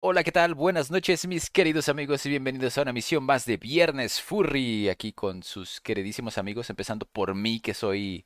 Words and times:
Hola, 0.00 0.22
¿qué 0.22 0.30
tal? 0.30 0.54
Buenas 0.54 0.92
noches, 0.92 1.26
mis 1.26 1.50
queridos 1.50 1.88
amigos, 1.88 2.24
y 2.24 2.28
bienvenidos 2.28 2.78
a 2.78 2.82
una 2.82 2.92
misión 2.92 3.24
más 3.24 3.44
de 3.46 3.56
Viernes 3.56 4.22
Furry, 4.22 4.88
aquí 4.88 5.12
con 5.12 5.42
sus 5.42 5.80
queridísimos 5.80 6.38
amigos, 6.38 6.70
empezando 6.70 7.04
por 7.04 7.34
mí, 7.34 7.58
que 7.58 7.74
soy 7.74 8.24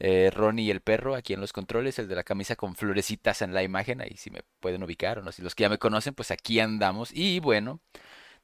eh, 0.00 0.30
Ronnie 0.30 0.70
el 0.70 0.82
perro, 0.82 1.14
aquí 1.14 1.32
en 1.32 1.40
los 1.40 1.54
controles, 1.54 1.98
el 1.98 2.08
de 2.08 2.14
la 2.14 2.24
camisa 2.24 2.56
con 2.56 2.74
florecitas 2.76 3.40
en 3.40 3.54
la 3.54 3.62
imagen, 3.62 4.02
ahí 4.02 4.18
si 4.18 4.28
me 4.30 4.42
pueden 4.60 4.82
ubicar 4.82 5.18
o 5.18 5.22
no, 5.22 5.32
si 5.32 5.40
los 5.40 5.54
que 5.54 5.62
ya 5.62 5.70
me 5.70 5.78
conocen, 5.78 6.12
pues 6.12 6.30
aquí 6.30 6.60
andamos. 6.60 7.10
Y 7.14 7.40
bueno, 7.40 7.80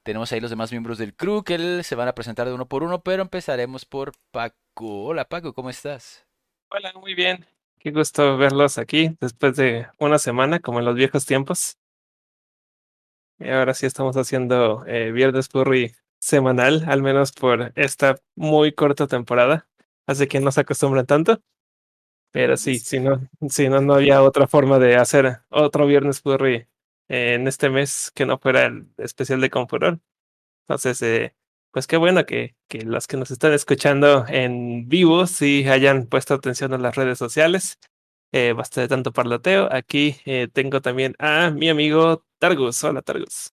tenemos 0.02 0.32
ahí 0.32 0.40
los 0.40 0.48
demás 0.48 0.70
miembros 0.70 0.96
del 0.96 1.14
crew 1.14 1.44
que 1.44 1.82
se 1.82 1.94
van 1.96 2.08
a 2.08 2.14
presentar 2.14 2.46
de 2.46 2.54
uno 2.54 2.66
por 2.66 2.82
uno, 2.82 3.02
pero 3.02 3.20
empezaremos 3.20 3.84
por 3.84 4.12
Paco. 4.30 5.04
Hola 5.04 5.26
Paco, 5.26 5.52
¿cómo 5.52 5.68
estás? 5.68 6.24
Hola, 6.70 6.94
muy 6.94 7.14
bien. 7.14 7.44
Qué 7.78 7.90
gusto 7.90 8.38
verlos 8.38 8.78
aquí 8.78 9.14
después 9.20 9.54
de 9.56 9.86
una 9.98 10.18
semana, 10.18 10.60
como 10.60 10.78
en 10.78 10.86
los 10.86 10.94
viejos 10.94 11.26
tiempos. 11.26 11.76
Y 13.38 13.48
ahora 13.50 13.74
sí 13.74 13.86
estamos 13.86 14.16
haciendo 14.16 14.84
eh, 14.86 15.10
Viernes 15.12 15.48
Furry 15.48 15.94
semanal, 16.20 16.84
al 16.86 17.02
menos 17.02 17.32
por 17.32 17.72
esta 17.76 18.16
muy 18.36 18.72
corta 18.72 19.06
temporada. 19.06 19.68
Así 20.06 20.26
que 20.26 20.40
no 20.40 20.52
se 20.52 20.60
acostumbran 20.60 21.06
tanto. 21.06 21.40
Pero 22.32 22.56
sí, 22.56 22.78
si 22.78 23.00
no, 23.00 23.28
si 23.48 23.68
no, 23.68 23.80
no 23.80 23.94
había 23.94 24.22
otra 24.22 24.48
forma 24.48 24.78
de 24.78 24.96
hacer 24.96 25.42
otro 25.50 25.86
Viernes 25.86 26.20
Furry 26.20 26.66
en 27.08 27.46
este 27.46 27.70
mes 27.70 28.10
que 28.14 28.26
no 28.26 28.38
fuera 28.38 28.66
el 28.66 28.88
especial 28.98 29.40
de 29.40 29.50
Confuror. 29.50 30.00
Entonces, 30.66 31.02
eh, 31.02 31.34
pues 31.70 31.86
qué 31.86 31.96
bueno 31.96 32.26
que, 32.26 32.56
que 32.68 32.82
los 32.82 33.06
que 33.06 33.16
nos 33.16 33.30
están 33.30 33.52
escuchando 33.52 34.26
en 34.28 34.88
vivo 34.88 35.26
sí 35.26 35.68
hayan 35.68 36.06
puesto 36.06 36.34
atención 36.34 36.74
a 36.74 36.78
las 36.78 36.96
redes 36.96 37.18
sociales. 37.18 37.78
Eh, 38.32 38.52
basta 38.52 38.80
de 38.80 38.88
tanto 38.88 39.12
parloteo. 39.12 39.68
Aquí 39.72 40.16
eh, 40.24 40.48
tengo 40.52 40.80
también 40.82 41.14
a 41.20 41.50
mi 41.50 41.68
amigo 41.68 42.24
Hola, 42.44 43.00
Targus. 43.00 43.54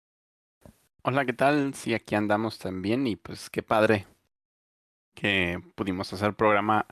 Hola, 1.02 1.26
¿qué 1.26 1.34
tal? 1.34 1.74
Sí, 1.74 1.96
aquí 1.96 2.14
andamos 2.14 2.60
también 2.60 3.08
y 3.08 3.16
pues 3.16 3.50
qué 3.50 3.64
padre 3.64 4.06
que 5.16 5.60
pudimos 5.74 6.14
hacer 6.14 6.36
programa 6.36 6.86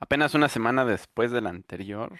apenas 0.00 0.34
una 0.34 0.48
semana 0.48 0.86
después 0.86 1.30
del 1.30 1.46
anterior 1.46 2.18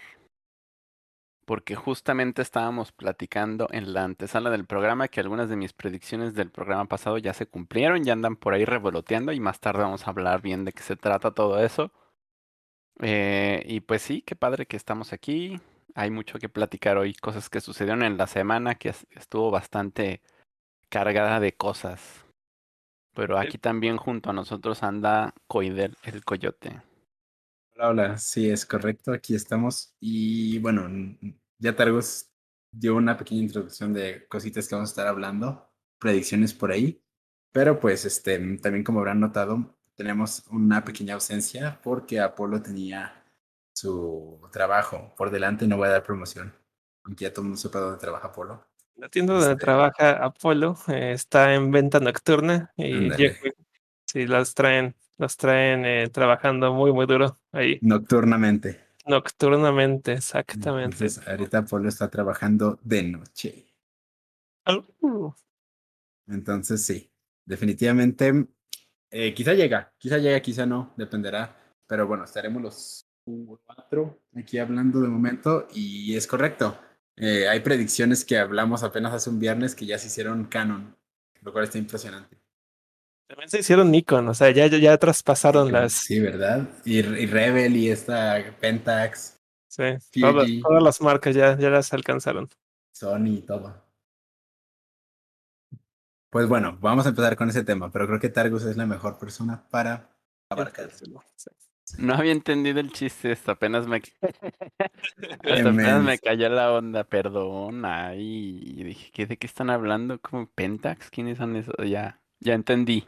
porque 1.47 1.73
justamente 1.75 2.43
estábamos 2.43 2.91
platicando 2.91 3.67
en 3.71 3.93
la 3.93 4.03
antesala 4.03 4.51
del 4.51 4.67
programa 4.67 5.07
que 5.07 5.21
algunas 5.21 5.49
de 5.49 5.55
mis 5.55 5.73
predicciones 5.73 6.35
del 6.35 6.51
programa 6.51 6.85
pasado 6.85 7.17
ya 7.17 7.33
se 7.33 7.47
cumplieron, 7.47 8.03
ya 8.03 8.13
andan 8.13 8.35
por 8.35 8.53
ahí 8.53 8.63
revoloteando 8.63 9.31
y 9.31 9.39
más 9.39 9.59
tarde 9.59 9.81
vamos 9.81 10.05
a 10.05 10.11
hablar 10.11 10.43
bien 10.43 10.65
de 10.65 10.71
qué 10.71 10.83
se 10.83 10.95
trata 10.95 11.31
todo 11.31 11.57
eso. 11.65 11.91
Eh, 13.01 13.63
y 13.65 13.79
pues 13.79 14.03
sí, 14.03 14.21
qué 14.21 14.35
padre 14.35 14.67
que 14.67 14.77
estamos 14.77 15.13
aquí. 15.13 15.59
Hay 15.95 16.11
mucho 16.11 16.39
que 16.39 16.49
platicar 16.49 16.97
hoy, 16.97 17.13
cosas 17.13 17.49
que 17.49 17.61
sucedieron 17.61 18.03
en 18.03 18.17
la 18.17 18.27
semana 18.27 18.75
que 18.75 18.93
estuvo 19.11 19.51
bastante 19.51 20.21
cargada 20.89 21.39
de 21.39 21.53
cosas. 21.53 22.25
Pero 23.13 23.37
aquí 23.37 23.57
también 23.57 23.97
junto 23.97 24.29
a 24.29 24.33
nosotros 24.33 24.83
anda 24.83 25.33
Coidel, 25.47 25.97
el 26.03 26.23
coyote. 26.23 26.81
Hola, 27.75 27.89
hola, 27.89 28.17
sí, 28.17 28.49
es 28.49 28.65
correcto, 28.65 29.11
aquí 29.11 29.35
estamos. 29.35 29.95
Y 29.99 30.59
bueno, 30.59 30.87
ya 31.57 31.75
Targos 31.75 32.29
dio 32.71 32.95
una 32.95 33.17
pequeña 33.17 33.41
introducción 33.41 33.93
de 33.93 34.27
cositas 34.27 34.67
que 34.67 34.75
vamos 34.75 34.89
a 34.89 34.93
estar 34.93 35.07
hablando, 35.07 35.69
predicciones 35.99 36.53
por 36.53 36.71
ahí. 36.71 37.01
Pero 37.51 37.79
pues 37.79 38.05
este, 38.05 38.37
también 38.57 38.83
como 38.83 38.99
habrán 38.99 39.19
notado, 39.19 39.75
tenemos 39.95 40.45
una 40.47 40.83
pequeña 40.85 41.15
ausencia 41.15 41.79
porque 41.83 42.19
Apolo 42.19 42.61
tenía 42.61 43.18
su 43.79 44.39
trabajo 44.51 45.13
por 45.17 45.31
delante, 45.31 45.67
no 45.67 45.77
voy 45.77 45.87
a 45.87 45.91
dar 45.91 46.03
promoción, 46.03 46.53
aunque 47.03 47.25
ya 47.25 47.31
todo 47.31 47.41
el 47.41 47.47
mundo 47.49 47.61
sepa 47.61 47.79
dónde 47.79 47.99
trabaja 47.99 48.27
Apolo. 48.27 48.65
La 48.95 49.09
tienda 49.09 49.33
donde 49.33 49.51
este 49.51 49.63
trabaja 49.63 50.23
Apolo 50.23 50.77
eh, 50.87 51.13
está 51.13 51.53
en 51.53 51.71
venta 51.71 51.99
nocturna 51.99 52.73
y 52.75 54.25
las 54.27 54.53
traen 54.53 54.95
los 55.19 55.35
traen 55.35 55.85
eh, 55.85 56.09
trabajando 56.09 56.73
muy, 56.73 56.93
muy 56.93 57.05
duro 57.05 57.39
ahí. 57.51 57.77
Nocturnamente. 57.81 58.87
Nocturnamente, 59.05 60.13
exactamente. 60.13 60.95
Entonces, 60.95 61.27
ahorita 61.27 61.65
Polo 61.65 61.89
está 61.89 62.09
trabajando 62.09 62.79
de 62.81 63.03
noche. 63.03 63.65
Uh. 65.01 65.33
Entonces, 66.27 66.85
sí, 66.85 67.11
definitivamente, 67.45 68.47
eh, 69.11 69.33
quizá 69.33 69.53
llega, 69.53 69.93
quizá 69.97 70.17
llega, 70.19 70.39
quizá 70.39 70.65
no, 70.65 70.93
dependerá. 70.95 71.55
Pero 71.85 72.07
bueno, 72.07 72.23
estaremos 72.23 72.61
los 72.61 73.08
cuatro 73.23 74.19
aquí 74.35 74.57
hablando 74.57 75.01
de 75.01 75.07
momento 75.07 75.67
y 75.73 76.15
es 76.15 76.27
correcto. 76.27 76.77
Eh, 77.15 77.47
hay 77.47 77.59
predicciones 77.59 78.23
que 78.23 78.37
hablamos 78.37 78.83
apenas 78.83 79.13
hace 79.13 79.29
un 79.29 79.39
viernes 79.39 79.75
que 79.75 79.85
ya 79.85 79.97
se 79.97 80.07
hicieron 80.07 80.45
canon, 80.45 80.95
lo 81.41 81.51
cual 81.51 81.65
está 81.65 81.77
impresionante. 81.77 82.37
También 83.27 83.49
se 83.49 83.59
hicieron 83.59 83.91
Nikon, 83.91 84.27
o 84.27 84.33
sea, 84.33 84.49
ya, 84.51 84.65
ya, 84.67 84.97
traspasaron 84.97 85.71
las. 85.71 85.93
Sí, 85.93 86.19
¿verdad? 86.19 86.67
Y, 86.83 87.01
Rebel 87.01 87.75
y 87.75 87.89
esta 87.89 88.43
Pentax. 88.59 89.39
Sí, 89.67 89.83
todas, 90.19 90.49
todas, 90.63 90.81
las 90.81 91.01
marcas 91.01 91.35
ya, 91.35 91.55
ya 91.55 91.69
las 91.69 91.93
alcanzaron. 91.93 92.49
Sony 92.91 93.37
y 93.37 93.41
todo. 93.41 93.89
Pues 96.31 96.47
bueno, 96.47 96.77
vamos 96.79 97.05
a 97.05 97.09
empezar 97.09 97.35
con 97.35 97.49
ese 97.49 97.63
tema, 97.63 97.91
pero 97.91 98.07
creo 98.07 98.19
que 98.19 98.29
Targus 98.29 98.63
es 98.63 98.77
la 98.77 98.85
mejor 98.85 99.17
persona 99.17 99.67
para 99.69 100.09
abarcárselo. 100.49 101.23
No 101.97 102.13
había 102.13 102.31
entendido 102.31 102.79
el 102.79 102.91
chiste, 102.91 103.31
hasta 103.31 103.53
apenas 103.53 103.87
me, 103.87 104.01
apenas 105.43 106.03
me 106.03 106.19
cayó 106.19 106.49
la 106.49 106.71
onda, 106.73 107.03
perdona. 107.03 108.15
Y 108.15 108.83
dije, 108.83 109.25
¿de 109.25 109.37
qué 109.37 109.47
están 109.47 109.69
hablando? 109.69 110.19
¿Como 110.21 110.47
Pentax? 110.47 111.09
¿Quiénes 111.09 111.37
son 111.37 111.55
esos? 111.55 111.75
Ya, 111.87 112.21
ya 112.39 112.53
entendí. 112.53 113.05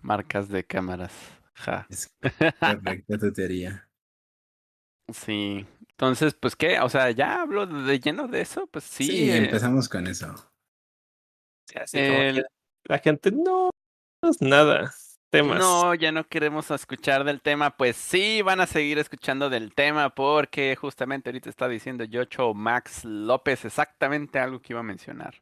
Marcas 0.00 0.48
de 0.48 0.64
cámaras. 0.64 1.12
Ja. 1.54 1.86
Es 1.90 2.14
correcta 2.60 3.18
tu 3.18 3.32
teoría. 3.32 3.84
Sí. 5.10 5.66
Entonces, 5.92 6.34
pues 6.34 6.54
qué, 6.54 6.78
o 6.80 6.88
sea, 6.90 7.10
ya 7.10 7.40
hablo 7.40 7.66
de 7.66 7.98
lleno 7.98 8.28
de 8.28 8.42
eso, 8.42 8.66
pues 8.66 8.84
sí. 8.84 9.04
Sí, 9.04 9.30
eh, 9.30 9.38
empezamos 9.38 9.88
con 9.88 10.06
eso. 10.06 10.34
la 12.84 12.98
gente 12.98 13.32
no, 13.32 13.70
no 14.22 14.30
es 14.30 14.42
nada. 14.42 14.92
No, 15.32 15.94
ya 15.94 16.10
no 16.10 16.24
queremos 16.24 16.70
escuchar 16.70 17.24
del 17.24 17.42
tema. 17.42 17.76
Pues 17.76 17.96
sí, 17.96 18.40
van 18.42 18.60
a 18.60 18.66
seguir 18.66 18.98
escuchando 18.98 19.50
del 19.50 19.74
tema 19.74 20.10
porque 20.10 20.74
justamente 20.76 21.28
ahorita 21.28 21.50
está 21.50 21.68
diciendo 21.68 22.04
Yocho 22.04 22.54
Max 22.54 23.04
López 23.04 23.64
exactamente 23.64 24.38
algo 24.38 24.60
que 24.60 24.72
iba 24.72 24.80
a 24.80 24.84
mencionar 24.84 25.34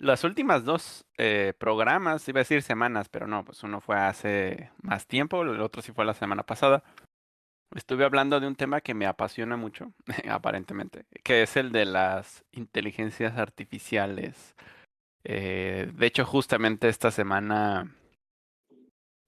las 0.00 0.24
últimas 0.24 0.64
dos 0.64 1.04
eh, 1.18 1.52
programas, 1.58 2.26
iba 2.28 2.40
a 2.40 2.42
decir 2.42 2.62
semanas, 2.62 3.08
pero 3.08 3.26
no, 3.26 3.44
pues 3.44 3.62
uno 3.62 3.80
fue 3.80 3.96
hace 3.96 4.70
más 4.82 5.06
tiempo, 5.06 5.42
el 5.42 5.60
otro 5.60 5.82
sí 5.82 5.92
fue 5.92 6.04
la 6.04 6.14
semana 6.14 6.42
pasada. 6.42 6.82
Estuve 7.74 8.04
hablando 8.04 8.40
de 8.40 8.48
un 8.48 8.56
tema 8.56 8.80
que 8.80 8.94
me 8.94 9.06
apasiona 9.06 9.56
mucho, 9.56 9.92
aparentemente, 10.28 11.04
que 11.22 11.42
es 11.42 11.56
el 11.56 11.70
de 11.70 11.84
las 11.84 12.44
inteligencias 12.50 13.36
artificiales. 13.36 14.56
Eh, 15.22 15.92
de 15.94 16.06
hecho, 16.06 16.24
justamente 16.24 16.88
esta 16.88 17.10
semana 17.10 17.94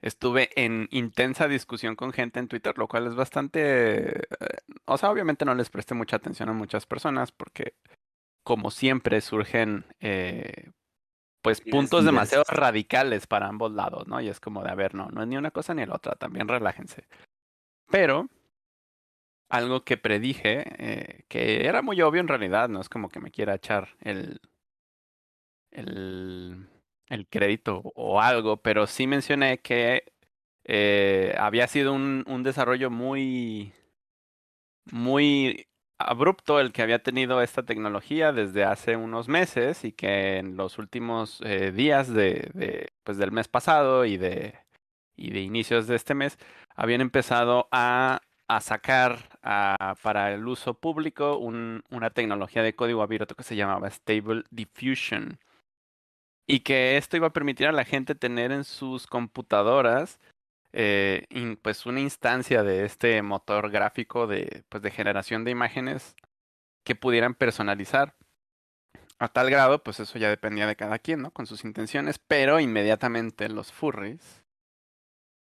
estuve 0.03 0.51
en 0.57 0.89
intensa 0.91 1.49
discusión 1.49 1.97
con 1.97 2.13
gente 2.13 2.39
en 2.41 2.49
Twitter, 2.49 2.77
lo 2.77 2.89
cual 2.89 3.07
es 3.07 3.15
bastante... 3.15 4.19
Eh, 4.19 4.59
o 4.85 4.99
sea, 4.99 5.11
obviamente 5.11 5.45
no 5.45 5.55
les 5.55 5.71
presté 5.71 5.95
mucha 5.95 6.17
atención 6.17 6.51
a 6.51 6.53
muchas 6.53 6.85
personas 6.85 7.33
porque 7.33 7.75
como 8.43 8.71
siempre, 8.71 9.21
surgen 9.21 9.85
eh, 10.01 10.71
pues 11.43 11.61
puntos 11.61 12.05
demasiado 12.05 12.45
radicales 12.49 13.27
para 13.27 13.49
ambos 13.49 13.73
lados, 13.73 14.07
¿no? 14.07 14.21
Y 14.21 14.29
es 14.29 14.41
como 14.41 14.63
de, 14.63 14.71
a 14.71 14.75
ver, 14.75 14.95
no, 14.95 15.09
no 15.09 15.23
es 15.23 15.29
ni 15.29 15.37
una 15.37 15.51
cosa 15.51 15.75
ni 15.75 15.85
la 15.87 15.95
otra, 15.95 16.15
también 16.15 16.49
relájense. 16.49 17.07
Pero 17.91 18.29
algo 19.49 19.85
que 19.85 19.97
predije, 19.97 20.65
eh, 20.79 21.25
que 21.29 21.67
era 21.67 21.83
muy 21.83 22.01
obvio 22.03 22.21
en 22.21 22.29
realidad, 22.29 22.69
no 22.69 22.81
es 22.81 22.89
como 22.89 23.09
que 23.09 23.21
me 23.21 23.31
quiera 23.31 23.55
echar 23.55 23.97
el, 24.01 24.41
el, 25.71 26.69
el 27.13 27.29
crédito 27.29 27.83
o 27.95 28.21
algo, 28.21 28.63
pero 28.63 28.87
sí 28.87 29.07
mencioné 29.07 29.59
que 29.61 30.05
eh, 30.65 31.35
había 31.39 31.67
sido 31.69 31.93
un, 31.95 32.25
un 32.27 32.43
desarrollo 32.43 32.91
muy, 32.91 33.73
muy 34.91 35.67
abrupto 35.99 36.59
el 36.61 36.73
que 36.73 36.83
había 36.83 37.03
tenido 37.03 37.43
esta 37.43 37.63
tecnología 37.65 38.33
desde 38.33 38.65
hace 38.65 38.97
unos 38.97 39.29
meses 39.29 39.85
y 39.85 39.93
que 39.93 40.39
en 40.39 40.57
los 40.57 40.79
últimos 40.79 41.41
eh, 41.45 41.71
días 41.73 42.13
de, 42.13 42.91
pues 43.05 43.19
del 43.19 43.33
mes 43.33 43.49
pasado 43.49 44.05
y 44.05 44.17
de, 44.17 44.55
y 45.17 45.31
de 45.31 45.41
inicios 45.41 45.87
de 45.87 45.97
este 45.97 46.15
mes 46.15 46.39
habían 46.75 47.01
empezado 47.01 47.69
a, 47.73 48.21
a 48.49 48.61
sacar 48.61 49.29
para 50.03 50.33
el 50.35 50.47
uso 50.47 50.75
público 50.75 51.39
un, 51.39 51.83
una 51.91 52.11
tecnología 52.11 52.63
de 52.63 52.75
código 52.75 53.03
abierto 53.03 53.35
que 53.37 53.45
se 53.45 53.57
llamaba 53.57 53.91
Stable 53.91 54.45
Diffusion 54.51 55.39
y 56.47 56.61
que 56.61 56.97
esto 56.97 57.17
iba 57.17 57.29
a 57.29 57.33
permitir 57.33 57.67
a 57.69 57.73
la 57.73 57.85
gente 57.85 58.15
tener 58.15 58.53
en 58.53 58.65
sus 58.65 59.07
computadoras 59.07 60.21
eh, 60.73 61.27
pues 61.63 61.87
una 61.87 62.01
instancia 62.01 62.63
de 62.63 62.85
este 62.85 63.21
motor 63.23 63.71
gráfico 63.71 64.27
de, 64.27 64.65
pues 64.69 64.83
de 64.83 64.91
generación 64.91 65.45
de 65.45 65.51
imágenes 65.51 66.17
que 66.85 66.95
pudieran 66.97 67.35
personalizar 67.35 68.15
A 69.19 69.29
tal 69.29 69.51
grado, 69.51 69.83
pues 69.83 70.01
eso 70.01 70.19
ya 70.19 70.29
dependía 70.31 70.67
de 70.67 70.77
cada 70.77 70.99
quien, 70.99 71.23
¿no? 71.23 71.31
Con 71.31 71.47
sus 71.47 71.65
intenciones, 71.65 72.19
pero 72.19 72.59
inmediatamente 72.61 73.49
los 73.49 73.73
furries 73.73 74.43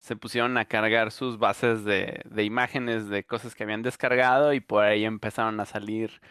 se 0.01 0.15
pusieron 0.15 0.57
a 0.57 0.65
cargar 0.65 1.11
sus 1.11 1.37
bases 1.37 1.83
de, 1.83 2.21
de 2.25 2.43
imágenes 2.43 3.07
de 3.09 3.23
cosas 3.23 3.55
que 3.55 3.63
habían 3.63 3.81
descargado 3.83 4.53
y 4.53 4.59
por 4.59 4.83
ahí 4.83 5.05
empezaron 5.05 5.59
a 5.59 5.65
salir 5.65 6.21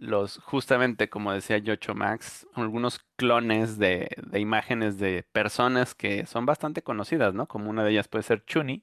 los, 0.00 0.38
justamente 0.38 1.10
como 1.10 1.32
decía 1.32 1.58
Yocho 1.58 1.94
Max, 1.94 2.46
algunos 2.54 3.00
clones 3.16 3.78
de, 3.78 4.08
de 4.16 4.40
imágenes 4.40 4.98
de 4.98 5.24
personas 5.32 5.94
que 5.94 6.26
son 6.26 6.46
bastante 6.46 6.82
conocidas, 6.82 7.34
¿no? 7.34 7.46
Como 7.46 7.68
una 7.70 7.84
de 7.84 7.92
ellas 7.92 8.08
puede 8.08 8.22
ser 8.22 8.44
Chuni, 8.46 8.82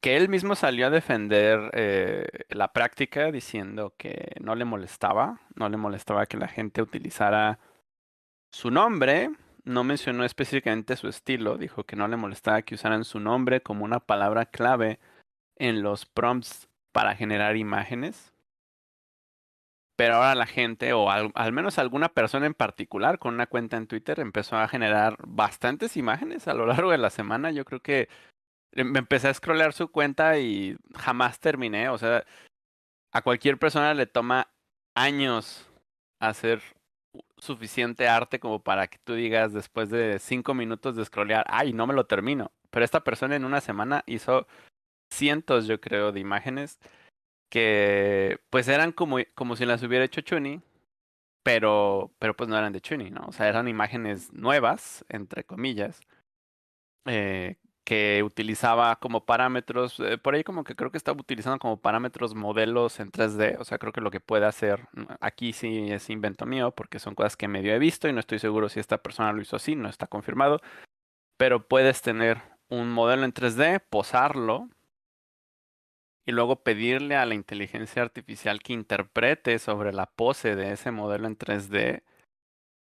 que 0.00 0.16
él 0.16 0.28
mismo 0.28 0.54
salió 0.54 0.86
a 0.86 0.90
defender 0.90 1.70
eh, 1.74 2.26
la 2.48 2.72
práctica 2.72 3.32
diciendo 3.32 3.94
que 3.98 4.32
no 4.40 4.54
le 4.54 4.64
molestaba, 4.64 5.40
no 5.56 5.68
le 5.68 5.76
molestaba 5.76 6.26
que 6.26 6.38
la 6.38 6.48
gente 6.48 6.82
utilizara 6.82 7.58
su 8.52 8.70
nombre, 8.70 9.30
no 9.64 9.84
mencionó 9.84 10.24
específicamente 10.24 10.96
su 10.96 11.08
estilo, 11.08 11.58
dijo 11.58 11.84
que 11.84 11.96
no 11.96 12.08
le 12.08 12.16
molestaba 12.16 12.62
que 12.62 12.76
usaran 12.76 13.04
su 13.04 13.20
nombre 13.20 13.60
como 13.60 13.84
una 13.84 14.00
palabra 14.00 14.46
clave 14.46 15.00
en 15.56 15.82
los 15.82 16.06
prompts 16.06 16.68
para 16.92 17.14
generar 17.16 17.56
imágenes. 17.56 18.32
Pero 20.00 20.14
ahora 20.14 20.34
la 20.34 20.46
gente, 20.46 20.94
o 20.94 21.10
al, 21.10 21.52
menos 21.52 21.78
alguna 21.78 22.08
persona 22.08 22.46
en 22.46 22.54
particular 22.54 23.18
con 23.18 23.34
una 23.34 23.46
cuenta 23.46 23.76
en 23.76 23.86
Twitter, 23.86 24.18
empezó 24.18 24.56
a 24.56 24.66
generar 24.66 25.18
bastantes 25.26 25.94
imágenes 25.98 26.48
a 26.48 26.54
lo 26.54 26.64
largo 26.64 26.90
de 26.90 26.96
la 26.96 27.10
semana. 27.10 27.50
Yo 27.50 27.66
creo 27.66 27.80
que 27.80 28.08
me 28.74 28.98
empecé 28.98 29.28
a 29.28 29.34
scrollear 29.34 29.74
su 29.74 29.88
cuenta 29.88 30.38
y 30.38 30.78
jamás 30.96 31.38
terminé. 31.38 31.90
O 31.90 31.98
sea, 31.98 32.24
a 33.12 33.20
cualquier 33.20 33.58
persona 33.58 33.92
le 33.92 34.06
toma 34.06 34.48
años 34.96 35.70
hacer 36.18 36.62
suficiente 37.36 38.08
arte 38.08 38.40
como 38.40 38.62
para 38.62 38.86
que 38.86 38.96
tú 39.04 39.12
digas 39.12 39.52
después 39.52 39.90
de 39.90 40.18
cinco 40.18 40.54
minutos 40.54 40.96
de 40.96 41.04
scrollear, 41.04 41.44
ay, 41.46 41.74
no 41.74 41.86
me 41.86 41.92
lo 41.92 42.06
termino. 42.06 42.52
Pero 42.70 42.86
esta 42.86 43.04
persona 43.04 43.36
en 43.36 43.44
una 43.44 43.60
semana 43.60 44.02
hizo 44.06 44.46
cientos, 45.12 45.66
yo 45.66 45.78
creo, 45.78 46.10
de 46.10 46.20
imágenes 46.20 46.80
que 47.50 48.40
pues 48.50 48.68
eran 48.68 48.92
como, 48.92 49.18
como 49.34 49.56
si 49.56 49.66
las 49.66 49.82
hubiera 49.82 50.04
hecho 50.04 50.22
Chuni, 50.22 50.62
pero, 51.42 52.12
pero 52.18 52.36
pues 52.36 52.48
no 52.48 52.56
eran 52.56 52.72
de 52.72 52.80
Chuni, 52.80 53.10
¿no? 53.10 53.22
O 53.28 53.32
sea, 53.32 53.48
eran 53.48 53.68
imágenes 53.68 54.32
nuevas, 54.32 55.04
entre 55.08 55.44
comillas, 55.44 56.00
eh, 57.06 57.56
que 57.84 58.22
utilizaba 58.22 58.96
como 58.96 59.24
parámetros, 59.24 59.98
eh, 60.00 60.18
por 60.18 60.34
ahí 60.34 60.44
como 60.44 60.64
que 60.64 60.76
creo 60.76 60.92
que 60.92 60.98
estaba 60.98 61.20
utilizando 61.20 61.58
como 61.58 61.80
parámetros 61.80 62.34
modelos 62.34 63.00
en 63.00 63.10
3D, 63.10 63.56
o 63.58 63.64
sea, 63.64 63.78
creo 63.78 63.92
que 63.92 64.00
lo 64.00 64.10
que 64.12 64.20
puede 64.20 64.46
hacer, 64.46 64.86
mm, 64.92 65.04
aquí 65.20 65.52
sí 65.52 65.90
es 65.90 66.10
invento 66.10 66.46
mío, 66.46 66.72
porque 66.72 66.98
son 67.00 67.14
cosas 67.14 67.36
que 67.36 67.48
medio 67.48 67.74
he 67.74 67.78
visto 67.80 68.08
y 68.08 68.12
no 68.12 68.20
estoy 68.20 68.38
seguro 68.38 68.68
si 68.68 68.80
esta 68.80 68.98
persona 68.98 69.32
lo 69.32 69.42
hizo 69.42 69.56
así, 69.56 69.74
no 69.76 69.88
está 69.88 70.06
confirmado, 70.06 70.60
pero 71.38 71.66
puedes 71.68 72.02
tener 72.02 72.42
un 72.68 72.90
modelo 72.92 73.24
en 73.24 73.32
3D, 73.32 73.80
posarlo 73.90 74.68
y 76.26 76.32
luego 76.32 76.62
pedirle 76.62 77.16
a 77.16 77.26
la 77.26 77.34
inteligencia 77.34 78.02
artificial 78.02 78.60
que 78.60 78.72
interprete 78.72 79.58
sobre 79.58 79.92
la 79.92 80.06
pose 80.06 80.56
de 80.56 80.72
ese 80.72 80.90
modelo 80.90 81.26
en 81.26 81.38
3D 81.38 82.02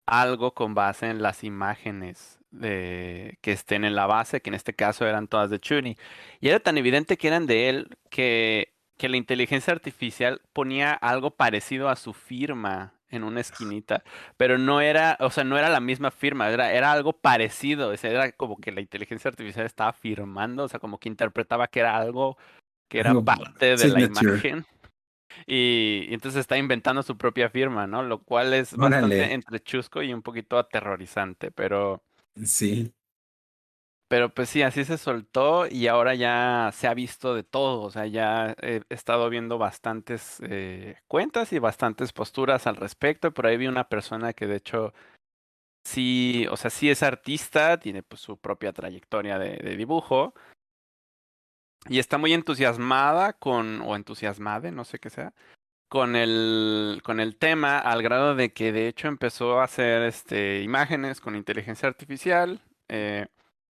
algo 0.09 0.53
con 0.53 0.73
base 0.73 1.09
en 1.09 1.21
las 1.21 1.43
imágenes 1.43 2.39
de, 2.51 3.37
que 3.41 3.51
estén 3.51 3.83
en 3.85 3.95
la 3.95 4.07
base, 4.07 4.41
que 4.41 4.49
en 4.49 4.55
este 4.55 4.73
caso 4.73 5.05
eran 5.05 5.27
todas 5.27 5.49
de 5.49 5.59
Chuni. 5.59 5.97
Y 6.39 6.49
era 6.49 6.59
tan 6.59 6.77
evidente 6.77 7.17
que 7.17 7.27
eran 7.27 7.45
de 7.45 7.69
él 7.69 7.97
que, 8.09 8.73
que 8.97 9.09
la 9.09 9.17
inteligencia 9.17 9.73
artificial 9.73 10.41
ponía 10.53 10.93
algo 10.93 11.31
parecido 11.31 11.89
a 11.89 11.95
su 11.95 12.13
firma 12.13 12.93
en 13.11 13.23
una 13.23 13.41
esquinita, 13.41 14.03
pero 14.37 14.57
no 14.57 14.81
era, 14.81 15.17
o 15.19 15.31
sea, 15.31 15.43
no 15.43 15.57
era 15.57 15.69
la 15.69 15.79
misma 15.79 16.11
firma, 16.11 16.49
era, 16.49 16.73
era 16.73 16.91
algo 16.91 17.13
parecido, 17.13 17.89
o 17.89 17.93
era 17.93 18.31
como 18.33 18.57
que 18.57 18.71
la 18.71 18.81
inteligencia 18.81 19.29
artificial 19.29 19.65
estaba 19.65 19.93
firmando, 19.93 20.63
o 20.65 20.67
sea, 20.67 20.79
como 20.79 20.99
que 20.99 21.09
interpretaba 21.09 21.67
que 21.67 21.79
era 21.79 21.97
algo 21.97 22.37
que 22.89 22.99
era 22.99 23.13
parte 23.21 23.77
de 23.77 23.87
la 23.87 24.01
imagen. 24.01 24.65
Y, 25.45 26.07
y, 26.09 26.13
entonces 26.13 26.41
está 26.41 26.57
inventando 26.57 27.03
su 27.03 27.17
propia 27.17 27.49
firma, 27.49 27.87
¿no? 27.87 28.03
Lo 28.03 28.23
cual 28.23 28.53
es 28.53 28.75
bastante 28.75 29.33
entre 29.33 29.61
chusco 29.61 30.01
y 30.01 30.13
un 30.13 30.21
poquito 30.21 30.57
aterrorizante, 30.57 31.51
pero... 31.51 32.03
Sí. 32.43 32.93
Pero 34.09 34.33
pues 34.33 34.49
sí, 34.49 34.63
así 34.63 34.85
se 34.85 34.97
soltó 34.97 35.67
y 35.67 35.85
ahora 35.85 36.15
ya 36.15 36.71
se 36.73 36.87
ha 36.87 36.95
visto 36.95 37.35
de 37.35 37.43
todo, 37.43 37.81
o 37.83 37.91
sea, 37.91 38.07
ya 38.07 38.55
he 38.59 38.81
estado 38.89 39.29
viendo 39.29 39.59
bastantes 39.59 40.41
eh, 40.41 40.95
cuentas 41.07 41.53
y 41.53 41.59
bastantes 41.59 42.11
posturas 42.11 42.65
al 42.65 42.75
respecto. 42.75 43.31
Por 43.31 43.45
ahí 43.45 43.57
vi 43.57 43.67
una 43.67 43.87
persona 43.87 44.33
que 44.33 44.47
de 44.47 44.55
hecho 44.55 44.95
sí, 45.85 46.47
o 46.49 46.57
sea, 46.57 46.71
sí 46.71 46.89
es 46.89 47.03
artista, 47.03 47.79
tiene 47.79 48.01
pues 48.01 48.19
su 48.21 48.37
propia 48.37 48.73
trayectoria 48.73 49.37
de, 49.37 49.57
de 49.57 49.77
dibujo, 49.77 50.33
y 51.87 51.99
está 51.99 52.17
muy 52.17 52.33
entusiasmada 52.33 53.33
con, 53.33 53.81
o 53.81 53.95
entusiasmada, 53.95 54.71
no 54.71 54.83
sé 54.83 54.99
qué 54.99 55.09
sea, 55.09 55.33
con 55.87 56.15
el, 56.15 57.01
con 57.03 57.19
el 57.19 57.37
tema, 57.37 57.79
al 57.79 58.03
grado 58.03 58.35
de 58.35 58.53
que 58.53 58.71
de 58.71 58.87
hecho 58.87 59.07
empezó 59.07 59.59
a 59.59 59.63
hacer 59.63 60.03
este, 60.03 60.61
imágenes 60.61 61.19
con 61.21 61.35
inteligencia 61.35 61.87
artificial 61.89 62.61
eh, 62.89 63.27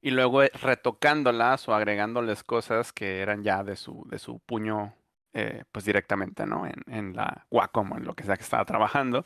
y 0.01 0.11
luego 0.11 0.41
retocándolas 0.41 1.67
o 1.67 1.73
agregándoles 1.73 2.43
cosas 2.43 2.93
que 2.93 3.19
eran 3.21 3.43
ya 3.43 3.63
de 3.63 3.75
su, 3.75 4.05
de 4.09 4.19
su 4.19 4.39
puño, 4.39 4.93
eh, 5.33 5.63
pues 5.71 5.85
directamente, 5.85 6.45
¿no? 6.45 6.67
En, 6.67 6.83
en 6.87 7.15
la 7.15 7.47
Wacom, 7.49 7.97
en 7.97 8.05
lo 8.05 8.13
que 8.13 8.23
sea 8.23 8.35
que 8.35 8.43
estaba 8.43 8.65
trabajando. 8.65 9.25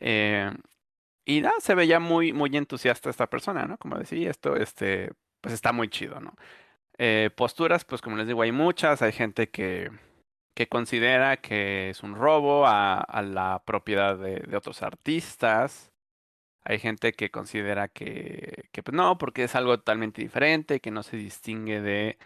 Eh, 0.00 0.50
y 1.24 1.40
nada, 1.40 1.54
se 1.60 1.74
veía 1.74 2.00
muy, 2.00 2.32
muy 2.32 2.54
entusiasta 2.56 3.08
esta 3.08 3.28
persona, 3.28 3.66
¿no? 3.66 3.78
Como 3.78 3.96
decía, 3.96 4.30
esto, 4.30 4.56
este, 4.56 5.12
pues 5.40 5.54
está 5.54 5.72
muy 5.72 5.88
chido, 5.88 6.20
¿no? 6.20 6.34
Eh, 6.98 7.30
posturas, 7.34 7.84
pues 7.84 8.00
como 8.00 8.16
les 8.16 8.26
digo, 8.26 8.42
hay 8.42 8.52
muchas. 8.52 9.02
Hay 9.02 9.12
gente 9.12 9.50
que, 9.50 9.90
que 10.54 10.68
considera 10.68 11.36
que 11.38 11.90
es 11.90 12.02
un 12.02 12.14
robo 12.14 12.66
a, 12.66 13.22
la 13.22 13.62
propiedad 13.64 14.16
de, 14.16 14.40
de, 14.40 14.56
otros 14.56 14.82
artistas. 14.82 15.92
Hay 16.64 16.78
gente 16.78 17.12
que 17.12 17.30
considera 17.30 17.88
que, 17.88 18.68
que 18.72 18.82
pues 18.82 18.94
no, 18.94 19.18
porque 19.18 19.44
es 19.44 19.54
algo 19.54 19.76
totalmente 19.78 20.22
diferente, 20.22 20.80
que 20.80 20.90
no 20.90 21.02
se 21.02 21.16
distingue 21.16 21.80
de 21.80 22.18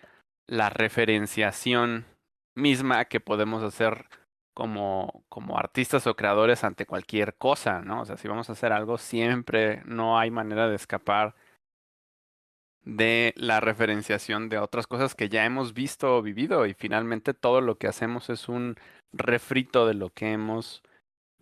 la 0.47 0.71
referenciación 0.71 2.07
misma 2.55 3.07
que 3.07 3.21
podemos 3.21 3.63
hacer 3.63 4.07
como, 4.59 5.25
como 5.29 5.57
artistas 5.57 6.07
o 6.09 6.17
creadores 6.17 6.65
ante 6.65 6.85
cualquier 6.85 7.37
cosa, 7.37 7.81
¿no? 7.81 8.01
O 8.03 8.05
sea, 8.05 8.17
si 8.17 8.27
vamos 8.27 8.49
a 8.49 8.55
hacer 8.55 8.73
algo, 8.73 8.99
siempre 8.99 9.83
no 9.85 10.19
hay 10.19 10.33
manera 10.33 10.69
de 10.69 10.75
escapar 10.75 11.37
de 12.89 13.35
la 13.37 13.61
referenciación 13.61 14.49
de 14.49 14.57
otras 14.57 14.87
cosas 14.87 15.15
que 15.15 15.29
ya 15.29 15.45
hemos 15.45 15.75
visto 15.75 16.17
o 16.17 16.23
vivido 16.23 16.65
y 16.65 16.73
finalmente 16.73 17.35
todo 17.35 17.61
lo 17.61 17.77
que 17.77 17.87
hacemos 17.87 18.31
es 18.31 18.49
un 18.49 18.77
refrito 19.13 19.87
de 19.87 19.93
lo 19.93 20.09
que 20.09 20.33
hemos 20.33 20.83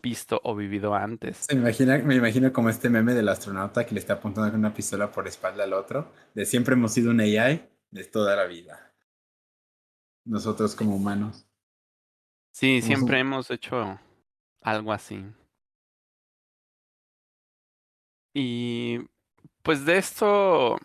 visto 0.03 0.41
o 0.43 0.57
vivido 0.57 0.97
antes. 0.97 1.47
Me 1.50 1.61
imagino, 1.61 1.97
me 2.05 2.17
imagino 2.17 2.53
como 2.53 2.69
este 2.69 2.91
meme 2.91 3.15
del 3.15 3.29
astronauta 3.29 3.87
que 3.87 3.95
le 3.95 4.00
está 4.00 4.15
apuntando 4.15 4.50
con 4.50 4.59
una 4.59 4.75
pistola 4.75 5.12
por 5.12 5.29
espalda 5.29 5.62
al 5.62 5.73
otro, 5.73 6.12
de 6.35 6.45
siempre 6.47 6.75
hemos 6.75 6.93
sido 6.93 7.12
un 7.12 7.21
AI 7.21 7.69
de 7.93 8.05
toda 8.05 8.35
la 8.35 8.47
vida. 8.47 8.93
Nosotros 10.25 10.75
como 10.75 10.97
humanos. 10.97 11.47
Sí, 12.50 12.83
siempre 12.83 13.21
un... 13.23 13.29
hemos 13.29 13.53
hecho 13.53 14.00
algo 14.62 14.93
así. 14.93 15.25
Y 18.35 18.99
pues 19.62 19.85
de 19.85 19.99
esto 19.99 20.76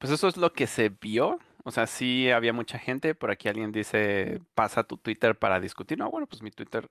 pues 0.00 0.12
eso 0.12 0.28
es 0.28 0.38
lo 0.38 0.52
que 0.54 0.66
se 0.66 0.88
vio. 0.88 1.38
O 1.62 1.70
sea, 1.70 1.86
sí 1.86 2.30
había 2.30 2.54
mucha 2.54 2.78
gente. 2.78 3.14
Por 3.14 3.30
aquí 3.30 3.48
alguien 3.48 3.70
dice, 3.70 4.40
pasa 4.54 4.82
tu 4.82 4.96
Twitter 4.96 5.38
para 5.38 5.60
discutir. 5.60 5.98
No, 5.98 6.10
bueno, 6.10 6.26
pues 6.26 6.42
mi 6.42 6.50
Twitter 6.50 6.88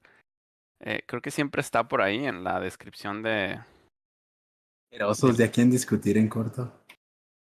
eh, 0.80 1.01
creo 1.08 1.20
que 1.20 1.32
siempre 1.32 1.62
está 1.62 1.88
por 1.88 2.04
ahí 2.04 2.25
en 2.25 2.44
la 2.44 2.60
descripción 2.60 3.24
de... 3.24 3.60
Osos, 5.01 5.38
¿ya 5.38 5.50
quieren 5.50 5.72
discutir 5.72 6.18
en 6.18 6.30
corto? 6.30 6.72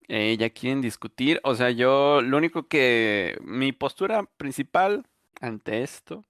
Eh, 0.07 0.37
ya 0.37 0.51
quieren 0.51 0.83
discutir. 0.83 1.41
O 1.45 1.55
sea, 1.55 1.71
yo 1.71 2.21
lo 2.21 2.37
único 2.37 2.69
que... 2.69 3.39
Mi 3.43 3.73
postura 3.73 4.25
principal 4.37 5.07
ante 5.41 5.83
esto, 5.83 6.27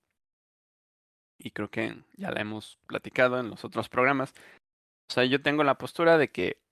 y 1.38 1.50
creo 1.50 1.70
que 1.70 1.96
ya 2.16 2.30
la 2.30 2.40
hemos 2.40 2.78
platicado 2.86 3.40
en 3.40 3.50
los 3.50 3.64
otros 3.64 3.88
programas, 3.88 4.32
o 5.10 5.12
sea, 5.12 5.24
yo 5.24 5.42
tengo 5.42 5.64
la 5.64 5.76
postura 5.76 6.18
de 6.18 6.30
que 6.30 6.63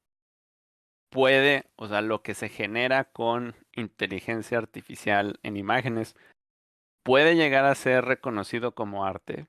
puede, 1.13 1.67
o 1.77 1.87
sea, 1.87 2.01
lo 2.01 2.23
que 2.23 2.35
se 2.35 2.49
genera 2.49 3.05
con 3.05 3.55
inteligencia 3.77 4.59
artificial 4.59 5.39
en 5.43 5.57
imágenes 5.59 6.17
puede 7.05 7.37
llegar 7.37 7.67
a 7.67 7.75
ser 7.75 8.07
reconocido 8.07 8.75
como 8.75 9.05
arte, 9.05 9.47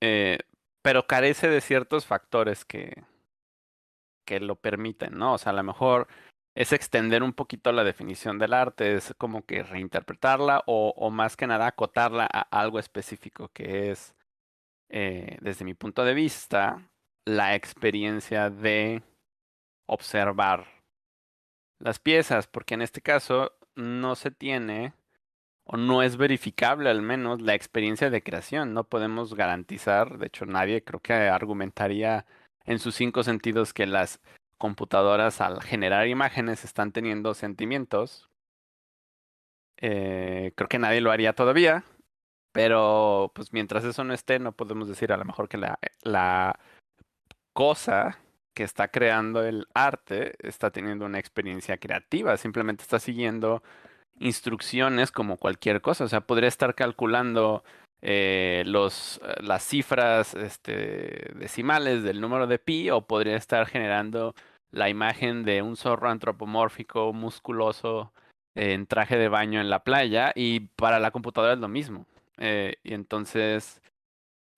eh, 0.00 0.38
pero 0.82 1.06
carece 1.06 1.48
de 1.48 1.60
ciertos 1.60 2.06
factores 2.06 2.64
que, 2.64 3.04
que 4.26 4.40
lo 4.40 4.56
permiten, 4.56 5.18
¿no? 5.18 5.34
O 5.34 5.38
sea, 5.38 5.52
a 5.52 5.56
lo 5.56 5.62
mejor 5.62 6.08
es 6.56 6.72
extender 6.72 7.22
un 7.22 7.34
poquito 7.34 7.70
la 7.72 7.84
definición 7.84 8.38
del 8.38 8.54
arte, 8.54 8.94
es 8.94 9.14
como 9.18 9.44
que 9.44 9.62
reinterpretarla 9.62 10.62
o, 10.66 11.10
más 11.10 11.36
que 11.36 11.46
nada 11.46 11.66
acotarla 11.66 12.28
a 12.32 12.42
algo 12.50 12.78
específico 12.78 13.50
que 13.52 13.90
es 13.90 14.14
eh, 14.88 15.36
desde 15.42 15.64
mi 15.64 15.74
punto 15.74 16.04
de 16.04 16.14
vista, 16.14 16.88
la 17.26 17.54
experiencia 17.54 18.50
de 18.50 19.02
observar 19.86 20.66
las 21.78 21.98
piezas, 21.98 22.46
porque 22.46 22.74
en 22.74 22.82
este 22.82 23.00
caso 23.02 23.52
no 23.74 24.14
se 24.14 24.30
tiene 24.30 24.94
o 25.64 25.76
no 25.76 26.02
es 26.02 26.16
verificable 26.16 26.90
al 26.90 27.02
menos 27.02 27.40
la 27.40 27.54
experiencia 27.54 28.10
de 28.10 28.22
creación. 28.22 28.74
No 28.74 28.84
podemos 28.84 29.34
garantizar, 29.34 30.18
de 30.18 30.26
hecho 30.26 30.46
nadie 30.46 30.84
creo 30.84 31.00
que 31.00 31.12
argumentaría 31.14 32.26
en 32.64 32.78
sus 32.78 32.94
cinco 32.94 33.22
sentidos 33.22 33.72
que 33.74 33.86
las 33.86 34.20
computadoras 34.58 35.40
al 35.40 35.62
generar 35.62 36.06
imágenes 36.08 36.64
están 36.64 36.92
teniendo 36.92 37.34
sentimientos. 37.34 38.30
Eh, 39.78 40.52
creo 40.54 40.68
que 40.68 40.78
nadie 40.78 41.00
lo 41.00 41.10
haría 41.10 41.34
todavía, 41.34 41.84
pero 42.52 43.32
pues 43.34 43.52
mientras 43.52 43.84
eso 43.84 44.04
no 44.04 44.14
esté, 44.14 44.38
no 44.38 44.52
podemos 44.52 44.88
decir 44.88 45.12
a 45.12 45.16
lo 45.16 45.24
mejor 45.24 45.48
que 45.48 45.58
la, 45.58 45.78
la 46.02 46.58
cosa 47.52 48.18
que 48.54 48.62
está 48.62 48.88
creando 48.88 49.44
el 49.44 49.66
arte 49.74 50.34
está 50.46 50.70
teniendo 50.70 51.06
una 51.06 51.18
experiencia 51.18 51.76
creativa, 51.76 52.36
simplemente 52.36 52.82
está 52.82 52.98
siguiendo 52.98 53.62
instrucciones 54.18 55.10
como 55.10 55.36
cualquier 55.36 55.80
cosa, 55.80 56.04
o 56.04 56.08
sea, 56.08 56.20
podría 56.22 56.48
estar 56.48 56.74
calculando 56.74 57.64
eh, 58.00 58.62
los, 58.66 59.20
las 59.40 59.64
cifras 59.64 60.34
este, 60.34 61.32
decimales 61.34 62.02
del 62.02 62.20
número 62.20 62.46
de 62.46 62.58
pi 62.58 62.90
o 62.90 63.02
podría 63.06 63.36
estar 63.36 63.66
generando 63.66 64.34
la 64.70 64.88
imagen 64.88 65.44
de 65.44 65.62
un 65.62 65.76
zorro 65.76 66.10
antropomórfico 66.10 67.12
musculoso 67.12 68.12
en 68.54 68.86
traje 68.86 69.16
de 69.16 69.28
baño 69.28 69.60
en 69.60 69.70
la 69.70 69.84
playa 69.84 70.32
y 70.34 70.60
para 70.60 71.00
la 71.00 71.10
computadora 71.10 71.54
es 71.54 71.60
lo 71.60 71.68
mismo. 71.68 72.06
Eh, 72.38 72.76
y 72.82 72.94
entonces 72.94 73.80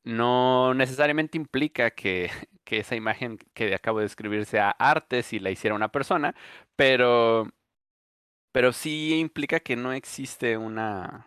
no 0.05 0.75
necesariamente 0.75 1.37
implica 1.37 1.91
que, 1.91 2.31
que 2.67 2.79
esa 2.81 2.97
imagen 2.97 3.39
que 3.55 3.75
acabo 3.75 4.01
de 4.01 4.07
describir 4.07 4.45
sea 4.45 4.71
arte 4.73 5.23
si 5.23 5.39
la 5.39 5.51
hiciera 5.51 5.77
una 5.77 5.93
persona, 5.93 6.35
pero, 6.77 7.51
pero 8.53 8.73
sí 8.73 9.19
implica 9.19 9.61
que 9.61 9.77
no 9.77 9.93
existe 9.93 10.59
una, 10.59 11.27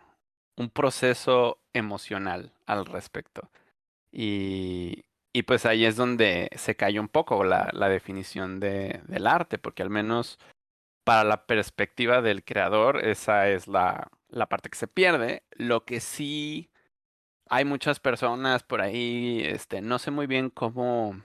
un 0.56 0.70
proceso 0.70 1.58
emocional 1.72 2.52
al 2.66 2.86
respecto. 2.86 3.50
Y, 4.12 5.04
y 5.32 5.42
pues 5.44 5.66
ahí 5.66 5.84
es 5.84 5.96
donde 5.96 6.50
se 6.56 6.76
cayó 6.76 7.00
un 7.00 7.08
poco 7.08 7.42
la, 7.44 7.70
la 7.72 7.88
definición 7.88 8.60
de, 8.60 9.00
del 9.08 9.26
arte, 9.26 9.58
porque 9.58 9.82
al 9.82 9.90
menos 9.90 10.38
para 11.04 11.24
la 11.24 11.46
perspectiva 11.46 12.22
del 12.22 12.44
creador, 12.44 13.04
esa 13.04 13.48
es 13.48 13.66
la, 13.66 14.10
la 14.28 14.46
parte 14.48 14.70
que 14.70 14.78
se 14.78 14.88
pierde. 14.88 15.42
Lo 15.52 15.84
que 15.84 16.00
sí 16.00 16.70
hay 17.50 17.64
muchas 17.64 17.98
personas 18.00 18.62
por 18.62 18.80
ahí, 18.80 19.42
este, 19.44 19.80
no 19.82 19.98
sé 19.98 20.12
muy 20.12 20.26
bien 20.26 20.50
cómo, 20.50 21.20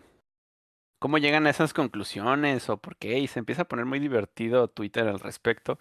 cómo 1.06 1.20
llegan 1.20 1.46
a 1.46 1.52
esas 1.52 1.72
conclusiones 1.72 2.68
o 2.68 2.78
por 2.78 2.98
qué, 2.98 3.20
y 3.20 3.28
se 3.28 3.38
empieza 3.38 3.62
a 3.62 3.68
poner 3.68 3.86
muy 3.86 4.00
divertido 4.00 4.70
Twitter 4.70 5.08
al 5.08 5.20
respecto. 5.20 5.78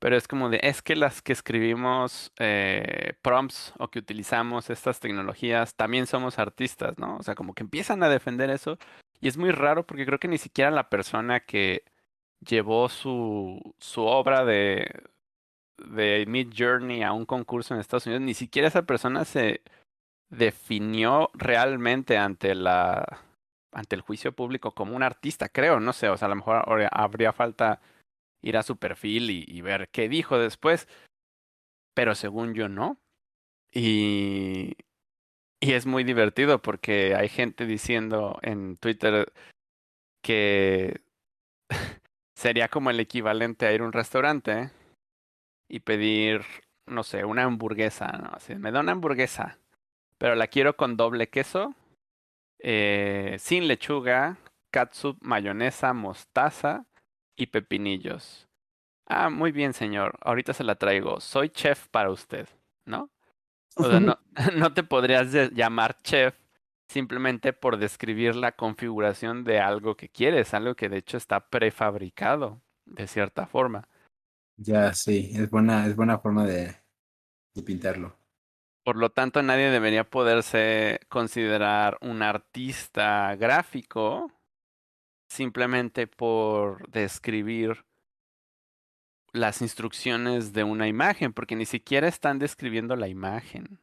Pero 0.00 0.16
es 0.16 0.26
como 0.26 0.50
de, 0.50 0.58
es 0.64 0.82
que 0.82 0.96
las 0.96 1.22
que 1.22 1.32
escribimos 1.32 2.32
eh, 2.40 3.14
prompts 3.22 3.72
o 3.78 3.88
que 3.88 4.00
utilizamos 4.00 4.68
estas 4.68 4.98
tecnologías 4.98 5.76
también 5.76 6.08
somos 6.08 6.40
artistas, 6.40 6.98
¿no? 6.98 7.18
O 7.18 7.22
sea, 7.22 7.36
como 7.36 7.54
que 7.54 7.62
empiezan 7.62 8.02
a 8.02 8.08
defender 8.08 8.50
eso. 8.50 8.78
Y 9.20 9.28
es 9.28 9.36
muy 9.36 9.52
raro 9.52 9.86
porque 9.86 10.06
creo 10.06 10.18
que 10.18 10.26
ni 10.26 10.38
siquiera 10.38 10.72
la 10.72 10.88
persona 10.88 11.38
que 11.38 11.84
llevó 12.40 12.88
su, 12.88 13.60
su 13.78 14.02
obra 14.02 14.44
de, 14.44 15.04
de 15.78 16.24
Mid 16.26 16.52
Journey 16.58 17.04
a 17.04 17.12
un 17.12 17.26
concurso 17.26 17.74
en 17.74 17.80
Estados 17.80 18.06
Unidos, 18.06 18.22
ni 18.22 18.34
siquiera 18.34 18.66
esa 18.66 18.82
persona 18.82 19.24
se 19.24 19.62
definió 20.30 21.30
realmente 21.34 22.18
ante 22.18 22.56
la 22.56 23.22
ante 23.72 23.96
el 23.96 24.02
juicio 24.02 24.32
público 24.32 24.72
como 24.72 24.94
un 24.94 25.02
artista, 25.02 25.48
creo, 25.48 25.80
no 25.80 25.92
sé, 25.92 26.08
o 26.08 26.16
sea, 26.16 26.26
a 26.26 26.28
lo 26.28 26.36
mejor 26.36 26.88
habría 26.92 27.32
falta 27.32 27.80
ir 28.42 28.56
a 28.56 28.62
su 28.62 28.76
perfil 28.76 29.30
y, 29.30 29.60
ver 29.62 29.88
qué 29.90 30.08
dijo 30.08 30.38
después, 30.38 30.88
pero 31.94 32.14
según 32.14 32.54
yo 32.54 32.68
no. 32.68 32.98
Y, 33.72 34.76
y 35.60 35.72
es 35.72 35.86
muy 35.86 36.04
divertido 36.04 36.60
porque 36.60 37.14
hay 37.14 37.28
gente 37.28 37.66
diciendo 37.66 38.38
en 38.42 38.76
Twitter 38.76 39.32
que 40.22 41.00
sería 42.36 42.68
como 42.68 42.90
el 42.90 43.00
equivalente 43.00 43.66
a 43.66 43.72
ir 43.72 43.80
a 43.80 43.84
un 43.84 43.92
restaurante 43.92 44.70
y 45.68 45.80
pedir, 45.80 46.42
no 46.86 47.02
sé, 47.02 47.24
una 47.24 47.44
hamburguesa, 47.44 48.38
me 48.58 48.72
da 48.72 48.80
una 48.80 48.92
hamburguesa, 48.92 49.58
pero 50.18 50.34
la 50.34 50.48
quiero 50.48 50.76
con 50.76 50.96
doble 50.96 51.28
queso, 51.28 51.74
eh, 52.62 53.36
sin 53.38 53.66
lechuga, 53.66 54.38
catsup, 54.70 55.18
mayonesa, 55.20 55.92
mostaza 55.92 56.86
y 57.36 57.46
pepinillos. 57.46 58.48
Ah, 59.06 59.30
muy 59.30 59.52
bien, 59.52 59.72
señor. 59.72 60.18
Ahorita 60.22 60.52
se 60.52 60.64
la 60.64 60.76
traigo. 60.76 61.20
Soy 61.20 61.50
chef 61.50 61.88
para 61.88 62.10
usted, 62.10 62.48
¿no? 62.86 63.10
O 63.76 63.84
sea, 63.84 64.00
no, 64.00 64.18
no 64.56 64.72
te 64.72 64.82
podrías 64.82 65.32
llamar 65.52 66.00
chef 66.02 66.34
simplemente 66.88 67.52
por 67.52 67.78
describir 67.78 68.36
la 68.36 68.52
configuración 68.52 69.44
de 69.44 69.60
algo 69.60 69.96
que 69.96 70.08
quieres, 70.08 70.54
algo 70.54 70.74
que 70.74 70.88
de 70.88 70.98
hecho 70.98 71.16
está 71.16 71.48
prefabricado 71.48 72.60
de 72.84 73.06
cierta 73.06 73.46
forma. 73.46 73.88
Ya, 74.56 74.92
sí, 74.92 75.30
es 75.34 75.50
buena, 75.50 75.86
es 75.86 75.96
buena 75.96 76.18
forma 76.18 76.46
de, 76.46 76.76
de 77.54 77.62
pintarlo. 77.62 78.14
Por 78.84 78.96
lo 78.96 79.10
tanto, 79.10 79.42
nadie 79.42 79.70
debería 79.70 80.04
poderse 80.04 81.00
considerar 81.08 81.98
un 82.00 82.22
artista 82.22 83.34
gráfico 83.36 84.32
simplemente 85.28 86.06
por 86.06 86.88
describir 86.90 87.84
las 89.32 89.62
instrucciones 89.62 90.52
de 90.52 90.64
una 90.64 90.88
imagen, 90.88 91.32
porque 91.32 91.56
ni 91.56 91.64
siquiera 91.64 92.08
están 92.08 92.38
describiendo 92.38 92.96
la 92.96 93.08
imagen. 93.08 93.78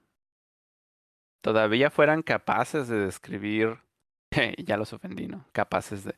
Todavía 1.42 1.90
fueran 1.90 2.22
capaces 2.22 2.88
de 2.88 3.00
describir, 3.00 3.80
ya 4.58 4.78
los 4.78 4.94
ofendí, 4.94 5.28
¿no? 5.28 5.46
Capaces 5.54 6.04
de, 6.04 6.16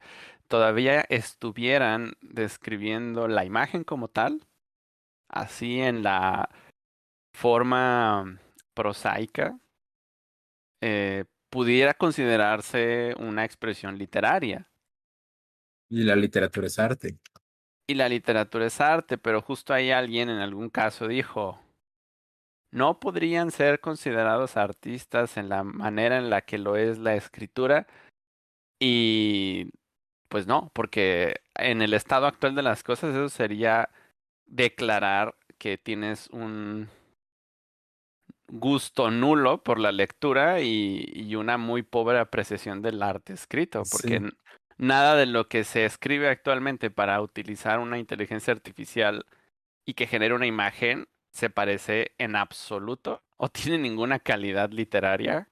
todavía 0.48 1.06
estuvieran 1.08 2.14
describiendo 2.22 3.28
la 3.28 3.46
imagen 3.46 3.84
como 3.84 4.08
tal, 4.08 4.48
así 5.30 5.80
en 5.80 6.04
la 6.04 6.50
forma 7.34 8.40
prosaica, 8.82 9.60
eh, 10.82 11.26
pudiera 11.52 11.94
considerarse 11.94 13.14
una 13.20 13.46
expresión 13.46 13.96
literaria. 13.96 14.72
Y 15.88 16.04
la 16.04 16.16
literatura 16.16 16.66
es 16.66 16.80
arte. 16.80 17.20
Y 17.88 17.94
la 17.94 18.10
literatura 18.10 18.66
es 18.66 18.82
arte, 18.82 19.20
pero 19.20 19.44
justo 19.44 19.72
ahí 19.72 19.92
alguien 19.92 20.30
en 20.30 20.40
algún 20.40 20.72
caso 20.72 21.08
dijo, 21.08 21.62
no 22.72 23.00
podrían 23.00 23.52
ser 23.52 23.82
considerados 23.82 24.58
artistas 24.58 25.38
en 25.38 25.48
la 25.50 25.64
manera 25.64 26.18
en 26.18 26.32
la 26.32 26.42
que 26.42 26.58
lo 26.58 26.76
es 26.76 26.98
la 26.98 27.14
escritura. 27.14 27.86
Y 28.80 29.70
pues 30.28 30.48
no, 30.48 30.72
porque 30.74 31.42
en 31.54 31.84
el 31.84 31.94
estado 31.94 32.26
actual 32.26 32.56
de 32.56 32.64
las 32.64 32.82
cosas 32.82 33.12
eso 33.14 33.30
sería 33.30 33.90
declarar 34.48 35.36
que 35.60 35.78
tienes 35.78 36.30
un 36.32 36.90
gusto 38.52 39.12
nulo 39.12 39.64
por 39.64 39.80
la 39.80 39.92
lectura 39.92 40.62
y, 40.62 41.06
y 41.14 41.36
una 41.36 41.58
muy 41.58 41.84
pobre 41.84 42.20
apreciación 42.20 42.82
del 42.82 43.02
arte 43.04 43.34
escrito, 43.34 43.88
porque 43.90 44.22
Sí. 44.22 44.30
nada 44.78 45.16
de 45.16 45.26
lo 45.28 45.48
que 45.50 45.64
se 45.64 45.86
escribe 45.86 46.30
actualmente 46.30 46.92
para 46.92 47.22
utilizar 47.22 47.80
una 47.80 48.00
inteligencia 48.00 48.54
artificial 48.54 49.26
y 49.86 49.96
que 49.96 50.08
genere 50.08 50.36
una 50.36 50.48
imagen 50.48 51.08
se 51.34 51.50
parece 51.50 52.14
en 52.20 52.36
absoluto 52.36 53.24
o 53.38 53.50
tiene 53.50 53.78
ninguna 53.80 54.20
calidad 54.20 54.72
literaria 54.72 55.50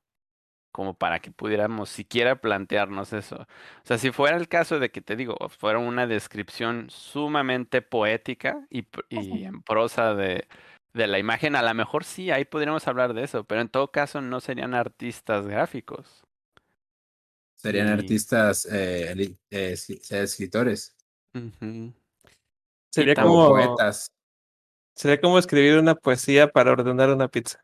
como 0.71 0.93
para 0.93 1.19
que 1.19 1.31
pudiéramos 1.31 1.89
siquiera 1.89 2.41
plantearnos 2.41 3.13
eso. 3.13 3.37
O 3.37 3.85
sea, 3.85 3.97
si 3.97 4.11
fuera 4.11 4.37
el 4.37 4.47
caso 4.47 4.79
de 4.79 4.91
que 4.91 5.01
te 5.01 5.15
digo, 5.15 5.35
fuera 5.49 5.79
una 5.79 6.07
descripción 6.07 6.89
sumamente 6.91 7.81
poética 7.81 8.67
y, 8.69 8.85
y 9.09 9.45
en 9.45 9.63
prosa 9.63 10.13
de, 10.15 10.47
de 10.99 11.07
la 11.07 11.19
imagen, 11.19 11.55
a 11.55 11.63
lo 11.63 11.73
mejor 11.73 12.03
sí, 12.03 12.31
ahí 12.31 12.45
podríamos 12.45 12.87
hablar 12.87 13.13
de 13.15 13.23
eso, 13.23 13.43
pero 13.45 13.61
en 13.61 13.69
todo 13.69 13.91
caso 13.91 14.21
no 14.21 14.39
serían 14.41 14.75
artistas 14.75 15.47
gráficos. 15.47 16.25
Serían 17.55 17.87
artistas, 17.89 18.65
eh, 18.71 19.11
eh, 19.51 19.73
escri- 19.73 20.01
escritores. 20.11 20.95
Sería 22.91 23.15
como, 23.15 23.47
poetas. 23.49 24.11
sería 24.95 25.21
como 25.21 25.39
escribir 25.39 25.79
una 25.79 25.95
poesía 25.95 26.49
para 26.51 26.71
ordenar 26.71 27.09
una 27.11 27.27
pizza. 27.27 27.63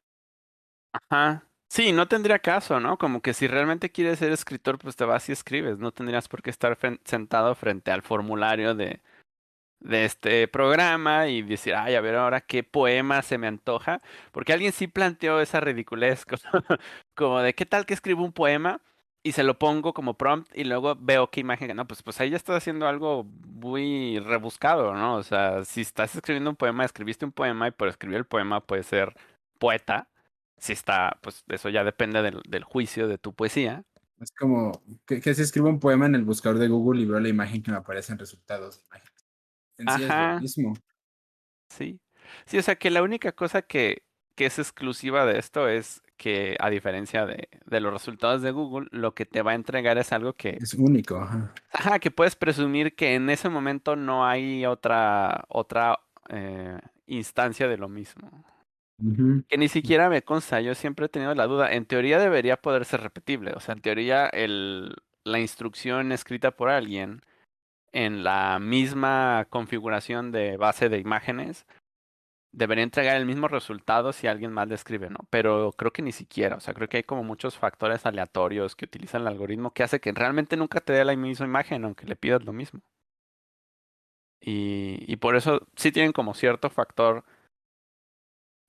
Ajá. 0.94 1.48
Sí, 1.70 1.92
no 1.92 2.08
tendría 2.08 2.40
caso, 2.40 2.80
¿no? 2.80 2.98
Como 2.98 3.22
que 3.22 3.34
si 3.34 3.48
realmente 3.48 3.92
quieres 3.92 4.20
ser 4.20 4.32
escritor, 4.32 4.78
pues 4.80 4.96
te 4.96 5.04
vas 5.04 5.28
y 5.30 5.32
escribes. 5.34 5.78
No 5.78 5.92
tendrías 5.92 6.28
por 6.28 6.42
qué 6.42 6.50
estar 6.50 6.78
sentado 7.04 7.56
frente 7.56 7.92
al 7.92 8.02
formulario 8.02 8.76
de 8.76 9.02
de 9.80 10.06
este 10.06 10.48
programa 10.48 11.28
y 11.28 11.42
decir, 11.42 11.76
ay, 11.76 11.96
a 11.96 12.02
ver 12.02 12.16
ahora 12.16 12.42
qué 12.42 12.64
poema 12.64 13.22
se 13.22 13.38
me 13.38 13.48
antoja, 13.48 14.02
porque 14.32 14.54
alguien 14.54 14.72
sí 14.72 14.88
planteó 14.88 15.42
esa 15.42 15.60
ridiculez, 15.60 16.26
como 17.16 17.42
de 17.42 17.54
qué 17.54 17.66
tal 17.66 17.86
que 17.86 17.94
escribo 17.94 18.24
un 18.24 18.34
poema 18.34 18.82
y 19.24 19.32
se 19.32 19.44
lo 19.44 19.58
pongo 19.58 19.94
como 19.94 20.16
prompt 20.18 20.56
y 20.56 20.64
luego 20.66 20.96
veo 21.00 21.30
qué 21.32 21.42
imagen, 21.42 21.76
no, 21.76 21.88
pues, 21.88 22.04
pues 22.04 22.20
ahí 22.22 22.30
ya 22.30 22.38
estás 22.38 22.58
haciendo 22.58 22.88
algo 22.88 23.24
muy 23.24 24.20
rebuscado, 24.20 24.94
¿no? 24.94 25.16
O 25.16 25.24
sea, 25.24 25.66
si 25.66 25.82
estás 25.82 26.16
escribiendo 26.16 26.50
un 26.52 26.56
poema, 26.56 26.86
escribiste 26.86 27.26
un 27.26 27.32
poema 27.32 27.68
y 27.68 27.72
por 27.72 27.88
escribir 27.88 28.18
el 28.18 28.26
poema 28.26 28.62
puede 28.62 28.84
ser 28.84 29.16
poeta, 29.60 30.10
si 30.58 30.74
está, 30.74 31.18
pues 31.22 31.44
eso 31.48 31.70
ya 31.70 31.84
depende 31.84 32.22
del, 32.22 32.42
del 32.48 32.64
juicio 32.64 33.08
de 33.08 33.18
tu 33.18 33.34
poesía. 33.34 33.84
Es 34.20 34.32
como 34.32 34.82
que, 35.06 35.22
si 35.34 35.42
escribo 35.42 35.70
un 35.70 35.80
poema 35.80 36.06
en 36.06 36.16
el 36.16 36.24
buscador 36.24 36.58
de 36.60 36.68
Google 36.68 37.02
y 37.02 37.06
veo 37.06 37.20
la 37.20 37.28
imagen 37.28 37.62
que 37.62 37.72
me 37.72 37.78
aparece 37.78 38.14
en 38.14 38.20
resultados 38.20 38.82
sí 39.78 40.04
es 40.04 40.10
Ajá. 40.10 40.34
lo 40.36 40.42
mismo. 40.42 40.74
Sí. 41.70 42.00
Sí, 42.46 42.58
o 42.58 42.62
sea 42.62 42.76
que 42.76 42.90
la 42.90 43.04
única 43.04 43.32
cosa 43.34 43.62
que, 43.62 44.04
que 44.36 44.48
es 44.48 44.60
exclusiva 44.60 45.26
de 45.26 45.38
esto 45.40 45.68
es 45.68 46.02
que, 46.18 46.56
a 46.60 46.70
diferencia 46.70 47.26
de, 47.26 47.50
de 47.66 47.80
los 47.82 47.94
resultados 47.94 48.42
de 48.42 48.52
Google, 48.52 48.88
lo 48.92 49.14
que 49.14 49.26
te 49.26 49.42
va 49.42 49.52
a 49.52 49.56
entregar 49.56 49.98
es 49.98 50.12
algo 50.12 50.34
que, 50.34 50.58
Es 50.62 50.74
único. 50.74 51.18
Ajá. 51.18 51.54
ajá, 51.72 52.00
que 52.00 52.12
puedes 52.12 52.36
presumir 52.36 52.96
que 52.96 53.16
en 53.16 53.30
ese 53.30 53.50
momento 53.50 53.96
no 53.96 54.26
hay 54.26 54.66
otra, 54.66 55.46
otra 55.50 56.00
eh, 56.30 56.80
instancia 57.08 57.68
de 57.68 57.78
lo 57.78 57.90
mismo. 57.90 58.44
Que 59.50 59.58
ni 59.58 59.68
siquiera 59.68 60.10
me 60.10 60.22
consta, 60.22 60.62
yo 60.62 60.74
siempre 60.74 61.08
he 61.08 61.10
tenido 61.10 61.36
la 61.36 61.48
duda. 61.48 61.74
En 61.74 61.86
teoría 61.86 62.18
debería 62.18 62.56
poder 62.56 62.86
ser 62.86 63.02
repetible. 63.02 63.52
O 63.52 63.60
sea, 63.60 63.74
en 63.74 63.82
teoría 63.82 64.28
el, 64.28 64.96
la 65.26 65.40
instrucción 65.40 66.14
escrita 66.14 66.52
por 66.52 66.70
alguien 66.70 67.22
en 67.96 68.26
la 68.26 68.60
misma 68.60 69.48
configuración 69.50 70.34
de 70.34 70.58
base 70.58 70.90
de 70.90 71.00
imágenes 71.00 71.66
debería 72.52 72.84
entregar 72.84 73.16
el 73.16 73.26
mismo 73.26 73.48
resultado 73.48 74.12
si 74.12 74.28
alguien 74.28 74.52
más 74.52 74.68
le 74.68 74.76
escribe, 74.76 75.10
¿no? 75.10 75.20
Pero 75.30 75.72
creo 75.72 75.94
que 75.94 76.02
ni 76.02 76.12
siquiera. 76.12 76.58
O 76.58 76.60
sea, 76.60 76.74
creo 76.74 76.90
que 76.90 76.98
hay 76.98 77.04
como 77.04 77.24
muchos 77.24 77.58
factores 77.58 78.06
aleatorios 78.06 78.76
que 78.76 78.86
utilizan 78.86 79.22
el 79.22 79.30
algoritmo 79.30 79.72
que 79.72 79.84
hace 79.84 80.02
que 80.02 80.12
realmente 80.12 80.58
nunca 80.58 80.82
te 80.82 80.92
dé 80.92 81.06
la 81.06 81.16
misma 81.16 81.46
imagen, 81.46 81.86
aunque 81.86 82.06
le 82.06 82.18
pidas 82.18 82.44
lo 82.44 82.52
mismo. 82.52 82.82
Y, 84.42 84.98
y 85.08 85.16
por 85.16 85.38
eso 85.38 85.66
sí 85.78 85.92
tienen 85.94 86.12
como 86.12 86.34
cierto 86.34 86.70
factor 86.70 87.24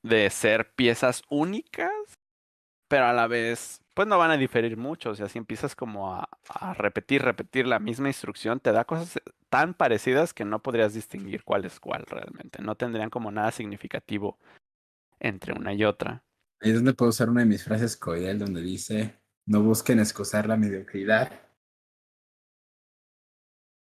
de 0.04 0.30
ser 0.30 0.72
piezas 0.74 1.22
únicas, 1.28 1.90
pero 2.88 3.06
a 3.06 3.12
la 3.12 3.26
vez, 3.26 3.80
pues 3.96 4.06
no 4.06 4.18
van 4.18 4.30
a 4.30 4.36
diferir 4.36 4.76
mucho. 4.76 5.08
O 5.08 5.14
sea, 5.14 5.26
si 5.26 5.38
empiezas 5.38 5.74
como 5.74 6.14
a, 6.14 6.28
a 6.50 6.74
repetir, 6.74 7.22
repetir 7.22 7.66
la 7.66 7.78
misma 7.78 8.08
instrucción, 8.08 8.60
te 8.60 8.70
da 8.70 8.84
cosas 8.84 9.18
tan 9.48 9.72
parecidas 9.72 10.34
que 10.34 10.44
no 10.44 10.62
podrías 10.62 10.92
distinguir 10.92 11.44
cuál 11.44 11.64
es 11.64 11.80
cuál 11.80 12.04
realmente. 12.06 12.62
No 12.62 12.74
tendrían 12.74 13.08
como 13.08 13.30
nada 13.30 13.50
significativo 13.52 14.38
entre 15.18 15.54
una 15.54 15.72
y 15.72 15.82
otra. 15.84 16.22
Ahí 16.60 16.72
es 16.72 16.76
donde 16.76 16.92
puedo 16.92 17.08
usar 17.08 17.30
una 17.30 17.40
de 17.40 17.46
mis 17.46 17.64
frases 17.64 17.96
Coidel 17.96 18.38
donde 18.38 18.60
dice, 18.60 19.18
no 19.46 19.62
busquen 19.62 19.98
excusar 19.98 20.46
la 20.46 20.58
mediocridad. 20.58 21.32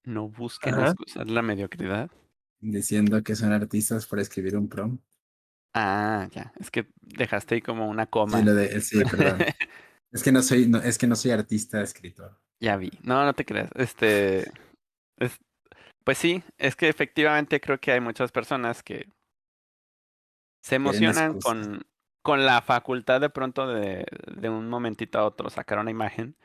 No 0.05 0.29
busquen 0.29 0.75
Ajá. 0.75 0.91
excusar 0.91 1.27
la 1.29 1.41
mediocridad. 1.41 2.09
Diciendo 2.61 3.21
que 3.21 3.35
son 3.35 3.51
artistas 3.51 4.05
por 4.05 4.21
escribir 4.21 4.55
un 4.55 4.69
prompt. 4.69 5.03
Ah, 5.73 6.29
ya. 6.31 6.53
Es 6.57 6.71
que 6.71 6.87
dejaste 7.01 7.55
ahí 7.55 7.61
como 7.61 7.89
una 7.89 8.05
coma. 8.05 8.39
Sí, 8.39 8.45
lo 8.45 8.55
de, 8.55 8.79
sí, 8.79 9.03
perdón. 9.03 9.39
es 10.11 10.23
que 10.23 10.31
no 10.31 10.41
soy, 10.41 10.67
no, 10.67 10.79
es 10.79 10.97
que 10.97 11.07
no 11.07 11.15
soy 11.15 11.31
artista, 11.31 11.81
escritor. 11.81 12.37
Ya 12.59 12.75
vi. 12.77 12.91
No, 13.03 13.23
no 13.25 13.33
te 13.33 13.45
creas. 13.45 13.69
Este. 13.75 14.39
es- 15.17 15.39
pues 16.03 16.17
sí, 16.17 16.43
es 16.57 16.75
que 16.75 16.89
efectivamente 16.89 17.61
creo 17.61 17.79
que 17.79 17.91
hay 17.91 17.99
muchas 18.01 18.31
personas 18.31 18.81
que 18.81 19.07
se 20.63 20.75
emocionan 20.75 21.39
con, 21.39 21.81
con 22.23 22.45
la 22.45 22.61
facultad 22.61 23.21
de 23.21 23.29
pronto 23.29 23.67
de, 23.67 24.05
de 24.35 24.49
un 24.49 24.69
momentito 24.69 25.19
a 25.19 25.25
otro 25.25 25.49
sacar 25.49 25.77
una 25.79 25.91
imagen 25.91 26.35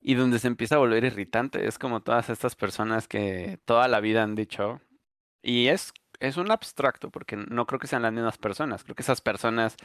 y 0.00 0.14
donde 0.14 0.38
se 0.38 0.46
empieza 0.46 0.76
a 0.76 0.78
volver 0.78 1.04
irritante. 1.04 1.66
Es 1.66 1.78
como 1.78 2.00
todas 2.02 2.30
estas 2.30 2.54
personas 2.54 3.08
que 3.08 3.58
toda 3.64 3.88
la 3.88 4.00
vida 4.00 4.22
han 4.22 4.34
dicho. 4.34 4.80
Y 5.42 5.68
es, 5.68 5.92
es 6.20 6.36
un 6.36 6.50
abstracto, 6.50 7.10
porque 7.10 7.36
no 7.36 7.66
creo 7.66 7.80
que 7.80 7.86
sean 7.88 8.02
las 8.02 8.12
mismas 8.12 8.38
personas. 8.38 8.84
Creo 8.84 8.94
que 8.94 9.02
esas 9.02 9.20
personas 9.20 9.76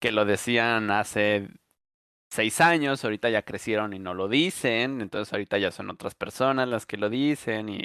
que 0.00 0.12
lo 0.12 0.24
decían 0.24 0.90
hace 0.90 1.48
seis 2.32 2.62
años, 2.62 3.04
ahorita 3.04 3.28
ya 3.28 3.42
crecieron 3.42 3.92
y 3.92 3.98
no 3.98 4.14
lo 4.14 4.26
dicen, 4.26 5.02
entonces 5.02 5.32
ahorita 5.34 5.58
ya 5.58 5.70
son 5.70 5.90
otras 5.90 6.14
personas 6.14 6.66
las 6.66 6.86
que 6.86 6.96
lo 6.96 7.10
dicen 7.10 7.68
y, 7.68 7.82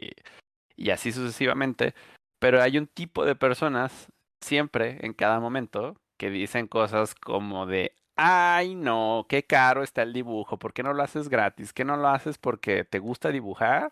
y 0.77 0.91
así 0.91 1.11
sucesivamente. 1.11 1.93
Pero 2.39 2.61
hay 2.61 2.77
un 2.77 2.87
tipo 2.87 3.25
de 3.25 3.35
personas 3.35 4.07
siempre, 4.41 4.99
en 5.05 5.13
cada 5.13 5.41
momento, 5.41 5.97
que 6.17 6.29
dicen 6.29 6.67
cosas 6.67 7.13
como 7.13 7.65
de, 7.65 7.93
ay 8.15 8.73
no, 8.75 9.25
qué 9.27 9.43
caro 9.43 9.83
está 9.83 10.03
el 10.03 10.13
dibujo, 10.13 10.57
¿por 10.57 10.73
qué 10.73 10.81
no 10.81 10.93
lo 10.93 11.03
haces 11.03 11.27
gratis? 11.27 11.73
¿Qué 11.73 11.83
no 11.83 11.97
lo 11.97 12.07
haces 12.07 12.37
porque 12.37 12.85
te 12.85 12.99
gusta 12.99 13.31
dibujar? 13.31 13.91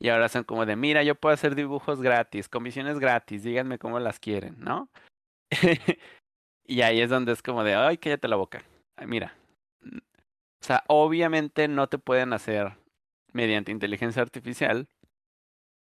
Y 0.00 0.08
ahora 0.08 0.28
son 0.28 0.42
como 0.42 0.66
de, 0.66 0.74
mira, 0.74 1.04
yo 1.04 1.14
puedo 1.14 1.34
hacer 1.34 1.54
dibujos 1.54 2.02
gratis, 2.02 2.48
comisiones 2.48 2.98
gratis, 2.98 3.44
díganme 3.44 3.78
cómo 3.78 4.00
las 4.00 4.18
quieren, 4.18 4.56
¿no? 4.58 4.88
y 6.66 6.82
ahí 6.82 7.00
es 7.00 7.10
donde 7.10 7.32
es 7.32 7.42
como 7.42 7.62
de, 7.62 7.76
ay, 7.76 7.98
cállate 7.98 8.26
la 8.26 8.36
boca. 8.36 8.64
Ay, 8.96 9.06
mira, 9.06 9.34
o 10.64 10.66
sea, 10.66 10.82
obviamente 10.86 11.68
no 11.68 11.90
te 11.90 11.98
pueden 11.98 12.32
hacer 12.32 12.78
mediante 13.34 13.70
inteligencia 13.70 14.22
artificial 14.22 14.88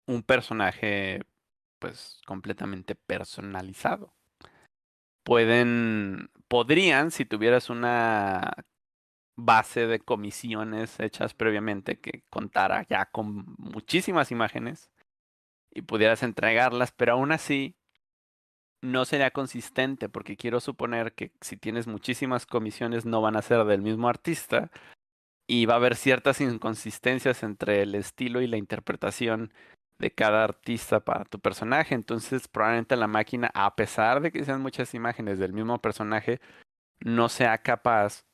un 0.06 0.24
personaje 0.24 1.22
pues 1.80 2.20
completamente 2.26 2.94
personalizado. 2.94 4.14
Pueden, 5.24 6.30
podrían, 6.50 7.12
si 7.12 7.24
tuvieras 7.24 7.70
una 7.70 8.66
base 9.38 9.88
de 9.88 10.02
comisiones 10.02 11.00
hechas 11.00 11.34
previamente 11.34 12.02
que 12.02 12.24
contara 12.30 12.86
ya 12.90 13.06
con 13.06 13.46
muchísimas 13.58 14.32
imágenes 14.32 14.92
y 15.72 15.84
pudieras 15.84 16.24
entregarlas, 16.24 16.92
pero 16.92 17.14
aún 17.14 17.32
así 17.32 17.78
no 18.88 19.06
sería 19.06 19.32
consistente 19.32 20.10
porque 20.10 20.38
quiero 20.38 20.60
suponer 20.60 21.14
que 21.14 21.32
si 21.42 21.58
tienes 21.58 21.88
muchísimas 21.88 22.46
comisiones 22.46 23.06
no 23.06 23.22
van 23.22 23.36
a 23.36 23.42
ser 23.42 23.64
del 23.66 23.82
mismo 23.82 24.10
artista 24.10 24.72
y 25.48 25.66
va 25.66 25.76
a 25.76 25.78
haber 25.78 25.96
ciertas 25.96 26.42
inconsistencias 26.42 27.44
entre 27.44 27.82
el 27.84 27.96
estilo 27.96 28.42
y 28.42 28.48
la 28.48 28.58
interpretación 28.58 29.54
de 30.00 30.12
cada 30.12 30.44
artista 30.44 31.00
para 31.00 31.26
tu 31.26 31.40
personaje. 31.40 31.96
Entonces, 31.96 32.48
probablemente 32.48 32.96
la 32.96 33.08
máquina, 33.08 33.50
a 33.54 33.76
pesar 33.76 34.22
de 34.22 34.32
que 34.32 34.44
sean 34.46 34.62
muchas 34.62 34.94
imágenes 34.94 35.40
del 35.40 35.54
mismo 35.54 35.80
personaje, 35.80 36.40
no 37.00 37.30
sea 37.30 37.60
capaz 37.60 38.26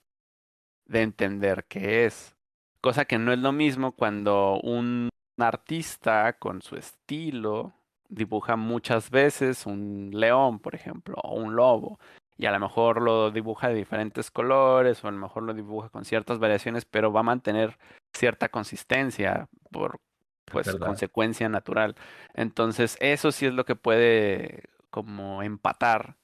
de 0.86 1.02
entender 1.02 1.66
qué 1.68 2.06
es. 2.06 2.36
Cosa 2.82 3.06
que 3.06 3.18
no 3.18 3.32
es 3.32 3.40
lo 3.40 3.52
mismo 3.52 3.94
cuando 3.94 4.60
un 4.62 5.10
artista 5.38 6.34
con 6.34 6.62
su 6.62 6.76
estilo 6.76 7.74
dibuja 8.14 8.56
muchas 8.56 9.10
veces 9.10 9.66
un 9.66 10.12
león, 10.14 10.60
por 10.60 10.76
ejemplo, 10.76 11.16
o 11.24 11.36
un 11.36 11.56
lobo, 11.56 12.00
y 12.38 12.46
a 12.46 12.52
lo 12.52 12.60
mejor 12.60 13.02
lo 13.02 13.32
dibuja 13.32 13.70
de 13.70 13.76
diferentes 13.76 14.32
colores, 14.32 15.04
o 15.04 15.08
a 15.08 15.12
lo 15.12 15.18
mejor 15.18 15.44
lo 15.44 15.54
dibuja 15.54 15.90
con 15.90 16.06
ciertas 16.06 16.40
variaciones, 16.40 16.86
pero 16.86 17.12
va 17.12 17.22
a 17.22 17.24
mantener 17.24 17.78
cierta 18.14 18.50
consistencia 18.50 19.48
por 19.72 20.00
pues 20.46 20.76
consecuencia 20.76 21.50
natural. 21.50 21.96
Entonces, 22.34 22.98
eso 23.00 23.32
sí 23.32 23.46
es 23.46 23.54
lo 23.54 23.66
que 23.66 23.76
puede 23.76 24.64
como 24.90 25.42
empatar 25.42 26.18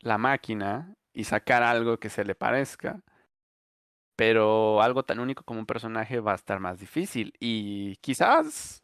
la 0.00 0.18
máquina 0.18 0.94
y 1.12 1.24
sacar 1.24 1.62
algo 1.62 1.98
que 1.98 2.10
se 2.10 2.24
le 2.24 2.34
parezca. 2.34 3.00
Pero 4.16 4.80
algo 4.82 5.04
tan 5.04 5.18
único 5.18 5.42
como 5.44 5.60
un 5.60 5.66
personaje 5.66 6.20
va 6.20 6.32
a 6.32 6.36
estar 6.36 6.60
más 6.60 6.78
difícil. 6.78 7.32
Y 7.40 7.96
quizás 7.96 8.83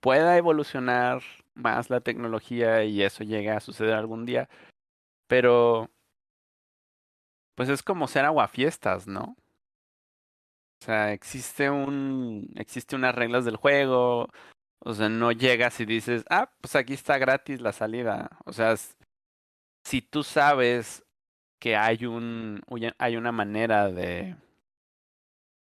pueda 0.00 0.36
evolucionar 0.36 1.22
más 1.54 1.90
la 1.90 2.00
tecnología 2.00 2.84
y 2.84 3.02
eso 3.02 3.24
llegue 3.24 3.50
a 3.50 3.60
suceder 3.60 3.94
algún 3.94 4.26
día. 4.26 4.48
Pero 5.28 5.90
pues 7.54 7.68
es 7.68 7.82
como 7.82 8.08
ser 8.08 8.24
aguafiestas, 8.24 9.06
¿no? 9.08 9.36
O 10.80 10.84
sea, 10.84 11.12
existe 11.12 11.70
un 11.70 12.50
existe 12.56 12.96
unas 12.96 13.14
reglas 13.14 13.44
del 13.44 13.56
juego. 13.56 14.28
O 14.80 14.94
sea, 14.94 15.08
no 15.08 15.32
llegas 15.32 15.80
y 15.80 15.86
dices, 15.86 16.24
ah, 16.30 16.50
pues 16.60 16.76
aquí 16.76 16.94
está 16.94 17.18
gratis 17.18 17.60
la 17.60 17.72
salida. 17.72 18.30
O 18.46 18.52
sea, 18.52 18.74
si 19.84 20.02
tú 20.02 20.22
sabes 20.22 21.04
que 21.60 21.76
hay 21.76 22.06
un 22.06 22.62
hay 22.98 23.16
una 23.16 23.32
manera 23.32 23.90
de 23.90 24.36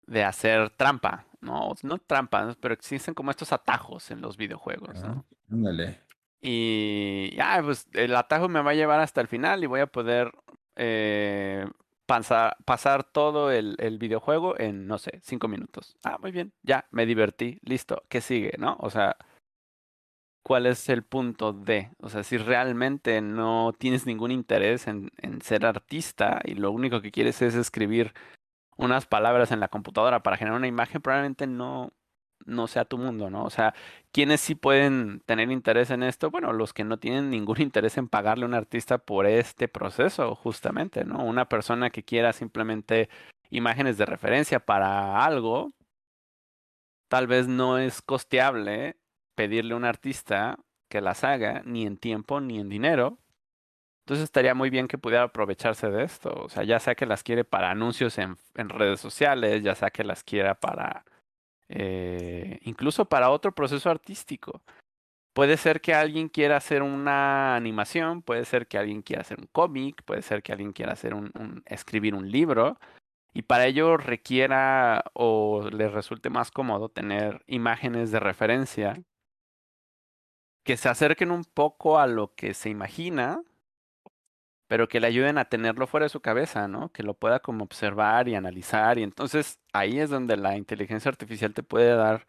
de 0.07 0.25
hacer 0.25 0.71
trampa, 0.71 1.27
¿no? 1.47 1.73
No 1.83 1.99
trampa, 1.99 2.45
¿no? 2.45 2.55
pero 2.61 2.75
existen 2.75 3.15
como 3.15 3.31
estos 3.31 3.53
atajos 3.53 4.11
en 4.11 4.21
los 4.21 4.37
videojuegos, 4.37 5.03
¿no? 5.03 5.25
Ah, 5.27 5.37
Ándale. 5.51 6.01
Y 6.43 7.35
ya, 7.35 7.61
pues 7.65 7.89
el 7.93 8.15
atajo 8.15 8.49
me 8.49 8.61
va 8.63 8.73
a 8.73 8.75
llevar 8.75 9.01
hasta 9.01 9.21
el 9.21 9.29
final 9.29 9.65
y 9.65 9.67
voy 9.67 9.81
a 9.81 9.87
poder 9.87 10.33
eh, 10.77 11.65
pasar, 12.07 12.57
pasar 12.65 13.05
todo 13.05 13.51
el, 13.51 13.77
el 13.79 13.99
videojuego 13.99 14.59
en, 14.59 14.87
no 14.87 14.99
sé, 14.99 15.21
cinco 15.23 15.49
minutos. 15.49 15.97
Ah, 16.05 16.19
muy 16.21 16.33
bien, 16.33 16.53
ya, 16.63 16.87
me 16.91 17.07
divertí, 17.07 17.59
listo, 17.63 18.03
¿qué 18.09 18.21
sigue, 18.21 18.53
no? 18.59 18.77
O 18.81 18.91
sea, 18.91 19.17
cuál 20.47 20.67
es 20.67 20.89
el 20.89 21.03
punto 21.03 21.53
de, 21.53 21.91
o 22.01 22.09
sea, 22.09 22.23
si 22.23 22.37
realmente 22.37 23.21
no 23.21 23.75
tienes 23.77 24.07
ningún 24.07 24.31
interés 24.31 24.87
en, 24.87 25.11
en 25.17 25.43
ser 25.43 25.67
artista 25.67 26.41
y 26.45 26.55
lo 26.55 26.71
único 26.71 27.03
que 27.03 27.11
quieres 27.11 27.43
es 27.43 27.57
escribir 27.57 28.15
unas 28.77 29.07
palabras 29.07 29.53
en 29.53 29.61
la 29.61 29.69
computadora 29.69 30.23
para 30.23 30.37
generar 30.37 30.59
una 30.59 30.67
imagen, 30.67 31.03
probablemente 31.03 31.47
no, 31.47 31.93
no 32.45 32.67
sea 32.67 32.85
tu 32.85 32.99
mundo, 32.99 33.31
¿no? 33.31 33.45
O 33.45 33.51
sea, 33.51 33.75
¿quiénes 34.13 34.41
sí 34.41 34.55
pueden 34.55 35.21
tener 35.27 35.51
interés 35.51 35.91
en 35.91 36.03
esto? 36.03 36.31
Bueno, 36.31 36.53
los 36.53 36.73
que 36.73 36.85
no 36.85 36.99
tienen 36.99 37.31
ningún 37.31 37.61
interés 37.61 37.97
en 37.99 38.09
pagarle 38.09 38.45
a 38.45 38.49
un 38.49 38.55
artista 38.55 38.99
por 38.99 39.27
este 39.27 39.69
proceso, 39.69 40.35
justamente, 40.35 41.05
¿no? 41.05 41.25
Una 41.25 41.49
persona 41.49 41.91
que 41.91 42.05
quiera 42.05 42.33
simplemente 42.33 43.09
imágenes 43.51 43.99
de 43.99 44.07
referencia 44.07 44.61
para 44.61 45.25
algo, 45.25 45.73
tal 47.09 47.27
vez 47.27 47.49
no 47.49 47.79
es 47.79 48.03
costeable 48.03 48.97
pedirle 49.35 49.75
a 49.75 49.77
un 49.77 49.85
artista 49.85 50.59
que 50.89 51.01
las 51.01 51.25
haga, 51.25 51.63
ni 51.65 51.87
en 51.87 51.99
tiempo 51.99 52.41
ni 52.41 52.59
en 52.59 52.69
dinero. 52.69 53.19
Entonces 54.07 54.23
estaría 54.23 54.55
muy 54.55 54.71
bien 54.71 54.87
que 54.87 54.99
pudiera 54.99 55.25
aprovecharse 55.25 55.91
de 55.91 56.05
esto. 56.05 56.33
O 56.45 56.49
sea, 56.49 56.63
ya 56.63 56.79
sea 56.79 56.95
que 56.95 57.07
las 57.07 57.25
quiere 57.25 57.45
para 57.45 57.73
anuncios 57.73 58.19
en, 58.19 58.37
redes 58.55 59.01
sociales, 59.01 59.65
ya 59.65 59.75
sea 59.75 59.91
que 59.91 60.05
las 60.05 60.23
quiera 60.23 60.55
para 60.55 61.05
eh, 61.69 62.61
incluso 62.63 63.07
para 63.07 63.31
otro 63.31 63.51
proceso 63.53 63.91
artístico. 63.91 64.63
Puede 65.35 65.57
ser 65.57 65.81
que 65.81 65.93
alguien 65.93 66.29
quiera 66.29 66.57
hacer 66.57 66.85
una 66.85 67.57
animación, 67.57 68.23
puede 68.23 68.45
ser 68.45 68.69
que 68.69 68.79
alguien 68.79 69.03
quiera 69.03 69.23
hacer 69.23 69.41
un 69.41 69.49
cómic, 69.49 70.05
puede 70.05 70.23
ser 70.23 70.45
que 70.45 70.53
alguien 70.53 70.73
quiera 70.73 70.93
hacer 70.93 71.13
un, 71.13 71.65
escribir 71.67 72.15
un 72.15 72.31
libro 72.31 72.79
y 73.35 73.43
para 73.43 73.67
ello 73.67 73.97
requiera 73.97 75.03
o 75.15 75.69
le 75.69 75.89
resulte 75.89 76.31
más 76.31 76.53
cómodo 76.53 76.91
tener 76.91 77.43
imágenes 77.49 78.13
de 78.13 78.21
referencia 78.21 79.03
que 80.65 80.77
se 80.77 80.89
acerquen 80.89 81.33
un 81.33 81.43
poco 81.45 81.99
a 81.99 82.07
lo 82.07 82.35
que 82.35 82.55
se 82.55 82.71
imagina, 82.71 83.43
pero 84.69 84.89
que 84.89 85.01
le 85.01 85.07
ayuden 85.07 85.39
a 85.39 85.45
tenerlo 85.47 85.87
fuera 85.87 86.05
de 86.05 86.11
su 86.11 86.21
cabeza, 86.21 86.69
¿no? 86.69 86.91
Que 86.93 87.03
lo 87.03 87.15
pueda 87.15 87.41
como 87.41 87.65
observar 87.65 88.29
y 88.29 88.35
analizar. 88.35 88.99
Y 88.99 89.03
entonces 89.03 89.59
ahí 89.73 90.01
es 90.01 90.11
donde 90.11 90.37
la 90.37 90.57
inteligencia 90.57 91.09
artificial 91.09 91.55
te 91.55 91.63
puede 91.63 91.95
dar 91.95 92.27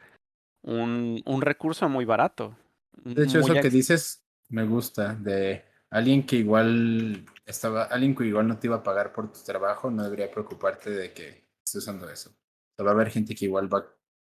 un, 0.61 1.21
un 1.25 1.41
recurso 1.41 1.89
muy 1.89 2.05
barato. 2.05 2.55
De 3.03 3.23
hecho, 3.23 3.39
eso 3.39 3.53
que 3.53 3.69
dices 3.69 4.23
me 4.49 4.65
gusta, 4.65 5.15
de 5.15 5.65
alguien 5.89 6.25
que 6.25 6.37
igual 6.37 7.25
estaba, 7.45 7.83
alguien 7.83 8.15
que 8.15 8.25
igual 8.25 8.47
no 8.47 8.57
te 8.57 8.67
iba 8.67 8.77
a 8.77 8.83
pagar 8.83 9.13
por 9.13 9.31
tu 9.31 9.39
trabajo, 9.43 9.89
no 9.91 10.03
debería 10.03 10.31
preocuparte 10.31 10.89
de 10.89 11.13
que 11.13 11.47
estés 11.65 11.83
usando 11.83 12.09
eso. 12.09 12.29
O 12.29 12.75
sea, 12.75 12.85
va 12.85 12.91
a 12.91 12.93
haber 12.93 13.09
gente 13.09 13.35
que 13.35 13.45
igual 13.45 13.73
va, 13.73 13.85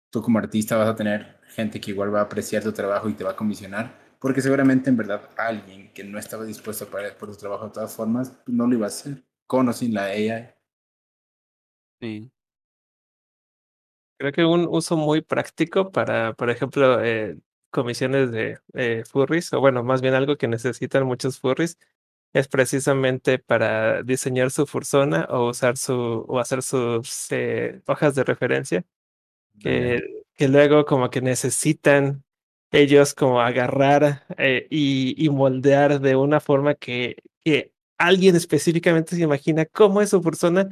tú 0.10 0.22
como 0.22 0.40
artista 0.40 0.78
vas 0.78 0.90
a 0.90 0.96
tener 0.96 1.40
gente 1.48 1.82
que 1.82 1.92
igual 1.92 2.14
va 2.14 2.20
a 2.20 2.24
apreciar 2.24 2.64
tu 2.64 2.72
trabajo 2.72 3.10
y 3.10 3.14
te 3.14 3.24
va 3.24 3.32
a 3.32 3.36
comisionar 3.36 4.05
porque 4.26 4.42
seguramente 4.42 4.90
en 4.90 4.98
verdad 4.98 5.30
alguien 5.38 5.94
que 5.94 6.04
no 6.04 6.18
estaba 6.18 6.46
dispuesto 6.46 6.86
a 6.86 6.88
pagar 6.88 7.16
por 7.16 7.32
su 7.32 7.38
trabajo 7.38 7.66
de 7.68 7.74
todas 7.74 7.96
formas, 7.96 8.32
pues, 8.44 8.58
no 8.58 8.66
lo 8.66 8.74
iba 8.74 8.88
a 8.88 8.88
hacer, 8.88 9.24
con 9.46 9.70
o 9.70 9.72
sin 9.72 9.94
la 9.94 10.06
AI. 10.06 10.50
Sí. 12.02 12.32
Creo 14.18 14.32
que 14.32 14.44
un 14.44 14.68
uso 14.68 14.98
muy 14.98 15.22
práctico 15.22 15.92
para, 15.92 16.34
por 16.34 16.50
ejemplo, 16.50 17.04
eh, 17.06 17.38
comisiones 17.70 18.32
de 18.32 18.58
eh, 18.74 19.04
furries, 19.08 19.54
o 19.54 19.60
bueno, 19.60 19.84
más 19.84 20.02
bien 20.02 20.16
algo 20.16 20.38
que 20.38 20.48
necesitan 20.48 21.06
muchos 21.06 21.40
furries, 21.40 21.78
es 22.34 22.48
precisamente 22.48 23.38
para 23.38 24.02
diseñar 24.02 24.50
su 24.50 24.66
fursona 24.66 25.28
o 25.30 25.50
usar 25.50 25.78
su, 25.78 26.26
o 26.28 26.40
hacer 26.40 26.64
sus 26.64 27.28
eh, 27.30 27.80
hojas 27.86 28.16
de 28.16 28.24
referencia, 28.24 28.86
que, 29.60 30.02
que 30.34 30.48
luego 30.48 30.84
como 30.86 31.12
que 31.12 31.22
necesitan 31.22 32.25
ellos 32.72 33.14
como 33.14 33.42
agarrar 33.42 34.26
eh, 34.38 34.68
y, 34.70 35.16
y, 35.24 35.30
moldear 35.30 36.00
de 36.02 36.16
una 36.16 36.40
forma 36.40 36.76
que, 36.76 37.18
que, 37.44 37.72
alguien 37.98 38.36
específicamente 38.36 39.16
se 39.16 39.24
imagina 39.24 39.66
cómo 39.66 40.02
es 40.02 40.10
su 40.10 40.22
persona, 40.22 40.70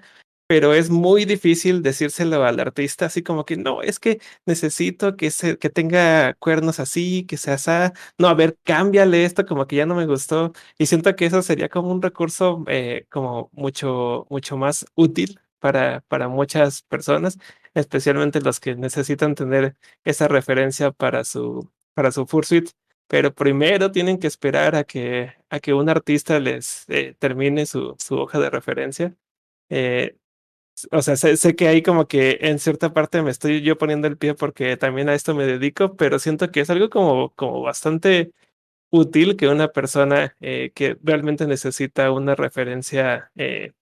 pero 0.47 0.73
es 0.73 0.89
muy 0.89 1.25
difícil 1.25 1.81
decírselo 1.81 2.43
al 2.43 2.59
artista, 2.59 3.05
así 3.05 3.23
como 3.23 3.45
que 3.45 3.57
no, 3.57 3.81
es 3.81 3.99
que 3.99 4.19
necesito 4.45 5.15
que, 5.15 5.31
se, 5.31 5.57
que 5.57 5.69
tenga 5.69 6.33
cuernos 6.35 6.79
así, 6.79 7.25
que 7.25 7.37
sea 7.37 7.55
así, 7.55 7.71
no, 8.17 8.27
a 8.27 8.33
ver, 8.33 8.57
cámbiale 8.63 9.25
esto, 9.25 9.45
como 9.45 9.67
que 9.67 9.77
ya 9.77 9.85
no 9.85 9.95
me 9.95 10.05
gustó, 10.05 10.53
y 10.77 10.85
siento 10.87 11.15
que 11.15 11.25
eso 11.25 11.41
sería 11.41 11.69
como 11.69 11.91
un 11.91 12.01
recurso 12.01 12.63
eh, 12.67 13.07
como 13.09 13.49
mucho, 13.53 14.27
mucho 14.29 14.57
más 14.57 14.85
útil 14.95 15.39
para, 15.59 16.01
para 16.07 16.27
muchas 16.27 16.83
personas, 16.83 17.37
especialmente 17.73 18.41
los 18.41 18.59
que 18.59 18.75
necesitan 18.75 19.35
tener 19.35 19.75
esa 20.03 20.27
referencia 20.27 20.91
para 20.91 21.23
su, 21.23 21.71
para 21.93 22.11
su 22.11 22.25
Fursuit, 22.25 22.69
pero 23.07 23.33
primero 23.33 23.91
tienen 23.91 24.19
que 24.19 24.27
esperar 24.27 24.75
a 24.75 24.83
que, 24.85 25.33
a 25.49 25.59
que 25.59 25.73
un 25.73 25.89
artista 25.89 26.39
les 26.39 26.85
eh, 26.89 27.15
termine 27.19 27.65
su, 27.65 27.95
su, 27.99 28.15
hoja 28.17 28.39
de 28.39 28.49
referencia. 28.49 29.15
Eh, 29.69 30.17
o 30.91 31.01
sea, 31.01 31.15
sé, 31.15 31.37
sé, 31.37 31.55
que 31.55 31.67
ahí 31.67 31.81
como 31.83 32.07
que 32.07 32.39
en 32.41 32.59
cierta 32.59 32.93
parte 32.93 33.21
me 33.21 33.31
estoy 33.31 33.61
yo 33.61 33.77
poniendo 33.77 34.07
el 34.07 34.17
pie 34.17 34.33
porque 34.33 34.77
también 34.77 35.09
a 35.09 35.15
esto 35.15 35.35
me 35.35 35.45
dedico, 35.45 35.95
pero 35.95 36.19
siento 36.19 36.51
que 36.51 36.61
es 36.61 36.69
algo 36.69 36.89
como, 36.89 37.31
como 37.35 37.61
bastante 37.61 38.31
útil 38.93 39.37
que 39.37 39.47
una 39.49 39.69
persona 39.69 40.35
eh, 40.41 40.71
que 40.75 40.97
realmente 41.03 41.47
necesita 41.47 42.11
una 42.11 42.35
referencia, 42.35 43.31
eh, 43.35 43.73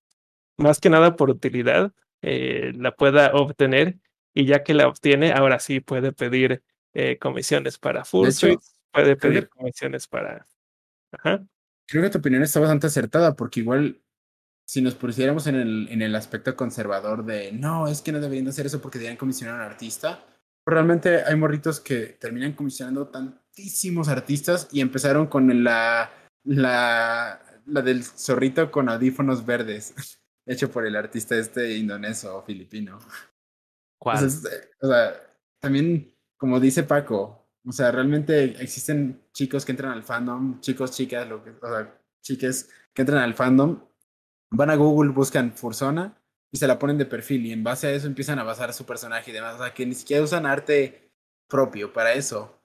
más 0.58 0.80
que 0.80 0.90
nada 0.90 1.16
por 1.18 1.30
utilidad, 1.30 1.94
eh, 2.22 2.74
la 2.78 2.96
pueda 2.96 3.34
obtener 3.36 4.00
y 4.34 4.46
ya 4.46 4.64
que 4.64 4.74
la 4.74 4.88
obtiene, 4.88 5.34
ahora 5.34 5.60
sí 5.60 5.82
puede 5.82 6.14
pedir 6.14 6.64
eh, 6.94 7.18
comisiones 7.18 7.78
para 7.78 8.06
full 8.06 8.30
suites, 8.30 8.82
puede 8.92 9.16
pedir 9.16 9.44
que, 9.44 9.50
comisiones 9.50 10.08
para... 10.08 10.48
Ajá. 11.12 11.46
Creo 11.88 12.04
que 12.04 12.10
tu 12.10 12.20
opinión 12.20 12.44
está 12.44 12.60
bastante 12.60 12.88
acertada 12.88 13.36
porque 13.36 13.60
igual 13.60 14.02
si 14.66 14.82
nos 14.82 14.96
pusiéramos 14.96 15.48
en 15.48 15.56
el, 15.56 15.88
en 15.90 16.02
el 16.02 16.16
aspecto 16.16 16.56
conservador 16.56 17.26
de 17.26 17.52
no, 17.52 17.88
es 17.88 18.02
que 18.02 18.14
no 18.14 18.22
deberían 18.22 18.48
hacer 18.48 18.66
eso 18.66 18.82
porque 18.82 19.00
deberían 19.00 19.18
comisionar 19.18 19.56
a 19.56 19.66
un 19.66 19.72
artista, 19.72 20.24
realmente 20.66 21.24
hay 21.24 21.36
morritos 21.36 21.80
que 21.80 22.18
terminan 22.20 22.54
comisionando 22.54 23.08
tantísimos 23.08 24.08
artistas 24.08 24.70
y 24.72 24.82
empezaron 24.82 25.28
con 25.28 25.64
la, 25.64 26.10
la, 26.46 27.42
la 27.66 27.82
del 27.82 28.04
zorrito 28.04 28.72
con 28.72 28.90
audífonos 28.90 29.46
verdes, 29.46 29.94
hecho 30.46 30.72
por 30.72 30.86
el 30.86 30.96
artista 30.96 31.36
este 31.36 31.78
indonesio 31.78 32.38
o 32.38 32.44
filipino. 32.44 33.00
¿Cuál? 34.00 34.18
Entonces, 34.18 34.70
o 34.82 34.88
sea, 34.88 35.14
también 35.60 36.11
como 36.42 36.60
dice 36.60 36.82
Paco, 36.82 37.48
o 37.64 37.72
sea, 37.72 37.92
realmente 37.92 38.60
existen 38.64 39.22
chicos 39.32 39.64
que 39.64 39.74
entran 39.74 39.92
al 39.92 40.02
fandom, 40.02 40.60
chicos, 40.60 40.90
chicas, 40.90 41.30
lo 41.30 41.44
que, 41.44 41.52
o 41.52 41.68
sea, 41.68 42.02
chiques 42.20 42.68
que 42.96 43.04
entran 43.04 43.22
al 43.22 43.36
fandom, 43.36 43.80
van 44.50 44.72
a 44.72 44.76
Google, 44.76 45.12
buscan 45.12 45.54
Fursona 45.56 46.20
y 46.52 46.58
se 46.58 46.66
la 46.66 46.80
ponen 46.80 46.98
de 46.98 47.06
perfil 47.06 47.46
y 47.46 47.52
en 47.52 47.64
base 47.64 47.86
a 47.86 47.92
eso 47.92 48.08
empiezan 48.08 48.40
a 48.40 48.44
basar 48.44 48.74
su 48.74 48.88
personaje 48.88 49.30
y 49.30 49.36
demás, 49.36 49.54
o 49.54 49.58
sea, 49.60 49.72
que 49.72 49.86
ni 49.86 49.94
siquiera 49.94 50.24
usan 50.24 50.48
arte 50.48 51.12
propio 51.48 51.94
para 51.94 52.14
eso. 52.14 52.60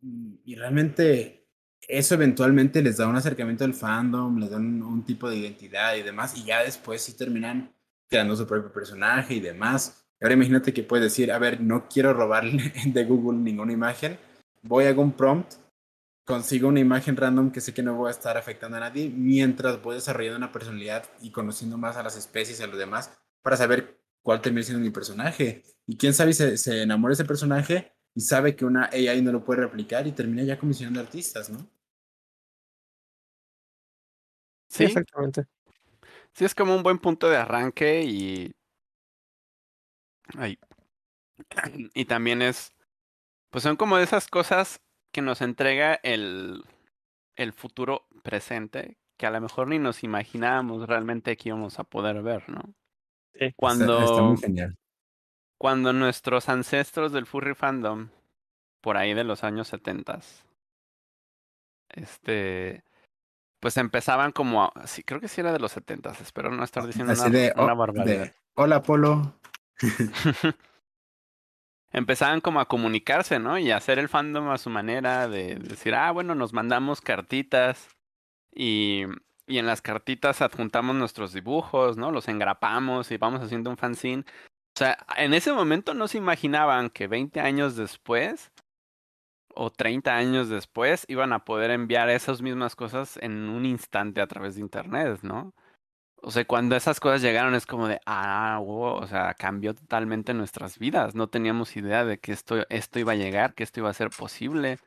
Y 0.00 0.54
realmente 0.54 1.46
eso 1.82 2.14
eventualmente 2.14 2.80
les 2.80 2.96
da 2.96 3.06
un 3.08 3.16
acercamiento 3.16 3.64
al 3.64 3.74
fandom, 3.74 4.38
les 4.38 4.48
da 4.48 4.56
un, 4.56 4.82
un 4.82 5.04
tipo 5.04 5.28
de 5.28 5.36
identidad 5.36 5.96
y 5.96 6.02
demás, 6.02 6.34
y 6.38 6.44
ya 6.44 6.62
después 6.62 7.02
sí 7.02 7.14
terminan 7.14 7.76
creando 8.08 8.34
su 8.36 8.46
propio 8.46 8.72
personaje 8.72 9.34
y 9.34 9.40
demás. 9.40 10.01
Ahora 10.22 10.34
imagínate 10.34 10.72
que 10.72 10.84
puedes 10.84 11.04
decir, 11.04 11.32
a 11.32 11.38
ver, 11.38 11.60
no 11.60 11.88
quiero 11.88 12.12
robarle 12.14 12.72
de 12.86 13.04
Google 13.04 13.38
ninguna 13.38 13.72
imagen, 13.72 14.18
voy 14.62 14.84
a 14.84 14.90
hago 14.90 15.02
un 15.02 15.12
prompt, 15.12 15.54
consigo 16.24 16.68
una 16.68 16.80
imagen 16.80 17.16
random 17.16 17.50
que 17.50 17.60
sé 17.60 17.74
que 17.74 17.82
no 17.82 17.96
voy 17.96 18.08
a 18.08 18.12
estar 18.12 18.36
afectando 18.36 18.76
a 18.76 18.80
nadie, 18.80 19.10
mientras 19.10 19.82
voy 19.82 19.96
desarrollando 19.96 20.38
una 20.38 20.52
personalidad 20.52 21.04
y 21.20 21.32
conociendo 21.32 21.76
más 21.76 21.96
a 21.96 22.02
las 22.02 22.16
especies 22.16 22.60
y 22.60 22.62
a 22.62 22.68
los 22.68 22.78
demás 22.78 23.10
para 23.42 23.56
saber 23.56 23.98
cuál 24.22 24.40
termina 24.40 24.62
siendo 24.62 24.84
mi 24.84 24.90
personaje. 24.90 25.64
Y 25.86 25.96
quién 25.96 26.14
sabe 26.14 26.32
si 26.32 26.44
se, 26.44 26.56
se 26.56 26.82
enamora 26.82 27.10
de 27.10 27.14
ese 27.14 27.24
personaje 27.24 27.92
y 28.14 28.20
sabe 28.20 28.54
que 28.54 28.64
una 28.64 28.90
AI 28.92 29.22
no 29.22 29.32
lo 29.32 29.44
puede 29.44 29.62
replicar 29.62 30.06
y 30.06 30.12
termina 30.12 30.44
ya 30.44 30.58
comisionando 30.58 31.00
artistas, 31.00 31.50
¿no? 31.50 31.68
Sí, 34.68 34.84
exactamente. 34.84 35.46
Sí, 36.32 36.44
es 36.44 36.54
como 36.54 36.74
un 36.74 36.82
buen 36.82 36.98
punto 36.98 37.28
de 37.28 37.36
arranque 37.36 38.04
y 38.04 38.52
Ay. 40.38 40.58
Y 41.94 42.04
también 42.04 42.42
es, 42.42 42.72
pues 43.50 43.64
son 43.64 43.76
como 43.76 43.96
de 43.96 44.04
esas 44.04 44.28
cosas 44.28 44.80
que 45.12 45.22
nos 45.22 45.40
entrega 45.42 45.94
el, 46.02 46.64
el 47.36 47.52
futuro 47.52 48.06
presente 48.22 48.96
que 49.18 49.26
a 49.26 49.30
lo 49.30 49.40
mejor 49.40 49.68
ni 49.68 49.78
nos 49.78 50.02
imaginábamos 50.02 50.88
realmente 50.88 51.36
que 51.36 51.50
íbamos 51.50 51.78
a 51.78 51.84
poder 51.84 52.22
ver, 52.22 52.48
¿no? 52.48 52.74
Sí. 53.34 53.52
Cuando, 53.56 53.98
Está, 54.00 54.10
está 54.10 54.22
muy 54.22 54.36
genial. 54.38 54.78
cuando 55.58 55.92
nuestros 55.92 56.48
ancestros 56.48 57.12
del 57.12 57.26
furry 57.26 57.54
fandom, 57.54 58.08
por 58.80 58.96
ahí 58.96 59.14
de 59.14 59.24
los 59.24 59.44
años 59.44 59.68
setentas, 59.68 60.44
este, 61.90 62.82
pues 63.60 63.76
empezaban 63.76 64.32
como, 64.32 64.64
a, 64.64 64.86
sí, 64.86 65.04
creo 65.04 65.20
que 65.20 65.28
sí 65.28 65.40
era 65.40 65.52
de 65.52 65.60
los 65.60 65.72
setentas, 65.72 66.20
espero 66.20 66.50
no 66.50 66.64
estar 66.64 66.84
diciendo 66.84 67.12
Así 67.12 67.22
una, 67.22 67.30
de, 67.30 67.52
una 67.54 67.72
oh, 67.74 67.76
barbaridad. 67.76 68.24
de, 68.24 68.34
Hola, 68.54 68.82
Polo. 68.82 69.34
empezaban 71.92 72.40
como 72.40 72.60
a 72.60 72.68
comunicarse, 72.68 73.38
¿no? 73.38 73.58
Y 73.58 73.70
a 73.70 73.76
hacer 73.76 73.98
el 73.98 74.08
fandom 74.08 74.48
a 74.48 74.58
su 74.58 74.70
manera 74.70 75.28
de 75.28 75.56
decir, 75.56 75.94
ah, 75.94 76.10
bueno, 76.10 76.34
nos 76.34 76.52
mandamos 76.52 77.00
cartitas 77.00 77.88
y, 78.54 79.04
y 79.46 79.58
en 79.58 79.66
las 79.66 79.82
cartitas 79.82 80.42
adjuntamos 80.42 80.96
nuestros 80.96 81.32
dibujos, 81.32 81.96
¿no? 81.96 82.10
Los 82.10 82.28
engrapamos 82.28 83.10
y 83.10 83.18
vamos 83.18 83.42
haciendo 83.42 83.70
un 83.70 83.76
fanzine. 83.76 84.24
O 84.74 84.78
sea, 84.78 84.98
en 85.16 85.34
ese 85.34 85.52
momento 85.52 85.92
no 85.92 86.08
se 86.08 86.18
imaginaban 86.18 86.88
que 86.88 87.06
20 87.06 87.40
años 87.40 87.76
después 87.76 88.50
o 89.54 89.70
30 89.70 90.16
años 90.16 90.48
después 90.48 91.04
iban 91.08 91.32
a 91.32 91.44
poder 91.44 91.70
enviar 91.70 92.08
esas 92.08 92.40
mismas 92.40 92.74
cosas 92.74 93.18
en 93.18 93.48
un 93.50 93.66
instante 93.66 94.20
a 94.20 94.26
través 94.26 94.54
de 94.54 94.62
internet, 94.62 95.20
¿no? 95.22 95.54
O 96.24 96.30
sea, 96.30 96.44
cuando 96.44 96.76
esas 96.76 97.00
cosas 97.00 97.20
llegaron 97.20 97.54
es 97.54 97.66
como 97.66 97.88
de, 97.88 98.00
ah, 98.06 98.58
wow, 98.62 98.94
o 98.94 99.06
sea, 99.08 99.34
cambió 99.34 99.74
totalmente 99.74 100.34
nuestras 100.34 100.78
vidas. 100.78 101.14
No 101.16 101.28
teníamos 101.28 101.76
idea 101.76 102.04
de 102.04 102.18
que 102.18 102.32
esto, 102.32 102.64
esto 102.68 103.00
iba 103.00 103.12
a 103.12 103.16
llegar, 103.16 103.54
que 103.54 103.64
esto 103.64 103.80
iba 103.80 103.90
a 103.90 103.94
ser 103.94 104.10
posible. 104.10 104.78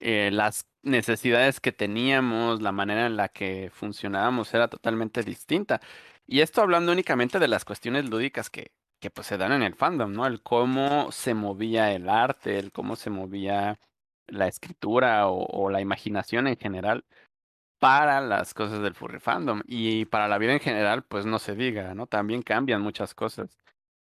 Eh, 0.00 0.30
las 0.32 0.66
necesidades 0.82 1.60
que 1.60 1.72
teníamos, 1.72 2.60
la 2.62 2.72
manera 2.72 3.06
en 3.06 3.16
la 3.16 3.28
que 3.28 3.70
funcionábamos 3.72 4.52
era 4.54 4.68
totalmente 4.68 5.22
distinta. 5.22 5.80
Y 6.26 6.40
esto 6.40 6.60
hablando 6.62 6.92
únicamente 6.92 7.38
de 7.38 7.48
las 7.48 7.64
cuestiones 7.64 8.08
lúdicas 8.10 8.50
que, 8.50 8.72
que 9.00 9.10
pues 9.10 9.28
se 9.28 9.38
dan 9.38 9.52
en 9.52 9.62
el 9.62 9.74
fandom, 9.76 10.12
¿no? 10.12 10.26
El 10.26 10.42
cómo 10.42 11.12
se 11.12 11.34
movía 11.34 11.92
el 11.92 12.08
arte, 12.08 12.58
el 12.58 12.72
cómo 12.72 12.96
se 12.96 13.10
movía 13.10 13.78
la 14.26 14.48
escritura 14.48 15.28
o, 15.28 15.44
o 15.46 15.70
la 15.70 15.80
imaginación 15.80 16.48
en 16.48 16.56
general 16.56 17.04
para 17.80 18.20
las 18.20 18.54
cosas 18.54 18.82
del 18.82 18.94
furry 18.94 19.20
fandom 19.20 19.62
y 19.66 20.04
para 20.06 20.28
la 20.28 20.38
vida 20.38 20.52
en 20.52 20.60
general, 20.60 21.02
pues 21.04 21.26
no 21.26 21.38
se 21.40 21.56
diga, 21.56 21.94
¿no? 21.94 22.06
También 22.06 22.42
cambian 22.42 22.82
muchas 22.82 23.14
cosas. 23.14 23.58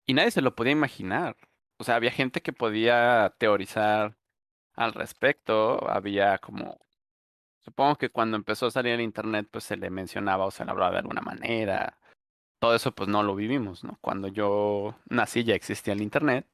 Y 0.08 0.14
nadie 0.16 0.32
se 0.32 0.42
lo 0.42 0.56
podía 0.56 0.74
imaginar. 0.74 1.38
O 1.78 1.84
sea, 1.84 1.96
había 1.96 2.12
gente 2.12 2.42
que 2.42 2.54
podía 2.54 3.36
teorizar 3.38 4.18
al 4.76 4.94
respecto, 4.94 5.90
había 5.90 6.38
como 6.40 6.80
supongo 7.62 7.98
que 7.98 8.10
cuando 8.10 8.38
empezó 8.38 8.68
a 8.68 8.72
salir 8.72 8.94
el 8.94 9.02
internet 9.02 9.48
pues 9.52 9.66
se 9.66 9.78
le 9.78 9.90
mencionaba 9.90 10.46
o 10.46 10.52
se 10.52 10.66
le 10.66 10.72
hablaba 10.72 10.94
de 10.94 11.00
alguna 11.00 11.22
manera. 11.22 12.00
Todo 12.60 12.76
eso 12.76 12.94
pues 12.94 13.10
no 13.10 13.24
lo 13.24 13.36
vivimos, 13.36 13.84
¿no? 13.84 13.98
Cuando 14.02 14.28
yo 14.28 14.96
nací 15.10 15.44
ya 15.44 15.56
existía 15.56 15.94
el 15.94 16.02
internet. 16.02 16.48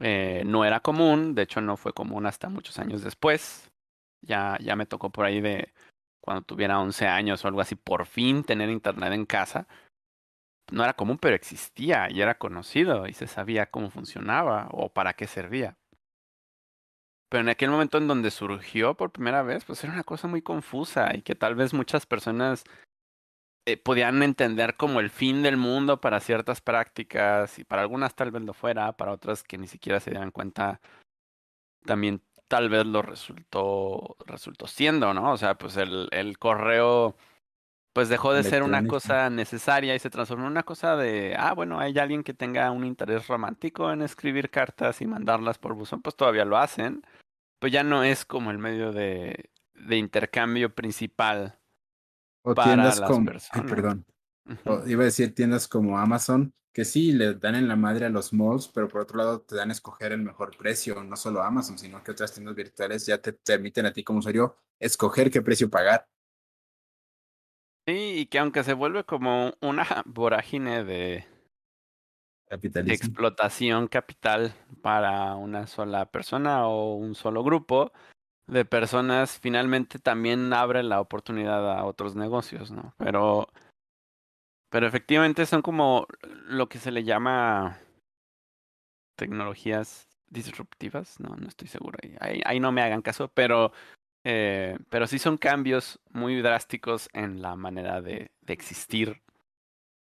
Eh, 0.00 0.42
no 0.46 0.64
era 0.64 0.80
común, 0.80 1.34
de 1.34 1.42
hecho 1.42 1.60
no 1.60 1.76
fue 1.76 1.92
común 1.92 2.26
hasta 2.26 2.48
muchos 2.48 2.78
años 2.78 3.02
después. 3.02 3.70
Ya, 4.22 4.58
ya 4.60 4.76
me 4.76 4.86
tocó 4.86 5.10
por 5.10 5.24
ahí 5.26 5.40
de 5.40 5.72
cuando 6.20 6.42
tuviera 6.42 6.80
11 6.80 7.06
años 7.06 7.44
o 7.44 7.48
algo 7.48 7.60
así, 7.60 7.74
por 7.74 8.06
fin 8.06 8.44
tener 8.44 8.70
internet 8.70 9.12
en 9.12 9.26
casa. 9.26 9.66
No 10.70 10.84
era 10.84 10.94
común, 10.94 11.18
pero 11.18 11.34
existía 11.34 12.08
y 12.10 12.20
era 12.20 12.38
conocido 12.38 13.06
y 13.06 13.12
se 13.12 13.26
sabía 13.26 13.70
cómo 13.70 13.90
funcionaba 13.90 14.68
o 14.72 14.92
para 14.92 15.14
qué 15.14 15.26
servía. 15.26 15.76
Pero 17.28 17.42
en 17.42 17.48
aquel 17.48 17.70
momento 17.70 17.98
en 17.98 18.08
donde 18.08 18.30
surgió 18.30 18.96
por 18.96 19.12
primera 19.12 19.42
vez, 19.42 19.64
pues 19.64 19.82
era 19.84 19.92
una 19.92 20.04
cosa 20.04 20.28
muy 20.28 20.42
confusa 20.42 21.14
y 21.14 21.22
que 21.22 21.34
tal 21.34 21.54
vez 21.54 21.72
muchas 21.72 22.04
personas 22.06 22.64
eh, 23.66 23.76
podían 23.76 24.22
entender 24.22 24.76
como 24.76 25.00
el 25.00 25.10
fin 25.10 25.42
del 25.42 25.56
mundo 25.56 26.00
para 26.00 26.20
ciertas 26.20 26.60
prácticas 26.60 27.58
y 27.58 27.64
para 27.64 27.82
algunas 27.82 28.14
tal 28.16 28.30
vez 28.32 28.42
lo 28.42 28.52
fuera, 28.52 28.96
para 28.96 29.12
otras 29.12 29.44
que 29.44 29.58
ni 29.58 29.68
siquiera 29.68 30.00
se 30.00 30.10
dieran 30.10 30.32
cuenta 30.32 30.80
también 31.84 32.22
tal 32.50 32.68
vez 32.68 32.84
lo 32.84 33.00
resultó, 33.00 34.16
resultó 34.26 34.66
siendo, 34.66 35.14
¿no? 35.14 35.30
O 35.30 35.36
sea, 35.36 35.54
pues 35.54 35.76
el, 35.76 36.08
el 36.10 36.36
correo 36.36 37.16
pues 37.92 38.08
dejó 38.08 38.32
de 38.32 38.42
ser 38.42 38.64
una 38.64 38.84
cosa 38.88 39.30
necesaria 39.30 39.94
y 39.94 40.00
se 40.00 40.10
transformó 40.10 40.46
en 40.46 40.52
una 40.52 40.64
cosa 40.64 40.96
de, 40.96 41.36
ah, 41.38 41.54
bueno, 41.54 41.78
hay 41.78 41.96
alguien 41.96 42.24
que 42.24 42.34
tenga 42.34 42.68
un 42.72 42.84
interés 42.84 43.28
romántico 43.28 43.92
en 43.92 44.02
escribir 44.02 44.50
cartas 44.50 45.00
y 45.00 45.06
mandarlas 45.06 45.58
por 45.58 45.74
buzón, 45.74 46.02
pues 46.02 46.16
todavía 46.16 46.44
lo 46.44 46.56
hacen, 46.56 47.04
pues 47.60 47.72
ya 47.72 47.84
no 47.84 48.02
es 48.02 48.24
como 48.24 48.50
el 48.50 48.58
medio 48.58 48.90
de, 48.90 49.50
de 49.74 49.96
intercambio 49.96 50.74
principal 50.74 51.56
o 52.42 52.54
para 52.54 52.72
tiendas 52.72 52.98
las 52.98 53.10
como, 53.10 53.26
personas. 53.26 53.64
ay, 53.64 53.70
perdón, 53.70 54.06
o 54.64 54.88
iba 54.88 55.02
a 55.02 55.06
decir 55.06 55.34
tiendas 55.36 55.68
como 55.68 55.98
Amazon, 55.98 56.52
que 56.72 56.84
sí 56.84 57.12
le 57.12 57.34
dan 57.34 57.56
en 57.56 57.68
la 57.68 57.76
madre 57.76 58.06
a 58.06 58.10
los 58.10 58.32
malls, 58.32 58.68
pero 58.68 58.88
por 58.88 59.00
otro 59.00 59.18
lado 59.18 59.40
te 59.40 59.56
dan 59.56 59.70
a 59.70 59.72
escoger 59.72 60.12
el 60.12 60.22
mejor 60.22 60.56
precio, 60.56 61.02
no 61.02 61.16
solo 61.16 61.42
Amazon, 61.42 61.78
sino 61.78 62.02
que 62.02 62.12
otras 62.12 62.32
tiendas 62.32 62.54
virtuales 62.54 63.06
ya 63.06 63.18
te 63.18 63.32
permiten 63.32 63.86
a 63.86 63.92
ti 63.92 64.04
como 64.04 64.20
usuario 64.20 64.56
escoger 64.78 65.30
qué 65.30 65.42
precio 65.42 65.68
pagar. 65.68 66.06
Sí, 67.86 68.20
y 68.20 68.26
que 68.26 68.38
aunque 68.38 68.62
se 68.62 68.74
vuelve 68.74 69.04
como 69.04 69.52
una 69.60 70.02
vorágine 70.06 70.84
de, 70.84 71.26
de 72.50 72.92
explotación 72.94 73.88
capital 73.88 74.54
para 74.82 75.34
una 75.36 75.66
sola 75.66 76.06
persona 76.06 76.66
o 76.68 76.94
un 76.94 77.14
solo 77.14 77.42
grupo 77.42 77.92
de 78.46 78.64
personas, 78.64 79.38
finalmente 79.38 79.98
también 79.98 80.52
abre 80.52 80.82
la 80.82 81.00
oportunidad 81.00 81.78
a 81.78 81.84
otros 81.84 82.16
negocios, 82.16 82.70
¿no? 82.70 82.94
Pero, 82.98 83.48
pero 84.70 84.86
efectivamente 84.86 85.46
son 85.46 85.62
como 85.62 86.06
lo 86.46 86.68
que 86.68 86.78
se 86.78 86.90
le 86.90 87.04
llama 87.04 87.78
tecnologías 89.16 90.08
disruptivas, 90.28 91.20
no, 91.20 91.36
no 91.36 91.48
estoy 91.48 91.68
seguro 91.68 91.98
ahí, 92.02 92.40
ahí, 92.44 92.60
no 92.60 92.72
me 92.72 92.82
hagan 92.82 93.02
caso, 93.02 93.28
pero, 93.28 93.72
eh, 94.24 94.78
pero 94.88 95.06
sí 95.06 95.18
son 95.18 95.36
cambios 95.36 96.00
muy 96.10 96.40
drásticos 96.40 97.08
en 97.12 97.42
la 97.42 97.56
manera 97.56 98.00
de, 98.00 98.30
de 98.40 98.52
existir 98.52 99.22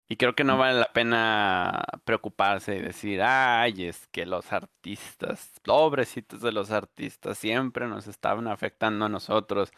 y 0.08 0.16
creo 0.16 0.34
que 0.34 0.44
no 0.44 0.56
vale 0.56 0.78
la 0.78 0.92
pena 0.92 1.84
preocuparse 2.04 2.76
y 2.76 2.80
decir, 2.82 3.22
ay, 3.22 3.86
es 3.86 4.06
que 4.08 4.24
los 4.24 4.52
artistas, 4.52 5.52
pobrecitos 5.64 6.40
de 6.42 6.52
los 6.52 6.70
artistas, 6.70 7.38
siempre 7.38 7.88
nos 7.88 8.06
estaban 8.06 8.46
afectando 8.46 9.06
a 9.06 9.08
nosotros. 9.08 9.72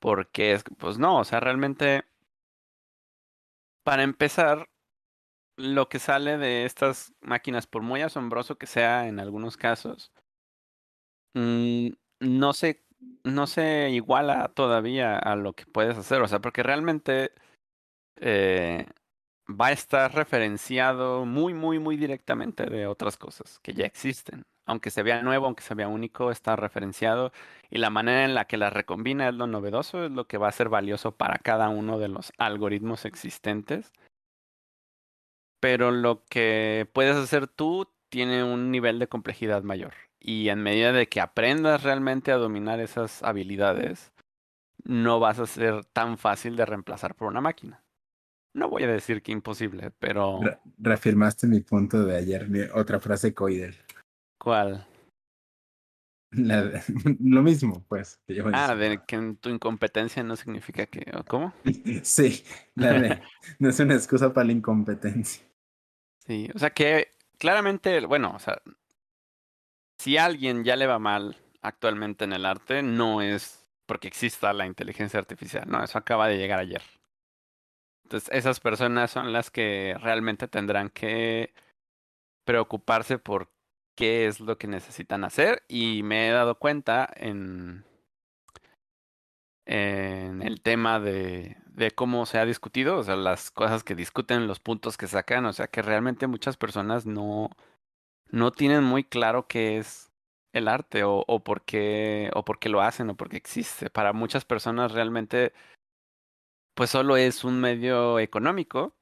Porque 0.00 0.52
es, 0.54 0.64
pues 0.78 0.98
no, 0.98 1.18
o 1.20 1.24
sea, 1.24 1.40
realmente, 1.40 2.04
para 3.88 4.02
empezar, 4.02 4.68
lo 5.56 5.88
que 5.88 5.98
sale 5.98 6.36
de 6.36 6.66
estas 6.66 7.14
máquinas, 7.22 7.66
por 7.66 7.80
muy 7.80 8.02
asombroso 8.02 8.58
que 8.58 8.66
sea 8.66 9.08
en 9.08 9.18
algunos 9.18 9.56
casos, 9.56 10.12
mm, 11.32 11.88
no 12.20 12.52
se, 12.52 12.84
no 13.24 13.46
se 13.46 13.88
iguala 13.88 14.48
todavía 14.48 15.18
a 15.18 15.36
lo 15.36 15.54
que 15.54 15.64
puedes 15.64 15.96
hacer. 15.96 16.20
O 16.20 16.28
sea, 16.28 16.40
porque 16.40 16.62
realmente 16.62 17.32
eh, 18.20 18.84
va 19.48 19.68
a 19.68 19.72
estar 19.72 20.14
referenciado 20.14 21.24
muy, 21.24 21.54
muy, 21.54 21.78
muy 21.78 21.96
directamente 21.96 22.66
de 22.66 22.86
otras 22.86 23.16
cosas 23.16 23.58
que 23.60 23.72
ya 23.72 23.86
existen. 23.86 24.44
Aunque 24.68 24.90
se 24.90 25.02
vea 25.02 25.22
nuevo, 25.22 25.46
aunque 25.46 25.62
se 25.62 25.74
vea 25.74 25.88
único, 25.88 26.30
está 26.30 26.54
referenciado 26.54 27.32
y 27.70 27.78
la 27.78 27.88
manera 27.88 28.26
en 28.26 28.34
la 28.34 28.44
que 28.44 28.58
las 28.58 28.70
recombina 28.70 29.26
es 29.30 29.34
lo 29.34 29.46
novedoso, 29.46 30.04
es 30.04 30.10
lo 30.10 30.26
que 30.26 30.36
va 30.36 30.48
a 30.48 30.52
ser 30.52 30.68
valioso 30.68 31.12
para 31.16 31.38
cada 31.38 31.70
uno 31.70 31.98
de 31.98 32.08
los 32.08 32.32
algoritmos 32.36 33.06
existentes. 33.06 33.94
Pero 35.58 35.90
lo 35.90 36.22
que 36.28 36.86
puedes 36.92 37.16
hacer 37.16 37.46
tú 37.48 37.88
tiene 38.10 38.44
un 38.44 38.70
nivel 38.70 38.98
de 38.98 39.08
complejidad 39.08 39.62
mayor. 39.62 39.94
Y 40.20 40.50
en 40.50 40.62
medida 40.62 40.92
de 40.92 41.08
que 41.08 41.22
aprendas 41.22 41.82
realmente 41.82 42.30
a 42.30 42.36
dominar 42.36 42.78
esas 42.78 43.22
habilidades, 43.22 44.12
no 44.84 45.18
vas 45.18 45.38
a 45.38 45.46
ser 45.46 45.86
tan 45.86 46.18
fácil 46.18 46.56
de 46.56 46.66
reemplazar 46.66 47.14
por 47.14 47.28
una 47.28 47.40
máquina. 47.40 47.82
No 48.54 48.68
voy 48.68 48.82
a 48.82 48.88
decir 48.88 49.22
que 49.22 49.32
imposible, 49.32 49.92
pero 49.98 50.40
Re- 50.40 50.58
reafirmaste 50.76 51.46
mi 51.46 51.60
punto 51.60 52.04
de 52.04 52.16
ayer, 52.16 52.48
otra 52.74 53.00
frase 53.00 53.32
coidel. 53.32 53.74
¿Cuál? 54.38 54.86
La 56.30 56.62
de- 56.62 56.82
lo 57.20 57.42
mismo, 57.42 57.84
pues. 57.88 58.20
que 58.26 58.34
yo 58.34 58.44
Ah, 58.52 58.74
de 58.74 59.02
que 59.06 59.16
en 59.16 59.36
tu 59.36 59.48
incompetencia 59.48 60.22
no 60.22 60.36
significa 60.36 60.86
que... 60.86 61.10
¿o 61.16 61.24
¿Cómo? 61.24 61.52
Sí, 62.02 62.44
la 62.74 62.92
de, 62.92 63.22
no 63.58 63.68
es 63.70 63.80
una 63.80 63.94
excusa 63.94 64.32
para 64.32 64.46
la 64.46 64.52
incompetencia. 64.52 65.44
Sí, 66.26 66.48
o 66.54 66.58
sea 66.58 66.70
que 66.70 67.12
claramente, 67.38 68.04
bueno, 68.06 68.32
o 68.34 68.38
sea, 68.38 68.60
si 69.98 70.16
a 70.16 70.26
alguien 70.26 70.64
ya 70.64 70.76
le 70.76 70.86
va 70.86 70.98
mal 70.98 71.36
actualmente 71.62 72.24
en 72.24 72.32
el 72.32 72.44
arte, 72.44 72.82
no 72.82 73.22
es 73.22 73.66
porque 73.86 74.08
exista 74.08 74.52
la 74.52 74.66
inteligencia 74.66 75.18
artificial, 75.18 75.64
no, 75.66 75.82
eso 75.82 75.96
acaba 75.96 76.28
de 76.28 76.36
llegar 76.36 76.58
ayer. 76.58 76.82
Entonces, 78.04 78.28
esas 78.32 78.60
personas 78.60 79.10
son 79.10 79.32
las 79.32 79.50
que 79.50 79.96
realmente 80.00 80.48
tendrán 80.48 80.90
que 80.90 81.52
preocuparse 82.44 83.18
por 83.18 83.50
qué 83.98 84.28
es 84.28 84.38
lo 84.38 84.58
que 84.58 84.68
necesitan 84.68 85.24
hacer 85.24 85.64
y 85.66 86.04
me 86.04 86.28
he 86.28 86.30
dado 86.30 86.56
cuenta 86.60 87.12
en, 87.16 87.84
en 89.66 90.40
el 90.40 90.62
tema 90.62 91.00
de, 91.00 91.56
de 91.66 91.90
cómo 91.90 92.24
se 92.24 92.38
ha 92.38 92.46
discutido, 92.46 92.96
o 92.98 93.02
sea, 93.02 93.16
las 93.16 93.50
cosas 93.50 93.82
que 93.82 93.96
discuten, 93.96 94.46
los 94.46 94.60
puntos 94.60 94.96
que 94.96 95.08
sacan, 95.08 95.46
o 95.46 95.52
sea, 95.52 95.66
que 95.66 95.82
realmente 95.82 96.28
muchas 96.28 96.56
personas 96.56 97.06
no, 97.06 97.50
no 98.30 98.52
tienen 98.52 98.84
muy 98.84 99.02
claro 99.02 99.48
qué 99.48 99.78
es 99.78 100.12
el 100.52 100.68
arte 100.68 101.02
o, 101.02 101.24
o 101.26 101.42
por 101.42 101.62
qué, 101.64 102.30
o 102.34 102.44
por 102.44 102.60
qué 102.60 102.68
lo 102.68 102.82
hacen 102.82 103.10
o 103.10 103.16
por 103.16 103.28
qué 103.28 103.36
existe. 103.36 103.90
Para 103.90 104.12
muchas 104.12 104.44
personas 104.44 104.92
realmente, 104.92 105.52
pues 106.74 106.90
solo 106.90 107.16
es 107.16 107.42
un 107.42 107.60
medio 107.60 108.20
económico, 108.20 108.94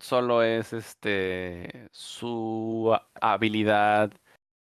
solo 0.00 0.42
es 0.42 0.72
este 0.72 1.88
su 1.92 2.92
ha- 2.94 3.08
habilidad 3.20 4.12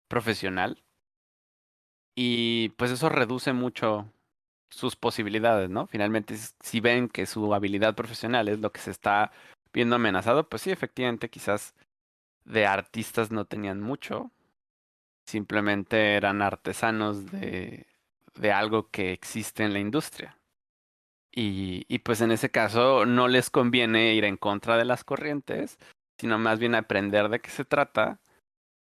profesional. 0.09 0.83
Y 2.15 2.71
pues 2.71 2.91
eso 2.91 3.09
reduce 3.09 3.53
mucho 3.53 4.07
sus 4.71 4.97
posibilidades, 4.97 5.71
¿no? 5.71 5.87
Finalmente, 5.87 6.37
si 6.37 6.81
ven 6.81 7.09
que 7.09 7.27
su 7.27 7.55
habilidad 7.55 7.95
profesional 7.95 8.49
es 8.49 8.61
lo 8.61 8.73
que 8.73 8.81
se 8.81 8.91
está 8.91 9.33
viendo 9.73 9.97
amenazado, 9.97 10.49
pues 10.49 10.63
sí, 10.63 10.71
efectivamente, 10.71 11.31
quizás 11.31 11.75
de 12.45 12.67
artistas 12.67 13.31
no 13.31 13.45
tenían 13.47 13.81
mucho, 13.81 14.31
simplemente 15.27 16.17
eran 16.17 16.43
artesanos 16.43 17.31
de, 17.31 17.87
de 18.35 18.53
algo 18.53 18.91
que 18.91 19.13
existe 19.13 19.65
en 19.65 19.73
la 19.73 19.79
industria. 19.81 20.39
Y, 21.35 21.87
y 21.89 22.01
pues 22.01 22.21
en 22.21 22.31
ese 22.31 22.51
caso 22.51 23.07
no 23.07 23.27
les 23.27 23.49
conviene 23.49 24.15
ir 24.15 24.25
en 24.25 24.37
contra 24.37 24.77
de 24.77 24.85
las 24.85 25.03
corrientes, 25.03 25.79
sino 26.19 26.39
más 26.39 26.59
bien 26.59 26.75
aprender 26.75 27.29
de 27.31 27.41
qué 27.41 27.51
se 27.51 27.65
trata 27.65 28.21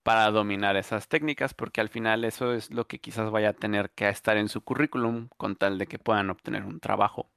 para 0.02 0.30
dominar 0.30 0.76
esas 0.76 1.06
técnicas, 1.06 1.52
porque 1.52 1.82
al 1.82 1.90
final 1.90 2.24
eso 2.24 2.54
es 2.54 2.70
lo 2.70 2.86
que 2.86 2.98
quizás 2.98 3.30
vaya 3.30 3.50
a 3.50 3.52
tener 3.52 3.90
que 3.90 4.08
estar 4.08 4.38
en 4.38 4.48
su 4.48 4.62
currículum 4.62 5.28
con 5.36 5.56
tal 5.56 5.76
de 5.76 5.86
que 5.86 5.98
puedan 5.98 6.30
obtener 6.30 6.64
un 6.64 6.80
trabajo. 6.80 7.30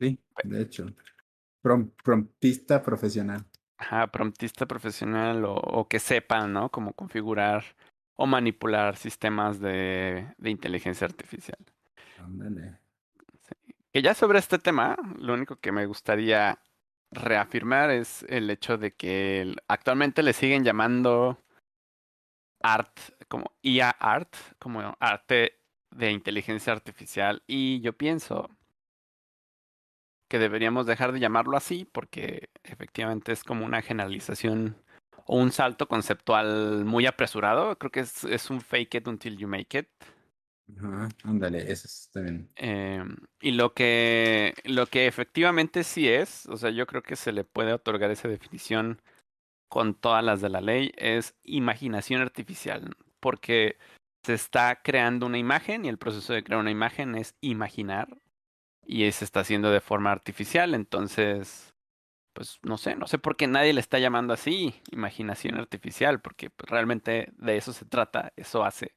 Sí, 0.00 0.18
de 0.42 0.62
hecho. 0.62 0.86
Prom 1.62 1.90
promptista 2.02 2.82
profesional. 2.82 3.44
Ajá, 3.78 4.08
promptista 4.08 4.66
profesional 4.66 5.44
o, 5.44 5.54
o, 5.54 5.88
que 5.88 6.00
sepan, 6.00 6.52
¿no? 6.52 6.70
Cómo 6.70 6.94
configurar 6.94 7.64
o 8.16 8.26
manipular 8.26 8.96
sistemas 8.96 9.60
de, 9.60 10.34
de 10.36 10.50
inteligencia 10.50 11.06
artificial. 11.06 11.58
Ándale. 12.18 12.78
Que 13.92 14.02
ya 14.02 14.14
sobre 14.14 14.38
este 14.38 14.58
tema, 14.58 14.96
lo 15.18 15.34
único 15.34 15.56
que 15.56 15.72
me 15.72 15.86
gustaría 15.86 16.60
reafirmar 17.10 17.90
es 17.90 18.24
el 18.28 18.48
hecho 18.50 18.78
de 18.78 18.94
que 18.94 19.54
actualmente 19.66 20.22
le 20.22 20.32
siguen 20.32 20.62
llamando 20.62 21.42
art, 22.62 22.96
como 23.28 23.52
IA 23.62 23.90
art, 23.90 24.32
como 24.60 24.96
arte 25.00 25.58
de 25.90 26.12
inteligencia 26.12 26.72
artificial. 26.72 27.42
Y 27.48 27.80
yo 27.80 27.92
pienso 27.92 28.48
que 30.28 30.38
deberíamos 30.38 30.86
dejar 30.86 31.10
de 31.10 31.18
llamarlo 31.18 31.56
así 31.56 31.84
porque 31.84 32.50
efectivamente 32.62 33.32
es 33.32 33.42
como 33.42 33.66
una 33.66 33.82
generalización 33.82 34.76
o 35.26 35.36
un 35.36 35.50
salto 35.50 35.88
conceptual 35.88 36.84
muy 36.84 37.06
apresurado. 37.06 37.76
Creo 37.76 37.90
que 37.90 38.00
es, 38.00 38.22
es 38.22 38.50
un 38.50 38.60
fake 38.60 38.94
it 38.94 39.08
until 39.08 39.36
you 39.36 39.48
make 39.48 39.76
it. 39.76 39.88
Ajá, 40.78 41.08
ándale, 41.24 41.70
eso 41.70 41.86
está 41.86 42.20
bien. 42.20 42.48
Eh, 42.56 43.02
y 43.40 43.52
lo 43.52 43.74
que, 43.74 44.54
lo 44.64 44.86
que 44.86 45.06
efectivamente 45.06 45.84
sí 45.84 46.08
es, 46.08 46.46
o 46.46 46.56
sea, 46.56 46.70
yo 46.70 46.86
creo 46.86 47.02
que 47.02 47.16
se 47.16 47.32
le 47.32 47.44
puede 47.44 47.72
otorgar 47.72 48.10
esa 48.10 48.28
definición 48.28 49.00
con 49.68 49.94
todas 49.94 50.24
las 50.24 50.40
de 50.40 50.48
la 50.48 50.60
ley, 50.60 50.92
es 50.96 51.36
imaginación 51.44 52.20
artificial, 52.20 52.96
porque 53.20 53.78
se 54.24 54.34
está 54.34 54.80
creando 54.82 55.26
una 55.26 55.38
imagen 55.38 55.84
y 55.84 55.88
el 55.88 55.98
proceso 55.98 56.32
de 56.32 56.42
crear 56.42 56.60
una 56.60 56.70
imagen 56.70 57.14
es 57.14 57.36
imaginar 57.40 58.08
y 58.84 59.10
se 59.12 59.24
está 59.24 59.40
haciendo 59.40 59.70
de 59.70 59.80
forma 59.80 60.10
artificial, 60.10 60.74
entonces, 60.74 61.72
pues 62.32 62.58
no 62.62 62.76
sé, 62.78 62.96
no 62.96 63.06
sé 63.06 63.18
por 63.18 63.36
qué 63.36 63.46
nadie 63.46 63.72
le 63.72 63.80
está 63.80 63.98
llamando 63.98 64.34
así, 64.34 64.74
imaginación 64.90 65.56
artificial, 65.56 66.20
porque 66.20 66.50
pues, 66.50 66.68
realmente 66.68 67.32
de 67.36 67.56
eso 67.56 67.72
se 67.72 67.84
trata, 67.84 68.32
eso 68.36 68.64
hace 68.64 68.92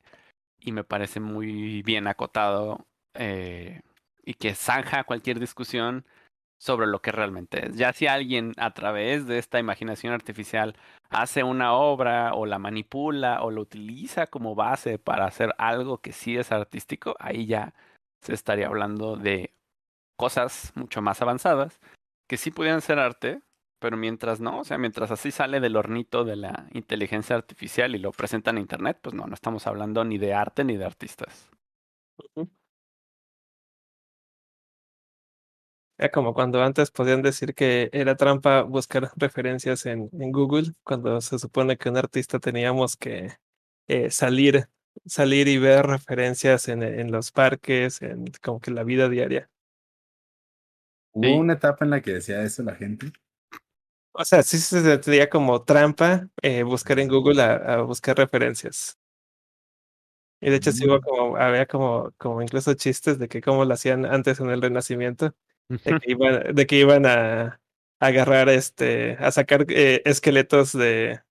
y 0.64 0.72
me 0.72 0.84
parece 0.84 1.20
muy 1.20 1.82
bien 1.84 2.08
acotado 2.08 2.86
eh, 3.14 3.82
y 4.24 4.36
que 4.36 4.56
zanja 4.56 5.04
cualquier 5.04 5.40
discusión 5.40 6.06
sobre 6.60 6.88
lo 6.88 7.02
que 7.02 7.12
realmente 7.12 7.68
es. 7.68 7.76
Ya 7.76 7.92
si 7.92 8.08
alguien 8.08 8.54
a 8.58 8.74
través 8.74 9.28
de 9.28 9.38
esta 9.38 9.60
imaginación 9.60 10.14
artificial 10.14 10.76
hace 11.10 11.44
una 11.44 11.74
obra 11.74 12.34
o 12.34 12.46
la 12.46 12.60
manipula 12.60 13.44
o 13.44 13.52
lo 13.52 13.62
utiliza 13.62 14.28
como 14.28 14.56
base 14.56 14.98
para 14.98 15.26
hacer 15.26 15.54
algo 15.58 15.98
que 16.00 16.14
sí 16.14 16.38
es 16.38 16.52
artístico, 16.52 17.16
ahí 17.20 17.46
ya 17.48 17.74
se 18.22 18.34
estaría 18.34 18.68
hablando 18.68 19.18
de 19.18 19.54
cosas 20.18 20.72
mucho 20.76 21.02
más 21.02 21.22
avanzadas 21.22 21.82
que 22.28 22.38
sí 22.38 22.52
pudieran 22.52 22.82
ser 22.82 23.00
arte, 23.00 23.42
pero 23.84 23.98
mientras 23.98 24.40
no, 24.40 24.62
o 24.62 24.64
sea, 24.64 24.78
mientras 24.78 25.12
así 25.12 25.30
sale 25.30 25.60
del 25.60 25.76
hornito 25.76 26.24
de 26.24 26.38
la 26.38 26.70
inteligencia 26.72 27.36
artificial 27.36 27.94
y 27.96 28.00
lo 28.00 28.14
presentan 28.14 28.56
en 28.56 28.62
internet, 28.62 28.98
pues 29.02 29.14
no, 29.14 29.28
no 29.28 29.34
estamos 29.34 29.68
hablando 29.68 30.06
ni 30.06 30.18
de 30.18 30.34
arte 30.34 30.64
ni 30.64 30.78
de 30.78 30.86
artistas. 30.86 31.50
Uh 32.18 32.44
-huh. 32.44 32.50
Era 35.98 36.12
como 36.12 36.34
cuando 36.34 36.64
antes 36.64 36.92
podían 36.92 37.22
decir 37.22 37.54
que 37.54 37.90
era 37.92 38.16
trampa 38.16 38.62
buscar 38.62 39.12
referencias 39.18 39.86
en, 39.86 40.10
en 40.14 40.32
Google, 40.32 40.72
cuando 40.86 41.20
se 41.20 41.38
supone 41.38 41.76
que 41.76 41.90
un 41.90 41.98
artista 41.98 42.40
teníamos 42.40 42.96
que 42.96 43.34
eh, 43.90 44.10
salir, 44.12 44.70
salir 45.06 45.50
y 45.50 45.58
ver 45.58 45.88
referencias 45.88 46.70
en, 46.70 46.84
en 46.84 47.12
los 47.12 47.34
parques, 47.34 48.02
en 48.02 48.28
como 48.42 48.62
que 48.62 48.72
la 48.72 48.86
vida 48.86 49.10
diaria. 49.10 49.50
¿Hubo 51.12 51.26
sí. 51.26 51.34
una 51.34 51.54
etapa 51.56 51.84
en 51.84 51.92
la 51.92 52.02
que 52.02 52.14
decía 52.14 52.42
eso 52.44 52.64
la 52.64 52.76
gente? 52.76 53.12
O 54.14 54.26
sea, 54.26 54.44
sí 54.44 54.60
se 54.60 54.98
tenía 55.00 55.30
como 55.30 55.64
trampa 55.64 56.28
eh, 56.42 56.64
buscar 56.64 57.00
en 57.00 57.08
Google 57.10 57.42
a, 57.42 57.56
a, 57.56 57.82
buscar 57.82 58.18
referencias. 58.18 58.98
Y 60.40 60.50
de 60.50 60.58
hecho 60.58 60.72
sí 60.72 60.86
hubo 60.88 61.00
como, 61.02 61.38
había 61.38 61.66
como, 61.66 62.12
como 62.18 62.42
incluso 62.42 62.74
chistes 62.74 63.18
de 63.18 63.28
que 63.30 63.42
cómo 63.42 63.66
lo 63.66 63.74
hacían 63.74 64.06
antes 64.06 64.40
en 64.40 64.50
el 64.50 64.62
Renacimiento, 64.62 65.34
de 65.70 66.00
que 66.00 66.12
iban, 66.12 66.54
de 66.54 66.68
que 66.68 66.76
iban 66.76 67.06
a, 67.06 67.62
a 68.00 68.06
agarrar 68.06 68.50
este, 68.50 69.14
a 69.20 69.32
sacar 69.32 69.66
eh, 69.70 70.02
esqueletos 70.06 70.74
de 70.74 71.22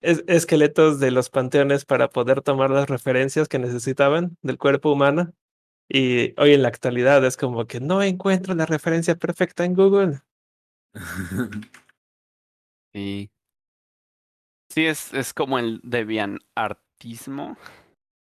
es, 0.00 0.22
esqueletos 0.28 1.00
de 1.00 1.10
los 1.10 1.30
panteones 1.30 1.84
para 1.84 2.10
poder 2.10 2.42
tomar 2.42 2.70
las 2.70 2.88
referencias 2.88 3.48
que 3.48 3.58
necesitaban 3.58 4.36
del 4.42 4.58
cuerpo 4.58 4.92
humano. 4.92 5.32
Y 5.88 6.34
hoy 6.40 6.54
en 6.54 6.62
la 6.62 6.68
actualidad 6.68 7.24
es 7.24 7.36
como 7.36 7.66
que 7.66 7.80
no 7.80 8.02
encuentro 8.02 8.54
la 8.54 8.66
referencia 8.66 9.16
perfecta 9.16 9.64
en 9.64 9.74
Google. 9.74 10.20
Sí. 12.94 13.28
Sí, 14.70 14.86
es, 14.86 15.12
es 15.12 15.34
como 15.34 15.58
el 15.58 15.80
debian 15.82 16.38
artismo, 16.54 17.56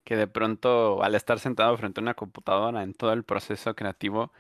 que 0.04 0.16
de 0.16 0.26
pronto 0.26 1.02
al 1.02 1.14
estar 1.14 1.38
sentado 1.38 1.76
frente 1.76 2.00
a 2.00 2.02
una 2.02 2.14
computadora 2.14 2.82
en 2.82 2.92
todo 2.94 3.12
el 3.12 3.24
proceso 3.24 3.74
creativo 3.76 4.32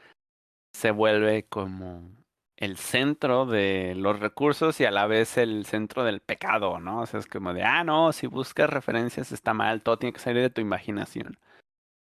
se 0.76 0.90
vuelve 0.90 1.46
como 1.46 2.10
el 2.56 2.76
centro 2.76 3.46
de 3.46 3.94
los 3.96 4.20
recursos 4.20 4.80
y 4.80 4.84
a 4.84 4.90
la 4.90 5.06
vez 5.06 5.36
el 5.38 5.66
centro 5.66 6.04
del 6.04 6.20
pecado, 6.20 6.80
¿no? 6.80 7.00
O 7.00 7.06
sea, 7.06 7.20
es 7.20 7.26
como 7.26 7.54
de, 7.54 7.62
ah, 7.62 7.82
no, 7.84 8.12
si 8.12 8.26
buscas 8.26 8.68
referencias 8.68 9.32
está 9.32 9.54
mal, 9.54 9.82
todo 9.82 9.98
tiene 9.98 10.12
que 10.12 10.20
salir 10.20 10.42
de 10.42 10.50
tu 10.50 10.60
imaginación. 10.60 11.38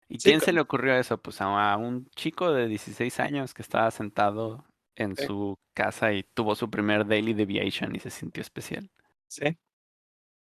¿Y 0.08 0.18
sí, 0.18 0.30
quién 0.30 0.40
se 0.40 0.52
le 0.52 0.60
ocurrió 0.60 0.94
eso? 0.94 1.18
Pues 1.18 1.40
a 1.40 1.76
un 1.76 2.08
chico 2.10 2.52
de 2.52 2.68
16 2.68 3.20
años 3.20 3.54
que 3.54 3.62
estaba 3.62 3.90
sentado 3.90 4.64
en 4.96 5.16
sí. 5.16 5.26
su 5.26 5.58
casa 5.74 6.12
y 6.12 6.22
tuvo 6.34 6.54
su 6.54 6.70
primer 6.70 7.06
daily 7.06 7.34
deviation 7.34 7.94
y 7.94 8.00
se 8.00 8.10
sintió 8.10 8.40
especial. 8.40 8.90
Sí. 9.28 9.58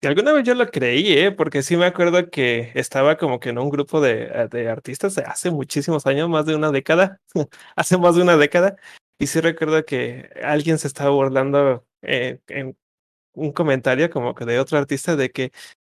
Y 0.00 0.06
alguna 0.08 0.32
vez 0.32 0.42
yo 0.44 0.54
lo 0.54 0.68
creí, 0.68 1.12
¿eh? 1.12 1.30
porque 1.30 1.62
sí 1.62 1.76
me 1.76 1.86
acuerdo 1.86 2.28
que 2.28 2.72
estaba 2.74 3.16
como 3.16 3.38
que 3.38 3.50
en 3.50 3.58
un 3.58 3.70
grupo 3.70 4.00
de, 4.00 4.48
de 4.50 4.68
artistas 4.68 5.16
hace 5.18 5.52
muchísimos 5.52 6.06
años, 6.06 6.28
más 6.28 6.44
de 6.44 6.56
una 6.56 6.72
década, 6.72 7.20
hace 7.76 7.96
más 7.98 8.16
de 8.16 8.22
una 8.22 8.36
década, 8.36 8.76
y 9.18 9.28
sí 9.28 9.40
recuerdo 9.40 9.84
que 9.84 10.28
alguien 10.42 10.78
se 10.78 10.88
estaba 10.88 11.10
burlando 11.10 11.86
eh, 12.02 12.40
en 12.48 12.76
un 13.34 13.52
comentario 13.52 14.10
como 14.10 14.34
que 14.34 14.44
de 14.44 14.58
otro 14.58 14.78
artista 14.78 15.14
de 15.14 15.30
que 15.30 15.52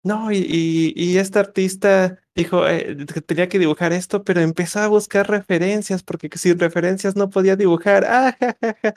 no, 0.05 0.31
y, 0.31 0.37
y, 0.37 0.93
y 0.95 1.17
este 1.17 1.39
artista 1.39 2.19
dijo 2.35 2.67
eh, 2.67 2.95
que 3.11 3.21
tenía 3.21 3.49
que 3.49 3.57
dibujar 3.57 3.91
esto, 3.91 4.23
pero 4.23 4.39
empezó 4.41 4.79
a 4.79 4.87
buscar 4.87 5.27
referencias, 5.27 6.03
porque 6.03 6.29
sin 6.37 6.59
referencias 6.59 7.15
no 7.15 7.31
podía 7.31 7.55
dibujar. 7.55 8.05
Ah, 8.05 8.37
ja, 8.39 8.55
ja, 8.61 8.77
ja. 8.81 8.93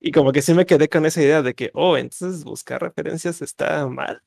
Y 0.00 0.10
como 0.10 0.32
que 0.32 0.40
sí 0.40 0.54
me 0.54 0.64
quedé 0.64 0.88
con 0.88 1.04
esa 1.04 1.22
idea 1.22 1.42
de 1.42 1.54
que, 1.54 1.70
oh, 1.74 1.98
entonces 1.98 2.44
buscar 2.44 2.80
referencias 2.80 3.42
está 3.42 3.86
mal. 3.88 4.22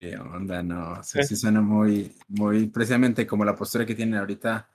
¿Qué 0.00 0.16
onda? 0.16 0.62
No, 0.62 0.94
o 1.00 1.02
sea, 1.02 1.22
sí 1.24 1.36
suena 1.36 1.60
muy, 1.60 2.16
muy 2.28 2.68
precisamente 2.68 3.26
como 3.26 3.44
la 3.44 3.54
postura 3.54 3.84
que 3.84 3.94
tienen 3.94 4.18
ahorita 4.18 4.68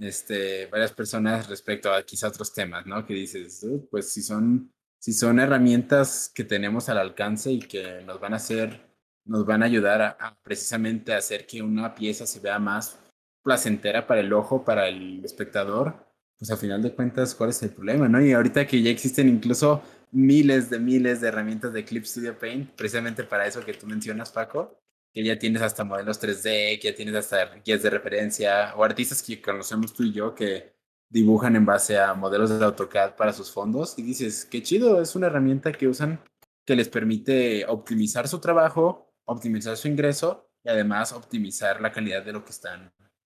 este, 0.00 0.66
varias 0.66 0.92
personas 0.92 1.48
respecto 1.48 1.92
a 1.92 2.02
quizá 2.02 2.26
otros 2.26 2.52
temas, 2.52 2.86
¿no? 2.86 3.06
Que 3.06 3.14
dices, 3.14 3.62
uh, 3.62 3.86
pues 3.88 4.12
si 4.12 4.20
son, 4.20 4.72
si 4.98 5.12
son 5.12 5.38
herramientas 5.38 6.30
que 6.34 6.42
tenemos 6.42 6.88
al 6.88 6.98
alcance 6.98 7.52
y 7.52 7.60
que 7.60 8.02
nos 8.02 8.18
van 8.18 8.32
a 8.32 8.36
hacer, 8.36 8.89
nos 9.24 9.44
van 9.46 9.62
a 9.62 9.66
ayudar 9.66 10.02
a, 10.02 10.08
a 10.20 10.38
precisamente 10.42 11.14
hacer 11.14 11.46
que 11.46 11.62
una 11.62 11.94
pieza 11.94 12.26
se 12.26 12.40
vea 12.40 12.58
más 12.58 12.98
placentera 13.42 14.06
para 14.06 14.20
el 14.20 14.32
ojo, 14.32 14.64
para 14.64 14.88
el 14.88 15.24
espectador, 15.24 15.94
pues 16.40 16.50
al 16.50 16.56
final 16.56 16.82
de 16.82 16.94
cuentas, 16.94 17.34
¿cuál 17.34 17.50
es 17.50 17.62
el 17.62 17.70
problema? 17.70 18.08
¿no? 18.08 18.20
Y 18.24 18.32
ahorita 18.32 18.66
que 18.66 18.80
ya 18.80 18.90
existen 18.90 19.28
incluso 19.28 19.82
miles 20.10 20.70
de 20.70 20.78
miles 20.78 21.20
de 21.20 21.28
herramientas 21.28 21.72
de 21.72 21.84
Clip 21.84 22.04
Studio 22.04 22.38
Paint, 22.38 22.70
precisamente 22.70 23.24
para 23.24 23.46
eso 23.46 23.64
que 23.64 23.74
tú 23.74 23.86
mencionas, 23.86 24.30
Paco, 24.30 24.80
que 25.12 25.22
ya 25.22 25.38
tienes 25.38 25.60
hasta 25.60 25.84
modelos 25.84 26.18
3D, 26.18 26.80
que 26.80 26.90
ya 26.90 26.94
tienes 26.94 27.14
hasta 27.14 27.56
guías 27.56 27.82
de 27.82 27.90
referencia, 27.90 28.74
o 28.74 28.84
artistas 28.84 29.22
que 29.22 29.42
conocemos 29.42 29.92
tú 29.92 30.04
y 30.04 30.12
yo 30.12 30.34
que 30.34 30.74
dibujan 31.10 31.56
en 31.56 31.66
base 31.66 31.98
a 31.98 32.14
modelos 32.14 32.58
de 32.58 32.64
AutoCAD 32.64 33.16
para 33.16 33.34
sus 33.34 33.50
fondos, 33.50 33.98
y 33.98 34.02
dices, 34.02 34.46
qué 34.46 34.62
chido, 34.62 35.02
es 35.02 35.14
una 35.14 35.26
herramienta 35.26 35.72
que 35.72 35.88
usan 35.88 36.20
que 36.64 36.74
les 36.74 36.88
permite 36.88 37.66
optimizar 37.66 38.28
su 38.28 38.38
trabajo, 38.38 39.09
optimizar 39.30 39.76
su 39.76 39.88
ingreso 39.88 40.50
y 40.64 40.68
además 40.68 41.12
optimizar 41.12 41.80
la 41.80 41.92
calidad 41.92 42.24
de 42.24 42.32
lo 42.32 42.44
que 42.44 42.50
están 42.50 42.92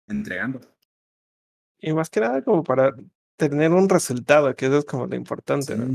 entregando. 0.07 0.61
Y 1.79 1.93
más 1.93 2.09
que 2.09 2.19
nada 2.19 2.43
como 2.43 2.63
para 2.63 2.95
tener 3.37 3.71
un 3.71 3.89
resultado, 3.89 4.55
que 4.55 4.67
eso 4.67 4.77
es 4.77 4.85
como 4.85 5.07
lo 5.07 5.15
importante, 5.15 5.75
¿no? 5.75 5.85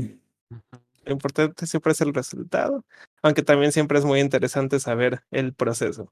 Lo 1.05 1.11
importante 1.11 1.65
siempre 1.65 1.93
es 1.93 2.01
el 2.01 2.13
resultado, 2.13 2.85
aunque 3.21 3.41
también 3.41 3.71
siempre 3.71 3.97
es 3.97 4.05
muy 4.05 4.19
interesante 4.19 4.79
saber 4.79 5.23
el 5.31 5.53
proceso. 5.53 6.11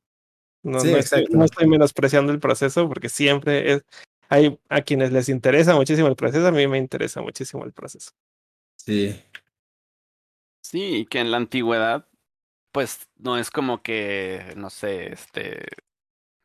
No, 0.64 0.80
Sí, 0.80 0.92
no 0.92 0.98
estoy, 0.98 1.20
exacto. 1.20 1.38
no 1.38 1.46
estoy 1.46 1.68
menospreciando 1.68 2.32
el 2.32 2.40
proceso 2.40 2.88
porque 2.88 3.10
siempre 3.10 3.74
es, 3.74 3.86
hay 4.30 4.58
a 4.70 4.82
quienes 4.82 5.12
les 5.12 5.30
interesa 5.30 5.76
muchísimo 5.76 6.08
el 6.08 6.16
proceso, 6.16 6.48
a 6.48 6.52
mí 6.52 6.66
me 6.68 6.78
interesa 6.78 7.22
muchísimo 7.22 7.66
el 7.66 7.74
proceso. 7.74 8.12
Sí, 8.78 9.16
Sí, 10.66 10.96
y 10.96 11.06
que 11.06 11.20
en 11.20 11.30
la 11.30 11.38
antigüedad, 11.38 12.08
pues 12.76 13.10
no 13.16 13.38
es 13.38 13.52
como 13.52 13.82
que, 13.82 14.54
no 14.58 14.70
sé, 14.70 15.14
este, 15.14 15.66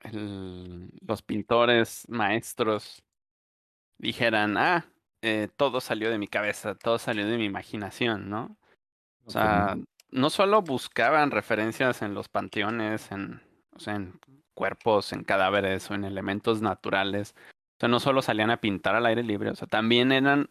el- 0.03 0.89
los 1.05 1.23
pintores 1.23 2.09
maestros 2.09 3.03
dijeran, 3.99 4.57
ah, 4.57 4.87
eh, 5.23 5.49
todo 5.57 5.81
salió 5.81 6.09
de 6.09 6.19
mi 6.19 6.29
cabeza, 6.29 6.77
todo 6.77 7.01
salió 7.01 7.27
de 7.27 7.37
mi 7.37 7.47
imaginación, 7.47 8.31
¿no? 8.31 8.57
O 9.25 9.31
sea, 9.33 9.75
no 10.13 10.31
solo 10.31 10.63
buscaban 10.63 11.33
referencias 11.33 12.01
en 12.01 12.15
los 12.15 12.29
panteones, 12.29 13.11
en, 13.11 13.43
o 13.73 13.81
sea, 13.81 13.97
en 13.97 14.21
cuerpos, 14.55 15.13
en 15.13 15.25
cadáveres 15.25 15.91
o 15.91 15.95
en 15.95 16.05
elementos 16.05 16.63
naturales. 16.63 17.35
O 17.75 17.81
sea, 17.81 17.89
no 17.89 17.99
solo 17.99 18.23
salían 18.23 18.53
a 18.53 18.61
pintar 18.61 18.95
al 18.95 19.07
aire 19.07 19.25
libre, 19.25 19.51
o 19.51 19.57
sea, 19.57 19.67
también 19.67 20.13
eran 20.13 20.49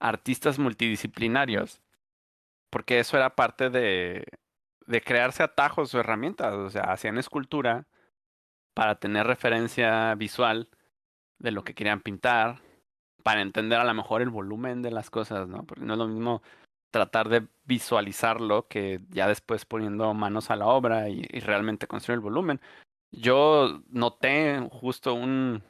artistas 0.00 0.58
multidisciplinarios. 0.58 1.82
Porque 2.70 2.98
eso 2.98 3.18
era 3.18 3.34
parte 3.34 3.68
de, 3.68 4.24
de 4.88 5.02
crearse 5.02 5.42
atajos 5.42 5.94
o 5.94 6.00
herramientas. 6.00 6.54
O 6.54 6.70
sea, 6.70 6.84
hacían 6.84 7.18
escultura 7.18 7.86
para 8.74 8.98
tener 8.98 9.26
referencia 9.26 10.14
visual 10.14 10.68
de 11.38 11.52
lo 11.52 11.62
que 11.62 11.74
querían 11.74 12.00
pintar, 12.00 12.60
para 13.22 13.42
entender 13.42 13.78
a 13.78 13.84
lo 13.84 13.94
mejor 13.94 14.22
el 14.22 14.30
volumen 14.30 14.82
de 14.82 14.90
las 14.90 15.10
cosas, 15.10 15.46
¿no? 15.48 15.64
Porque 15.64 15.84
no 15.84 15.92
es 15.92 15.98
lo 15.98 16.08
mismo 16.08 16.42
tratar 16.90 17.28
de 17.28 17.46
visualizarlo 17.64 18.66
que 18.66 19.00
ya 19.10 19.28
después 19.28 19.66
poniendo 19.66 20.14
manos 20.14 20.50
a 20.50 20.56
la 20.56 20.66
obra 20.66 21.08
y, 21.08 21.22
realmente 21.40 21.86
construir 21.86 22.16
el 22.16 22.22
volumen. 22.22 22.60
Yo 23.10 23.82
noté 23.88 24.66
justo 24.70 25.14
un... 25.14 25.62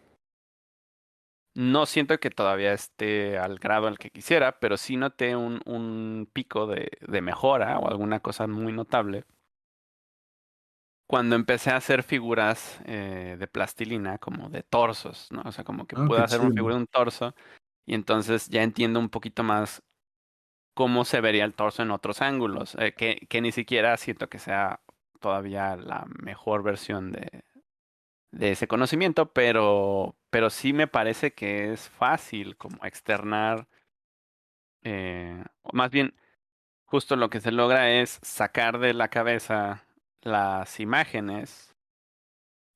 No 1.58 1.86
siento 1.86 2.18
que 2.20 2.30
todavía 2.30 2.72
esté 2.72 3.36
al 3.36 3.58
grado 3.58 3.88
al 3.88 3.98
que 3.98 4.10
quisiera, 4.10 4.60
pero 4.60 4.76
sí 4.76 4.96
noté 4.96 5.34
un, 5.36 5.60
un 5.66 6.30
pico 6.32 6.66
de, 6.68 6.90
de 7.00 7.20
mejora 7.20 7.78
o 7.80 7.88
alguna 7.88 8.20
cosa 8.20 8.46
muy 8.46 8.72
notable 8.72 9.24
cuando 11.06 11.36
empecé 11.36 11.70
a 11.70 11.76
hacer 11.76 12.02
figuras 12.02 12.80
eh, 12.84 13.36
de 13.38 13.46
plastilina, 13.48 14.18
como 14.18 14.50
de 14.50 14.62
torsos, 14.62 15.28
¿no? 15.32 15.42
O 15.46 15.52
sea, 15.52 15.64
como 15.64 15.86
que 15.86 15.96
Ah, 15.96 16.04
puedo 16.06 16.22
hacer 16.22 16.40
una 16.40 16.50
figura 16.50 16.74
de 16.74 16.80
un 16.82 16.86
torso 16.86 17.34
y 17.86 17.94
entonces 17.94 18.48
ya 18.48 18.62
entiendo 18.64 19.00
un 19.00 19.10
poquito 19.10 19.42
más 19.44 19.82
cómo 20.74 21.04
se 21.04 21.20
vería 21.20 21.44
el 21.44 21.54
torso 21.54 21.82
en 21.82 21.90
otros 21.92 22.22
ángulos, 22.22 22.76
eh, 22.80 22.94
que, 22.94 23.26
que 23.28 23.40
ni 23.42 23.52
siquiera 23.52 23.96
siento 23.98 24.28
que 24.28 24.38
sea 24.38 24.82
todavía 25.20 25.76
la 25.76 26.06
mejor 26.22 26.62
versión 26.62 27.12
de, 27.12 27.44
de 28.30 28.52
ese 28.52 28.68
conocimiento, 28.68 29.32
pero, 29.32 30.16
pero 30.30 30.50
sí 30.50 30.72
me 30.72 30.86
parece 30.86 31.32
que 31.32 31.72
es 31.72 31.88
fácil 31.88 32.56
como 32.56 32.84
externar, 32.84 33.68
eh, 34.82 35.42
o 35.62 35.70
más 35.72 35.90
bien, 35.90 36.14
justo 36.84 37.16
lo 37.16 37.30
que 37.30 37.40
se 37.40 37.52
logra 37.52 37.90
es 37.90 38.18
sacar 38.22 38.78
de 38.78 38.94
la 38.94 39.08
cabeza 39.08 39.84
las 40.22 40.80
imágenes 40.80 41.74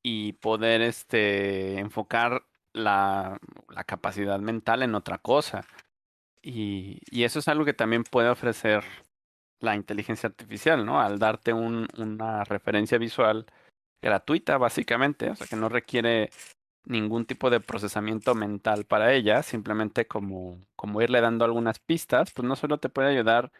y 0.02 0.34
poder 0.34 0.82
este 0.82 1.78
enfocar 1.78 2.44
la, 2.72 3.38
la 3.68 3.84
capacidad 3.84 4.40
mental 4.40 4.82
en 4.82 4.94
otra 4.94 5.18
cosa. 5.18 5.64
Y, 6.42 7.00
y 7.10 7.24
eso 7.24 7.38
es 7.38 7.48
algo 7.48 7.64
que 7.64 7.74
también 7.74 8.04
puede 8.04 8.28
ofrecer 8.28 8.84
la 9.60 9.76
inteligencia 9.76 10.28
artificial, 10.28 10.84
¿no? 10.84 11.00
Al 11.00 11.18
darte 11.18 11.52
un, 11.52 11.86
una 11.96 12.44
referencia 12.44 12.98
visual 12.98 13.46
gratuita, 14.02 14.58
básicamente, 14.58 15.30
o 15.30 15.36
sea, 15.36 15.46
que 15.46 15.56
no 15.56 15.68
requiere 15.68 16.30
ningún 16.84 17.24
tipo 17.24 17.48
de 17.48 17.60
procesamiento 17.60 18.34
mental 18.34 18.84
para 18.84 19.12
ella, 19.14 19.42
simplemente 19.42 20.06
como, 20.06 20.60
como 20.76 21.00
irle 21.00 21.20
dando 21.20 21.44
algunas 21.44 21.78
pistas, 21.78 22.32
pues 22.32 22.46
no 22.46 22.56
solo 22.56 22.78
te 22.78 22.88
puede 22.88 23.08
ayudar 23.08 23.52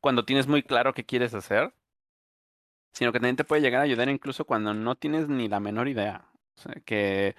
cuando 0.00 0.24
tienes 0.24 0.46
muy 0.46 0.62
claro 0.62 0.94
qué 0.94 1.04
quieres 1.04 1.34
hacer, 1.34 1.74
sino 2.92 3.12
que 3.12 3.18
también 3.18 3.36
te 3.36 3.44
puede 3.44 3.62
llegar 3.62 3.80
a 3.80 3.84
ayudar 3.84 4.08
incluso 4.08 4.44
cuando 4.44 4.74
no 4.74 4.94
tienes 4.96 5.28
ni 5.28 5.48
la 5.48 5.60
menor 5.60 5.88
idea. 5.88 6.26
O 6.56 6.62
sea, 6.62 6.74
que 6.84 7.36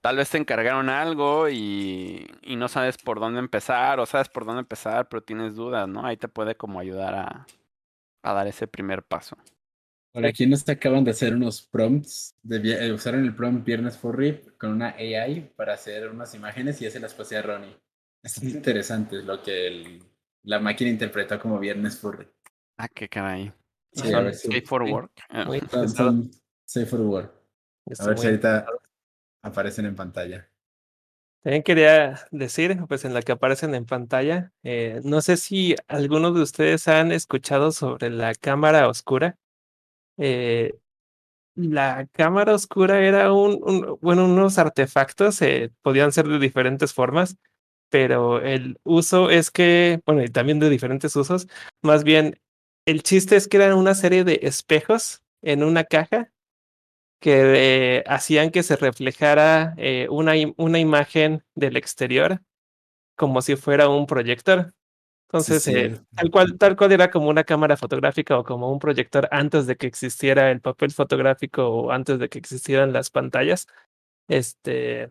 tal 0.00 0.16
vez 0.16 0.30
te 0.30 0.38
encargaron 0.38 0.88
algo 0.88 1.48
y, 1.48 2.26
y 2.42 2.56
no 2.56 2.68
sabes 2.68 2.98
por 2.98 3.20
dónde 3.20 3.40
empezar, 3.40 4.00
o 4.00 4.06
sabes 4.06 4.28
por 4.28 4.44
dónde 4.44 4.60
empezar, 4.60 5.08
pero 5.08 5.22
tienes 5.22 5.56
dudas, 5.56 5.88
¿no? 5.88 6.06
Ahí 6.06 6.16
te 6.16 6.28
puede 6.28 6.56
como 6.56 6.80
ayudar 6.80 7.14
a, 7.14 7.46
a 8.22 8.32
dar 8.32 8.46
ese 8.46 8.66
primer 8.68 9.02
paso. 9.02 9.36
Por 10.12 10.24
aquí 10.26 10.46
nos 10.46 10.68
acaban 10.68 11.04
de 11.04 11.10
hacer 11.10 11.34
unos 11.34 11.62
prompts, 11.62 12.34
de, 12.42 12.86
eh, 12.86 12.92
usaron 12.92 13.24
el 13.24 13.34
prompt 13.34 13.64
Viernes 13.64 13.96
Furry 13.96 14.40
con 14.58 14.70
una 14.72 14.88
AI 14.96 15.52
para 15.54 15.74
hacer 15.74 16.08
unas 16.08 16.34
imágenes 16.34 16.80
y 16.80 16.84
ya 16.84 16.90
se 16.90 17.00
las 17.00 17.14
pasé 17.14 17.36
a 17.36 17.42
Ronnie. 17.42 17.76
Es 18.22 18.42
interesante 18.42 19.22
lo 19.22 19.42
que 19.42 19.66
el- 19.68 20.02
la 20.44 20.58
máquina 20.58 20.90
interpretó 20.90 21.38
como 21.38 21.58
Viernes 21.58 21.98
Furry. 21.98 22.26
Ah, 22.78 22.88
qué 22.88 23.08
caray. 23.08 23.52
Sí, 23.92 24.04
Son 24.10 24.14
a 24.14 24.20
ver 24.22 24.34
si- 24.34 24.48
skate 24.48 24.66
for 24.66 24.82
work. 24.82 25.12
Ah, 25.28 25.44
Son, 25.70 25.88
son 25.88 26.30
Safe 26.64 26.86
for 26.86 27.00
Work. 27.00 27.32
A 27.98 28.06
ver 28.06 28.18
si 28.18 28.26
ahorita 28.26 28.66
aparecen 29.42 29.86
en 29.86 29.94
pantalla. 29.96 30.48
También 31.42 31.62
quería 31.62 32.26
decir, 32.30 32.76
pues 32.88 33.04
en 33.04 33.14
la 33.14 33.22
que 33.22 33.32
aparecen 33.32 33.74
en 33.74 33.86
pantalla, 33.86 34.52
eh, 34.64 35.00
no 35.04 35.20
sé 35.22 35.36
si 35.36 35.74
algunos 35.86 36.34
de 36.34 36.42
ustedes 36.42 36.88
han 36.88 37.12
escuchado 37.12 37.72
sobre 37.72 38.10
la 38.10 38.34
cámara 38.34 38.88
oscura. 38.88 39.38
Eh, 40.18 40.78
la 41.56 42.08
cámara 42.12 42.54
oscura 42.54 43.00
era 43.00 43.32
un, 43.32 43.98
bueno, 44.00 44.26
unos 44.26 44.58
artefactos, 44.58 45.42
eh, 45.42 45.72
podían 45.82 46.12
ser 46.12 46.28
de 46.28 46.38
diferentes 46.38 46.94
formas, 46.94 47.36
pero 47.90 48.40
el 48.42 48.78
uso 48.84 49.30
es 49.30 49.50
que, 49.50 50.00
bueno, 50.06 50.22
y 50.24 50.28
también 50.28 50.60
de 50.60 50.70
diferentes 50.70 51.16
usos, 51.16 51.48
más 51.82 52.04
bien, 52.04 52.40
el 52.86 53.02
chiste 53.02 53.36
es 53.36 53.48
que 53.48 53.58
eran 53.58 53.74
una 53.74 53.94
serie 53.94 54.24
de 54.24 54.40
espejos 54.42 55.22
en 55.42 55.64
una 55.64 55.84
caja 55.84 56.30
que 57.20 57.98
eh, 57.98 58.04
hacían 58.06 58.50
que 58.50 58.62
se 58.62 58.76
reflejara 58.76 59.74
una, 60.10 60.34
una 60.56 60.78
imagen 60.78 61.44
del 61.54 61.76
exterior 61.76 62.40
como 63.16 63.42
si 63.42 63.56
fuera 63.56 63.88
un 63.88 64.06
proyector. 64.06 64.72
Entonces, 65.28 65.62
sí. 65.62 65.72
eh, 65.74 66.00
tal 66.14 66.30
cual, 66.30 66.56
tal 66.56 66.74
cual 66.74 66.92
era 66.92 67.10
como 67.10 67.28
una 67.28 67.44
cámara 67.44 67.76
fotográfica 67.76 68.38
o 68.38 68.44
como 68.44 68.72
un 68.72 68.78
proyector 68.78 69.28
antes 69.30 69.66
de 69.66 69.76
que 69.76 69.86
existiera 69.86 70.50
el 70.50 70.62
papel 70.62 70.90
fotográfico 70.90 71.68
o 71.68 71.90
antes 71.90 72.18
de 72.18 72.30
que 72.30 72.38
existieran 72.38 72.94
las 72.94 73.10
pantallas, 73.10 73.66
este, 74.26 75.10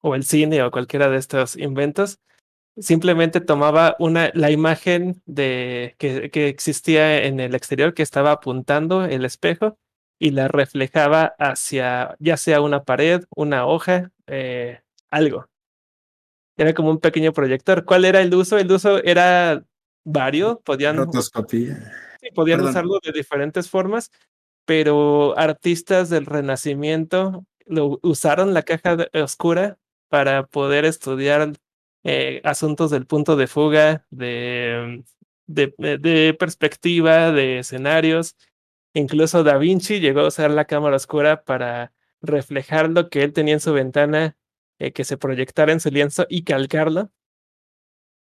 o 0.00 0.14
el 0.14 0.22
cine 0.22 0.62
o 0.62 0.70
cualquiera 0.70 1.08
de 1.08 1.16
estos 1.16 1.56
inventos. 1.56 2.20
Simplemente 2.78 3.40
tomaba 3.40 3.96
una, 3.98 4.30
la 4.32 4.50
imagen 4.52 5.20
de 5.26 5.96
que, 5.98 6.30
que 6.30 6.48
existía 6.48 7.24
en 7.24 7.40
el 7.40 7.56
exterior 7.56 7.94
que 7.94 8.02
estaba 8.02 8.30
apuntando 8.30 9.04
el 9.04 9.24
espejo 9.24 9.76
y 10.20 10.30
la 10.30 10.46
reflejaba 10.46 11.34
hacia 11.38 12.14
ya 12.20 12.36
sea 12.36 12.60
una 12.60 12.84
pared, 12.84 13.24
una 13.34 13.66
hoja, 13.66 14.12
eh, 14.28 14.80
algo. 15.10 15.48
Era 16.62 16.74
como 16.74 16.90
un 16.90 16.98
pequeño 17.00 17.32
proyector. 17.32 17.84
¿Cuál 17.84 18.04
era 18.04 18.20
el 18.20 18.32
uso? 18.34 18.56
El 18.56 18.70
uso 18.70 19.02
era 19.02 19.64
vario, 20.04 20.60
podían, 20.64 20.96
Rotoscopía. 20.96 21.92
sí, 22.20 22.28
podían 22.32 22.58
Perdón. 22.58 22.70
usarlo 22.70 23.00
de 23.02 23.10
diferentes 23.10 23.68
formas, 23.68 24.12
pero 24.64 25.36
artistas 25.36 26.08
del 26.08 26.24
Renacimiento 26.26 27.44
lo 27.66 27.98
usaron 28.02 28.54
la 28.54 28.62
caja 28.62 28.94
de- 28.94 29.10
oscura 29.20 29.78
para 30.08 30.46
poder 30.46 30.84
estudiar 30.84 31.52
eh, 32.04 32.40
asuntos 32.44 32.90
del 32.92 33.06
punto 33.06 33.34
de 33.36 33.46
fuga, 33.48 34.06
de- 34.10 35.02
de 35.46 36.36
perspectiva, 36.38 37.32
de 37.32 37.58
escenarios. 37.60 38.36
Incluso 38.94 39.42
Da 39.42 39.56
Vinci 39.58 39.98
llegó 40.00 40.20
a 40.20 40.28
usar 40.28 40.50
la 40.52 40.64
cámara 40.66 40.94
oscura 40.96 41.42
para 41.44 41.92
reflejar 42.20 42.88
lo 42.90 43.08
que 43.08 43.22
él 43.24 43.32
tenía 43.32 43.54
en 43.54 43.60
su 43.60 43.72
ventana, 43.72 44.36
eh, 44.78 44.92
que 44.92 45.04
se 45.04 45.16
proyectara 45.16 45.72
en 45.72 45.80
su 45.80 45.90
lienzo 45.90 46.26
y 46.28 46.44
calcarlo. 46.44 47.10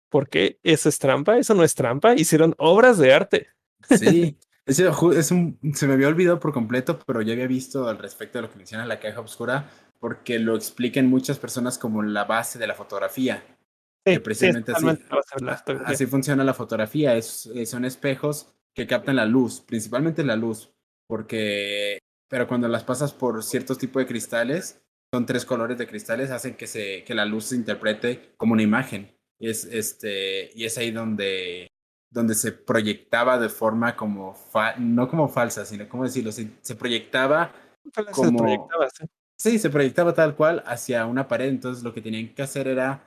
¿Por 0.09 0.29
qué? 0.29 0.59
¿Eso 0.63 0.89
es 0.89 0.99
trampa? 0.99 1.37
Eso 1.37 1.53
no 1.53 1.63
es 1.63 1.75
trampa. 1.75 2.15
Hicieron 2.15 2.55
obras 2.57 2.97
de 2.97 3.13
arte. 3.13 3.47
Sí, 3.89 4.37
es, 4.65 4.79
ju- 4.81 5.13
es 5.15 5.31
un, 5.31 5.59
se 5.73 5.87
me 5.87 5.93
había 5.93 6.07
olvidado 6.07 6.39
por 6.39 6.53
completo, 6.53 6.99
pero 7.05 7.21
ya 7.21 7.33
había 7.33 7.47
visto 7.47 7.87
al 7.87 7.97
respecto 7.97 8.37
de 8.37 8.43
lo 8.43 8.51
que 8.51 8.57
menciona 8.57 8.85
la 8.85 8.99
caja 8.99 9.19
oscura, 9.19 9.69
porque 9.99 10.39
lo 10.39 10.55
explican 10.55 11.07
muchas 11.07 11.39
personas 11.39 11.77
como 11.77 12.03
la 12.03 12.23
base 12.23 12.57
de 12.57 12.67
la 12.67 12.73
fotografía. 12.73 13.43
Sí, 14.05 14.13
Que 14.13 14.19
precisamente 14.21 14.73
sí, 14.75 14.87
así-. 14.87 15.03
Así 15.85 16.05
funciona 16.05 16.43
la 16.43 16.53
fotografía, 16.53 17.15
es, 17.15 17.47
eh, 17.47 17.65
son 17.65 17.83
espejos 17.83 18.53
que 18.73 18.87
captan 18.87 19.17
la 19.17 19.25
luz, 19.25 19.59
principalmente 19.59 20.23
la 20.23 20.35
luz, 20.37 20.71
porque, 21.07 21.99
pero 22.29 22.47
cuando 22.47 22.67
las 22.69 22.83
pasas 22.85 23.11
por 23.11 23.43
ciertos 23.43 23.77
tipos 23.77 24.01
de 24.01 24.07
cristales, 24.07 24.81
son 25.17 25.25
tres 25.25 25.45
colores 25.45 25.79
de 25.79 25.87
cristales, 25.87 26.29
hacen 26.29 26.53
que, 26.53 26.67
se, 26.67 27.03
que 27.03 27.15
la 27.15 27.25
luz 27.25 27.45
se 27.45 27.55
interprete 27.55 28.33
como 28.37 28.53
una 28.53 28.61
imagen. 28.61 29.11
Y 29.39 29.49
es, 29.49 29.65
este, 29.65 30.51
y 30.53 30.65
es 30.65 30.77
ahí 30.77 30.91
donde, 30.91 31.67
donde 32.11 32.35
se 32.35 32.51
proyectaba 32.51 33.39
de 33.39 33.49
forma 33.49 33.95
como, 33.95 34.35
fa 34.35 34.75
no 34.75 35.09
como 35.09 35.27
falsa, 35.27 35.65
sino 35.65 35.89
como 35.89 36.03
decirlo, 36.03 36.31
se, 36.31 36.51
se 36.61 36.75
proyectaba 36.75 37.51
como... 38.11 38.29
Se 38.29 38.37
proyectaba, 38.37 38.89
¿sí? 38.91 39.05
Sí, 39.39 39.59
se 39.59 39.71
proyectaba 39.71 40.13
tal 40.13 40.35
cual 40.35 40.63
hacia 40.67 41.05
una 41.07 41.27
pared, 41.27 41.47
entonces 41.47 41.83
lo 41.83 41.93
que 41.95 42.01
tenían 42.01 42.33
que 42.35 42.43
hacer 42.43 42.67
era 42.67 43.03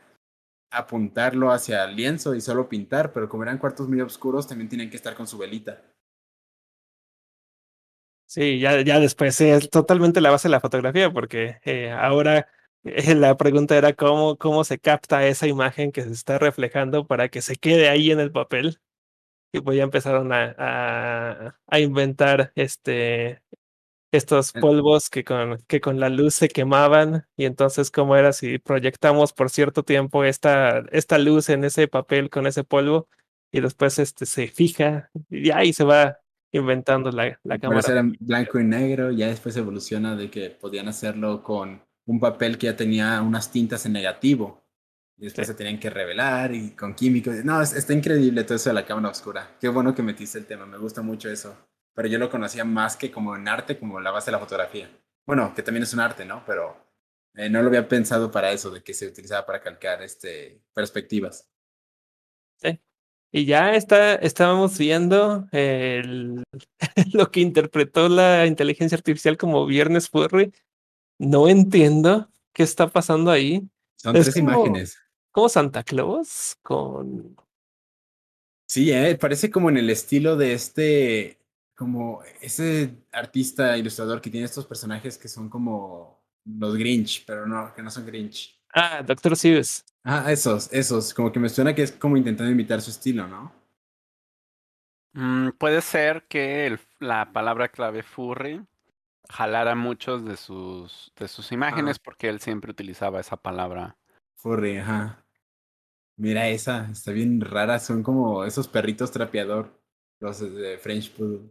apuntarlo 0.72 1.52
hacia 1.52 1.84
el 1.84 1.94
lienzo 1.94 2.34
y 2.34 2.40
solo 2.40 2.68
pintar, 2.68 3.12
pero 3.12 3.28
como 3.28 3.44
eran 3.44 3.58
cuartos 3.58 3.88
muy 3.88 4.00
oscuros, 4.00 4.48
también 4.48 4.68
tenían 4.68 4.90
que 4.90 4.96
estar 4.96 5.14
con 5.14 5.28
su 5.28 5.38
velita. 5.38 5.80
Sí, 8.32 8.60
ya, 8.60 8.80
ya 8.82 9.00
después 9.00 9.40
es 9.40 9.70
totalmente 9.70 10.20
la 10.20 10.30
base 10.30 10.46
de 10.46 10.52
la 10.52 10.60
fotografía, 10.60 11.10
porque 11.12 11.58
eh, 11.64 11.90
ahora 11.90 12.46
eh, 12.84 13.14
la 13.16 13.36
pregunta 13.36 13.76
era 13.76 13.92
cómo, 13.94 14.36
cómo 14.38 14.62
se 14.62 14.78
capta 14.78 15.26
esa 15.26 15.48
imagen 15.48 15.90
que 15.90 16.02
se 16.04 16.12
está 16.12 16.38
reflejando 16.38 17.06
para 17.08 17.28
que 17.28 17.42
se 17.42 17.56
quede 17.56 17.88
ahí 17.88 18.12
en 18.12 18.20
el 18.20 18.30
papel. 18.30 18.78
Y 19.52 19.60
pues 19.60 19.76
ya 19.78 19.84
empezaron 19.84 20.32
a, 20.32 20.54
a, 20.58 21.60
a 21.66 21.80
inventar 21.80 22.52
este 22.56 23.42
estos 24.12 24.52
polvos 24.52 25.10
que 25.10 25.24
con, 25.24 25.58
que 25.68 25.80
con 25.80 26.00
la 26.00 26.08
luz 26.08 26.34
se 26.34 26.48
quemaban 26.48 27.26
y 27.36 27.44
entonces 27.44 27.90
cómo 27.90 28.16
era 28.16 28.32
si 28.32 28.58
proyectamos 28.58 29.32
por 29.32 29.50
cierto 29.50 29.82
tiempo 29.84 30.24
esta, 30.24 30.80
esta 30.92 31.18
luz 31.18 31.48
en 31.48 31.64
ese 31.64 31.88
papel 31.88 32.30
con 32.30 32.46
ese 32.46 32.64
polvo 32.64 33.08
y 33.52 33.60
después 33.60 33.98
este 33.98 34.26
se 34.26 34.48
fija 34.48 35.10
y 35.30 35.50
ahí 35.50 35.72
se 35.72 35.84
va 35.84 36.18
inventando 36.53 37.11
la, 37.12 37.38
la 37.44 37.59
cámara. 37.59 37.80
era 37.88 38.01
en 38.01 38.16
blanco 38.20 38.59
y 38.59 38.64
negro, 38.64 39.11
ya 39.11 39.28
después 39.28 39.57
evoluciona 39.57 40.16
de 40.16 40.30
que 40.30 40.51
podían 40.51 40.88
hacerlo 40.88 41.42
con 41.42 41.82
un 42.07 42.20
papel 42.20 42.59
que 42.59 42.66
ya 42.66 42.76
tenía 42.76 43.20
unas 43.22 43.51
tintas 43.53 43.86
en 43.86 43.92
negativo. 43.92 44.61
Y 45.16 45.24
después 45.24 45.46
Sí. 45.46 45.53
se 45.53 45.57
tenían 45.57 45.78
que 45.78 45.90
revelar 45.90 46.55
y 46.55 46.70
con 46.70 46.94
químicos. 46.94 47.44
No, 47.44 47.61
es- 47.61 47.74
está 47.74 47.92
increíble 47.92 48.42
todo 48.44 48.55
eso 48.57 48.70
de 48.70 48.74
la 48.74 48.86
cámara 48.86 49.11
oscura. 49.11 49.57
Qué 49.61 49.68
bueno 49.68 49.94
que 49.94 50.03
metiste 50.03 50.38
el 50.38 50.46
tema, 50.46 50.64
me 50.64 50.78
gusta 50.78 51.03
mucho 51.03 51.28
eso. 51.28 51.55
Pero 51.94 52.09
yo 52.09 52.18
lo 52.18 52.30
conocía 52.30 52.64
más 52.64 52.96
que 52.96 53.11
como 53.11 53.36
en 53.36 53.46
arte, 53.46 53.78
como 53.78 54.01
la 54.01 54.11
base 54.12 54.26
de 54.30 54.32
la 54.32 54.38
fotografía. 54.38 54.90
Bueno, 55.26 55.53
que 55.55 55.62
también 55.62 55.82
es 55.82 55.92
un 55.92 56.01
arte, 56.01 56.24
¿no? 56.24 56.42
Pero 56.46 56.74
eh, 57.34 57.51
no 57.51 57.61
lo 57.62 57.68
había 57.68 57.86
pensado 57.86 58.30
para 58.30 58.51
eso, 58.51 58.70
de 58.70 58.82
que 58.82 58.94
se 58.94 59.07
utilizaba 59.07 59.44
para 59.44 59.61
calcar 59.61 60.03
este, 60.03 60.62
perspectivas. 60.72 61.49
Y 63.32 63.44
ya 63.44 63.74
está, 63.76 64.16
estábamos 64.16 64.76
viendo 64.78 65.46
el, 65.52 66.42
lo 67.12 67.30
que 67.30 67.40
interpretó 67.40 68.08
la 68.08 68.46
inteligencia 68.46 68.96
artificial 68.96 69.36
como 69.36 69.66
Viernes 69.66 70.08
Furry. 70.08 70.52
No 71.18 71.48
entiendo 71.48 72.28
qué 72.52 72.62
está 72.64 72.88
pasando 72.88 73.30
ahí. 73.30 73.62
Son 73.96 74.16
Es 74.16 74.24
tres 74.24 74.34
como- 74.36 74.50
imágenes. 74.54 74.98
Como 75.32 75.48
Santa 75.48 75.84
Claus 75.84 76.56
con 76.62 77.36
Sí, 78.68 78.90
eh, 78.92 79.16
parece 79.16 79.50
como 79.50 79.68
en 79.68 79.76
el 79.78 79.90
estilo 79.90 80.36
de 80.36 80.52
este, 80.54 81.40
como 81.76 82.22
ese 82.40 82.94
artista 83.12 83.76
ilustrador 83.76 84.20
que 84.20 84.30
tiene 84.30 84.46
estos 84.46 84.64
personajes 84.66 85.18
que 85.18 85.28
son 85.28 85.48
como 85.48 86.22
los 86.44 86.76
Grinch, 86.76 87.24
pero 87.26 87.46
no, 87.46 87.72
que 87.74 87.82
no 87.82 87.90
son 87.90 88.06
Grinch. 88.06 88.59
Ah, 88.74 89.02
Doctor 89.02 89.36
Seuss. 89.36 89.84
Ah, 90.04 90.32
esos, 90.32 90.72
esos, 90.72 91.12
como 91.12 91.30
que 91.30 91.38
me 91.38 91.48
suena 91.48 91.74
que 91.74 91.82
es 91.82 91.92
como 91.92 92.16
intentando 92.16 92.50
imitar 92.50 92.80
su 92.80 92.90
estilo, 92.90 93.26
¿no? 93.26 93.52
Mm, 95.12 95.50
puede 95.58 95.80
ser 95.82 96.26
que 96.28 96.66
el- 96.66 96.80
la 97.00 97.32
palabra 97.32 97.68
clave 97.68 98.02
furry 98.02 98.64
jalara 99.28 99.74
muchos 99.74 100.24
de 100.24 100.36
sus, 100.36 101.12
de 101.16 101.28
sus 101.28 101.52
imágenes 101.52 101.98
porque 101.98 102.28
él 102.28 102.40
siempre 102.40 102.70
utilizaba 102.70 103.20
esa 103.20 103.36
palabra. 103.36 103.96
Furry, 104.36 104.78
ajá. 104.78 105.24
Mira 106.16 106.48
esa, 106.48 106.88
está 106.90 107.12
bien 107.12 107.40
rara, 107.40 107.78
son 107.78 108.02
como 108.02 108.44
esos 108.44 108.68
perritos 108.68 109.10
trapeador, 109.10 109.80
los 110.20 110.40
de 110.40 110.78
French 110.78 111.12
Poodle. 111.12 111.50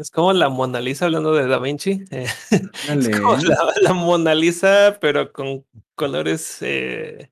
Es 0.00 0.10
como 0.10 0.32
la 0.32 0.48
Mona 0.48 0.80
Lisa 0.80 1.04
hablando 1.04 1.34
de 1.34 1.46
Da 1.46 1.58
Vinci. 1.58 2.04
eh, 2.10 2.26
es 2.50 3.20
como 3.20 3.36
la, 3.36 3.56
la 3.82 3.92
Mona 3.92 4.34
Lisa, 4.34 4.96
pero 4.98 5.30
con 5.30 5.66
colores 5.94 6.56
eh, 6.62 7.30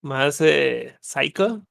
más 0.00 0.40
eh, 0.40 0.96
psycho. 1.00 1.66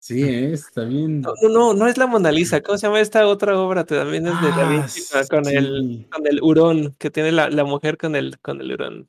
Sí, 0.00 0.22
eh, 0.22 0.52
está 0.52 0.84
bien. 0.84 1.22
No, 1.22 1.32
no, 1.42 1.48
no, 1.48 1.72
no 1.74 1.86
es 1.86 1.96
la 1.96 2.06
Mona 2.06 2.30
Lisa. 2.30 2.60
¿Cómo 2.62 2.76
se 2.76 2.86
llama 2.86 3.00
esta 3.00 3.26
otra 3.26 3.58
obra? 3.58 3.86
También 3.86 4.26
es 4.26 4.38
de 4.42 4.48
Da 4.48 4.68
Ah, 4.68 4.68
Vinci 4.68 5.00
con- 5.30 5.48
el 5.48 6.06
con 6.12 6.26
el 6.26 6.42
hurón 6.42 6.94
que 6.98 7.10
tiene 7.10 7.32
la, 7.32 7.48
la 7.48 7.64
mujer 7.64 7.96
con 7.96 8.14
el 8.16 8.38
con 8.40 8.60
el 8.60 8.70
hurón. 8.70 9.08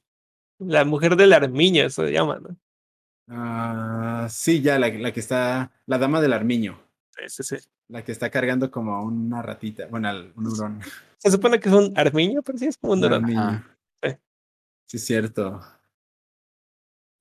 La 0.58 0.86
mujer 0.86 1.18
del 1.18 1.34
armiño, 1.34 1.84
eso 1.84 2.06
se 2.06 2.14
llama, 2.14 2.40
¿no? 2.40 2.56
Ah, 3.28 4.28
sí, 4.30 4.62
ya, 4.62 4.80
la, 4.80 4.88
la 4.88 5.12
que 5.12 5.20
está, 5.20 5.74
la 5.86 5.98
dama 5.98 6.22
del 6.22 6.32
armiño. 6.32 6.80
Sí, 7.18 7.44
sí, 7.44 7.58
sí. 7.58 7.68
La 7.88 8.04
que 8.04 8.12
está 8.12 8.30
cargando 8.30 8.70
como 8.70 8.94
a 8.94 9.02
una 9.04 9.42
ratita, 9.42 9.88
bueno, 9.88 10.10
al- 10.10 10.34
un 10.36 10.48
hurón. 10.48 10.82
Se 11.18 11.32
supone 11.32 11.60
que 11.60 11.70
es 11.70 11.76
un 11.76 11.98
armiño, 11.98 12.42
pero 12.42 12.58
sí 12.58 12.66
es 12.68 12.78
como 12.78 12.94
un 12.94 13.04
hurón. 13.04 13.26
Sí. 14.04 14.10
Sí, 14.88 14.98
es 14.98 15.06
cierto. 15.06 15.62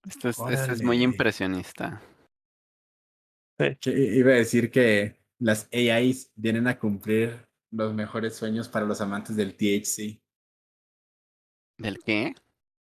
Este 0.07 0.29
es, 0.31 0.39
este 0.51 0.73
es 0.73 0.83
muy 0.83 1.03
impresionista. 1.03 2.03
Iba 3.87 4.33
a 4.33 4.35
decir 4.37 4.71
que 4.71 5.17
las 5.39 5.69
AIs 5.73 6.31
vienen 6.35 6.67
a 6.67 6.79
cumplir 6.79 7.47
los 7.71 7.95
mejores 7.95 8.35
sueños 8.37 8.69
para 8.69 8.85
los 8.87 9.01
amantes 9.01 9.37
del 9.37 9.57
THC, 9.57 10.21
¿Del 11.79 11.99
qué? 12.05 12.35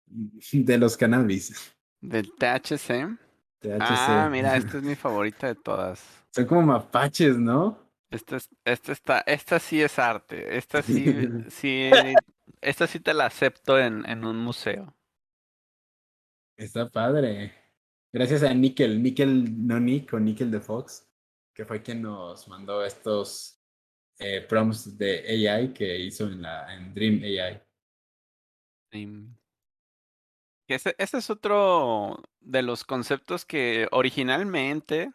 de 0.52 0.78
los 0.78 0.96
cannabis. 0.96 1.74
¿Del 2.00 2.32
THC? 2.34 3.16
THC. 3.60 3.78
Ah, 3.80 4.28
mira, 4.30 4.56
esta 4.56 4.78
es 4.78 4.82
mi 4.82 4.96
favorita 4.96 5.46
de 5.46 5.54
todas. 5.54 6.02
Son 6.34 6.46
como 6.46 6.62
mapaches, 6.62 7.38
¿no? 7.38 7.78
Esta, 8.10 8.36
es, 8.36 8.50
esta, 8.64 8.92
está, 8.92 9.20
esta 9.20 9.58
sí 9.58 9.82
es 9.82 9.98
arte. 9.98 10.56
Esta 10.56 10.82
sí, 10.82 11.04
sí, 11.50 11.90
esta 12.60 12.86
sí 12.86 13.00
te 13.00 13.14
la 13.14 13.26
acepto 13.26 13.78
en, 13.78 14.08
en 14.08 14.24
un 14.24 14.38
museo. 14.38 14.94
Está 16.56 16.88
padre. 16.88 17.52
Gracias 18.12 18.42
a 18.42 18.52
Nickel, 18.52 19.02
Nickel 19.02 19.66
no 19.66 19.80
Nick 19.80 20.12
o 20.12 20.20
Nickel 20.20 20.50
de 20.50 20.60
Fox, 20.60 21.10
que 21.54 21.64
fue 21.64 21.82
quien 21.82 22.02
nos 22.02 22.46
mandó 22.48 22.84
estos 22.84 23.58
eh, 24.18 24.42
prompts 24.46 24.98
de 24.98 25.48
AI 25.48 25.72
que 25.72 25.98
hizo 25.98 26.26
en, 26.26 26.42
la, 26.42 26.74
en 26.74 26.92
Dream 26.92 27.22
AI. 27.22 27.62
Que 30.66 30.74
Ese, 30.74 30.94
ese 30.98 31.18
es 31.18 31.30
otro 31.30 32.22
de 32.40 32.62
los 32.62 32.84
conceptos 32.84 33.46
que 33.46 33.88
originalmente 33.90 35.10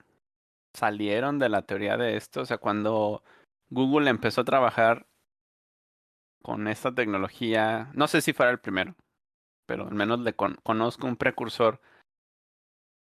salieron 0.78 1.40
de 1.40 1.50
la 1.50 1.64
teoría 1.64 1.98
de 1.98 2.16
esto. 2.16 2.42
O 2.42 2.46
sea, 2.46 2.58
cuando 2.60 3.24
Google 3.70 4.10
empezó 4.10 4.42
a 4.42 4.46
trabajar 4.46 5.08
con 6.42 6.68
esta 6.68 6.94
tecnología, 6.94 7.90
no 7.94 8.08
sé 8.08 8.22
si 8.22 8.32
fuera 8.32 8.52
el 8.52 8.60
primero, 8.60 8.96
pero 9.66 9.88
al 9.88 9.96
menos 9.96 10.20
le 10.20 10.34
con- 10.34 10.56
conozco 10.64 11.08
un 11.08 11.18
precursor 11.18 11.82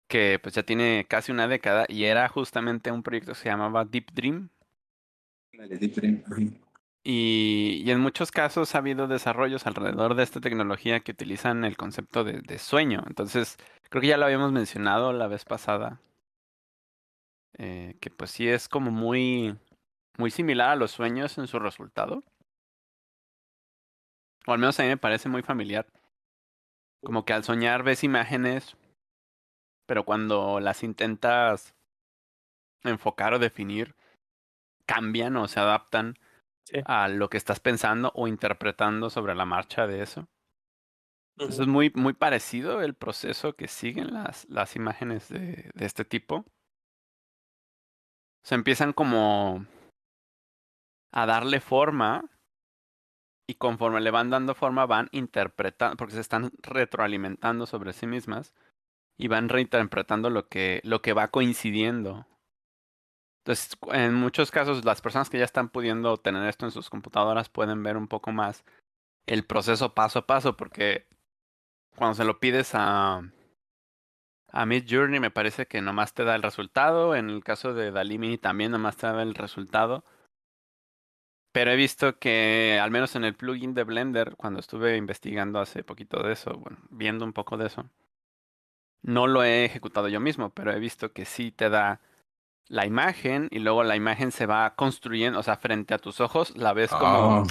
que 0.09 0.39
pues 0.41 0.55
ya 0.55 0.63
tiene 0.63 1.05
casi 1.07 1.31
una 1.31 1.47
década 1.47 1.85
y 1.87 2.05
era 2.05 2.27
justamente 2.29 2.91
un 2.91 3.03
proyecto 3.03 3.33
que 3.33 3.39
se 3.39 3.49
llamaba 3.49 3.85
Deep 3.85 4.11
Dream. 4.13 4.49
Dale, 5.53 5.77
Deep 5.77 5.93
Dream. 5.95 6.23
Ujú. 6.29 6.67
Y, 7.03 7.83
y 7.85 7.91
en 7.91 8.01
muchos 8.01 8.31
casos 8.31 8.75
ha 8.75 8.79
habido 8.79 9.07
desarrollos 9.07 9.65
alrededor 9.65 10.15
de 10.15 10.23
esta 10.23 10.41
tecnología 10.41 10.99
que 10.99 11.13
utilizan 11.13 11.63
el 11.63 11.77
concepto 11.77 12.25
de, 12.25 12.41
de 12.41 12.57
sueño. 12.59 13.03
Entonces, 13.07 13.57
creo 13.89 14.01
que 14.01 14.07
ya 14.09 14.17
lo 14.17 14.25
habíamos 14.25 14.51
mencionado 14.51 15.13
la 15.13 15.27
vez 15.27 15.45
pasada. 15.45 16.01
Eh, 17.53 17.97
que 18.01 18.09
pues 18.09 18.31
sí 18.31 18.47
es 18.47 18.69
como 18.69 18.91
muy, 18.91 19.57
muy 20.17 20.31
similar 20.31 20.69
a 20.71 20.75
los 20.75 20.91
sueños 20.91 21.37
en 21.37 21.47
su 21.47 21.59
resultado. 21.59 22.23
O 24.45 24.53
al 24.53 24.59
menos 24.59 24.79
a 24.79 24.83
mí 24.83 24.89
me 24.89 24.97
parece 24.97 25.29
muy 25.29 25.41
familiar. 25.43 25.87
Como 27.03 27.25
que 27.25 27.33
al 27.33 27.43
soñar 27.43 27.83
ves 27.83 28.03
imágenes, 28.03 28.75
pero 29.85 30.03
cuando 30.03 30.59
las 30.59 30.83
intentas 30.83 31.75
enfocar 32.83 33.33
o 33.33 33.39
definir, 33.39 33.95
cambian 34.85 35.35
o 35.37 35.47
se 35.47 35.59
adaptan 35.59 36.15
Sí. 36.65 36.81
a 36.85 37.07
lo 37.07 37.29
que 37.29 37.37
estás 37.37 37.61
pensando 37.61 38.11
o 38.13 38.27
interpretando 38.27 39.09
sobre 39.09 39.35
la 39.35 39.45
marcha 39.45 39.87
de 39.87 40.01
eso. 40.01 40.27
Entonces 41.37 41.61
es 41.61 41.67
muy, 41.67 41.91
muy 41.95 42.13
parecido 42.13 42.81
el 42.81 42.93
proceso 42.93 43.53
que 43.55 43.67
siguen 43.67 44.13
las, 44.13 44.49
las 44.49 44.75
imágenes 44.75 45.29
de, 45.29 45.71
de 45.73 45.85
este 45.85 46.03
tipo. 46.03 46.45
Se 48.47 48.55
empiezan 48.55 48.93
como 48.93 49.65
a 51.11 51.25
darle 51.25 51.59
forma 51.59 52.23
y 53.45 53.55
conforme 53.55 53.99
le 53.99 54.09
van 54.09 54.29
dando 54.29 54.55
forma 54.55 54.85
van 54.85 55.09
interpretando, 55.11 55.97
porque 55.97 56.13
se 56.13 56.21
están 56.21 56.51
retroalimentando 56.61 57.65
sobre 57.65 57.91
sí 57.91 58.07
mismas 58.07 58.53
y 59.17 59.27
van 59.27 59.49
reinterpretando 59.49 60.29
lo 60.29 60.47
que, 60.47 60.79
lo 60.85 61.01
que 61.01 61.11
va 61.11 61.27
coincidiendo. 61.27 62.25
Entonces, 63.43 63.77
en 63.91 64.13
muchos 64.13 64.49
casos, 64.49 64.85
las 64.85 65.01
personas 65.01 65.29
que 65.29 65.39
ya 65.39 65.43
están 65.43 65.67
pudiendo 65.67 66.15
tener 66.15 66.47
esto 66.47 66.65
en 66.65 66.71
sus 66.71 66.89
computadoras 66.89 67.49
pueden 67.49 67.83
ver 67.83 67.97
un 67.97 68.07
poco 68.07 68.31
más 68.31 68.63
el 69.25 69.45
proceso 69.45 69.93
paso 69.93 70.19
a 70.19 70.25
paso, 70.25 70.55
porque 70.55 71.05
cuando 71.97 72.15
se 72.15 72.23
lo 72.23 72.39
pides 72.39 72.71
a, 72.75 73.29
a 74.51 74.65
Mid 74.65 74.85
Journey, 74.89 75.19
me 75.19 75.31
parece 75.31 75.67
que 75.67 75.81
nomás 75.81 76.13
te 76.13 76.23
da 76.23 76.35
el 76.35 76.43
resultado. 76.43 77.15
En 77.15 77.29
el 77.29 77.43
caso 77.43 77.73
de 77.73 77.91
Dalí 77.91 78.37
también 78.37 78.71
nomás 78.71 78.97
te 78.97 79.07
da 79.07 79.21
el 79.21 79.35
resultado. 79.35 80.03
Pero 81.51 81.71
he 81.71 81.75
visto 81.75 82.19
que, 82.19 82.79
al 82.81 82.91
menos 82.91 83.15
en 83.15 83.23
el 83.23 83.35
plugin 83.35 83.73
de 83.73 83.83
Blender, 83.83 84.35
cuando 84.37 84.59
estuve 84.59 84.95
investigando 84.97 85.59
hace 85.59 85.83
poquito 85.83 86.21
de 86.21 86.33
eso, 86.33 86.51
bueno, 86.53 86.77
viendo 86.89 87.25
un 87.25 87.33
poco 87.33 87.57
de 87.57 87.67
eso, 87.67 87.89
no 89.01 89.27
lo 89.27 89.43
he 89.43 89.65
ejecutado 89.65 90.07
yo 90.07 90.19
mismo, 90.19 90.49
pero 90.51 90.71
he 90.71 90.79
visto 90.79 91.13
que 91.13 91.25
sí 91.25 91.51
te 91.51 91.69
da 91.69 91.99
la 92.67 92.85
imagen 92.85 93.47
y 93.51 93.59
luego 93.59 93.83
la 93.83 93.95
imagen 93.95 94.31
se 94.31 94.45
va 94.45 94.75
construyendo, 94.75 95.39
o 95.39 95.43
sea, 95.43 95.55
frente 95.57 95.93
a 95.93 95.99
tus 95.99 96.19
ojos 96.19 96.55
la 96.57 96.73
ves 96.73 96.91
como, 96.91 97.39
Oh, 97.41 97.43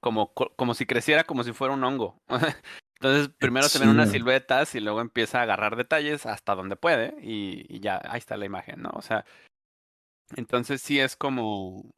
como, 0.00 0.34
co- 0.34 0.52
como 0.56 0.74
si 0.74 0.86
creciera 0.86 1.24
como 1.24 1.42
si 1.42 1.52
fuera 1.52 1.74
un 1.74 1.82
hongo. 1.84 2.20
Entonces, 3.00 3.28
primero 3.38 3.68
se 3.68 3.78
ven 3.78 3.90
unas 3.90 4.10
siluetas 4.10 4.74
y 4.74 4.80
luego 4.80 5.00
empieza 5.00 5.38
a 5.38 5.42
agarrar 5.42 5.76
detalles 5.76 6.26
hasta 6.26 6.56
donde 6.56 6.74
puede 6.74 7.14
y, 7.22 7.64
y 7.68 7.78
ya, 7.78 8.00
ahí 8.04 8.18
está 8.18 8.36
la 8.36 8.44
imagen, 8.44 8.82
¿no? 8.82 8.90
O 8.94 9.02
sea, 9.02 9.24
entonces 10.36 10.82
sí 10.82 10.98
es 10.98 11.14
como 11.14 11.94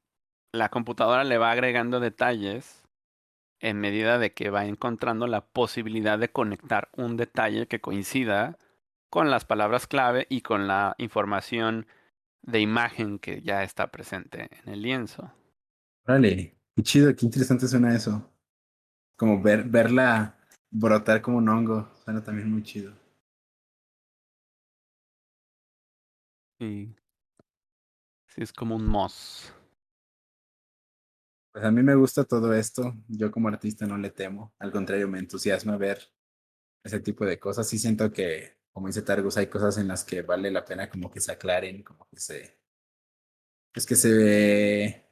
la 0.52 0.68
computadora 0.68 1.24
le 1.24 1.38
va 1.38 1.52
agregando 1.52 2.00
detalles 2.00 2.84
en 3.60 3.78
medida 3.78 4.18
de 4.18 4.32
que 4.32 4.50
va 4.50 4.66
encontrando 4.66 5.26
la 5.26 5.46
posibilidad 5.46 6.18
de 6.18 6.30
conectar 6.30 6.90
un 6.96 7.16
detalle 7.16 7.66
que 7.66 7.80
coincida 7.80 8.58
con 9.10 9.30
las 9.30 9.44
palabras 9.44 9.86
clave 9.86 10.26
y 10.28 10.42
con 10.42 10.66
la 10.66 10.94
información 10.98 11.86
de 12.42 12.60
imagen 12.60 13.18
que 13.18 13.42
ya 13.42 13.62
está 13.62 13.90
presente 13.90 14.48
en 14.62 14.72
el 14.72 14.82
lienzo. 14.82 15.32
Órale, 16.06 16.56
qué 16.76 16.82
chido, 16.82 17.14
qué 17.14 17.26
interesante 17.26 17.68
suena 17.68 17.94
eso. 17.94 18.30
Como 19.16 19.42
ver, 19.42 19.64
verla 19.64 20.39
brotar 20.72 21.22
como 21.22 21.38
un 21.38 21.48
hongo, 21.48 21.88
suena 22.04 22.22
también 22.24 22.50
muy 22.50 22.62
chido. 22.64 22.92
Sí. 26.58 26.94
Sí, 28.28 28.42
es 28.42 28.52
como 28.54 28.76
un 28.76 28.86
moss. 28.86 29.52
Pues 31.52 31.64
a 31.64 31.70
mí 31.70 31.82
me 31.82 31.94
gusta 31.94 32.24
todo 32.24 32.52
esto. 32.54 32.94
Yo 33.08 33.30
como 33.30 33.48
artista 33.48 33.86
no 33.86 33.96
le 33.98 34.10
temo. 34.10 34.52
Al 34.58 34.70
contrario, 34.72 35.08
me 35.08 35.18
entusiasma 35.18 35.76
ver 35.76 36.00
ese 36.84 37.00
tipo 37.00 37.24
de 37.26 37.38
cosas. 37.40 37.68
Sí 37.68 37.78
siento 37.78 38.12
que, 38.12 38.58
como 38.72 38.88
dice 38.88 39.02
Targus, 39.02 39.36
hay 39.38 39.48
cosas 39.48 39.78
en 39.78 39.88
las 39.88 40.04
que 40.04 40.22
vale 40.22 40.50
la 40.50 40.64
pena 40.64 40.90
como 40.90 41.10
que 41.10 41.20
se 41.20 41.32
aclaren, 41.32 41.82
como 41.84 42.08
que 42.08 42.18
se... 42.20 42.58
Es 43.74 43.86
que 43.86 43.96
se 43.96 44.12
ve... 44.12 45.09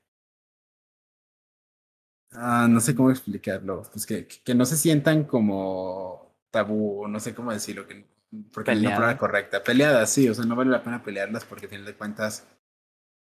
Ah, 2.33 2.67
no 2.69 2.81
sé 2.81 2.95
cómo 2.95 3.11
explicarlo. 3.11 3.83
Pues 3.93 4.07
que, 4.07 4.27
que 4.27 4.55
no 4.55 4.65
se 4.65 4.77
sientan 4.77 5.25
como 5.25 6.35
tabú, 6.51 7.07
no 7.09 7.21
sé 7.21 7.35
cómo 7.35 7.53
decirlo, 7.53 7.87
que, 7.87 8.07
porque 8.53 8.73
no 8.73 8.79
es 8.79 8.85
la 8.85 8.95
palabra 8.95 9.19
correcta. 9.19 9.63
Peleadas, 9.63 10.11
sí, 10.13 10.29
o 10.29 10.35
sea, 10.35 10.45
no 10.45 10.55
vale 10.57 10.71
la 10.71 10.83
pena 10.83 11.03
pelearlas 11.03 11.45
porque 11.45 11.67
al 11.67 11.71
final 11.71 11.87
de 11.87 11.97
cuentas 11.97 12.47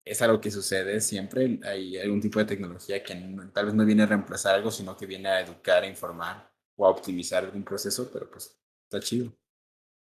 es 0.05 0.21
algo 0.21 0.41
que 0.41 0.51
sucede 0.51 1.01
siempre. 1.01 1.59
Hay 1.65 1.97
algún 1.99 2.21
tipo 2.21 2.39
de 2.39 2.45
tecnología 2.45 3.03
que 3.03 3.15
no- 3.15 3.49
tal 3.51 3.67
vez 3.67 3.75
no 3.75 3.85
viene 3.85 4.03
a 4.03 4.07
reemplazar 4.07 4.55
algo, 4.55 4.71
sino 4.71 4.97
que 4.97 5.05
viene 5.07 5.29
a 5.29 5.41
educar, 5.41 5.83
a 5.83 5.87
informar 5.87 6.51
o 6.77 6.85
a 6.87 6.89
optimizar 6.91 7.45
algún 7.45 7.63
proceso, 7.63 8.09
pero 8.13 8.29
pues 8.31 8.59
está 8.85 8.99
chido. 9.01 9.33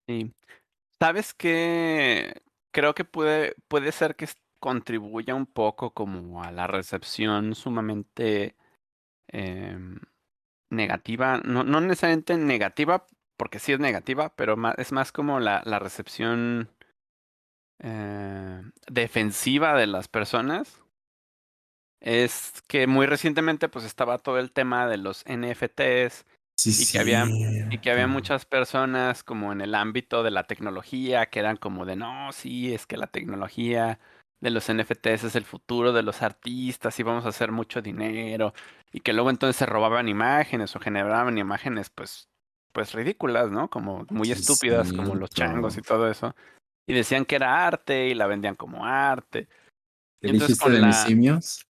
Sí. 0.09 0.33
¿Sabes 1.01 1.35
qué? 1.35 2.35
Creo 2.73 2.95
que 2.95 3.05
puede, 3.05 3.55
puede 3.69 3.93
ser 3.93 4.17
que 4.17 4.29
contribuya 4.61 5.35
un 5.35 5.47
poco 5.47 5.93
como 5.95 6.43
a 6.43 6.53
la 6.53 6.67
recepción 6.67 7.55
sumamente 7.55 8.57
em, 9.29 9.99
negativa. 10.71 11.39
No, 11.45 11.65
no 11.65 11.81
necesariamente 11.81 12.37
negativa, 12.37 13.07
porque 13.37 13.59
sí 13.59 13.73
es 13.73 13.81
negativa, 13.81 14.35
pero 14.37 14.57
es 14.77 14.93
más 14.93 15.13
como 15.13 15.41
la, 15.41 15.63
la 15.65 15.79
recepción 15.79 16.71
eh, 17.81 18.63
defensiva 18.89 19.75
de 19.75 19.87
las 19.87 20.09
personas. 20.09 20.83
Es 22.01 22.63
que 22.69 22.87
muy 22.87 23.07
recientemente 23.07 23.69
pues 23.69 23.85
estaba 23.85 24.19
todo 24.19 24.39
el 24.39 24.53
tema 24.53 24.87
de 24.87 24.99
los 24.99 25.25
NFTs 25.27 26.27
Sí, 26.59 26.85
y 26.85 26.87
que 26.91 26.99
había 26.99 27.27
y 27.71 27.79
que 27.79 27.91
había 27.91 28.07
muchas 28.07 28.47
personas 28.47 29.23
como 29.23 29.53
en 29.53 29.61
el 29.61 29.75
ámbito 29.75 30.23
de 30.23 30.31
la 30.31 30.45
tecnología 30.45 31.27
que 31.27 31.39
eran 31.39 31.59
como 31.59 31.85
de 31.85 31.97
no, 31.97 32.33
sí, 32.33 32.73
es 32.73 32.87
que 32.87 32.97
la 32.97 33.09
tecnología 33.09 34.01
de 34.41 34.51
los 34.51 34.69
NFTs 34.69 35.25
es 35.25 35.37
el 35.37 35.45
futuro 35.45 35.93
de 35.93 36.03
los 36.03 36.23
artistas 36.23 36.99
y 37.01 37.03
vamos 37.03 37.25
a 37.25 37.31
hacer 37.31 37.53
mucho 37.53 37.83
dinero 37.83 38.53
y 38.93 39.01
que 39.01 39.13
luego 39.13 39.31
entonces 39.31 39.57
se 39.57 39.67
robaban 39.67 40.09
imágenes 40.09 40.77
o 40.77 40.81
generaban 40.81 41.39
imágenes 41.39 41.91
pues 41.91 42.29
pues 42.73 42.93
ridículas, 42.93 43.51
¿no? 43.51 43.71
Como 43.71 44.05
muy 44.11 44.31
estúpidas 44.31 44.93
como 44.93 45.15
los 45.15 45.31
changos 45.31 45.79
y 45.79 45.83
todo 45.83 46.11
eso. 46.11 46.37
Y 46.87 46.93
decían 46.93 47.25
que 47.25 47.37
era 47.37 47.67
arte 47.67 48.09
y 48.09 48.15
la 48.15 48.27
vendían 48.27 48.55
como 48.55 48.85
arte. 48.85 49.49
¿Qué 50.21 50.29
Entonces 50.29 50.59
dijiste 50.59 50.65
con 50.65 50.73
de 50.75 50.87
mis 50.87 50.97
la 50.97 51.07
simios? 51.07 51.67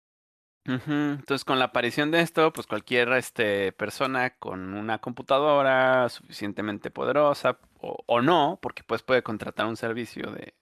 Ujú, 0.68 0.92
Entonces, 0.92 1.44
con 1.44 1.58
la 1.58 1.66
aparición 1.66 2.12
de 2.12 2.22
esto, 2.22 2.54
pues 2.54 2.68
cualquier 2.68 3.12
este, 3.14 3.72
persona 3.72 4.36
con 4.38 4.76
una 4.76 5.00
computadora 5.00 6.08
suficientemente 6.10 6.92
poderosa 6.92 7.58
o, 7.80 7.98
o 8.06 8.22
no, 8.22 8.60
porque 8.62 8.84
pues 8.84 9.02
puede 9.02 9.24
contratar 9.24 9.66
un 9.66 9.78
servicio 9.78 10.30
de, 10.32 10.54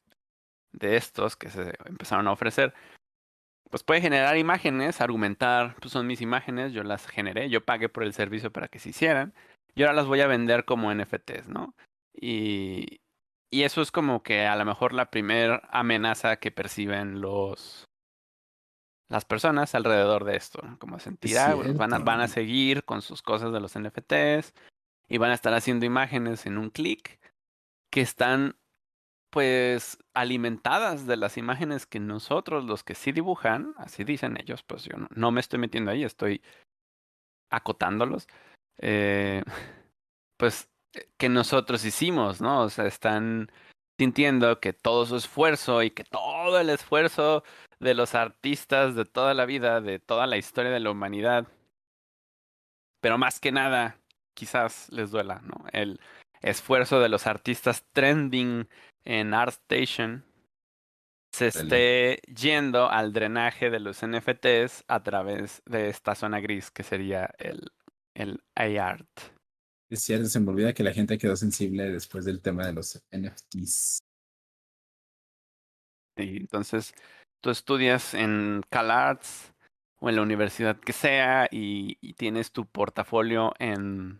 de 0.71 0.97
estos 0.97 1.35
que 1.35 1.49
se 1.49 1.73
empezaron 1.85 2.27
a 2.27 2.31
ofrecer, 2.31 2.73
pues 3.69 3.83
puede 3.83 4.01
generar 4.01 4.37
imágenes, 4.37 5.01
argumentar, 5.01 5.75
pues 5.79 5.91
son 5.91 6.07
mis 6.07 6.21
imágenes, 6.21 6.73
yo 6.73 6.83
las 6.83 7.07
generé, 7.07 7.49
yo 7.49 7.63
pagué 7.63 7.89
por 7.89 8.03
el 8.03 8.13
servicio 8.13 8.51
para 8.51 8.67
que 8.67 8.79
se 8.79 8.89
hicieran, 8.89 9.33
y 9.75 9.83
ahora 9.83 9.93
las 9.93 10.07
voy 10.07 10.21
a 10.21 10.27
vender 10.27 10.65
como 10.65 10.93
NFTs, 10.93 11.47
¿no? 11.47 11.75
Y, 12.13 13.01
y 13.51 13.63
eso 13.63 13.81
es 13.81 13.91
como 13.91 14.23
que 14.23 14.45
a 14.45 14.55
lo 14.55 14.65
mejor 14.65 14.93
la 14.93 15.09
primer 15.09 15.61
amenaza 15.69 16.37
que 16.37 16.51
perciben 16.51 17.21
los 17.21 17.85
las 19.09 19.25
personas 19.25 19.73
alrededor 19.73 20.23
de 20.23 20.35
esto, 20.35 20.61
¿no? 20.61 20.77
como 20.77 20.99
sentir, 20.99 21.37
ah, 21.39 21.55
bueno, 21.55 21.73
van 21.73 21.93
a, 21.93 21.97
van 21.99 22.21
a 22.21 22.27
seguir 22.27 22.83
con 22.83 23.01
sus 23.01 23.23
cosas 23.23 23.51
de 23.51 23.59
los 23.59 23.77
NFTs 23.77 24.53
y 25.07 25.17
van 25.17 25.31
a 25.31 25.33
estar 25.33 25.53
haciendo 25.55 25.87
imágenes 25.87 26.45
en 26.45 26.59
un 26.59 26.69
clic 26.69 27.19
que 27.91 28.01
están 28.01 28.55
pues 29.29 29.97
alimentadas 30.13 31.05
de 31.05 31.17
las 31.17 31.37
imágenes 31.37 31.85
que 31.85 31.99
nosotros, 31.99 32.65
los 32.65 32.83
que 32.83 32.95
sí 32.95 33.11
dibujan, 33.11 33.73
así 33.77 34.03
dicen 34.03 34.37
ellos, 34.39 34.63
pues 34.63 34.85
yo 34.85 34.95
no, 35.15 35.31
me 35.31 35.39
estoy 35.39 35.59
metiendo 35.59 35.91
ahí, 35.91 36.03
estoy 36.03 36.41
acotándolos, 37.51 38.27
eh, 38.79 39.43
pues 40.37 40.69
eh, 40.93 41.07
que 41.17 41.29
nosotros 41.29 41.85
hicimos, 41.85 42.41
¿no? 42.41 42.63
O 42.63 42.69
sea, 42.69 42.85
están 42.85 43.51
sintiendo 43.99 44.59
que 44.59 44.73
todo 44.73 45.05
su 45.05 45.17
esfuerzo 45.17 45.83
y 45.83 45.91
que 45.91 46.03
todo 46.05 46.59
el 46.59 46.69
esfuerzo 46.69 47.43
de 47.79 47.93
los 47.93 48.15
artistas 48.15 48.95
de 48.95 49.05
toda 49.05 49.33
la 49.33 49.45
vida, 49.45 49.81
de 49.81 49.99
toda 49.99 50.25
la 50.27 50.37
historia 50.37 50.71
de 50.71 50.79
la 50.79 50.91
humanidad, 50.91 51.47
pero 53.01 53.17
más 53.17 53.39
que 53.39 53.51
nada, 53.51 53.97
quizás 54.33 54.89
les 54.91 55.11
duela, 55.11 55.41
¿no? 55.43 55.65
El 55.71 55.99
esfuerzo 56.41 56.99
de 56.99 57.09
los 57.09 57.27
artistas 57.27 57.85
trending 57.93 58.67
en 59.05 59.33
ArtStation 59.33 60.23
se 61.31 61.47
esté 61.47 62.21
yendo 62.33 62.89
al 62.89 63.13
drenaje 63.13 63.69
de 63.69 63.79
los 63.79 64.05
NFTs 64.05 64.83
a 64.87 65.03
través 65.03 65.61
de 65.65 65.89
esta 65.89 66.15
zona 66.15 66.39
gris 66.39 66.71
que 66.71 66.83
sería 66.83 67.33
el, 67.37 67.71
el 68.15 68.43
ART. 68.55 69.07
Es 69.89 70.03
cierto, 70.03 70.27
se 70.27 70.39
me 70.39 70.49
olvida 70.49 70.73
que 70.73 70.83
la 70.83 70.93
gente 70.93 71.17
quedó 71.17 71.35
sensible 71.35 71.89
después 71.89 72.25
del 72.25 72.41
tema 72.41 72.65
de 72.65 72.73
los 72.73 73.01
NFTs. 73.11 73.99
Y 76.17 76.37
entonces 76.37 76.93
tú 77.41 77.49
estudias 77.49 78.13
en 78.13 78.61
CalArts 78.69 79.53
o 79.99 80.09
en 80.09 80.17
la 80.17 80.21
universidad 80.21 80.79
que 80.79 80.93
sea 80.93 81.47
y, 81.51 81.97
y 82.01 82.13
tienes 82.13 82.51
tu 82.51 82.65
portafolio 82.65 83.53
en, 83.59 84.19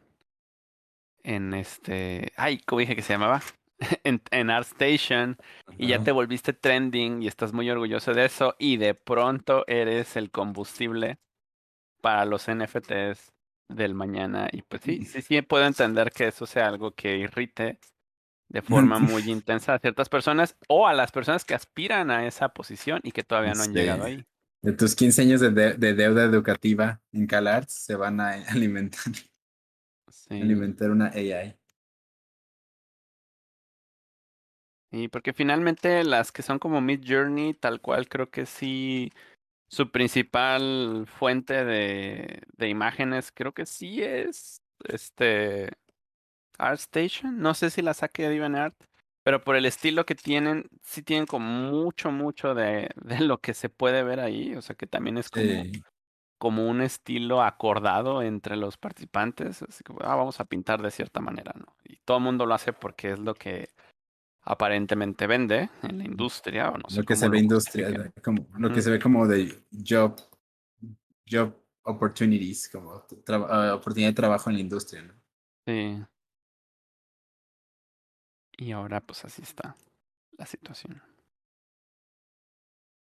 en 1.24 1.54
este, 1.54 2.32
ay, 2.36 2.60
¿cómo 2.60 2.80
dije 2.80 2.96
que 2.96 3.02
se 3.02 3.14
llamaba? 3.14 3.42
en, 4.04 4.22
en 4.32 4.50
ArtStation 4.50 5.38
y 5.78 5.88
ya 5.88 6.00
te 6.00 6.12
volviste 6.12 6.54
trending 6.54 7.24
y 7.24 7.28
estás 7.28 7.54
muy 7.54 7.70
orgulloso 7.70 8.14
de 8.14 8.26
eso 8.26 8.56
y 8.60 8.78
de 8.78 8.94
pronto 8.96 9.64
eres 9.68 10.16
el 10.18 10.32
combustible 10.32 11.20
para 12.02 12.26
los 12.26 12.48
NFTs 12.48 13.32
del 13.70 13.94
mañana 13.94 14.50
y 14.52 14.62
pues 14.64 14.82
sí, 14.84 15.06
sí, 15.06 15.22
sí 15.22 15.42
puedo 15.42 15.66
entender 15.66 16.12
que 16.12 16.28
eso 16.28 16.46
sea 16.46 16.68
algo 16.68 16.94
que 16.96 17.18
irrite 17.18 17.80
de 18.50 18.62
forma 18.64 19.00
muy 19.00 19.30
intensa 19.30 19.76
a 19.76 19.80
ciertas 19.80 20.10
personas 20.10 20.58
o 20.68 20.88
a 20.88 20.94
las 20.94 21.12
personas 21.12 21.46
que 21.46 21.54
aspiran 21.54 22.10
a 22.12 22.26
esa 22.28 22.50
posición 22.50 23.00
y 23.04 23.12
que 23.12 23.24
todavía 23.24 23.54
no 23.54 23.64
han 23.64 23.74
llegado 23.74 24.06
ahí. 24.06 24.26
De 24.62 24.74
tus 24.74 24.96
15 24.96 25.22
años 25.22 25.40
de, 25.42 25.52
de- 25.52 25.74
de 25.76 25.94
deuda 25.94 26.24
educativa 26.26 27.02
en 27.14 27.28
CalArts 27.28 27.74
se 27.74 27.96
van 27.96 28.20
a 28.20 28.32
alimentar, 28.50 29.14
Sí. 30.10 30.42
alimentar 30.42 30.90
una 30.92 31.08
AI. 31.08 31.59
Y 34.92 35.08
porque 35.08 35.34
finalmente 35.34 36.04
las 36.04 36.32
que 36.32 36.42
son 36.42 36.60
como 36.60 36.82
Mid 36.82 37.04
Journey, 37.08 37.54
tal 37.54 37.80
cual, 37.82 38.08
creo 38.08 38.30
que 38.32 38.46
sí, 38.46 39.12
su 39.70 39.92
principal 39.92 41.06
fuente 41.08 41.64
de, 41.66 42.42
de 42.58 42.70
imágenes, 42.70 43.32
creo 43.32 43.54
que 43.54 43.66
sí 43.66 44.02
es 44.04 44.62
este 44.86 45.70
ArtStation. 46.58 47.40
No 47.40 47.54
sé 47.54 47.70
si 47.70 47.82
la 47.82 47.94
saque 47.94 48.24
de 48.24 48.30
DeviantArt, 48.30 48.76
pero 49.24 49.44
por 49.44 49.56
el 49.56 49.66
estilo 49.66 50.06
que 50.06 50.16
tienen, 50.16 50.68
sí 50.82 51.04
tienen 51.04 51.26
como 51.28 51.46
mucho, 51.48 52.12
mucho 52.12 52.56
de, 52.56 52.90
de 52.96 53.20
lo 53.22 53.40
que 53.40 53.54
se 53.54 53.70
puede 53.70 54.04
ver 54.04 54.20
ahí. 54.20 54.56
O 54.56 54.62
sea 54.62 54.76
que 54.76 54.88
también 54.88 55.18
es 55.18 55.30
como, 55.30 55.46
Sí. 55.46 55.84
como 56.40 56.68
un 56.68 56.82
estilo 56.82 57.44
acordado 57.44 58.22
entre 58.24 58.56
los 58.58 58.78
participantes. 58.78 59.62
Así 59.62 59.84
que 59.84 59.94
ah, 60.02 60.16
vamos 60.16 60.40
a 60.40 60.46
pintar 60.46 60.82
de 60.82 60.92
cierta 60.92 61.22
manera, 61.22 61.54
¿no? 61.56 61.76
Y 61.84 61.98
todo 62.06 62.18
el 62.18 62.24
mundo 62.24 62.46
lo 62.46 62.56
hace 62.56 62.74
porque 62.74 63.12
es 63.12 63.20
lo 63.20 63.36
que 63.36 63.70
aparentemente 64.44 65.28
vende 65.28 65.70
en 65.84 65.98
la 65.98 66.06
industria. 66.06 66.70
O 66.70 66.78
no 66.78 66.90
sé 66.90 66.98
lo 66.98 67.06
que 67.06 67.16
se 67.16 67.26
lo 67.26 67.32
ve 67.32 67.40
industria, 67.40 67.88
justifiquen. 67.88 68.24
como, 68.24 68.48
lo 68.58 68.74
que 68.74 68.82
se 68.82 68.92
ve 68.92 69.00
como 69.00 69.28
de 69.28 69.64
job, 69.72 70.20
job 71.30 71.56
opportunities, 71.84 72.70
como 72.70 73.06
ah, 73.50 73.74
oportunidad 73.76 74.10
de 74.10 74.16
trabajo 74.16 74.50
en 74.50 74.56
la 74.56 74.62
industria, 74.62 75.02
¿no? 75.04 75.14
Sí. 75.66 76.04
Y 78.58 78.72
ahora 78.72 79.02
pues 79.02 79.24
así 79.26 79.42
está 79.42 79.76
la 80.32 80.46
situación. 80.46 81.02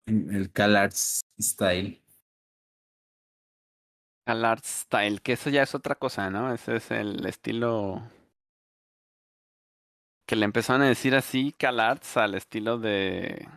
En 0.08 0.34
el 0.34 0.52
CalArts 0.52 1.22
style. 1.40 2.02
Al 4.28 4.44
art 4.44 4.64
style, 4.66 5.22
que 5.22 5.34
eso 5.34 5.52
ya 5.52 5.62
es 5.62 5.76
otra 5.76 5.96
cosa, 5.96 6.32
¿no? 6.32 6.52
Ese 6.52 6.78
es 6.78 6.90
el 6.90 7.26
estilo 7.28 8.02
que 10.26 10.36
le 10.36 10.46
empezaron 10.46 10.82
a 10.82 10.88
decir 10.88 11.16
así, 11.16 11.54
CalArts, 11.58 12.18
al 12.18 12.36
estilo 12.36 12.78
de 12.78 13.48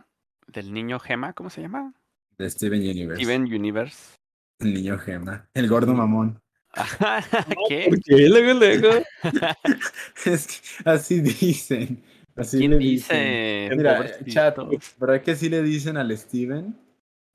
del 0.47 0.73
niño 0.73 0.99
Gema, 0.99 1.33
¿cómo 1.33 1.49
se 1.49 1.61
llama? 1.61 1.93
De 2.37 2.49
Steven 2.49 2.79
Universe. 2.79 3.23
Steven 3.23 3.43
Universe. 3.43 4.15
El 4.59 4.73
niño 4.73 4.97
gema. 4.97 5.47
El 5.53 5.69
gordo 5.69 5.93
mamón. 5.93 6.41
¿Qué? 7.67 7.85
¿Por 7.89 8.01
qué? 8.01 8.29
Luego, 8.29 8.59
luego. 8.59 8.89
Es 10.25 10.47
que 10.47 10.89
así 10.89 11.21
dicen. 11.21 12.03
Así 12.35 12.59
¿Quién 12.59 12.71
le 12.71 12.77
dicen. 12.77 13.17
dice? 13.17 13.75
Mira, 13.75 13.97
pobrecito? 13.97 14.31
chat, 14.31 14.57
¿verdad 14.97 15.21
que 15.21 15.35
sí 15.35 15.49
le 15.49 15.63
dicen 15.63 15.97
al 15.97 16.15
Steven? 16.17 16.75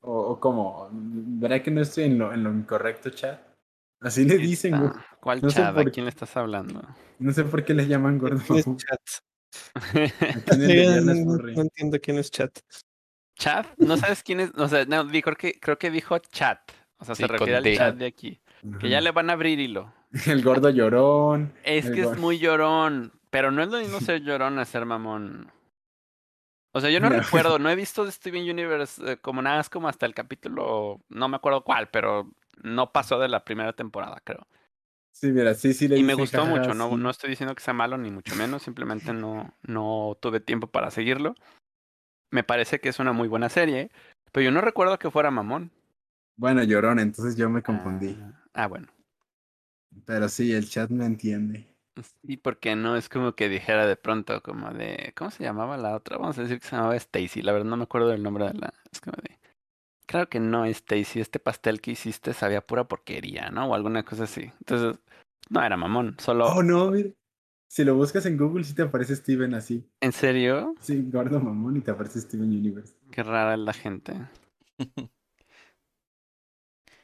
¿O, 0.00 0.12
o 0.12 0.40
cómo? 0.40 0.88
¿Verdad 0.92 1.62
que 1.62 1.70
no 1.70 1.80
estoy 1.82 2.04
en 2.04 2.18
lo, 2.18 2.32
en 2.32 2.44
lo 2.44 2.52
incorrecto, 2.52 3.10
chat? 3.10 3.40
Así 4.00 4.24
le 4.24 4.36
dicen, 4.38 4.78
güey. 4.78 4.90
¿Cuál 5.20 5.40
No 5.42 5.50
chat? 5.50 5.76
¿A 5.76 5.84
quién 5.86 6.04
le 6.04 6.10
estás 6.10 6.36
hablando? 6.36 6.82
No 7.18 7.32
sé 7.32 7.44
por 7.44 7.64
qué 7.64 7.74
le 7.74 7.86
llaman 7.86 8.18
gordo 8.18 8.42
¿Quién 8.46 8.58
es 8.58 8.66
chat? 8.84 9.00
No, 11.54 11.62
entiendo 11.62 11.98
quién 12.00 12.18
es 12.18 12.30
chat. 12.30 12.58
¿Chat? 13.36 13.66
¿No 13.78 13.96
sabes 13.96 14.22
quién 14.22 14.40
es? 14.40 14.50
O 14.56 14.68
sea, 14.68 14.84
no, 14.84 15.06
creo 15.08 15.36
que, 15.36 15.58
creo 15.58 15.78
que 15.78 15.90
dijo 15.90 16.18
chat. 16.18 16.60
O 16.98 17.04
sea, 17.04 17.14
Sí, 17.14 17.22
se 17.22 17.28
refiere 17.28 17.56
al 17.56 17.76
chat 17.76 17.96
de 17.96 18.06
aquí. 18.06 18.40
Que 18.80 18.88
ya 18.88 19.00
le 19.00 19.10
van 19.10 19.30
a 19.30 19.34
abrir 19.34 19.58
hilo. 19.58 19.92
El 20.26 20.42
gordo 20.42 20.70
llorón. 20.70 21.52
Es 21.64 21.90
que 21.90 22.02
es 22.02 22.16
muy 22.16 22.38
llorón, 22.38 23.12
pero 23.30 23.50
no 23.50 23.62
es 23.62 23.68
lo 23.68 23.78
mismo 23.78 24.00
ser 24.00 24.22
llorón 24.22 24.58
a 24.58 24.64
ser 24.64 24.84
mamón. 24.84 25.50
O 26.72 26.80
sea, 26.80 26.90
yo 26.90 26.98
no 27.00 27.08
No. 27.08 27.20
recuerdo, 27.20 27.58
no 27.58 27.70
he 27.70 27.76
visto 27.76 28.04
de 28.04 28.10
Steven 28.12 28.48
Universe 28.50 29.12
eh, 29.12 29.16
como 29.18 29.42
nada, 29.42 29.60
es 29.60 29.68
como 29.68 29.88
hasta 29.88 30.06
el 30.06 30.14
capítulo, 30.14 31.00
no 31.08 31.28
me 31.28 31.36
acuerdo 31.36 31.62
cuál, 31.62 31.88
pero 31.88 32.32
no 32.62 32.92
pasó 32.92 33.18
de 33.18 33.28
la 33.28 33.44
primera 33.44 33.72
temporada, 33.72 34.20
creo. 34.24 34.46
Sí, 35.12 35.30
mira, 35.30 35.54
sí, 35.54 35.72
sí 35.74 35.86
le 35.86 35.96
Y 35.98 36.02
me 36.02 36.14
gustó 36.14 36.44
mucho, 36.44 36.74
no, 36.74 36.96
no 36.96 37.10
estoy 37.10 37.30
diciendo 37.30 37.54
que 37.54 37.62
sea 37.62 37.72
malo 37.72 37.96
ni 37.96 38.10
mucho 38.10 38.34
menos, 38.34 38.62
simplemente 38.62 39.12
no, 39.12 39.54
no 39.62 40.16
tuve 40.20 40.40
tiempo 40.40 40.66
para 40.66 40.90
seguirlo. 40.90 41.34
Me 42.30 42.42
parece 42.42 42.80
que 42.80 42.88
es 42.88 42.98
una 42.98 43.12
muy 43.12 43.28
buena 43.28 43.48
serie, 43.48 43.90
pero 44.32 44.44
yo 44.44 44.50
no 44.50 44.60
recuerdo 44.60 44.98
que 44.98 45.10
fuera 45.10 45.30
mamón. 45.30 45.70
Bueno, 46.36 46.64
llorón, 46.64 46.98
entonces 46.98 47.36
yo 47.36 47.48
me 47.48 47.62
confundí. 47.62 48.18
Ah, 48.20 48.42
ah, 48.54 48.66
bueno. 48.66 48.88
Pero 50.04 50.28
sí, 50.28 50.52
el 50.52 50.68
chat 50.68 50.90
me 50.90 51.06
entiende. 51.06 51.68
Sí, 52.26 52.36
porque 52.36 52.74
no 52.74 52.96
es 52.96 53.08
como 53.08 53.36
que 53.36 53.48
dijera 53.48 53.86
de 53.86 53.96
pronto 53.96 54.42
como 54.42 54.72
de, 54.72 55.12
¿cómo 55.16 55.30
se 55.30 55.44
llamaba 55.44 55.76
la 55.76 55.94
otra? 55.94 56.18
Vamos 56.18 56.36
a 56.38 56.42
decir 56.42 56.58
que 56.58 56.66
se 56.66 56.74
llamaba 56.74 56.96
Stacy, 56.96 57.40
la 57.40 57.52
verdad 57.52 57.66
no 57.66 57.76
me 57.76 57.84
acuerdo 57.84 58.08
del 58.08 58.22
nombre 58.22 58.46
de 58.46 58.54
la, 58.54 58.74
es 58.90 59.00
como 59.00 59.16
de, 59.22 59.38
creo 60.06 60.28
que 60.28 60.40
no 60.40 60.64
Stacy, 60.66 61.20
este 61.20 61.38
pastel 61.38 61.80
que 61.80 61.92
hiciste 61.92 62.32
sabía 62.32 62.60
pura 62.60 62.84
porquería, 62.84 63.50
¿no? 63.50 63.66
O 63.66 63.74
alguna 63.74 64.04
cosa 64.04 64.24
así. 64.24 64.50
Entonces, 64.60 64.98
no 65.50 65.62
era 65.62 65.76
mamón, 65.76 66.16
solo, 66.18 66.46
Oh, 66.46 66.62
no, 66.62 66.90
mira. 66.90 67.10
Si 67.68 67.82
lo 67.84 67.96
buscas 67.96 68.24
en 68.26 68.36
Google, 68.36 68.62
sí 68.62 68.74
te 68.74 68.82
aparece 68.82 69.16
Steven 69.16 69.52
así. 69.54 69.84
¿en 70.00 70.12
serio? 70.12 70.74
Sí, 70.80 71.02
gordo 71.10 71.40
mamón 71.40 71.76
y 71.76 71.80
te 71.80 71.90
aparece 71.90 72.20
Steven 72.20 72.46
Universe. 72.48 72.94
Qué 73.10 73.22
rara 73.22 73.54
es 73.54 73.60
la 73.60 73.72
gente. 73.72 74.14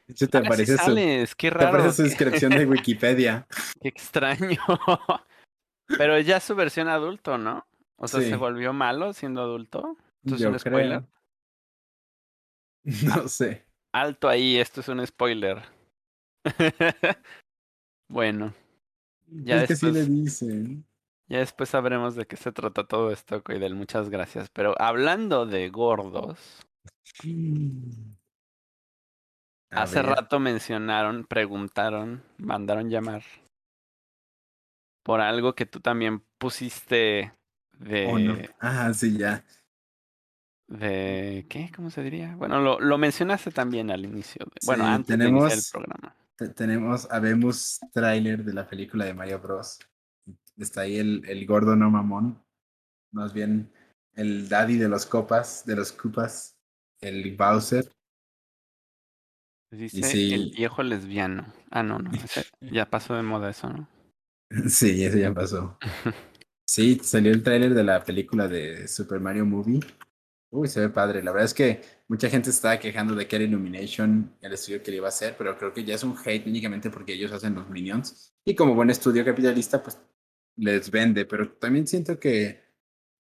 Hecho, 0.07 0.29
te 0.29 0.39
aparece, 0.39 0.77
su, 0.77 0.95
qué 1.37 1.51
te 1.51 1.51
raro, 1.51 1.69
aparece 1.69 1.91
su 1.91 2.03
qué, 2.03 2.09
descripción 2.09 2.53
de 2.53 2.67
Wikipedia. 2.67 3.47
qué 3.81 3.89
extraño. 3.89 4.61
Pero 5.87 6.19
ya 6.21 6.37
es 6.39 6.45
su 6.45 6.55
versión 6.55 6.89
adulto, 6.89 7.39
¿no? 7.39 7.67
O 7.97 8.09
sea, 8.09 8.21
Sí. 8.21 8.31
se 8.31 8.37
volvió 8.37 8.73
malo 8.73 9.13
siendo 9.13 9.41
adulto. 9.43 9.97
¿Esto 10.25 10.35
es 10.37 10.41
Yo 10.41 10.53
creo. 10.59 11.07
No 13.25 13.29
sé. 13.29 13.67
Alto 13.93 14.29
ahí, 14.29 14.57
esto 14.57 14.81
es 14.81 14.89
un 14.89 15.05
spoiler. 15.07 15.63
bueno, 18.09 18.55
Ya 19.27 19.63
es 19.63 19.69
que 19.69 19.77
sí 19.77 19.91
le 19.91 20.05
dicen. 20.05 20.85
ya 21.29 21.39
después 21.39 21.69
sabremos 21.69 22.15
de 22.15 22.27
qué 22.27 22.37
se 22.37 22.53
trata 22.53 22.87
todo 22.87 23.11
esto, 23.11 23.43
Coidel. 23.43 23.75
Muchas 23.75 24.09
gracias. 24.11 24.49
Pero 24.51 24.75
hablando 24.81 25.45
de 25.47 25.69
gordos, 25.71 26.39
A 29.71 29.83
hace 29.83 29.97
ver, 30.03 30.07
rato 30.07 30.41
mencionaron, 30.41 31.25
preguntaron, 31.25 32.23
mandaron 32.39 32.89
llamar 32.91 33.23
por 35.03 35.21
algo 35.21 35.55
que 35.55 35.67
tú 35.67 35.81
también 35.81 36.23
pusiste 36.39 37.33
de, 37.79 38.07
oh, 38.07 38.19
no. 38.19 38.37
Ah, 38.61 38.93
sí, 38.95 39.17
ya. 39.17 39.45
De 40.71 41.47
¿qué? 41.49 41.71
¿Cómo 41.75 41.91
se 41.91 42.03
diría? 42.03 42.35
Bueno, 42.37 42.61
lo, 42.61 42.81
lo 42.81 42.97
mencionaste 42.99 43.51
también 43.51 43.91
al 43.91 44.05
inicio. 44.05 44.45
de- 44.47 44.67
bueno, 44.67 44.87
antes 44.87 45.19
de 45.19 45.29
iniciar 45.29 45.53
el 45.53 45.59
tenemos- 45.59 45.71
programa. 45.71 46.17
Te- 46.37 46.49
tenemos, 46.49 47.09
habemos 47.11 47.79
tráiler 47.93 48.45
de 48.45 48.55
la 48.55 48.67
película 48.67 49.05
de 49.05 49.13
Mario 49.13 49.41
Bros. 49.41 49.79
Está 50.57 50.83
ahí 50.83 50.97
el, 50.97 51.23
el 51.29 51.45
gordo 51.47 51.77
no 51.77 51.91
mamón. 51.91 52.43
Más 53.13 53.33
bien 53.35 53.71
el 54.15 54.49
daddy 54.49 54.77
de 54.79 54.89
los 54.89 55.05
copas, 55.07 55.65
de 55.67 55.77
los 55.77 55.93
cupas, 55.93 56.57
el 57.03 57.37
Bowser. 57.37 57.91
Dice 59.73 60.03
sí. 60.03 60.35
el 60.35 60.51
viejo 60.57 60.83
lesbiano. 60.83 61.47
Ah, 61.71 61.83
no, 61.83 61.99
no. 61.99 62.11
ese- 62.13 62.47
ya 62.61 62.89
pasó 62.89 63.15
de 63.15 63.23
moda 63.23 63.51
eso, 63.51 63.69
¿no? 63.69 63.89
Sí, 64.69 65.05
eso 65.05 65.19
ya 65.19 65.33
pasó. 65.35 65.79
Sí, 66.69 67.01
salió 67.03 67.33
el 67.33 67.43
tráiler 67.43 67.75
de 67.75 67.83
la 67.83 68.05
película 68.05 68.47
de 68.47 68.87
Super 68.87 69.19
Mario 69.19 69.45
Movie. 69.45 69.81
Uy, 70.51 70.67
se 70.69 70.81
ve 70.81 70.89
padre. 70.89 71.23
La 71.23 71.31
verdad 71.31 71.47
es 71.47 71.55
que 71.55 71.81
mucha 72.09 72.29
gente 72.29 72.51
estaba 72.51 72.79
quejando 72.79 73.15
de 73.15 73.29
que 73.29 73.37
era 73.37 73.45
Illumination 73.45 74.35
el 74.41 74.53
estudio 74.53 74.83
que 74.83 74.91
le 74.91 74.97
iba 74.97 75.07
a 75.07 75.11
hacer, 75.11 75.37
pero 75.39 75.57
creo 75.57 75.73
que 75.73 75.85
ya 75.85 75.95
es 75.95 76.03
un 76.03 76.17
hate 76.25 76.47
únicamente 76.47 76.91
porque 76.91 77.13
ellos 77.13 77.31
hacen 77.33 77.55
los 77.55 77.69
Minions. 77.69 78.35
Y 78.45 78.55
como 78.57 78.75
buen 78.75 78.91
estudio 78.91 79.25
capitalista, 79.25 79.83
pues 79.83 80.01
les 80.57 80.91
vende. 80.91 81.25
Pero 81.25 81.53
también 81.53 81.87
siento 81.87 82.19
que, 82.19 82.65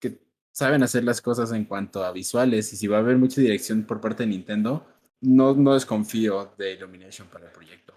que 0.00 0.18
saben 0.50 0.82
hacer 0.82 1.04
las 1.04 1.22
cosas 1.22 1.52
en 1.52 1.64
cuanto 1.66 2.04
a 2.04 2.12
visuales. 2.12 2.72
Y 2.72 2.76
si 2.76 2.88
va 2.88 2.96
a 2.96 3.00
haber 3.00 3.16
mucha 3.16 3.40
dirección 3.40 3.84
por 3.84 4.00
parte 4.00 4.24
de 4.24 4.30
Nintendo, 4.30 4.84
no, 5.20 5.54
no 5.54 5.74
desconfío 5.74 6.54
de 6.58 6.72
Illumination 6.72 7.28
para 7.28 7.46
el 7.46 7.52
proyecto. 7.52 7.94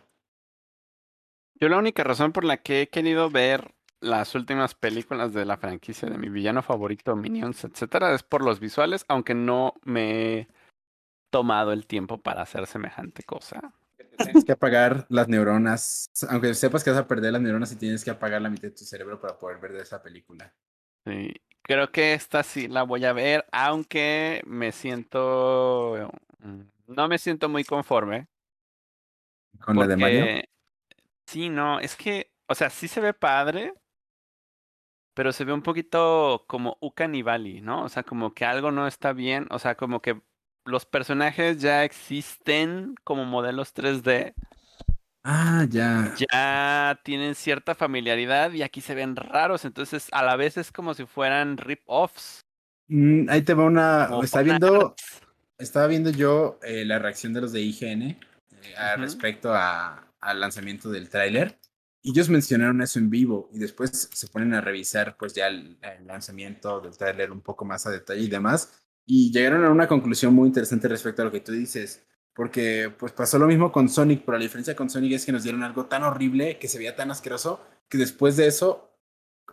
Yo 1.55 1.69
la 1.69 1.77
única 1.79 2.03
razón 2.03 2.33
por 2.33 2.43
la 2.43 2.57
que 2.57 2.81
he 2.81 2.89
querido 2.89 3.29
ver 3.29 3.73
las 4.03 4.35
últimas 4.35 4.75
películas 4.75 5.33
de 5.33 5.45
la 5.45 5.57
franquicia 5.57 6.09
de 6.09 6.17
mi 6.17 6.29
villano 6.29 6.61
favorito, 6.61 7.15
Minions, 7.15 7.63
etcétera, 7.63 8.13
es 8.13 8.23
por 8.23 8.43
los 8.43 8.59
visuales, 8.59 9.05
aunque 9.07 9.33
no 9.33 9.73
me 9.83 10.39
he 10.39 10.47
tomado 11.29 11.71
el 11.71 11.87
tiempo 11.87 12.21
para 12.21 12.43
hacer 12.43 12.67
semejante 12.67 13.23
cosa. 13.23 13.73
Tienes 14.17 14.45
que 14.45 14.51
apagar 14.51 15.05
las 15.09 15.27
neuronas, 15.27 16.09
aunque 16.29 16.53
sepas 16.53 16.83
que 16.83 16.91
vas 16.91 16.99
a 16.99 17.07
perder 17.07 17.33
las 17.33 17.41
neuronas 17.41 17.71
y 17.71 17.77
tienes 17.77 18.03
que 18.03 18.11
apagar 18.11 18.41
la 18.41 18.49
mitad 18.49 18.63
de 18.63 18.71
tu 18.71 18.83
cerebro 18.83 19.19
para 19.19 19.37
poder 19.39 19.59
ver 19.59 19.73
de 19.73 19.81
esa 19.81 20.03
película. 20.03 20.53
Sí, 21.05 21.33
creo 21.63 21.91
que 21.91 22.13
esta 22.13 22.43
sí 22.43 22.67
la 22.67 22.83
voy 22.83 23.05
a 23.05 23.13
ver, 23.13 23.45
aunque 23.51 24.43
me 24.45 24.71
siento... 24.71 26.11
mm, 26.39 26.61
No 26.93 27.07
me 27.07 27.17
siento 27.17 27.49
muy 27.49 27.63
conforme. 27.63 28.27
Con 29.59 29.77
la 29.77 29.87
de 29.87 29.97
Mario. 29.97 30.25
Sí, 31.25 31.49
no, 31.49 31.79
es 31.79 31.95
que, 31.95 32.29
o 32.47 32.53
sea, 32.53 32.69
sí 32.69 32.87
se 32.87 33.01
ve 33.01 33.13
padre, 33.13 33.73
pero 35.13 35.31
se 35.31 35.45
ve 35.45 35.53
un 35.53 35.61
poquito 35.61 36.45
como 36.47 36.77
Ucanibali, 36.81 37.61
¿no? 37.61 37.83
O 37.83 37.89
sea, 37.89 38.03
como 38.03 38.33
que 38.33 38.45
algo 38.45 38.71
no 38.71 38.87
está 38.87 39.13
bien, 39.13 39.47
o 39.51 39.59
sea, 39.59 39.75
como 39.75 40.01
que 40.01 40.21
los 40.65 40.85
personajes 40.85 41.61
ya 41.61 41.83
existen 41.83 42.95
como 43.03 43.25
modelos 43.25 43.73
3D, 43.73 44.33
Ah, 45.23 45.65
ya. 45.69 46.13
ya 46.17 46.99
tienen 47.03 47.35
cierta 47.35 47.75
familiaridad 47.75 48.51
y 48.51 48.61
aquí 48.61 48.81
se 48.81 48.95
ven 48.95 49.15
raros, 49.15 49.65
entonces 49.65 50.07
a 50.11 50.23
la 50.23 50.35
vez 50.35 50.57
es 50.57 50.71
como 50.71 50.93
si 50.93 51.05
fueran 51.05 51.57
rip-offs 51.57 52.41
Mm, 52.89 53.29
ahí 53.29 53.41
te 53.43 53.53
va 53.53 53.63
una. 53.63 54.09
Está 54.21 54.41
viendo. 54.41 54.95
Estaba 55.57 55.87
viendo 55.87 56.09
yo 56.09 56.59
eh, 56.63 56.83
la 56.83 56.99
reacción 56.99 57.31
de 57.33 57.39
los 57.41 57.53
de 57.53 57.61
IGN 57.61 58.01
eh, 58.11 58.17
respecto 58.97 59.53
a- 59.53 60.05
al 60.19 60.39
lanzamiento 60.41 60.89
del 60.89 61.09
tráiler. 61.09 61.57
Ellos 62.03 62.29
mencionaron 62.29 62.81
eso 62.81 62.99
en 62.99 63.09
vivo 63.09 63.49
y 63.53 63.59
después 63.59 64.09
se 64.11 64.27
ponen 64.27 64.53
a 64.53 64.61
revisar 64.61 65.17
pues 65.17 65.33
ya 65.33 65.47
el, 65.47 65.77
el 65.81 66.05
lanzamiento 66.05 66.81
del 66.81 66.97
tráiler 66.97 67.31
un 67.31 67.41
poco 67.41 67.65
más 67.65 67.85
a 67.87 67.91
detalle 67.91 68.21
y 68.21 68.29
demás. 68.29 68.83
Y 69.05 69.31
llegaron 69.31 69.65
a 69.65 69.69
una 69.69 69.87
conclusión 69.87 70.33
muy 70.33 70.47
interesante 70.47 70.87
respecto 70.87 71.21
a 71.21 71.25
lo 71.25 71.31
que 71.31 71.41
tú 71.41 71.51
dices. 71.51 72.05
Porque 72.33 72.91
pues 72.97 73.11
pasó 73.11 73.37
lo 73.37 73.47
mismo 73.47 73.71
con 73.71 73.89
Sonic, 73.89 74.23
pero 74.25 74.37
la 74.37 74.43
diferencia 74.43 74.75
con 74.75 74.89
Sonic 74.89 75.13
es 75.13 75.25
que 75.25 75.31
nos 75.31 75.43
dieron 75.43 75.63
algo 75.63 75.85
tan 75.85 76.03
horrible, 76.03 76.57
que 76.57 76.67
se 76.67 76.79
veía 76.79 76.95
tan 76.95 77.11
asqueroso, 77.11 77.61
que 77.87 77.97
después 77.97 78.37
de 78.37 78.47
eso 78.47 78.93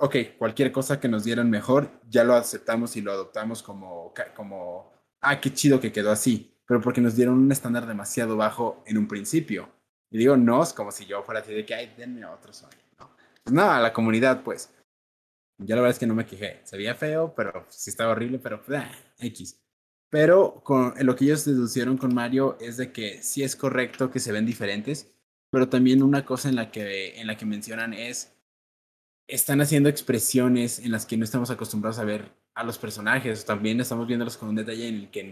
ok, 0.00 0.16
cualquier 0.38 0.72
cosa 0.72 0.98
que 0.98 1.08
nos 1.08 1.24
dieran 1.24 1.50
mejor, 1.50 1.90
ya 2.08 2.24
lo 2.24 2.34
aceptamos 2.34 2.96
y 2.96 3.02
lo 3.02 3.12
adoptamos 3.12 3.62
como, 3.62 4.14
como, 4.34 4.92
ah, 5.20 5.40
qué 5.40 5.52
chido 5.52 5.78
que 5.78 5.92
quedó 5.92 6.10
así, 6.10 6.58
pero 6.66 6.80
porque 6.80 7.02
nos 7.02 7.16
dieron 7.16 7.38
un 7.38 7.52
estándar 7.52 7.86
demasiado 7.86 8.36
bajo 8.36 8.82
en 8.86 8.98
un 8.98 9.06
principio. 9.06 9.68
Y 10.10 10.18
digo 10.18 10.36
nos 10.36 10.72
como 10.72 10.90
si 10.90 11.06
yo 11.06 11.22
fuera 11.22 11.40
así 11.40 11.54
de 11.54 11.64
que, 11.64 11.74
ay, 11.74 11.94
denme 11.96 12.24
otro 12.26 12.52
Sonic. 12.52 12.78
No, 12.98 13.10
pues 13.44 13.56
a 13.58 13.80
la 13.80 13.92
comunidad, 13.92 14.42
pues. 14.42 14.70
Yo 15.58 15.76
la 15.76 15.82
verdad 15.82 15.94
es 15.94 15.98
que 15.98 16.06
no 16.06 16.14
me 16.14 16.26
quejé. 16.26 16.60
Se 16.64 16.76
veía 16.76 16.94
feo, 16.94 17.34
pero 17.34 17.66
sí 17.68 17.90
estaba 17.90 18.12
horrible, 18.12 18.38
pero 18.38 18.62
pues, 18.62 18.80
ah, 18.80 18.90
X. 19.18 19.60
Pero 20.08 20.62
con, 20.64 20.94
lo 21.00 21.14
que 21.14 21.24
ellos 21.24 21.44
deducieron 21.44 21.96
con 21.96 22.14
Mario 22.14 22.58
es 22.60 22.76
de 22.76 22.92
que 22.92 23.22
sí 23.22 23.42
es 23.42 23.54
correcto 23.54 24.10
que 24.10 24.18
se 24.18 24.32
ven 24.32 24.46
diferentes, 24.46 25.14
pero 25.50 25.68
también 25.68 26.02
una 26.02 26.24
cosa 26.24 26.48
en 26.48 26.56
la 26.56 26.70
que, 26.70 27.20
en 27.20 27.26
la 27.26 27.36
que 27.36 27.46
mencionan 27.46 27.94
es 27.94 28.36
están 29.28 29.60
haciendo 29.60 29.88
expresiones 29.88 30.80
en 30.80 30.90
las 30.90 31.06
que 31.06 31.16
no 31.16 31.24
estamos 31.24 31.50
acostumbrados 31.50 32.00
a 32.00 32.04
ver 32.04 32.32
a 32.54 32.64
los 32.64 32.78
personajes. 32.78 33.44
También 33.44 33.80
estamos 33.80 34.06
viéndolos 34.08 34.36
con 34.36 34.48
un 34.48 34.56
detalle 34.56 34.88
en 34.88 34.94
el 34.96 35.10
que 35.10 35.22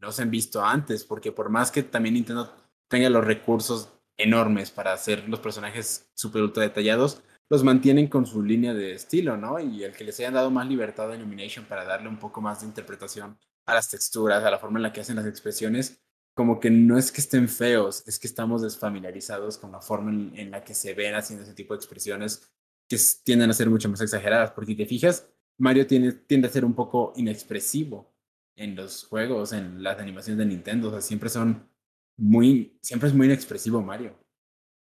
no 0.00 0.10
se 0.10 0.22
han 0.22 0.30
visto 0.30 0.64
antes, 0.64 1.04
porque 1.04 1.30
por 1.30 1.50
más 1.50 1.70
que 1.70 1.84
también 1.84 2.14
Nintendo 2.14 2.52
tenga 2.88 3.08
los 3.10 3.24
recursos 3.24 3.92
enormes 4.16 4.70
para 4.70 4.92
hacer 4.92 5.28
los 5.28 5.40
personajes 5.40 6.10
super 6.14 6.42
ultra 6.42 6.62
detallados, 6.62 7.22
los 7.50 7.64
mantienen 7.64 8.08
con 8.08 8.26
su 8.26 8.42
línea 8.42 8.74
de 8.74 8.94
estilo, 8.94 9.36
¿no? 9.36 9.58
Y 9.60 9.84
el 9.84 9.92
que 9.92 10.04
les 10.04 10.18
hayan 10.20 10.34
dado 10.34 10.50
más 10.50 10.66
libertad 10.66 11.10
a 11.10 11.16
Illumination 11.16 11.64
para 11.66 11.84
darle 11.84 12.08
un 12.08 12.18
poco 12.18 12.40
más 12.40 12.60
de 12.60 12.66
interpretación 12.66 13.38
a 13.66 13.74
las 13.74 13.88
texturas, 13.88 14.44
a 14.44 14.50
la 14.50 14.58
forma 14.58 14.78
en 14.78 14.84
la 14.84 14.92
que 14.92 15.00
hacen 15.00 15.16
las 15.16 15.26
expresiones, 15.26 16.02
como 16.34 16.58
que 16.58 16.70
no 16.70 16.98
es 16.98 17.12
que 17.12 17.20
estén 17.20 17.48
feos, 17.48 18.02
es 18.06 18.18
que 18.18 18.26
estamos 18.26 18.62
desfamiliarizados 18.62 19.58
con 19.58 19.72
la 19.72 19.80
forma 19.80 20.10
en, 20.10 20.50
la 20.50 20.64
que 20.64 20.74
se 20.74 20.94
ven 20.94 21.14
haciendo 21.14 21.44
ese 21.44 21.54
tipo 21.54 21.74
de 21.74 21.78
expresiones 21.78 22.50
que 22.88 22.98
tienden 23.22 23.50
a 23.50 23.54
ser 23.54 23.70
mucho 23.70 23.88
más 23.88 24.00
exageradas, 24.00 24.50
porque 24.50 24.72
si 24.72 24.76
te 24.76 24.86
fijas, 24.86 25.28
Mario 25.58 25.86
tiene, 25.86 26.12
tiende 26.12 26.48
a 26.48 26.50
ser 26.50 26.64
un 26.64 26.74
poco 26.74 27.12
inexpresivo 27.16 28.12
en 28.56 28.74
los 28.74 29.04
juegos, 29.04 29.52
en 29.52 29.82
las 29.82 29.98
animaciones 29.98 30.38
de 30.38 30.46
Nintendo, 30.46 30.88
o 30.88 30.90
sea, 30.90 31.00
siempre 31.00 31.28
son 31.28 31.68
muy, 32.16 32.78
siempre 32.82 33.08
es 33.08 33.14
muy 33.14 33.26
inexpresivo 33.26 33.82
Mario, 33.82 34.16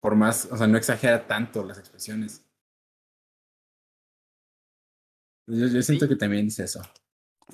por 0.02 0.16
más, 0.16 0.48
o 0.52 0.58
sea, 0.58 0.68
no 0.68 0.78
exagera 0.78 1.28
tanto 1.28 1.64
las 1.66 1.78
expresiones. 1.78 2.46
Yo, 5.48 5.68
yo 5.68 5.82
siento 5.82 6.06
Sí. 6.06 6.10
que 6.10 6.16
también 6.16 6.48
es 6.48 6.60
eso. 6.60 6.82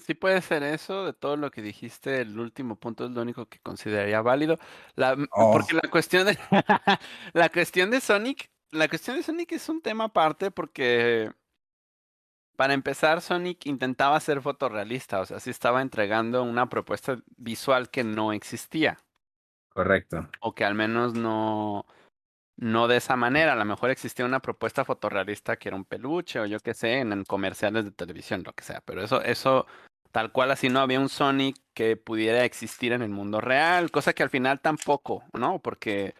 Sí 0.05 0.13
puede 0.13 0.41
ser 0.41 0.61
eso, 0.63 1.05
de 1.05 1.13
todo 1.13 1.37
lo 1.37 1.49
que 1.51 1.61
dijiste, 1.61 2.19
el 2.19 2.37
último 2.37 2.75
punto 2.75 3.05
es 3.05 3.11
lo 3.11 3.21
único 3.21 3.45
que 3.47 3.59
consideraría 3.59 4.21
válido. 4.21 4.57
La, 4.95 5.13
m- 5.13 5.27
Oh. 5.31 5.53
Porque 5.53 5.73
la 5.73 5.89
cuestión 5.89 6.27
de 6.27 6.37
la 7.33 7.49
cuestión 7.49 7.89
de 7.91 8.01
Sonic, 8.01 8.51
la 8.71 8.89
cuestión 8.89 9.15
de 9.15 9.23
Sonic 9.23 9.53
es 9.53 9.69
un 9.69 9.81
tema 9.81 10.05
aparte 10.05 10.51
porque 10.51 11.31
para 12.57 12.73
empezar 12.73 13.21
Sonic 13.21 13.65
intentaba 13.65 14.19
ser 14.19 14.41
fotorrealista, 14.41 15.21
o 15.21 15.25
sea, 15.25 15.39
sí 15.39 15.49
estaba 15.49 15.81
entregando 15.81 16.43
una 16.43 16.67
propuesta 16.69 17.17
visual 17.37 17.89
que 17.89 18.03
no 18.03 18.33
existía, 18.33 18.97
Correcto. 19.75 20.29
o 20.39 20.55
que 20.55 20.63
al 20.63 20.73
menos 20.73 21.13
no 21.13 21.85
no 22.57 22.87
de 22.87 22.97
esa 22.97 23.17
manera, 23.17 23.53
a 23.53 23.55
lo 23.57 23.65
mejor 23.65 23.89
existía 23.89 24.25
una 24.25 24.39
propuesta 24.41 24.85
fotorrealista 24.85 25.57
que 25.57 25.69
era 25.69 25.75
un 25.75 25.85
peluche 25.85 26.39
o 26.39 26.45
yo 26.45 26.59
qué 26.59 26.73
sé, 26.73 26.99
en, 26.99 27.11
en 27.11 27.25
comerciales 27.25 27.83
de 27.85 27.91
televisión, 27.91 28.43
lo 28.45 28.53
que 28.53 28.63
sea, 28.63 28.81
pero 28.85 29.03
eso, 29.03 29.21
eso, 29.21 29.65
tal 30.11 30.31
cual 30.31 30.51
así 30.51 30.69
no 30.69 30.79
había 30.79 30.99
un 31.01 31.09
Sonic 31.09 31.57
que 31.73 31.97
pudiera 31.97 32.45
existir 32.45 32.93
en 32.93 33.01
el 33.01 33.09
mundo 33.09 33.41
real, 33.41 33.91
cosa 33.91 34.13
que 34.13 34.23
al 34.23 34.29
final 34.29 34.61
tampoco, 34.61 35.23
¿no? 35.33 35.59
Porque 35.61 36.15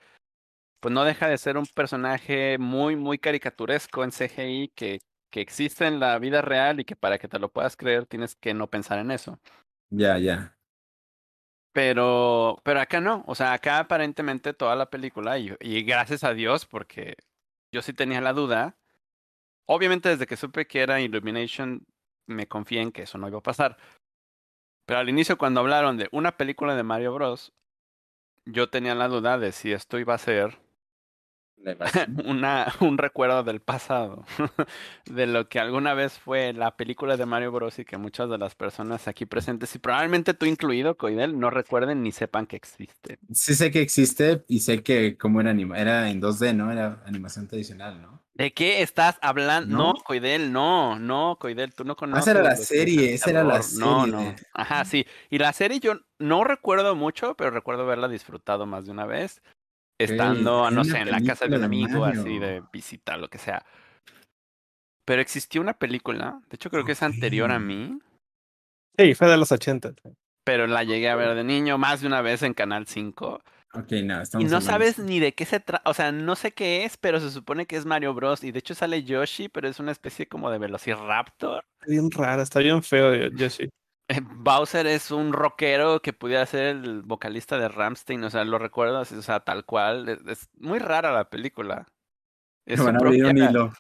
pues 0.81 0.93
no 0.93 1.03
deja 1.05 1.27
de 1.27 1.37
ser 1.37 1.57
un 1.57 1.65
personaje 1.65 2.57
muy, 2.59 2.95
muy 2.95 3.17
caricaturesco 3.17 4.03
en 4.03 4.11
CGI 4.11 4.71
que, 4.75 4.99
que 5.31 5.41
existe 5.41 5.87
en 5.87 5.99
la 5.99 6.19
vida 6.19 6.41
real 6.41 6.79
y 6.79 6.85
que 6.85 6.95
para 6.95 7.17
que 7.17 7.27
te 7.27 7.39
lo 7.39 7.49
puedas 7.49 7.77
creer 7.77 8.05
tienes 8.05 8.35
que 8.35 8.53
no 8.53 8.69
pensar 8.69 8.99
en 8.99 9.11
eso. 9.11 9.39
Ya, 9.89 10.17
ya. 10.17 10.54
Pero, 11.75 12.61
pero 12.63 12.79
acá 12.79 13.01
no, 13.01 13.25
o 13.27 13.35
sea, 13.35 13.51
acá 13.51 13.79
aparentemente 13.79 14.53
toda 14.53 14.77
la 14.77 14.89
película, 14.89 15.37
y, 15.37 15.53
y 15.59 15.83
gracias 15.83 16.23
a 16.23 16.33
Dios, 16.33 16.65
porque 16.65 17.17
yo 17.73 17.81
sí 17.81 17.91
tenía 17.91 18.21
la 18.21 18.31
duda, 18.31 18.77
obviamente 19.65 20.07
desde 20.07 20.25
que 20.25 20.37
supe 20.37 20.67
que 20.67 20.79
era 20.79 21.01
Illumination, 21.01 21.85
me 22.27 22.47
confié 22.47 22.79
en 22.81 22.93
que 22.93 23.01
eso 23.01 23.17
no 23.17 23.27
iba 23.27 23.39
a 23.39 23.43
pasar. 23.43 23.75
Pero 24.85 25.01
al 25.01 25.09
inicio 25.09 25.37
cuando 25.37 25.59
hablaron 25.59 25.97
de 25.97 26.07
una 26.13 26.37
película 26.37 26.77
de 26.77 26.83
Mario 26.83 27.13
Bros, 27.13 27.51
yo 28.45 28.69
tenía 28.69 28.95
la 28.95 29.09
duda 29.09 29.37
de 29.37 29.51
si 29.51 29.73
esto 29.73 29.99
iba 29.99 30.13
a 30.13 30.17
ser. 30.17 30.57
una, 32.25 32.73
un 32.79 32.97
recuerdo 32.97 33.43
del 33.43 33.59
pasado, 33.61 34.25
de 35.05 35.27
lo 35.27 35.47
que 35.49 35.59
alguna 35.59 35.93
vez 35.93 36.19
fue 36.19 36.53
la 36.53 36.75
película 36.75 37.17
de 37.17 37.25
Mario 37.25 37.51
Bros. 37.51 37.79
y 37.79 37.85
que 37.85 37.97
muchas 37.97 38.29
de 38.29 38.37
las 38.37 38.55
personas 38.55 39.07
aquí 39.07 39.25
presentes, 39.25 39.73
y 39.75 39.79
probablemente 39.79 40.33
tú 40.33 40.45
incluido, 40.45 40.95
Coidel, 40.97 41.39
no 41.39 41.49
recuerden 41.49 42.03
ni 42.03 42.11
sepan 42.11 42.45
que 42.45 42.55
existe. 42.55 43.19
Sí 43.33 43.55
sé 43.55 43.71
que 43.71 43.81
existe 43.81 44.43
y 44.47 44.59
sé 44.59 44.83
que 44.83 45.17
como 45.17 45.41
era 45.41 45.51
anima 45.51 45.77
era 45.79 46.09
en 46.09 46.21
2D, 46.21 46.55
¿no? 46.55 46.71
Era 46.71 47.01
animación 47.05 47.47
tradicional, 47.47 48.01
¿no? 48.01 48.23
¿De 48.35 48.51
qué 48.53 48.81
estás 48.81 49.17
hablando? 49.21 49.77
¿No? 49.77 49.93
No, 49.93 50.03
Coidel, 50.03 50.51
no, 50.51 50.99
no, 50.99 51.37
Coidel, 51.39 51.73
tú 51.73 51.85
no 51.85 51.95
conoces. 51.95 52.23
esa 52.27 52.31
era 52.31 52.41
la 52.43 52.55
serie, 52.57 53.13
esa 53.13 53.29
era 53.29 53.45
la. 53.45 53.59
No, 53.59 53.61
serie 53.61 54.11
no. 54.11 54.19
de- 54.19 54.35
Ajá, 54.53 54.83
sí. 54.83 55.05
Y 55.29 55.37
la 55.37 55.53
serie 55.53 55.79
yo 55.79 55.93
no 56.19 56.43
recuerdo 56.43 56.95
mucho, 56.95 57.35
pero 57.35 57.51
recuerdo 57.51 57.83
haberla 57.83 58.09
disfrutado 58.09 58.65
más 58.65 58.85
de 58.85 58.91
una 58.91 59.05
vez. 59.05 59.41
Estando, 59.97 60.69
no 60.71 60.83
sé, 60.83 60.97
en 60.99 61.11
la 61.11 61.21
casa 61.21 61.47
de 61.47 61.55
un 61.55 61.61
de 61.61 61.65
amigo, 61.65 62.03
así 62.05 62.37
de 62.39 62.61
visita, 62.73 63.17
lo 63.17 63.29
que 63.29 63.37
sea. 63.37 63.65
Pero 65.05 65.21
existió 65.21 65.61
una 65.61 65.73
película, 65.73 66.41
de 66.49 66.55
hecho 66.55 66.69
creo 66.69 66.83
que 66.85 66.93
es 66.93 67.03
anterior 67.03 67.51
a 67.51 67.59
mí, 67.59 67.99
Sí, 68.97 69.13
fue 69.13 69.27
de 69.29 69.37
los 69.37 69.51
80. 69.51 69.91
pero 70.43 70.67
la 70.67 70.83
llegué 70.83 71.09
a 71.09 71.15
ver 71.15 71.35
de 71.35 71.43
niño 71.43 71.77
más 71.77 72.01
de 72.01 72.07
una 72.07 72.21
vez 72.21 72.41
en 72.43 72.53
Canal 72.53 72.87
5. 72.87 73.41
Ok, 73.73 73.91
no, 74.03 74.19
Y 74.19 74.21
estamos 74.23 74.31
no 74.49 74.57
hablando- 74.57 74.61
sabes 74.61 74.99
ni 74.99 75.19
de 75.19 75.33
qué 75.33 75.43
se 75.45 75.59
trata, 75.59 75.89
o 75.89 75.93
sea, 75.93 76.11
no 76.13 76.35
sé 76.37 76.53
qué 76.53 76.85
es, 76.85 76.95
pero 76.95 77.19
se 77.19 77.29
supone 77.29 77.65
que 77.65 77.75
es 77.75 77.85
Mario 77.85 78.13
Bros. 78.13 78.43
Y 78.45 78.51
de 78.53 78.59
hecho 78.59 78.73
sale 78.73 79.03
Yoshi, 79.03 79.49
pero 79.49 79.67
es 79.67 79.79
una 79.81 79.91
especie 79.91 80.27
como 80.27 80.49
de 80.49 80.59
Velociraptor. 80.59 81.65
Está 81.81 81.91
bien 81.91 82.09
raro, 82.09 82.41
está 82.41 82.59
bien 82.61 82.81
feo, 82.81 83.13
yo- 83.13 83.35
Yoshi. 83.35 83.69
Bowser 84.35 84.87
es 84.87 85.11
un 85.11 85.33
rockero 85.33 86.01
que 86.01 86.13
pudiera 86.13 86.45
ser 86.45 86.67
el 86.67 87.01
vocalista 87.01 87.57
de 87.57 87.67
Ramstein, 87.67 88.23
o 88.23 88.29
sea, 88.29 88.43
lo 88.45 88.59
recuerdo 88.59 88.99
así, 88.99 89.15
o 89.15 89.21
sea, 89.21 89.39
tal 89.39 89.65
cual. 89.65 90.09
Es, 90.09 90.25
es 90.27 90.49
muy 90.57 90.79
rara 90.79 91.11
la 91.11 91.29
película. 91.29 91.87
Es 92.65 92.79
un 92.79 92.97
propia- 92.97 93.31
hilo. 93.31 93.73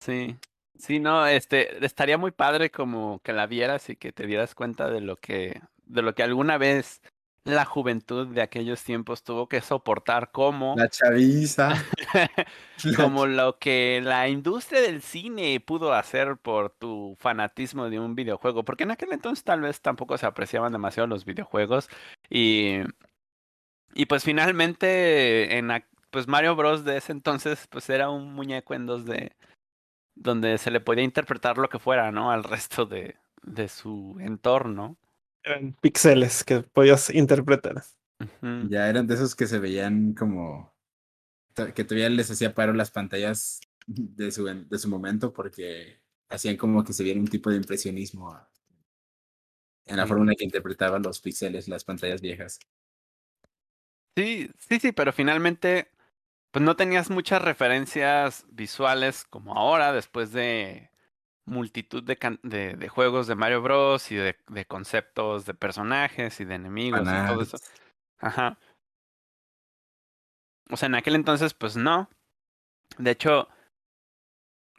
Sí. 0.00 0.36
Sí, 0.76 1.00
no, 1.00 1.26
este, 1.26 1.84
estaría 1.84 2.18
muy 2.18 2.30
padre 2.30 2.70
como 2.70 3.20
que 3.24 3.32
la 3.32 3.46
vieras 3.46 3.90
y 3.90 3.96
que 3.96 4.12
te 4.12 4.26
dieras 4.26 4.54
cuenta 4.54 4.88
de 4.88 5.00
lo 5.00 5.16
que, 5.16 5.60
de 5.84 6.02
lo 6.02 6.14
que 6.14 6.22
alguna 6.22 6.56
vez 6.56 7.02
la 7.44 7.64
juventud 7.64 8.26
de 8.28 8.42
aquellos 8.42 8.82
tiempos 8.84 9.22
tuvo 9.22 9.48
que 9.48 9.60
soportar 9.60 10.30
como, 10.30 10.74
La 10.76 10.88
chaviza. 10.88 11.74
como 12.96 13.26
lo 13.26 13.58
que 13.58 14.00
la 14.02 14.28
industria 14.28 14.80
del 14.80 15.02
cine 15.02 15.58
pudo 15.60 15.92
hacer 15.94 16.36
por 16.36 16.70
tu 16.70 17.16
fanatismo 17.18 17.88
de 17.88 17.98
un 17.98 18.14
videojuego, 18.14 18.64
porque 18.64 18.84
en 18.84 18.90
aquel 18.90 19.12
entonces 19.12 19.44
tal 19.44 19.62
vez 19.62 19.80
tampoco 19.80 20.18
se 20.18 20.26
apreciaban 20.26 20.72
demasiado 20.72 21.06
los 21.06 21.24
videojuegos 21.24 21.88
y, 22.28 22.80
y 23.94 24.06
pues 24.06 24.24
finalmente 24.24 25.56
en, 25.56 25.70
pues 26.10 26.28
Mario 26.28 26.54
Bros 26.56 26.84
de 26.84 26.98
ese 26.98 27.12
entonces 27.12 27.66
pues 27.70 27.88
era 27.88 28.10
un 28.10 28.34
muñeco 28.34 28.74
en 28.74 28.86
2D 28.86 29.32
donde 30.14 30.58
se 30.58 30.70
le 30.70 30.80
podía 30.80 31.04
interpretar 31.04 31.58
lo 31.58 31.68
que 31.68 31.78
fuera, 31.78 32.10
¿no? 32.10 32.30
Al 32.30 32.44
resto 32.44 32.86
de, 32.86 33.16
de 33.42 33.68
su 33.68 34.16
entorno. 34.20 34.96
Eran 35.44 35.74
píxeles 35.80 36.44
que 36.44 36.60
podías 36.60 37.10
interpretar. 37.10 37.82
Ya 38.68 38.88
eran 38.88 39.06
de 39.06 39.14
esos 39.14 39.34
que 39.36 39.46
se 39.46 39.58
veían 39.58 40.12
como 40.14 40.74
que 41.74 41.84
todavía 41.84 42.08
les 42.08 42.30
hacía 42.30 42.54
paro 42.54 42.72
las 42.72 42.90
pantallas 42.90 43.60
de 43.86 44.30
su, 44.30 44.44
de 44.46 44.78
su 44.78 44.88
momento 44.88 45.32
porque 45.32 46.00
hacían 46.28 46.56
como 46.56 46.84
que 46.84 46.92
se 46.92 47.04
viera 47.04 47.18
un 47.20 47.28
tipo 47.28 47.50
de 47.50 47.56
impresionismo 47.56 48.38
en 49.86 49.96
la 49.96 50.04
Sí. 50.04 50.08
forma 50.08 50.24
en 50.24 50.28
la 50.30 50.34
que 50.34 50.44
interpretaban 50.44 51.02
los 51.02 51.20
píxeles, 51.20 51.68
las 51.68 51.84
pantallas 51.84 52.20
viejas. 52.20 52.58
Sí, 54.16 54.50
sí, 54.58 54.80
sí, 54.80 54.92
pero 54.92 55.12
finalmente, 55.12 55.90
pues 56.50 56.64
no 56.64 56.76
tenías 56.76 57.10
muchas 57.10 57.42
referencias 57.42 58.46
visuales 58.50 59.24
como 59.24 59.54
ahora, 59.56 59.92
después 59.92 60.32
de 60.32 60.90
multitud 61.48 62.02
de, 62.02 62.16
can- 62.16 62.40
de, 62.42 62.74
de 62.74 62.88
juegos 62.88 63.26
de 63.26 63.34
Mario 63.34 63.62
Bros. 63.62 64.10
y 64.12 64.16
de, 64.16 64.36
de 64.48 64.64
conceptos 64.66 65.44
de 65.46 65.54
personajes 65.54 66.38
y 66.40 66.44
de 66.44 66.54
enemigos 66.54 67.00
y 67.02 67.26
todo 67.26 67.42
eso. 67.42 67.56
Ajá. 68.18 68.58
O 70.70 70.76
sea, 70.76 70.86
en 70.86 70.94
aquel 70.94 71.14
entonces, 71.14 71.54
pues 71.54 71.76
no. 71.76 72.08
De 72.98 73.10
hecho, 73.10 73.48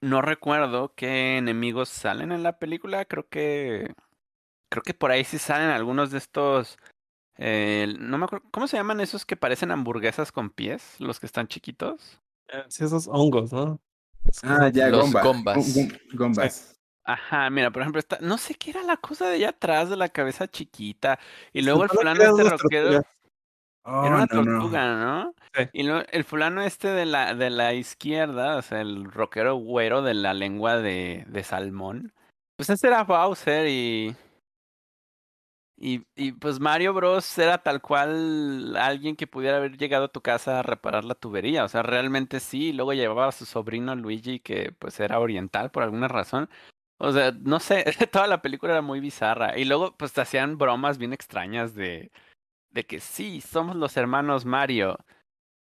no 0.02 0.22
recuerdo 0.22 0.94
qué 0.96 1.38
enemigos 1.38 1.90
salen 1.90 2.32
en 2.32 2.44
la 2.44 2.60
película. 2.60 3.06
Creo 3.06 3.28
que. 3.28 3.94
Creo 4.72 4.84
que 4.84 4.94
por 4.94 5.10
ahí 5.12 5.24
sí 5.24 5.40
salen 5.40 5.70
algunos 5.70 6.12
de 6.12 6.20
estos. 6.20 6.78
eh, 7.38 7.96
no 8.00 8.18
me 8.18 8.26
acuerdo. 8.26 8.48
¿Cómo 8.52 8.68
se 8.68 8.78
llaman 8.78 9.02
esos 9.02 9.26
que 9.26 9.36
parecen 9.36 9.72
hamburguesas 9.72 10.32
con 10.32 10.52
pies? 10.52 11.00
Los 11.00 11.20
que 11.20 11.26
están 11.26 11.48
chiquitos. 11.48 12.22
Eh, 12.50 12.64
Sí, 12.68 12.84
esos 12.84 13.08
hongos, 13.08 13.52
¿no? 13.52 13.80
Ah, 14.44 14.70
ya, 14.72 14.90
Los 14.90 15.02
Gomba. 15.02 15.22
gombas. 15.24 15.58
Gom- 15.58 15.88
gom- 15.92 16.00
Gombas. 16.14 16.76
Ajá, 17.06 17.50
mira, 17.50 17.72
por 17.72 17.82
ejemplo, 17.82 18.00
esta, 18.00 18.18
no 18.22 18.38
sé 18.38 18.54
qué 18.56 18.70
era 18.72 18.84
la 18.84 18.98
cosa 18.98 19.28
de 19.28 19.36
allá 19.36 19.50
atrás 19.50 19.90
de 19.90 19.98
la 19.98 20.10
cabeza 20.10 20.48
chiquita. 20.48 21.20
Y 21.54 21.62
luego 21.64 21.84
el 21.84 21.90
fulano 21.90 22.22
este 22.22 22.44
rockero. 22.50 22.58
tortugas. 22.90 23.06
Oh, 23.86 24.06
Era 24.06 24.16
una 24.18 24.26
no, 24.32 24.44
no. 24.44 24.52
tortuga, 24.60 24.96
¿no? 24.96 25.34
Sí. 25.56 25.64
Y 25.74 25.84
luego 25.84 26.04
el 26.12 26.24
fulano 26.24 26.62
este 26.62 26.90
de 26.90 27.06
la, 27.06 27.34
de 27.34 27.50
la 27.50 27.74
izquierda, 27.74 28.58
o 28.58 28.62
sea, 28.62 28.82
el 28.82 29.06
rockero 29.12 29.56
güero 29.56 30.04
de 30.04 30.14
la 30.14 30.34
lengua 30.36 30.78
de, 30.78 31.24
de 31.28 31.44
salmón. 31.44 32.14
Pues 32.58 32.70
ese 32.70 32.88
era 32.88 33.04
Bowser 33.04 33.68
y. 33.68 34.16
Y, 35.82 36.06
y 36.16 36.34
pues 36.34 36.60
Mario 36.60 36.94
Bros. 36.94 37.38
era 37.38 37.60
tal 37.60 37.82
cual 37.82 38.76
alguien 38.76 39.16
que 39.16 39.28
pudiera 39.28 39.58
haber 39.58 39.78
llegado 39.78 40.06
a 40.06 40.12
tu 40.12 40.22
casa 40.22 40.60
a 40.60 40.64
reparar 40.64 41.06
la 41.06 41.16
tubería. 41.16 41.64
O 41.64 41.70
sea, 41.70 41.84
realmente 41.84 42.40
sí. 42.42 42.68
y 42.70 42.74
Luego 42.74 42.94
llevaba 42.94 43.28
a 43.30 43.32
su 43.32 43.46
sobrino 43.46 43.96
Luigi, 43.96 44.40
que 44.42 44.74
pues 44.78 45.00
era 45.00 45.20
oriental 45.20 45.72
por 45.72 45.84
alguna 45.84 46.10
razón. 46.10 46.50
O 46.98 47.14
sea, 47.14 47.32
no 47.32 47.60
sé, 47.62 47.86
toda 48.12 48.28
la 48.28 48.42
película 48.42 48.74
era 48.74 48.82
muy 48.82 49.00
bizarra. 49.00 49.58
Y 49.58 49.66
luego 49.66 49.96
pues 49.98 50.12
te 50.14 50.22
hacían 50.22 50.58
bromas 50.58 50.98
bien 50.98 51.14
extrañas 51.14 51.74
de, 51.76 52.12
de 52.72 52.86
que 52.86 53.00
sí, 53.00 53.42
somos 53.42 53.76
los 53.76 53.98
hermanos 53.98 54.46
Mario. 54.46 54.98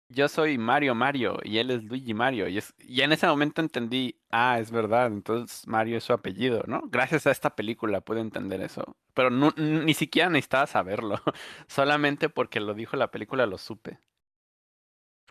Yo 0.08 0.28
soy 0.28 0.58
Mario 0.58 0.94
Mario 0.94 1.38
y 1.42 1.58
él 1.58 1.70
es 1.70 1.82
Luigi 1.82 2.14
Mario. 2.14 2.48
Y, 2.48 2.58
es, 2.58 2.74
y 2.78 3.00
en 3.00 3.12
ese 3.12 3.26
momento 3.26 3.60
entendí, 3.60 4.16
ah, 4.30 4.58
es 4.60 4.70
verdad, 4.70 5.06
entonces 5.06 5.66
Mario 5.66 5.98
es 5.98 6.04
su 6.04 6.12
apellido, 6.12 6.62
¿no? 6.66 6.82
Gracias 6.90 7.26
a 7.26 7.30
esta 7.30 7.56
película 7.56 8.00
pude 8.00 8.20
entender 8.20 8.60
eso. 8.60 8.96
Pero 9.14 9.30
no, 9.30 9.52
ni 9.56 9.94
siquiera 9.94 10.28
necesitaba 10.28 10.66
saberlo. 10.66 11.20
Solamente 11.68 12.28
porque 12.28 12.60
lo 12.60 12.74
dijo 12.74 12.96
la 12.96 13.10
película 13.10 13.46
lo 13.46 13.58
supe. 13.58 13.98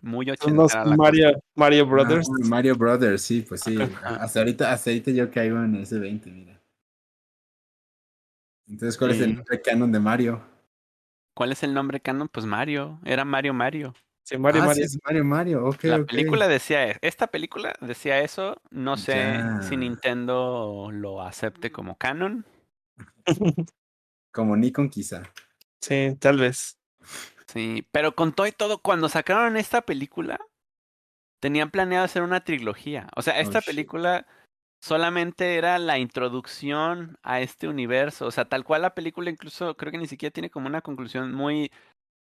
Muy 0.02 0.26
Son 0.38 0.56
los 0.56 0.74
Mario, 0.98 1.42
Mario 1.56 1.86
Brothers. 1.86 2.28
Ah, 2.30 2.48
Mario 2.48 2.76
Brothers, 2.76 3.22
sí, 3.22 3.46
pues 3.48 3.62
sí. 3.62 3.78
Hasta 4.04 4.40
ahorita, 4.40 4.74
hasta 4.74 4.90
ahorita 4.90 5.12
yo 5.12 5.32
caigo 5.32 5.64
en 5.64 5.76
ese 5.76 5.98
20, 5.98 6.30
mira. 6.30 6.62
Entonces, 8.68 8.98
¿cuál 8.98 9.12
es 9.12 9.22
el 9.22 9.36
nombre 9.36 9.62
canon 9.62 9.92
de 9.94 10.00
Mario? 10.02 10.42
¿Cuál 11.34 11.54
es 11.54 11.64
el 11.64 11.74
nombre 11.74 12.02
canon? 12.02 12.28
Pues 12.28 12.46
Mario. 12.46 13.00
Era 13.06 13.24
Mario 13.24 13.54
Mario. 13.54 13.94
Sí, 14.24 14.38
Mario, 14.38 14.62
ah, 14.62 14.66
Mario. 14.68 14.88
sí, 14.88 15.00
Mario 15.04 15.26
Mario, 15.26 15.66
ok, 15.66 15.84
La 15.84 15.98
ok. 15.98 16.08
película 16.08 16.48
decía, 16.48 16.90
e- 16.92 16.98
esta 17.02 17.28
película 17.28 17.74
decía 17.82 18.20
eso, 18.22 18.62
no 18.72 18.96
sé 18.96 19.44
si. 19.62 19.76
Nintendo 19.76 20.90
lo 20.92 21.22
acepte 21.22 21.72
como 21.72 21.98
canon. 21.98 22.46
Como 24.34 24.58
Nikon 24.58 24.90
quizá. 24.90 25.22
Sí, 25.80 26.18
tal 26.20 26.40
vez. 26.40 26.80
Sí, 27.46 27.88
pero 27.92 28.16
con 28.16 28.34
todo 28.34 28.48
y 28.48 28.52
todo, 28.52 28.80
cuando 28.80 29.08
sacaron 29.10 29.58
esta 29.58 29.82
película, 29.82 30.40
tenían 31.40 31.70
planeado 31.70 32.06
hacer 32.06 32.24
una 32.24 32.44
trilogía. 32.44 33.10
O 33.16 33.22
sea, 33.22 33.40
esta 33.40 33.62
película 33.62 34.26
solamente 34.82 35.56
era 35.56 35.78
la 35.78 36.00
introducción 36.00 37.18
a 37.22 37.42
este 37.42 37.68
universo. 37.68 38.26
O 38.26 38.32
sea, 38.32 38.46
tal 38.46 38.64
cual 38.64 38.82
la 38.82 38.96
película 38.96 39.30
incluso 39.30 39.78
creo 39.78 39.92
que 39.92 40.00
ni 40.00 40.08
siquiera 40.08 40.34
tiene 40.34 40.50
como 40.50 40.68
una 40.68 40.82
conclusión 40.82 41.32
muy, 41.32 41.72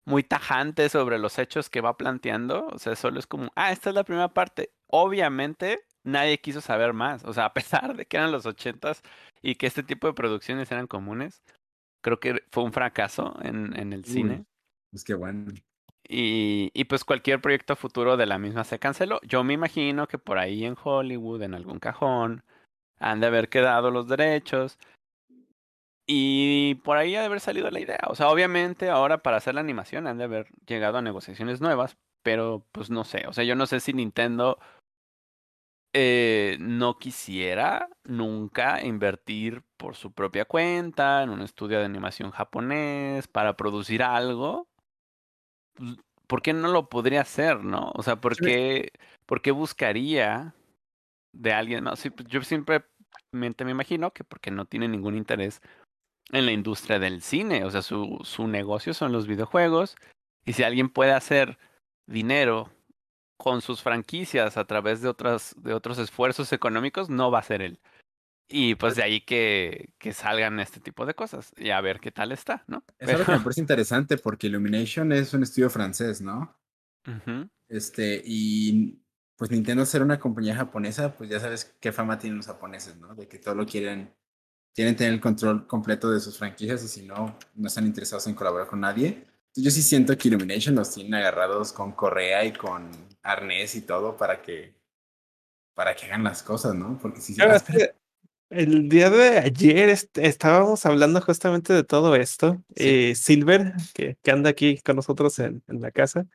muy 0.09 0.23
tajante 0.23 0.89
sobre 0.89 1.19
los 1.19 1.37
hechos 1.37 1.69
que 1.69 1.81
va 1.81 1.95
planteando. 1.95 2.67
O 2.67 2.79
sea, 2.79 2.95
solo 2.95 3.19
es 3.19 3.27
como, 3.27 3.51
ah, 3.55 3.71
esta 3.71 3.89
es 3.89 3.95
la 3.95 4.03
primera 4.03 4.29
parte. 4.29 4.71
Obviamente, 4.87 5.85
nadie 6.03 6.39
quiso 6.39 6.61
saber 6.61 6.93
más. 6.93 7.23
O 7.25 7.31
sea, 7.31 7.45
a 7.45 7.53
pesar 7.53 7.95
de 7.95 8.05
que 8.05 8.17
eran 8.17 8.31
los 8.31 8.47
ochentas 8.47 9.03
y 9.41 9.55
que 9.55 9.67
este 9.67 9.83
tipo 9.83 10.07
de 10.07 10.13
producciones 10.13 10.71
eran 10.71 10.87
comunes, 10.87 11.43
creo 12.01 12.19
que 12.19 12.43
fue 12.51 12.63
un 12.63 12.73
fracaso 12.73 13.37
en, 13.43 13.77
en 13.79 13.93
el 13.93 14.03
cine. 14.03 14.45
Pues 14.91 15.03
qué 15.03 15.13
bueno. 15.13 15.51
Y, 16.07 16.71
y 16.73 16.85
pues 16.85 17.03
cualquier 17.05 17.39
proyecto 17.39 17.75
futuro 17.75 18.17
de 18.17 18.25
la 18.25 18.39
misma 18.39 18.63
se 18.63 18.79
canceló. 18.79 19.19
Yo 19.21 19.43
me 19.43 19.53
imagino 19.53 20.07
que 20.07 20.17
por 20.17 20.39
ahí 20.39 20.65
en 20.65 20.75
Hollywood, 20.81 21.43
en 21.43 21.53
algún 21.53 21.77
cajón, 21.77 22.43
han 22.99 23.19
de 23.19 23.27
haber 23.27 23.47
quedado 23.49 23.91
los 23.91 24.07
derechos. 24.07 24.79
Y 26.11 26.73
por 26.83 26.97
ahí 26.97 27.15
ha 27.15 27.19
de 27.19 27.27
haber 27.27 27.39
salido 27.39 27.69
la 27.69 27.79
idea. 27.79 27.99
O 28.07 28.15
sea, 28.15 28.29
obviamente 28.29 28.89
ahora 28.89 29.19
para 29.19 29.37
hacer 29.37 29.53
la 29.53 29.61
animación 29.61 30.07
han 30.07 30.17
de 30.17 30.23
haber 30.23 30.47
llegado 30.65 30.97
a 30.97 31.03
negociaciones 31.03 31.61
nuevas, 31.61 31.97
pero 32.23 32.65
pues 32.71 32.89
no 32.89 33.03
sé. 33.03 33.27
O 33.27 33.33
sea, 33.33 33.43
yo 33.43 33.55
no 33.55 33.67
sé 33.67 33.79
si 33.79 33.93
Nintendo 33.93 34.57
eh, 35.93 36.57
no 36.59 36.97
quisiera 36.97 37.89
nunca 38.03 38.83
invertir 38.83 39.61
por 39.77 39.95
su 39.95 40.11
propia 40.11 40.45
cuenta 40.45 41.21
en 41.21 41.29
un 41.29 41.41
estudio 41.41 41.77
de 41.77 41.85
animación 41.85 42.31
japonés 42.31 43.27
para 43.27 43.55
producir 43.55 44.01
algo. 44.01 44.67
Pues, 45.75 45.95
¿Por 46.25 46.41
qué 46.41 46.53
no 46.53 46.69
lo 46.69 46.89
podría 46.89 47.21
hacer, 47.21 47.63
no? 47.63 47.91
O 47.93 48.01
sea, 48.01 48.15
¿por 48.15 48.33
Sí. 48.33 48.45
qué, 48.45 48.91
por 49.27 49.43
qué 49.43 49.51
buscaría 49.51 50.55
de 51.33 51.53
alguien 51.53 51.83
más? 51.83 51.99
Sí, 51.99 52.09
pues, 52.09 52.27
yo 52.27 52.41
siempre 52.41 52.83
me 53.31 53.53
imagino 53.59 54.11
que 54.11 54.23
porque 54.23 54.49
no 54.49 54.65
tiene 54.65 54.87
ningún 54.87 55.15
interés 55.15 55.61
en 56.31 56.45
la 56.45 56.51
industria 56.51 56.99
del 56.99 57.21
cine. 57.21 57.63
O 57.63 57.71
sea, 57.71 57.81
su, 57.81 58.19
su 58.23 58.47
negocio 58.47 58.93
son 58.93 59.11
los 59.11 59.27
videojuegos. 59.27 59.95
Y 60.45 60.53
si 60.53 60.63
alguien 60.63 60.89
puede 60.89 61.11
hacer 61.11 61.57
dinero 62.07 62.71
con 63.37 63.61
sus 63.61 63.81
franquicias 63.81 64.57
a 64.57 64.65
través 64.65 65.01
de 65.01 65.09
otras, 65.09 65.55
de 65.57 65.73
otros 65.73 65.97
esfuerzos 65.97 66.51
económicos, 66.51 67.09
no 67.09 67.31
va 67.31 67.39
a 67.39 67.43
ser 67.43 67.61
él. 67.61 67.79
Y 68.49 68.75
pues 68.75 68.95
de 68.95 69.03
ahí 69.03 69.21
que, 69.21 69.93
que 69.99 70.11
salgan 70.11 70.59
este 70.59 70.79
tipo 70.79 71.05
de 71.05 71.13
cosas. 71.13 71.53
Y 71.55 71.69
a 71.69 71.79
ver 71.81 71.99
qué 71.99 72.11
tal 72.11 72.31
está, 72.31 72.63
¿no? 72.67 72.83
Es 72.97 73.09
algo 73.09 73.25
que 73.25 73.31
me 73.33 73.39
parece 73.39 73.61
interesante 73.61 74.17
porque 74.17 74.47
Illumination 74.47 75.11
es 75.11 75.33
un 75.33 75.43
estudio 75.43 75.69
francés, 75.69 76.19
¿no? 76.19 76.59
Este, 77.67 78.21
y 78.25 79.03
pues 79.35 79.51
Nintendo 79.51 79.85
ser 79.85 80.01
una 80.01 80.19
compañía 80.19 80.55
japonesa, 80.55 81.15
pues 81.15 81.29
ya 81.29 81.39
sabes 81.39 81.77
qué 81.79 81.91
fama 81.91 82.19
tienen 82.19 82.37
los 82.37 82.47
japoneses, 82.47 82.97
¿no? 82.97 83.15
De 83.15 83.27
que 83.27 83.39
todo 83.39 83.55
lo 83.55 83.65
quieren, 83.65 84.13
quieren 84.79 84.95
tener 84.95 85.11
el 85.11 85.19
control 85.19 85.67
completo 85.67 86.09
de 86.09 86.21
sus 86.21 86.37
franquicias 86.37 86.81
y 86.85 86.87
si 86.87 87.01
no, 87.01 87.37
no 87.53 87.67
están 87.67 87.85
interesados 87.85 88.25
en 88.27 88.33
colaborar 88.33 88.65
con 88.65 88.79
nadie. 88.79 89.25
Yo 89.53 89.69
sí 89.71 89.81
siento 89.81 90.17
que 90.17 90.29
Illumination 90.29 90.73
los 90.73 90.93
tienen 90.93 91.15
agarrados 91.15 91.73
con 91.73 91.91
correa 91.91 92.45
y 92.45 92.53
con 92.53 92.89
arnés 93.21 93.75
y 93.75 93.81
todo 93.81 94.15
para 94.15 94.41
que, 94.41 94.73
para 95.75 95.93
que 95.97 96.05
hagan 96.05 96.23
las 96.23 96.43
cosas, 96.43 96.75
¿no? 96.75 96.97
Porque 96.97 97.19
si 97.19 97.35
que 97.35 97.93
el 98.51 98.87
día 98.87 99.09
de 99.09 99.39
ayer 99.39 99.89
est- 99.89 100.17
estábamos 100.17 100.85
hablando 100.85 101.19
justamente 101.19 101.73
de 101.73 101.83
todo 101.83 102.15
esto. 102.15 102.63
Sí. 102.73 103.09
y 103.09 103.15
Silver, 103.15 103.73
que, 103.93 104.15
que 104.23 104.31
anda 104.31 104.49
aquí 104.49 104.77
con 104.77 104.95
nosotros 104.95 105.37
en, 105.39 105.61
en 105.67 105.81
la 105.81 105.91
casa, 105.91 106.25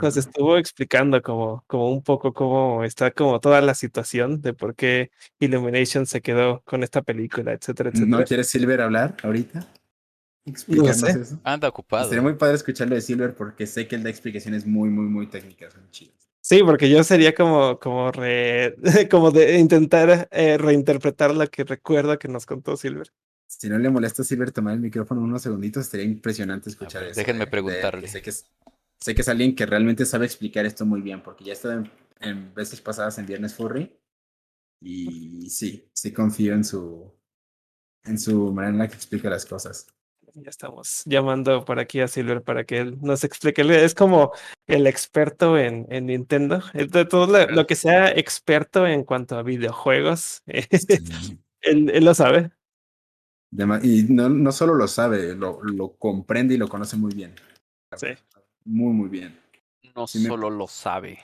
nos 0.00 0.16
estuvo 0.16 0.56
explicando 0.58 1.20
como, 1.22 1.64
como 1.66 1.90
un 1.90 2.02
poco 2.02 2.32
cómo 2.32 2.84
está 2.84 3.10
como 3.10 3.40
toda 3.40 3.60
la 3.60 3.74
situación 3.74 4.40
de 4.40 4.54
por 4.54 4.74
qué 4.74 5.10
Illumination 5.38 6.06
se 6.06 6.20
quedó 6.20 6.62
con 6.64 6.82
esta 6.82 7.02
película, 7.02 7.52
etcétera, 7.52 7.90
etcétera. 7.90 8.18
¿No 8.18 8.24
quieres 8.24 8.48
Silver 8.48 8.80
hablar 8.80 9.16
ahorita? 9.22 9.66
Sé. 10.54 11.10
eso. 11.20 11.38
Anda 11.44 11.68
ocupado. 11.68 12.08
Sería 12.08 12.22
muy 12.22 12.34
padre 12.34 12.54
escucharlo 12.54 12.94
de 12.94 13.00
Silver 13.02 13.34
porque 13.34 13.66
sé 13.66 13.86
que 13.86 13.96
él 13.96 14.02
da 14.02 14.10
explicaciones 14.10 14.66
muy, 14.66 14.88
muy, 14.88 15.04
muy 15.04 15.26
técnicas, 15.26 15.74
son 15.74 15.90
chidas. 15.90 16.14
Sí, 16.40 16.62
porque 16.64 16.88
yo 16.88 17.04
sería 17.04 17.34
como, 17.34 17.78
como, 17.78 18.10
re- 18.10 18.74
como 19.10 19.30
de 19.30 19.58
intentar 19.58 20.28
eh, 20.30 20.56
reinterpretar 20.56 21.34
lo 21.34 21.46
que 21.48 21.64
recuerdo 21.64 22.18
que 22.18 22.28
nos 22.28 22.46
contó 22.46 22.76
Silver. 22.76 23.12
Si 23.46 23.68
no 23.68 23.78
le 23.78 23.90
molesta 23.90 24.22
a 24.22 24.24
Silver 24.24 24.50
tomar 24.52 24.74
el 24.74 24.80
micrófono 24.80 25.20
unos 25.20 25.42
segunditos, 25.42 25.84
estaría 25.84 26.06
impresionante 26.06 26.70
escuchar 26.70 27.02
ver, 27.02 27.10
eso. 27.10 27.20
déjenme 27.20 27.40
de- 27.40 27.44
de- 27.44 27.50
preguntarle. 27.50 28.02
que 28.02 28.08
sé, 28.08 28.22
que 28.22 28.30
es, 28.30 28.46
sé 29.00 29.14
que 29.14 29.22
es 29.22 29.28
alguien 29.28 29.54
que 29.54 29.66
realmente 29.66 30.04
sabe 30.06 30.26
explicar 30.26 30.66
esto 30.66 30.84
muy 30.86 31.00
bien, 31.00 31.22
porque 31.22 31.44
ya 31.44 31.52
he 31.52 31.54
estado 31.54 31.74
en, 31.74 31.90
en 32.20 32.54
veces 32.54 32.80
pasadas 32.80 33.18
en 33.18 33.26
Viernes 33.26 33.54
Furry 33.54 33.96
y 34.80 35.50
sí, 35.50 35.90
sí 35.92 36.12
confío 36.12 36.54
en 36.54 36.64
su, 36.64 37.12
en 38.04 38.18
su 38.18 38.52
manera 38.52 38.72
en 38.72 38.78
la 38.78 38.88
que 38.88 38.94
explica 38.94 39.30
las 39.30 39.46
cosas. 39.46 39.86
Ya 40.34 40.50
estamos 40.50 41.02
llamando 41.06 41.64
por 41.64 41.80
aquí 41.80 42.00
a 42.00 42.06
Silver 42.06 42.42
para 42.42 42.64
que 42.64 42.78
él 42.78 42.98
nos 43.00 43.24
explique. 43.24 43.62
Es 43.84 43.94
como 43.94 44.32
el 44.66 44.86
experto 44.86 45.58
en, 45.58 45.86
en 45.90 46.06
Nintendo. 46.06 46.62
De 46.74 47.04
todo 47.06 47.26
lo, 47.26 47.46
lo 47.46 47.66
que 47.66 47.74
sea 47.74 48.10
experto 48.10 48.86
en 48.86 49.04
cuanto 49.04 49.36
a 49.36 49.42
videojuegos, 49.42 50.42
Sí. 50.46 50.98
él, 51.62 51.90
él 51.90 52.04
lo 52.04 52.14
sabe. 52.14 52.50
Y 53.82 54.02
no, 54.04 54.28
no 54.28 54.52
solo 54.52 54.74
lo 54.74 54.86
sabe, 54.86 55.34
lo, 55.34 55.62
lo 55.62 55.96
comprende 55.96 56.54
y 56.54 56.58
lo 56.58 56.68
conoce 56.68 56.96
muy 56.96 57.14
bien. 57.14 57.34
Sí. 57.96 58.08
Muy, 58.68 58.92
muy 58.92 59.08
bien. 59.08 59.40
No 59.96 60.06
Sí 60.06 60.18
me- 60.18 60.28
solo 60.28 60.50
lo 60.50 60.66
sabe. 60.68 61.18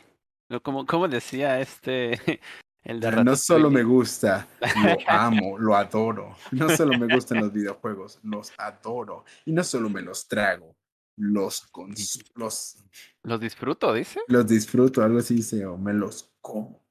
No, 0.48 0.62
Como, 0.62 0.86
como 0.86 1.08
decía 1.08 1.60
este 1.60 2.18
El 2.82 3.00
de 3.00 3.24
No 3.24 3.36
solo 3.36 3.70
me 3.70 3.82
gusta, 3.82 4.46
lo 4.60 4.96
amo, 5.08 5.58
lo 5.58 5.74
adoro. 5.76 6.36
No 6.52 6.68
solo 6.70 6.98
me 6.98 7.06
gustan 7.06 7.38
los 7.40 7.52
videojuegos, 7.52 8.18
los 8.22 8.52
adoro. 8.58 9.24
Y 9.44 9.52
no 9.52 9.62
solo 9.64 9.88
me 9.88 10.02
los 10.02 10.26
trago, 10.28 10.74
los, 11.16 11.70
cons- 11.72 12.22
los, 12.34 12.82
¿Los 13.22 13.40
disfruto, 13.40 13.92
dice? 13.92 14.20
los 14.28 14.46
disfruto, 14.46 15.02
algo 15.02 15.18
así 15.18 15.36
dice, 15.36 15.64
o 15.66 15.76
me 15.78 15.92
los 15.94 16.30
como. 16.42 16.82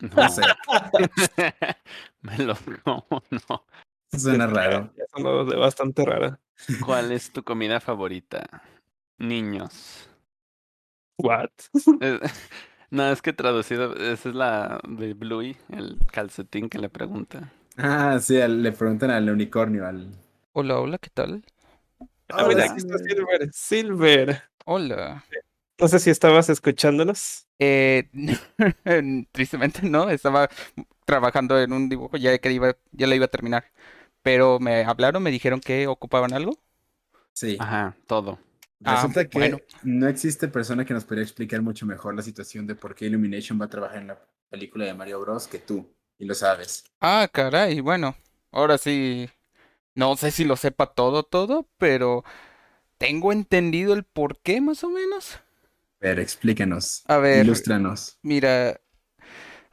No. 0.00 0.08
No 0.16 0.28
sé, 0.30 0.42
me 2.22 2.38
los 2.38 2.58
como, 2.82 3.06
no. 3.30 3.66
suena 4.18 4.46
raro. 4.46 4.92
Ya 4.96 5.04
sonó 5.14 5.44
de 5.44 5.56
bastante 5.56 6.04
raro. 6.04 6.38
¿Cuál 6.84 7.12
es 7.12 7.30
tu 7.30 7.42
comida 7.44 7.78
favorita? 7.80 8.62
Niños. 9.18 10.06
What? 11.18 11.70
No, 12.90 13.10
es 13.10 13.22
que 13.22 13.32
traducido, 13.32 13.94
esa 13.96 14.28
es 14.28 14.34
la 14.34 14.80
de 14.86 15.14
Bluey, 15.14 15.56
el 15.70 15.98
calcetín 16.12 16.68
que 16.68 16.78
le 16.78 16.90
pregunta. 16.90 17.50
Ah, 17.76 18.18
sí, 18.20 18.40
al- 18.40 18.62
le 18.62 18.72
preguntan 18.72 19.10
al 19.10 19.28
unicornio, 19.28 19.86
al... 19.86 20.08
Hola, 20.52 20.78
hola, 20.80 20.98
¿qué 20.98 21.10
tal? 21.10 21.44
Ah, 22.30 22.44
mira, 22.44 22.64
Hola. 22.64 22.66
aquí 22.66 22.78
está 22.80 22.98
Silver. 22.98 23.52
Silver. 23.52 24.42
Hola. 24.66 25.24
No 25.78 25.88
sé 25.88 25.98
si 25.98 26.10
estabas 26.10 26.48
escuchándonos. 26.48 27.46
Eh, 27.58 28.08
tristemente 29.32 29.82
no, 29.88 30.10
estaba 30.10 30.48
trabajando 31.04 31.60
en 31.60 31.72
un 31.72 31.88
dibujo 31.88 32.16
ya 32.16 32.38
que 32.38 32.52
iba, 32.52 32.76
ya 32.92 33.06
la 33.06 33.16
iba 33.16 33.26
a 33.26 33.28
terminar. 33.28 33.72
Pero 34.22 34.60
me 34.60 34.84
hablaron, 34.84 35.22
me 35.22 35.30
dijeron 35.32 35.60
que 35.60 35.86
ocupaban 35.88 36.32
algo. 36.34 36.58
Sí. 37.34 37.58
Ajá, 37.58 37.96
todo. 38.06 38.38
Ah, 38.84 39.08
Resulta 39.08 39.28
que 39.28 39.40
bueno. 39.40 39.60
no 39.82 40.08
existe 40.08 40.48
persona 40.48 40.84
que 40.84 40.94
nos 40.94 41.04
podría 41.04 41.24
explicar 41.24 41.62
mucho 41.62 41.86
mejor 41.86 42.14
la 42.14 42.22
situación 42.22 42.66
de 42.66 42.74
por 42.74 42.94
qué 42.94 43.06
Illumination 43.06 43.60
va 43.60 43.66
a 43.66 43.70
trabajar 43.70 43.98
en 44.02 44.08
la 44.08 44.20
película 44.50 44.84
de 44.84 44.94
Mario 44.94 45.20
Bros. 45.20 45.46
que 45.48 45.58
tú, 45.58 45.94
y 46.18 46.24
lo 46.26 46.34
sabes. 46.34 46.84
Ah, 47.00 47.28
caray, 47.32 47.80
bueno, 47.80 48.16
ahora 48.52 48.78
sí, 48.78 49.28
no 49.94 50.16
sé 50.16 50.30
si 50.32 50.44
lo 50.44 50.56
sepa 50.56 50.94
todo, 50.94 51.22
todo, 51.24 51.68
pero 51.78 52.24
tengo 52.98 53.32
entendido 53.32 53.94
el 53.94 54.04
por 54.04 54.40
qué 54.40 54.60
más 54.60 54.84
o 54.84 54.90
menos. 54.90 55.40
Pero 55.98 56.20
explícanos, 56.20 57.06
A 57.06 57.16
ver, 57.18 57.46
ilústranos. 57.46 58.18
mira, 58.22 58.80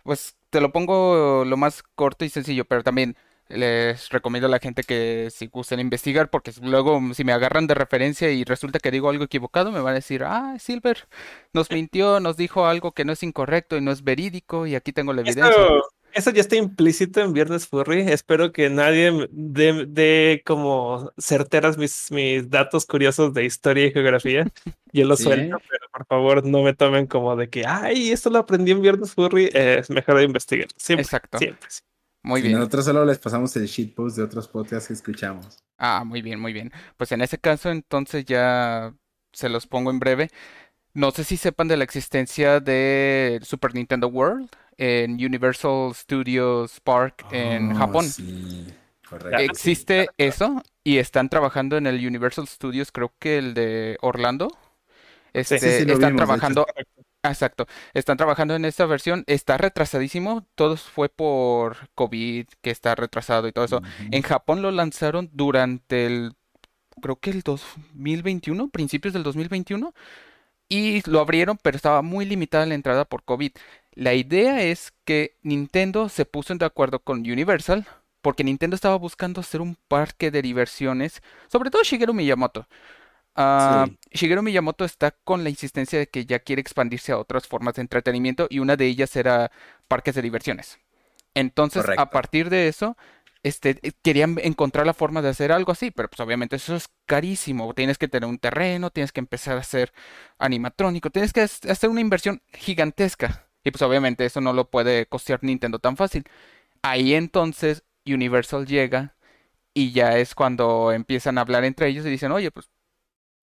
pues 0.03 0.37
te 0.49 0.61
lo 0.61 0.71
pongo 0.71 1.45
lo 1.45 1.57
más 1.57 1.83
corto 1.95 2.25
y 2.25 2.29
sencillo, 2.29 2.65
pero 2.65 2.83
también 2.83 3.17
les 3.49 4.09
recomiendo 4.09 4.47
a 4.47 4.49
la 4.51 4.59
gente 4.59 4.83
que 4.83 5.29
si 5.31 5.47
gusten 5.47 5.79
investigar, 5.79 6.29
porque 6.29 6.51
luego 6.61 7.01
si 7.13 7.23
me 7.23 7.33
agarran 7.33 7.67
de 7.67 7.73
referencia 7.73 8.31
y 8.31 8.43
resulta 8.43 8.79
que 8.79 8.91
digo 8.91 9.09
algo 9.09 9.23
equivocado, 9.23 9.71
me 9.71 9.81
van 9.81 9.93
a 9.93 9.95
decir, 9.95 10.23
ah, 10.23 10.55
Silver 10.59 11.07
nos 11.53 11.69
mintió, 11.71 12.19
nos 12.19 12.37
dijo 12.37 12.65
algo 12.67 12.91
que 12.93 13.05
no 13.05 13.13
es 13.13 13.23
incorrecto 13.23 13.75
y 13.77 13.81
no 13.81 13.91
es 13.91 14.03
verídico 14.03 14.67
y 14.67 14.75
aquí 14.75 14.93
tengo 14.93 15.13
la 15.13 15.21
evidencia. 15.21 15.49
Eso, 15.49 15.83
eso 16.13 16.31
ya 16.31 16.41
está 16.41 16.55
implícito 16.55 17.21
en 17.21 17.33
Viernes 17.33 17.67
Furry. 17.67 18.01
Espero 18.01 18.51
que 18.51 18.69
nadie 18.69 19.27
dé 19.31 19.85
dé 19.87 20.41
como 20.45 21.11
certeras 21.17 21.77
mis, 21.77 22.11
mis 22.11 22.49
datos 22.49 22.85
curiosos 22.85 23.33
de 23.33 23.45
historia 23.45 23.85
y 23.87 23.91
geografía. 23.91 24.47
Yo 24.91 25.05
lo 25.05 25.15
Sí, 25.15 25.23
suelto, 25.23 25.57
pero 25.69 25.87
por 25.91 26.05
favor 26.07 26.45
no 26.45 26.63
me 26.63 26.73
tomen 26.73 27.05
como 27.05 27.35
de 27.35 27.49
que, 27.49 27.63
ay, 27.67 28.11
esto 28.11 28.29
lo 28.29 28.39
aprendí 28.39 28.71
en 28.71 28.81
Viernes 28.81 29.13
Furry. 29.13 29.45
Eh, 29.53 29.77
es 29.79 29.89
mejor 29.89 30.17
de 30.17 30.23
investigar. 30.23 30.67
Siempre, 30.77 31.03
Exacto, 31.03 31.37
siempre. 31.37 31.69
sí. 31.69 31.81
Muy 32.23 32.41
Si 32.41 32.49
bien. 32.49 32.55
nosotros 32.55 32.85
solo 32.85 33.05
les 33.05 33.19
pasamos 33.19 33.55
el 33.57 33.67
shitpost 33.67 34.17
de 34.17 34.23
otros 34.23 34.47
podcasts 34.47 34.87
que 34.87 34.95
escuchamos. 34.95 35.59
Ah, 35.77 36.03
muy 36.05 36.21
bien, 36.21 36.39
muy 36.39 36.51
bien. 36.53 36.71
Pues 36.97 37.11
en 37.13 37.21
ese 37.21 37.37
caso, 37.39 37.69
entonces 37.71 38.25
ya 38.25 38.93
se 39.31 39.47
los 39.49 39.65
pongo 39.67 39.91
en 39.91 39.99
breve. 39.99 40.29
No 40.93 41.11
sé 41.11 41.23
si 41.25 41.37
sepan 41.37 41.67
de 41.69 41.77
la 41.77 41.85
existencia 41.85 42.59
de 42.61 43.39
Super 43.43 43.75
Nintendo 43.75 44.07
World 44.09 44.49
en 44.77 45.13
Universal 45.13 45.93
Studios 45.95 46.81
Park 46.81 47.27
en 47.31 47.71
Oh, 47.71 47.73
Japón. 47.73 48.15
Sí, 48.15 48.67
correcto. 49.07 49.53
Existe 49.53 50.13
eso 50.17 50.63
y 50.83 50.97
están 50.97 51.29
trabajando 51.29 51.77
en 51.77 51.87
el 51.87 52.05
Universal 52.05 52.47
Studios, 52.47 52.91
creo 52.91 53.13
que 53.19 53.37
el 53.37 53.53
de 53.53 53.97
Orlando. 54.01 54.49
Sí, 55.41 55.57
Este, 55.59 55.69
sí, 55.71 55.85
lo 55.85 55.93
están 55.93 56.15
vimos, 56.15 56.27
de 56.27 56.37
hecho. 56.37 56.55
Exacto, 57.23 57.67
están 57.93 58.17
trabajando 58.17 58.55
en 58.55 58.65
esta 58.65 58.85
versión. 58.85 59.23
Está 59.27 59.57
retrasadísimo. 59.57 60.45
Todo 60.55 60.77
fue 60.77 61.09
por 61.09 61.89
COVID, 61.95 62.47
que 62.61 62.71
está 62.71 62.95
retrasado 62.95 63.47
y 63.47 63.51
todo 63.51 63.65
eso. 63.65 63.81
En 64.11 64.21
Japón 64.21 64.61
lo 64.61 64.71
lanzaron 64.71 65.29
durante 65.33 66.05
el, 66.05 66.33
creo 67.01 67.17
que 67.17 67.31
el 67.31 67.41
2021, 67.41 68.69
principios 68.69 69.13
del 69.13 69.23
2021, 69.23 69.93
y 70.69 71.01
lo 71.09 71.19
abrieron, 71.19 71.57
pero 71.61 71.75
estaba 71.75 72.01
muy 72.01 72.25
limitada 72.25 72.65
la 72.65 72.75
entrada 72.75 73.05
por 73.05 73.23
COVID. 73.23 73.51
La 73.93 74.13
idea 74.13 74.61
es 74.61 74.93
que 75.03 75.35
Nintendo 75.41 76.09
se 76.09 76.25
puso 76.25 76.55
de 76.55 76.65
acuerdo 76.65 76.99
con 76.99 77.19
Universal, 77.19 77.87
porque 78.21 78.43
Nintendo 78.43 78.75
estaba 78.75 78.95
buscando 78.97 79.41
hacer 79.41 79.61
un 79.61 79.75
parque 79.87 80.31
de 80.31 80.41
diversiones, 80.41 81.21
sobre 81.47 81.71
todo 81.71 81.83
Shigeru 81.83 82.13
Miyamoto. 82.13 82.67
Ah, 83.35 83.85
Sí. 83.89 83.97
Shigeru 84.11 84.41
Miyamoto 84.43 84.85
está 84.85 85.11
con 85.11 85.43
la 85.43 85.49
insistencia 85.49 85.99
de 85.99 86.07
que 86.07 86.25
ya 86.25 86.39
quiere 86.39 86.61
expandirse 86.61 87.11
a 87.11 87.17
otras 87.17 87.47
formas 87.47 87.75
de 87.75 87.81
entretenimiento 87.81 88.47
y 88.49 88.59
una 88.59 88.75
de 88.75 88.85
ellas 88.87 89.15
era 89.15 89.51
parques 89.87 90.15
de 90.15 90.21
diversiones. 90.21 90.79
Entonces, 91.35 91.91
a 91.95 92.11
partir 92.11 92.49
de 92.49 92.67
eso, 92.67 92.97
este, 93.43 93.79
eh, 93.83 93.91
querían 94.03 94.37
encontrar 94.43 94.85
la 94.85 94.93
forma 94.93 95.21
de 95.21 95.29
hacer 95.29 95.51
algo 95.51 95.71
así, 95.71 95.91
pero 95.91 96.09
pues 96.09 96.19
obviamente 96.21 96.57
eso 96.57 96.75
es 96.75 96.89
carísimo. 97.05 97.73
Tienes 97.73 97.97
que 97.97 98.07
tener 98.09 98.27
un 98.29 98.39
terreno, 98.39 98.89
tienes 98.91 99.11
que 99.11 99.19
empezar 99.21 99.57
a 99.57 99.61
hacer 99.61 99.93
animatrónico, 100.39 101.09
tienes 101.09 101.33
que 101.33 101.41
hac- 101.43 101.69
hacer 101.69 101.89
una 101.89 102.01
inversión 102.01 102.41
gigantesca. 102.53 103.47
Y 103.63 103.71
pues 103.71 103.81
obviamente 103.81 104.25
eso 104.25 104.41
no 104.41 104.53
lo 104.53 104.69
puede 104.69 105.05
costear 105.07 105.39
Nintendo 105.43 105.79
tan 105.79 105.97
fácil. 105.97 106.23
Ahí 106.81 107.13
entonces 107.15 107.83
Universal 108.05 108.65
llega 108.65 109.15
y 109.73 109.91
ya 109.91 110.17
es 110.17 110.35
cuando 110.35 110.91
empiezan 110.91 111.37
a 111.37 111.41
hablar 111.41 111.63
entre 111.65 111.87
ellos 111.87 112.05
y 112.05 112.09
dicen, 112.09 112.31
oye, 112.31 112.51
pues, 112.51 112.69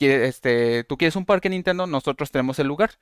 este, 0.00 0.84
tú 0.84 0.96
quieres 0.96 1.16
un 1.16 1.24
parque 1.24 1.48
Nintendo, 1.48 1.86
nosotros 1.86 2.30
tenemos 2.30 2.58
el 2.58 2.66
lugar. 2.68 2.92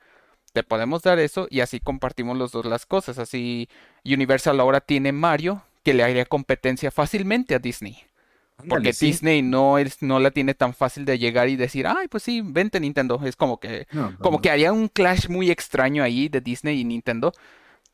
Te 0.53 0.63
podemos 0.63 1.01
dar 1.01 1.19
eso 1.19 1.47
y 1.49 1.59
así 1.59 1.79
compartimos 1.81 2.37
los 2.37 2.51
dos 2.51 2.65
las 2.65 2.85
cosas. 2.85 3.19
Así 3.19 3.67
Universal 4.05 4.59
ahora 4.59 4.79
tiene 4.81 5.11
Mario 5.11 5.63
que 5.83 5.93
le 5.93 6.03
haría 6.03 6.25
competencia 6.25 6.91
fácilmente 6.91 7.55
a 7.55 7.59
Disney. 7.59 7.97
Porque 8.69 8.93
sí. 8.93 9.07
Disney 9.07 9.41
no 9.41 9.77
es, 9.77 10.01
no 10.01 10.19
la 10.19 10.31
tiene 10.31 10.53
tan 10.53 10.73
fácil 10.73 11.03
de 11.03 11.19
llegar 11.19 11.49
y 11.49 11.57
decir, 11.57 11.85
ay, 11.87 12.07
pues 12.07 12.23
sí, 12.23 12.41
vente 12.41 12.79
Nintendo. 12.79 13.19
Es 13.25 13.35
como 13.35 13.59
que, 13.59 13.85
No, 13.91 14.15
como 14.21 14.37
no. 14.37 14.41
que 14.41 14.49
haría 14.49 14.71
un 14.71 14.87
clash 14.87 15.27
muy 15.27 15.51
extraño 15.51 16.03
ahí 16.03 16.29
de 16.29 16.39
Disney 16.39 16.79
y 16.79 16.85
Nintendo. 16.85 17.33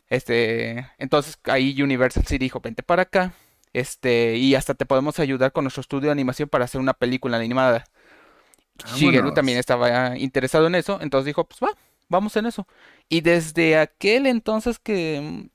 Este, 0.08 0.88
entonces 0.97 1.39
ahí 1.45 1.82
Universal 1.82 2.26
sí 2.28 2.38
dijo, 2.38 2.60
vente 2.60 2.84
para 2.84 3.04
acá. 3.04 3.34
Este, 3.74 4.36
y 4.38 4.56
hasta 4.56 4.74
te 4.76 4.86
podemos 4.86 5.18
ayudar 5.20 5.52
con 5.52 5.64
nuestro 5.64 5.82
estudio 5.82 6.08
de 6.08 6.12
animación 6.12 6.49
para 6.49 6.65
hacer 6.65 6.80
una 6.82 6.94
película 6.94 7.38
animada. 7.38 7.86
Shigeru 8.95 9.34
también 9.34 9.57
estaba 9.57 10.18
interesado 10.18 10.68
en 10.68 10.76
eso, 10.76 10.99
entonces 11.02 11.26
dijo, 11.26 11.45
pues 11.45 11.60
va, 11.61 11.77
vamos 12.10 12.35
en 12.38 12.45
eso. 12.45 12.68
Y 13.10 13.22
desde 13.22 13.77
aquel 13.77 14.27
entonces 14.27 14.80
que 14.80 15.49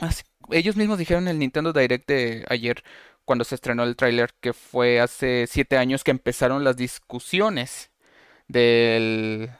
mm, 0.00 0.04
ellos 0.50 0.76
mismos 0.76 0.98
dijeron 0.98 1.24
en 1.24 1.28
el 1.28 1.38
Nintendo 1.38 1.72
Direct 1.72 2.08
de 2.08 2.44
ayer, 2.48 2.82
cuando 3.24 3.44
se 3.44 3.54
estrenó 3.54 3.84
el 3.84 3.96
tráiler, 3.96 4.34
que 4.40 4.52
fue 4.52 5.00
hace 5.00 5.46
siete 5.46 5.76
años 5.76 6.04
que 6.04 6.10
empezaron 6.10 6.64
las 6.64 6.76
discusiones 6.76 7.90
del, 8.48 9.50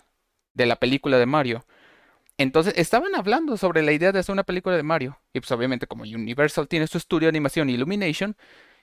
de 0.55 0.67
la 0.67 0.77
película 0.77 1.19
de 1.19 1.27
Mario. 1.27 1.67
Entonces 2.39 2.73
estaban 2.77 3.15
hablando 3.17 3.57
sobre 3.57 3.83
la 3.83 3.93
idea 3.93 4.13
de 4.13 4.21
hacer 4.21 4.33
una 4.33 4.45
película 4.45 4.77
de 4.77 4.85
Mario. 4.85 5.21
Y 5.33 5.41
pues 5.41 5.51
obviamente 5.51 5.87
como 5.87 6.05
Universal 6.05 6.69
tiene 6.69 6.87
su 6.87 6.97
estudio 6.97 7.27
de 7.27 7.31
animación 7.31 7.69
Illumination, 7.69 8.37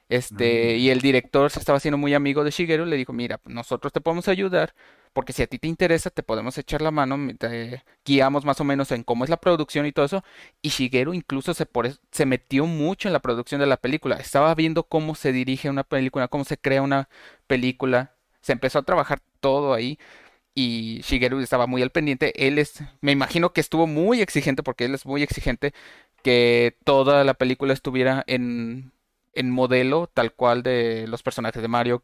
este, 0.10 0.76
Ah. 0.76 0.78
y 0.78 0.90
el 0.90 1.02
director 1.02 1.50
se 1.52 1.60
estaba 1.60 1.78
haciendo 1.78 1.98
muy 1.98 2.14
amigo 2.14 2.44
de 2.44 2.52
Shigeru, 2.52 2.86
le 2.86 2.98
dijo, 2.98 3.14
mira, 3.14 3.40
nosotros 3.46 3.92
te 3.94 4.02
podemos 4.02 4.28
ayudar, 4.28 4.74
porque 5.14 5.34
si 5.34 5.42
a 5.44 5.48
ti 5.48 5.60
te 5.60 5.68
interesa, 5.68 6.10
te 6.10 6.24
podemos 6.24 6.58
echar 6.58 6.82
la 6.82 6.92
mano, 6.92 7.18
te 7.38 7.84
guiamos 8.06 8.44
más 8.46 8.60
o 8.62 8.64
menos 8.66 8.92
en 8.92 9.04
cómo 9.04 9.24
es 9.24 9.30
la 9.30 9.38
producción 9.38 9.86
y 9.86 9.92
todo 9.94 10.06
eso. 10.06 10.24
Y 10.62 10.70
Shigeru 10.70 11.14
incluso 11.14 11.54
se, 11.54 11.66
por 11.66 11.90
se 12.12 12.26
metió 12.26 12.66
mucho 12.66 13.08
en 13.08 13.14
la 13.14 13.22
producción 13.22 13.62
de 13.62 13.68
la 13.68 13.78
película. 13.78 14.18
Estaba 14.18 14.54
viendo 14.56 14.84
cómo 14.84 15.16
se 15.16 15.32
dirige 15.32 15.70
una 15.70 15.84
película, 15.84 16.28
cómo 16.28 16.44
se 16.44 16.58
crea 16.58 16.82
una 16.82 17.10
película. 17.48 18.16
Se 18.42 18.52
empezó 18.54 18.80
a 18.80 18.84
trabajar 18.84 19.22
todo 19.40 19.74
ahí. 19.74 19.98
Y 20.54 21.02
Shigeru 21.04 21.40
estaba 21.40 21.68
muy 21.68 21.82
al 21.82 21.92
pendiente. 21.92 22.48
Él 22.48 22.58
es, 22.60 22.84
me 23.02 23.12
imagino 23.12 23.54
que 23.54 23.62
estuvo 23.62 23.88
muy 23.88 24.22
exigente, 24.22 24.64
porque 24.64 24.86
él 24.86 24.96
es 24.96 25.06
muy 25.06 25.22
exigente, 25.24 25.74
que 26.24 26.78
toda 26.86 27.24
la 27.24 27.34
película 27.36 27.74
estuviera 27.74 28.24
en, 28.28 28.92
en 29.36 29.52
modelo 29.52 30.08
tal 30.14 30.34
cual 30.34 30.64
de 30.64 31.08
los 31.08 31.24
personajes 31.24 31.62
de 31.62 31.68
Mario. 31.68 32.04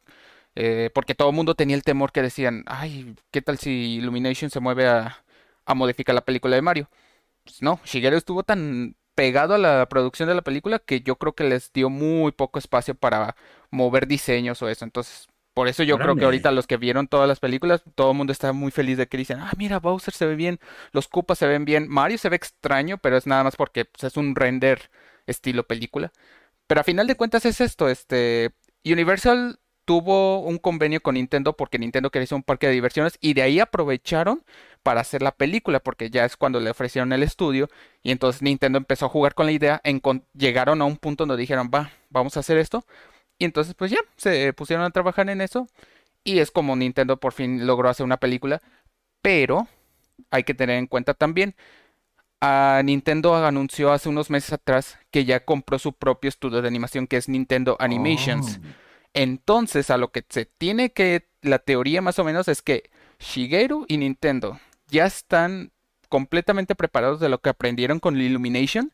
eh, 0.55 0.89
porque 0.93 1.15
todo 1.15 1.29
el 1.29 1.35
mundo 1.35 1.55
tenía 1.55 1.75
el 1.77 1.83
temor 1.83 2.11
que 2.11 2.21
decían, 2.21 2.63
ay, 2.67 3.15
¿qué 3.31 3.41
tal 3.41 3.57
si 3.57 3.95
Illumination 3.97 4.49
se 4.51 4.59
mueve 4.59 4.87
a, 4.87 5.23
a 5.65 5.73
modificar 5.75 6.15
la 6.15 6.25
película 6.25 6.55
de 6.55 6.61
Mario? 6.61 6.89
Pues 7.43 7.61
no, 7.61 7.79
Shigeru 7.85 8.17
estuvo 8.17 8.43
tan 8.43 8.95
pegado 9.15 9.55
a 9.55 9.57
la 9.57 9.87
producción 9.89 10.29
de 10.29 10.35
la 10.35 10.41
película 10.43 10.79
que 10.79 11.01
yo 11.01 11.17
creo 11.17 11.33
que 11.35 11.43
les 11.43 11.71
dio 11.73 11.89
muy 11.89 12.31
poco 12.31 12.59
espacio 12.59 12.95
para 12.95 13.35
mover 13.71 14.07
diseños 14.07 14.61
o 14.61 14.69
eso. 14.69 14.85
Entonces, 14.85 15.27
Por 15.53 15.67
eso 15.67 15.83
yo 15.83 15.99
creo 15.99 16.15
que 16.15 16.25
ahorita 16.25 16.51
los 16.51 16.67
que 16.67 16.77
vieron 16.77 17.07
todas 17.07 17.27
las 17.27 17.39
películas, 17.39 17.83
todo 17.95 18.11
el 18.11 18.17
mundo 18.17 18.31
está 18.31 18.53
muy 18.53 18.71
feliz 18.71 18.97
de 18.97 19.07
que 19.07 19.17
dicen, 19.17 19.39
ah, 19.41 19.51
mira, 19.57 19.79
Bowser 19.79 20.13
se 20.13 20.25
ve 20.25 20.35
bien, 20.35 20.59
los 20.93 21.07
Koopas 21.09 21.39
se 21.39 21.47
ven 21.47 21.65
bien, 21.65 21.87
Mario 21.89 22.17
se 22.17 22.29
ve 22.29 22.35
extraño, 22.37 22.97
pero 22.99 23.17
es 23.17 23.27
nada 23.27 23.43
más 23.43 23.55
porque 23.57 23.85
pues, 23.85 24.03
es 24.05 24.17
un 24.17 24.35
render 24.35 24.89
estilo 25.27 25.67
película. 25.67 26.11
Pero 26.71 26.79
a 26.79 26.85
final 26.85 27.05
de 27.05 27.15
cuentas 27.15 27.45
es 27.45 27.59
esto, 27.59 27.89
este, 27.89 28.51
Universal 28.85 29.59
tuvo 29.83 30.39
un 30.39 30.57
convenio 30.57 31.01
con 31.01 31.15
Nintendo 31.15 31.51
porque 31.57 31.77
Nintendo 31.77 32.09
quería 32.11 32.23
hacer 32.23 32.37
un 32.37 32.43
parque 32.43 32.67
de 32.67 32.71
diversiones 32.71 33.17
y 33.19 33.33
de 33.33 33.41
ahí 33.41 33.59
aprovecharon 33.59 34.45
para 34.81 35.01
hacer 35.01 35.21
la 35.21 35.33
película 35.33 35.81
porque 35.81 36.09
ya 36.09 36.23
es 36.23 36.37
cuando 36.37 36.61
le 36.61 36.69
ofrecieron 36.69 37.11
el 37.11 37.23
estudio 37.23 37.67
y 38.03 38.11
entonces 38.11 38.41
Nintendo 38.41 38.77
empezó 38.77 39.07
a 39.07 39.09
jugar 39.09 39.33
con 39.33 39.47
la 39.47 39.51
idea, 39.51 39.81
encon- 39.83 40.23
llegaron 40.33 40.81
a 40.81 40.85
un 40.85 40.95
punto 40.95 41.25
donde 41.25 41.41
dijeron, 41.41 41.69
va, 41.75 41.91
vamos 42.09 42.37
a 42.37 42.39
hacer 42.39 42.57
esto. 42.57 42.85
Y 43.37 43.43
entonces 43.43 43.73
pues 43.75 43.91
ya, 43.91 43.99
se 44.15 44.53
pusieron 44.53 44.85
a 44.85 44.91
trabajar 44.91 45.29
en 45.29 45.41
eso 45.41 45.67
y 46.23 46.39
es 46.39 46.51
como 46.51 46.77
Nintendo 46.77 47.17
por 47.17 47.33
fin 47.33 47.67
logró 47.67 47.89
hacer 47.89 48.05
una 48.05 48.15
película, 48.15 48.61
pero 49.21 49.67
hay 50.29 50.43
que 50.43 50.53
tener 50.53 50.77
en 50.77 50.87
cuenta 50.87 51.13
también, 51.13 51.53
a 52.41 52.81
Nintendo 52.83 53.35
anunció 53.35 53.91
hace 53.91 54.09
unos 54.09 54.29
meses 54.31 54.51
atrás 54.53 54.97
que 55.11 55.25
ya 55.25 55.45
compró 55.45 55.77
su 55.77 55.93
propio 55.93 56.27
estudio 56.27 56.61
de 56.61 56.67
animación 56.67 57.05
que 57.05 57.17
es 57.17 57.29
Nintendo 57.29 57.77
Animations. 57.79 58.59
Oh. 58.61 58.67
Entonces, 59.13 59.89
a 59.89 59.97
lo 59.97 60.11
que 60.11 60.25
se 60.27 60.45
tiene 60.45 60.91
que, 60.91 61.27
la 61.41 61.59
teoría 61.59 62.01
más 62.01 62.17
o 62.19 62.23
menos 62.23 62.47
es 62.47 62.61
que 62.61 62.89
Shigeru 63.19 63.85
y 63.87 63.97
Nintendo 63.97 64.59
ya 64.87 65.05
están 65.05 65.71
completamente 66.09 66.75
preparados 66.75 67.19
de 67.19 67.29
lo 67.29 67.39
que 67.39 67.49
aprendieron 67.49 67.99
con 67.99 68.19
Illumination, 68.19 68.91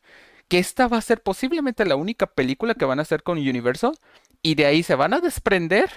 que 0.48 0.58
esta 0.58 0.86
va 0.86 0.98
a 0.98 1.02
ser 1.02 1.22
posiblemente 1.22 1.84
la 1.84 1.96
única 1.96 2.26
película 2.26 2.74
que 2.74 2.84
van 2.84 2.98
a 2.98 3.02
hacer 3.02 3.22
con 3.22 3.38
Universal, 3.38 3.98
y 4.42 4.54
de 4.54 4.66
ahí 4.66 4.82
se 4.82 4.94
van 4.94 5.14
a 5.14 5.20
desprender 5.20 5.90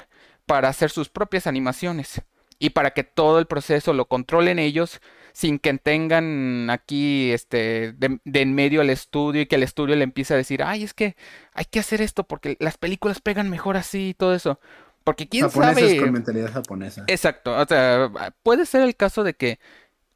para 0.45 0.69
hacer 0.69 0.89
sus 0.89 1.09
propias 1.09 1.47
animaciones. 1.47 2.21
Y 2.61 2.69
para 2.69 2.91
que 2.91 3.03
todo 3.03 3.39
el 3.39 3.47
proceso 3.47 3.91
lo 3.91 4.05
controlen 4.05 4.59
ellos, 4.59 5.01
sin 5.33 5.57
que 5.57 5.75
tengan 5.79 6.69
aquí 6.69 7.31
este 7.31 7.93
de, 7.93 8.19
de 8.23 8.41
en 8.41 8.53
medio 8.53 8.83
el 8.83 8.91
estudio 8.91 9.41
y 9.41 9.45
que 9.47 9.55
el 9.55 9.63
estudio 9.63 9.95
le 9.95 10.03
empiece 10.03 10.35
a 10.35 10.37
decir, 10.37 10.61
ay, 10.61 10.83
es 10.83 10.93
que 10.93 11.15
hay 11.53 11.65
que 11.65 11.79
hacer 11.79 12.03
esto 12.03 12.23
porque 12.23 12.57
las 12.59 12.77
películas 12.77 13.19
pegan 13.19 13.49
mejor 13.49 13.77
así 13.77 14.09
y 14.09 14.13
todo 14.13 14.35
eso. 14.35 14.59
Porque 15.03 15.27
quién 15.27 15.49
Japoneses 15.49 15.89
sabe. 15.89 15.97
con 15.97 16.11
mentalidad 16.11 16.51
japonesa. 16.53 17.03
Exacto, 17.07 17.57
o 17.57 17.65
sea, 17.65 18.11
puede 18.43 18.67
ser 18.67 18.83
el 18.83 18.95
caso 18.95 19.23
de 19.23 19.33
que 19.33 19.57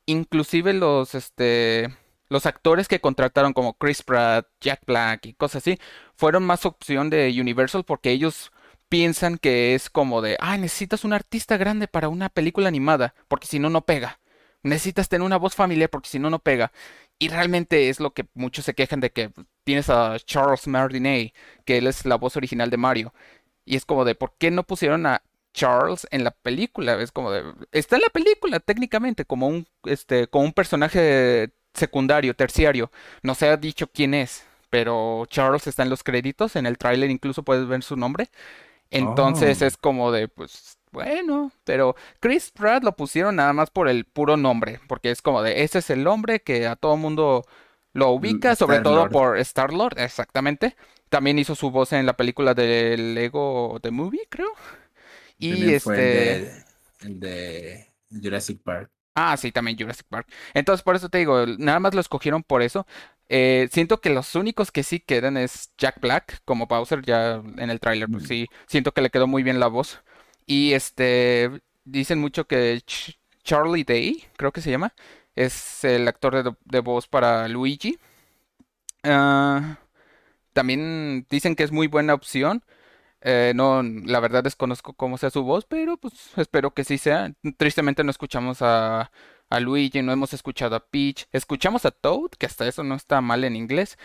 inclusive 0.06 0.72
los 0.74 1.16
este 1.16 1.90
los 2.30 2.46
actores 2.46 2.88
que 2.88 3.02
contrataron 3.02 3.54
como 3.54 3.74
Chris 3.74 4.04
Pratt, 4.04 4.46
Jack 4.62 4.82
Black 4.86 5.26
y 5.26 5.34
cosas 5.34 5.64
así, 5.64 5.80
fueron 6.16 6.44
más 6.44 6.68
opción 6.68 7.10
de 7.10 7.36
Universal 7.42 7.86
porque 7.86 8.12
ellos 8.12 8.52
piensan 8.90 9.38
que 9.38 9.76
es 9.76 9.90
como 9.90 10.22
de, 10.22 10.38
ah, 10.40 10.58
necesitas 10.58 11.04
un 11.04 11.14
artista 11.14 11.58
grande 11.58 11.88
para 11.88 12.10
una 12.10 12.30
película 12.30 12.68
animada, 12.68 13.16
porque 13.28 13.48
si 13.48 13.60
no, 13.60 13.70
no 13.70 13.86
pega. 13.86 14.20
Necesitas 14.64 15.10
tener 15.10 15.26
una 15.26 15.38
voz 15.38 15.56
familiar 15.56 15.90
porque 15.90 16.10
si 16.10 16.20
no, 16.20 16.30
no 16.30 16.40
pega. 16.40 16.72
Y 17.20 17.30
realmente 17.30 17.90
es 17.90 18.00
lo 18.00 18.14
que 18.14 18.26
muchos 18.34 18.66
se 18.66 18.74
quejan 18.74 19.00
de 19.00 19.12
que 19.12 19.32
tienes 19.64 19.90
a 19.90 20.18
Charles 20.20 20.68
Martinet, 20.68 21.34
que 21.66 21.78
él 21.78 21.88
es 21.88 22.06
la 22.06 22.16
voz 22.16 22.36
original 22.36 22.70
de 22.70 22.78
Mario. 22.78 23.14
Y 23.66 23.76
es 23.76 23.86
como 23.86 24.06
de, 24.06 24.16
¿por 24.16 24.34
qué 24.38 24.52
no 24.52 24.64
pusieron 24.64 25.06
a 25.06 25.24
Charles 25.54 26.08
en 26.12 26.24
la 26.24 26.32
película? 26.32 27.00
Es 27.02 27.12
como 27.12 27.32
de, 27.32 27.44
está 27.72 27.96
en 27.98 28.04
la 28.04 28.10
película 28.10 28.60
técnicamente 28.60 29.26
como 29.26 29.48
un, 29.48 29.68
este, 29.86 30.28
como 30.28 30.46
un 30.46 30.54
personaje 30.54 31.52
secundario, 31.74 32.36
terciario. 32.36 32.92
No 33.24 33.36
se 33.36 33.48
ha 33.48 33.58
dicho 33.58 33.88
quién 33.88 34.14
es, 34.14 34.46
pero 34.70 35.26
Charles 35.28 35.68
está 35.68 35.84
en 35.84 35.90
los 35.90 36.04
créditos, 36.04 36.56
en 36.56 36.66
el 36.66 36.78
tráiler 36.78 37.10
incluso 37.10 37.44
puedes 37.44 37.68
ver 37.68 37.84
su 37.84 37.96
nombre. 37.98 38.30
Entonces 38.96 39.62
Oh. 39.62 39.64
es 39.64 39.78
como 39.78 40.12
de, 40.12 40.28
pues, 40.28 40.80
bueno, 40.92 41.52
pero 41.66 41.96
Chris 42.20 42.52
Pratt 42.52 42.84
lo 42.84 42.96
pusieron 42.96 43.36
nada 43.38 43.54
más 43.54 43.70
por 43.72 43.90
el 43.90 44.06
puro 44.06 44.38
nombre, 44.38 44.80
porque 44.88 45.12
es 45.12 45.22
como 45.22 45.42
de, 45.44 45.64
ese 45.64 45.80
es 45.80 45.90
el 45.90 46.04
nombre 46.04 46.42
que 46.42 46.68
a 46.68 46.76
todo 46.76 46.98
mundo 46.98 47.46
lo 47.94 48.10
ubica, 48.12 48.56
sobre 48.56 48.80
todo 48.80 49.10
por 49.10 49.38
Star-Lord, 49.40 50.00
exactamente. 50.00 50.76
También 51.10 51.40
hizo 51.40 51.56
su 51.56 51.72
voz 51.72 51.94
en 51.94 52.06
la 52.06 52.18
película 52.18 52.54
de 52.54 52.98
Lego 52.98 53.80
The 53.82 53.92
Movie, 53.92 54.28
creo. 54.30 54.50
Y 55.38 55.50
También 55.50 55.76
fue 55.78 55.96
este... 55.96 56.40
el 57.02 57.20
de, 57.20 57.88
el 58.10 58.22
de 58.22 58.22
Jurassic 58.24 58.62
Park. 58.64 58.92
Ah, 59.18 59.38
sí, 59.38 59.52
también 59.52 59.78
Jurassic 59.78 60.06
Park. 60.10 60.28
Entonces, 60.54 60.84
por 60.84 60.96
eso 60.96 61.08
te 61.10 61.20
digo, 61.20 61.46
nada 61.58 61.80
más 61.80 61.94
lo 61.94 62.02
escogieron 62.02 62.44
por 62.44 62.62
eso. 62.62 62.86
Eh, 63.30 63.70
siento 63.72 64.02
que 64.02 64.10
los 64.12 64.36
únicos 64.36 64.72
que 64.72 64.84
sí 64.84 65.00
quedan 65.00 65.38
es 65.38 65.74
Jack 65.78 66.00
Black, 66.02 66.42
como 66.46 66.68
Bowser, 66.68 67.02
ya 67.04 67.42
en 67.58 67.70
el 67.70 67.80
tráiler, 67.80 68.10
pues 68.10 68.24
Mm. 68.24 68.28
sí, 68.28 68.48
siento 68.68 68.94
que 68.94 69.02
le 69.02 69.10
quedó 69.10 69.28
muy 69.28 69.44
bien 69.44 69.60
la 69.60 69.68
voz. 69.68 70.02
Y 70.46 70.74
este, 70.74 71.52
dicen 71.86 72.20
mucho 72.20 72.48
que 72.48 72.78
Ch- 72.86 73.18
Charlie 73.44 73.84
Day, 73.84 74.24
creo 74.38 74.52
que 74.52 74.62
se 74.62 74.72
llama, 74.72 74.94
es 75.36 75.84
el 75.84 76.08
actor 76.08 76.44
de, 76.44 76.56
de 76.66 76.80
voz 76.82 77.08
para 77.08 77.48
Luigi. 77.48 77.98
Ah, 79.04 79.78
también 80.54 81.28
dicen 81.30 81.56
que 81.56 81.64
es 81.64 81.72
muy 81.72 81.88
buena 81.88 82.14
opción. 82.14 82.64
Eh, 83.22 83.54
no, 83.56 83.84
la 83.84 84.20
verdad 84.22 84.44
desconozco 84.44 84.94
cómo 84.94 85.18
sea 85.18 85.32
su 85.32 85.44
voz, 85.44 85.66
pero 85.66 85.98
pues 85.98 86.14
espero 86.38 86.74
que 86.74 86.84
sí 86.86 86.98
sea. 87.00 87.34
Tristemente 87.58 88.04
no 88.04 88.12
escuchamos 88.12 88.60
a, 88.62 89.12
a 89.50 89.60
Luigi, 89.60 90.02
no 90.02 90.12
hemos 90.12 90.34
escuchado 90.34 90.76
a 90.76 90.80
Peach. 90.86 91.28
Escuchamos 91.32 91.86
a 91.86 91.92
Toad, 91.92 92.32
que 92.38 92.46
hasta 92.46 92.68
eso 92.68 92.84
no 92.84 92.96
está 92.96 93.22
mal 93.22 93.44
en 93.44 93.56
inglés. 93.56 93.98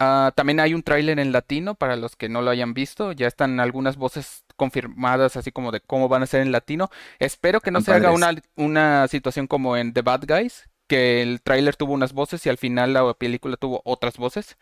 Ah, 0.00 0.32
también 0.36 0.60
hay 0.60 0.74
un 0.74 0.82
tráiler 0.82 1.18
en 1.20 1.32
latino 1.32 1.74
para 1.76 1.96
los 1.96 2.16
que 2.16 2.28
no 2.28 2.42
lo 2.42 2.50
hayan 2.50 2.74
visto. 2.74 3.12
Ya 3.12 3.26
están 3.28 3.60
algunas 3.60 3.96
voces 3.96 4.44
confirmadas, 4.56 5.36
así 5.36 5.52
como 5.52 5.70
de 5.72 5.80
cómo 5.80 6.08
van 6.08 6.22
a 6.22 6.26
ser 6.26 6.42
en 6.42 6.52
latino. 6.52 6.90
Espero 7.18 7.60
que 7.60 7.70
no 7.70 7.80
se 7.80 7.92
haga 7.92 8.10
una, 8.12 8.34
una 8.56 9.08
situación 9.08 9.46
como 9.46 9.76
en 9.76 9.92
The 9.92 10.02
Bad 10.02 10.24
Guys, 10.26 10.68
que 10.88 11.22
el 11.22 11.40
tráiler 11.42 11.76
tuvo 11.76 11.92
unas 11.94 12.12
voces 12.12 12.44
y 12.46 12.50
al 12.50 12.58
final 12.58 12.92
la 12.92 13.14
película 13.14 13.56
tuvo 13.56 13.82
otras 13.84 14.16
voces. 14.18 14.56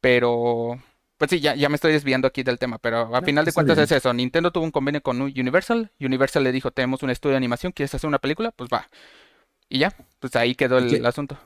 Pero, 0.00 0.78
pues 1.16 1.30
sí, 1.30 1.40
ya, 1.40 1.54
ya 1.54 1.68
me 1.68 1.76
estoy 1.76 1.92
desviando 1.92 2.28
aquí 2.28 2.42
del 2.42 2.58
tema, 2.58 2.78
pero 2.78 3.14
a 3.16 3.20
No, 3.20 3.26
final 3.26 3.44
de 3.44 3.52
cuentas 3.52 3.76
bien. 3.76 3.84
es 3.84 3.92
eso. 3.92 4.12
Nintendo 4.12 4.52
tuvo 4.52 4.64
un 4.64 4.70
convenio 4.70 5.02
con 5.02 5.20
Universal. 5.22 5.90
Universal 6.00 6.44
le 6.44 6.52
dijo, 6.52 6.70
tenemos 6.70 7.02
un 7.02 7.10
estudio 7.10 7.32
de 7.32 7.38
animación, 7.38 7.72
¿quieres 7.72 7.94
hacer 7.94 8.08
una 8.08 8.18
película? 8.18 8.50
Pues 8.52 8.68
va. 8.72 8.88
Y 9.68 9.78
ya, 9.78 9.94
pues 10.20 10.34
ahí 10.36 10.54
quedó 10.54 10.78
¿Y 10.80 10.94
el 10.94 11.00
qué- 11.02 11.06
asunto. 11.06 11.38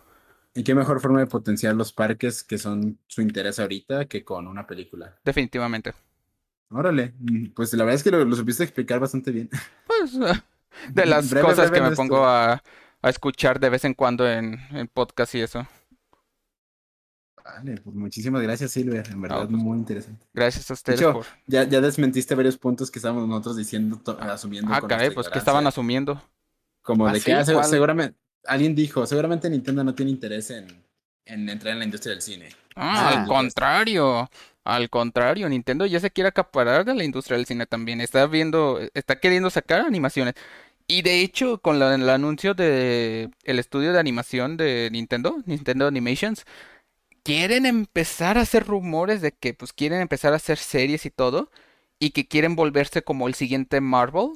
¿Y 0.54 0.64
qué 0.64 0.74
mejor 0.74 1.00
forma 1.00 1.20
de 1.20 1.26
potenciar 1.26 1.74
los 1.76 1.92
parques 1.92 2.42
que 2.42 2.58
son 2.58 2.98
su 3.06 3.22
interés 3.22 3.60
ahorita 3.60 4.06
que 4.06 4.24
con 4.24 4.46
una 4.48 4.66
película? 4.66 5.16
Definitivamente. 5.24 5.94
Órale, 6.70 7.14
pues 7.54 7.72
la 7.74 7.84
verdad 7.84 7.94
es 7.96 8.02
que 8.02 8.10
lo, 8.10 8.24
lo 8.24 8.34
supiste 8.36 8.64
explicar 8.64 8.98
bastante 8.98 9.30
bien. 9.30 9.48
Pues 9.86 10.12
de 10.92 11.06
las 11.06 11.30
Breve, 11.30 11.46
cosas 11.46 11.70
breve 11.70 11.84
que 11.84 11.90
me 11.90 11.96
pongo 11.96 12.24
a, 12.26 12.62
a 13.02 13.08
escuchar 13.08 13.60
de 13.60 13.70
vez 13.70 13.84
en 13.84 13.94
cuando 13.94 14.28
en, 14.28 14.58
en 14.72 14.88
podcast 14.88 15.34
y 15.36 15.40
eso. 15.42 15.66
Vale, 17.44 17.80
pues 17.80 17.96
muchísimas 17.96 18.42
gracias, 18.42 18.72
Silver. 18.72 19.08
En 19.10 19.20
verdad, 19.22 19.46
pues, 19.48 19.50
muy 19.50 19.78
interesante. 19.78 20.26
Gracias 20.34 20.70
a 20.70 20.74
De 20.74 20.76
ustedes 20.76 21.00
hecho, 21.00 21.12
por... 21.14 21.26
ya, 21.46 21.64
ya 21.64 21.80
desmentiste 21.80 22.34
varios 22.34 22.58
puntos 22.58 22.90
que 22.90 22.98
estábamos 22.98 23.26
nosotros 23.26 23.56
diciendo, 23.56 24.02
asumiendo 24.20 24.72
Ah, 24.74 24.82
caray, 24.86 25.10
pues 25.10 25.28
que 25.28 25.38
estaban 25.38 25.66
asumiendo. 25.66 26.22
Como 26.88 27.06
¿Ah, 27.06 27.12
de 27.12 27.20
que 27.20 27.24
sí? 27.24 27.32
ah, 27.32 27.44
seguramente, 27.64 28.16
alguien 28.46 28.74
dijo, 28.74 29.06
seguramente 29.06 29.50
Nintendo 29.50 29.84
no 29.84 29.94
tiene 29.94 30.10
interés 30.10 30.50
en, 30.50 30.66
en 31.26 31.48
entrar 31.48 31.72
en 31.74 31.80
la 31.80 31.84
industria 31.84 32.12
del 32.14 32.22
cine. 32.22 32.48
Ah, 32.74 33.10
Ah. 33.10 33.20
al 33.22 33.26
contrario, 33.26 34.30
al 34.64 34.88
contrario, 34.88 35.48
Nintendo 35.48 35.84
ya 35.86 36.00
se 36.00 36.10
quiere 36.10 36.28
acaparar 36.28 36.84
de 36.84 36.94
la 36.94 37.04
industria 37.04 37.36
del 37.36 37.46
cine 37.46 37.66
también. 37.66 38.00
Está 38.00 38.26
viendo, 38.26 38.80
está 38.94 39.20
queriendo 39.20 39.50
sacar 39.50 39.80
animaciones. 39.82 40.34
Y 40.86 41.02
de 41.02 41.20
hecho, 41.20 41.58
con 41.60 41.78
la- 41.78 41.94
el 41.94 42.08
anuncio 42.08 42.54
de 42.54 43.30
el 43.44 43.58
estudio 43.58 43.92
de 43.92 44.00
animación 44.00 44.56
de 44.56 44.88
Nintendo, 44.92 45.36
Nintendo 45.46 45.86
Animations, 45.86 46.44
quieren 47.22 47.66
empezar 47.66 48.38
a 48.38 48.42
hacer 48.42 48.66
rumores 48.66 49.20
de 49.20 49.32
que 49.32 49.54
pues 49.54 49.72
quieren 49.72 50.00
empezar 50.00 50.32
a 50.32 50.36
hacer 50.36 50.58
series 50.58 51.06
y 51.06 51.10
todo, 51.10 51.50
y 51.98 52.10
que 52.10 52.26
quieren 52.28 52.56
volverse 52.56 53.02
como 53.02 53.28
el 53.28 53.34
siguiente 53.34 53.80
Marvel, 53.80 54.30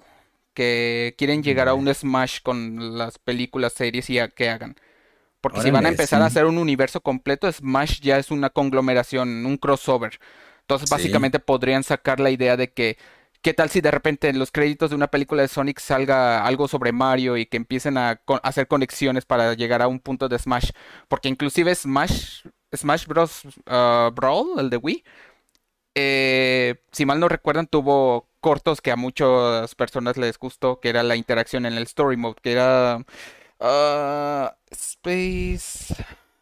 que 0.54 1.14
quieren 1.18 1.42
llegar 1.42 1.68
a 1.68 1.74
un 1.74 1.92
Smash 1.92 2.40
con 2.42 2.98
las 2.98 3.18
películas, 3.18 3.72
series 3.72 4.10
y 4.10 4.18
a- 4.18 4.28
que 4.28 4.48
hagan. 4.48 4.76
Porque 5.40 5.60
si 5.60 5.70
van 5.72 5.86
a 5.86 5.88
empezar 5.88 6.22
a 6.22 6.26
hacer 6.26 6.44
un 6.46 6.58
universo 6.58 7.00
completo, 7.00 7.50
Smash 7.50 8.00
ya 8.00 8.18
es 8.18 8.30
una 8.30 8.50
conglomeración, 8.50 9.44
un 9.44 9.56
crossover. 9.56 10.18
Entonces, 10.60 10.88
Sí. 10.88 10.94
básicamente 10.94 11.40
podrían 11.40 11.82
sacar 11.82 12.20
la 12.20 12.30
idea 12.30 12.56
de 12.56 12.72
que, 12.72 12.96
¿qué 13.42 13.52
tal 13.52 13.68
si 13.68 13.80
de 13.80 13.90
repente 13.90 14.28
en 14.28 14.38
los 14.38 14.52
créditos 14.52 14.90
de 14.90 14.96
una 14.96 15.08
película 15.08 15.42
de 15.42 15.48
Sonic 15.48 15.80
salga 15.80 16.44
algo 16.46 16.68
sobre 16.68 16.92
Mario 16.92 17.36
y 17.36 17.46
que 17.46 17.56
empiecen 17.56 17.98
a 17.98 18.16
co- 18.24 18.40
hacer 18.44 18.68
conexiones 18.68 19.24
para 19.24 19.54
llegar 19.54 19.82
a 19.82 19.88
un 19.88 19.98
punto 19.98 20.28
de 20.28 20.38
Smash? 20.38 20.70
Porque 21.08 21.28
inclusive 21.28 21.74
Smash, 21.74 22.46
Smash 22.74 23.06
Bros. 23.06 23.42
ah, 23.66 24.10
Brawl, 24.14 24.60
el 24.60 24.70
de 24.70 24.76
Wii, 24.76 25.04
eh, 25.94 26.82
si 26.92 27.06
mal 27.06 27.20
no 27.20 27.28
recuerdan, 27.28 27.66
tuvo 27.66 28.28
cortos 28.40 28.80
que 28.80 28.90
a 28.90 28.96
muchas 28.96 29.74
personas 29.74 30.16
les 30.16 30.38
gustó, 30.38 30.80
que 30.80 30.88
era 30.88 31.02
la 31.02 31.16
interacción 31.16 31.66
en 31.66 31.74
el 31.74 31.84
Story 31.84 32.16
Mode, 32.16 32.40
que 32.42 32.52
era 32.52 33.04
ah, 33.60 34.56
Space, 34.70 35.94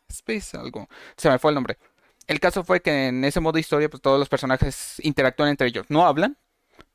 Space 0.08 0.56
algo, 0.56 0.88
se 1.16 1.30
me 1.30 1.38
fue 1.38 1.50
el 1.50 1.56
nombre. 1.56 1.78
El 2.26 2.40
caso 2.40 2.64
fue 2.64 2.80
que 2.80 3.08
en 3.08 3.24
ese 3.24 3.40
modo 3.40 3.58
historia, 3.58 3.90
pues 3.90 4.02
todos 4.02 4.18
los 4.18 4.28
personajes 4.28 4.96
interactúan 5.02 5.50
entre 5.50 5.68
ellos, 5.68 5.86
no 5.88 6.06
hablan, 6.06 6.38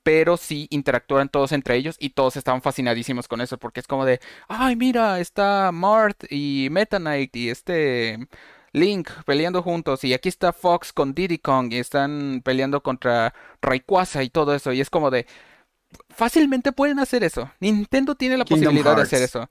pero 0.03 0.37
sí 0.37 0.67
interactúan 0.71 1.29
todos 1.29 1.51
entre 1.51 1.75
ellos 1.75 1.97
y 1.99 2.11
todos 2.11 2.37
estaban 2.37 2.61
fascinadísimos 2.61 3.27
con 3.27 3.41
eso, 3.41 3.57
porque 3.57 3.79
es 3.81 3.87
como 3.87 4.05
de, 4.05 4.19
ay, 4.47 4.75
mira, 4.75 5.19
está 5.19 5.71
Mart 5.71 6.25
y 6.29 6.69
Meta 6.71 6.99
Knight 6.99 7.35
y 7.35 7.49
este 7.49 8.27
Link 8.75 9.09
peleando 9.25 9.63
juntos 9.63 10.03
y 10.03 10.13
aquí 10.13 10.29
está 10.29 10.51
Fox 10.51 10.91
con 10.91 11.13
Diddy 11.13 11.37
Kong 11.37 11.71
y 11.71 11.77
están 11.77 12.41
peleando 12.43 12.83
contra 12.83 13.33
Rayquaza 13.61 14.21
y 14.21 14.29
todo 14.29 14.53
eso 14.53 14.73
y 14.73 14.81
es 14.81 14.89
como 14.89 15.09
de, 15.11 15.25
fácilmente 16.09 16.71
pueden 16.71 16.99
hacer 16.99 17.23
eso. 17.23 17.49
Nintendo 17.59 18.15
tiene 18.15 18.37
la 18.37 18.43
Kingdom 18.43 18.65
posibilidad 18.65 18.95
de 18.95 19.01
hacer 19.03 19.23
eso. 19.23 19.49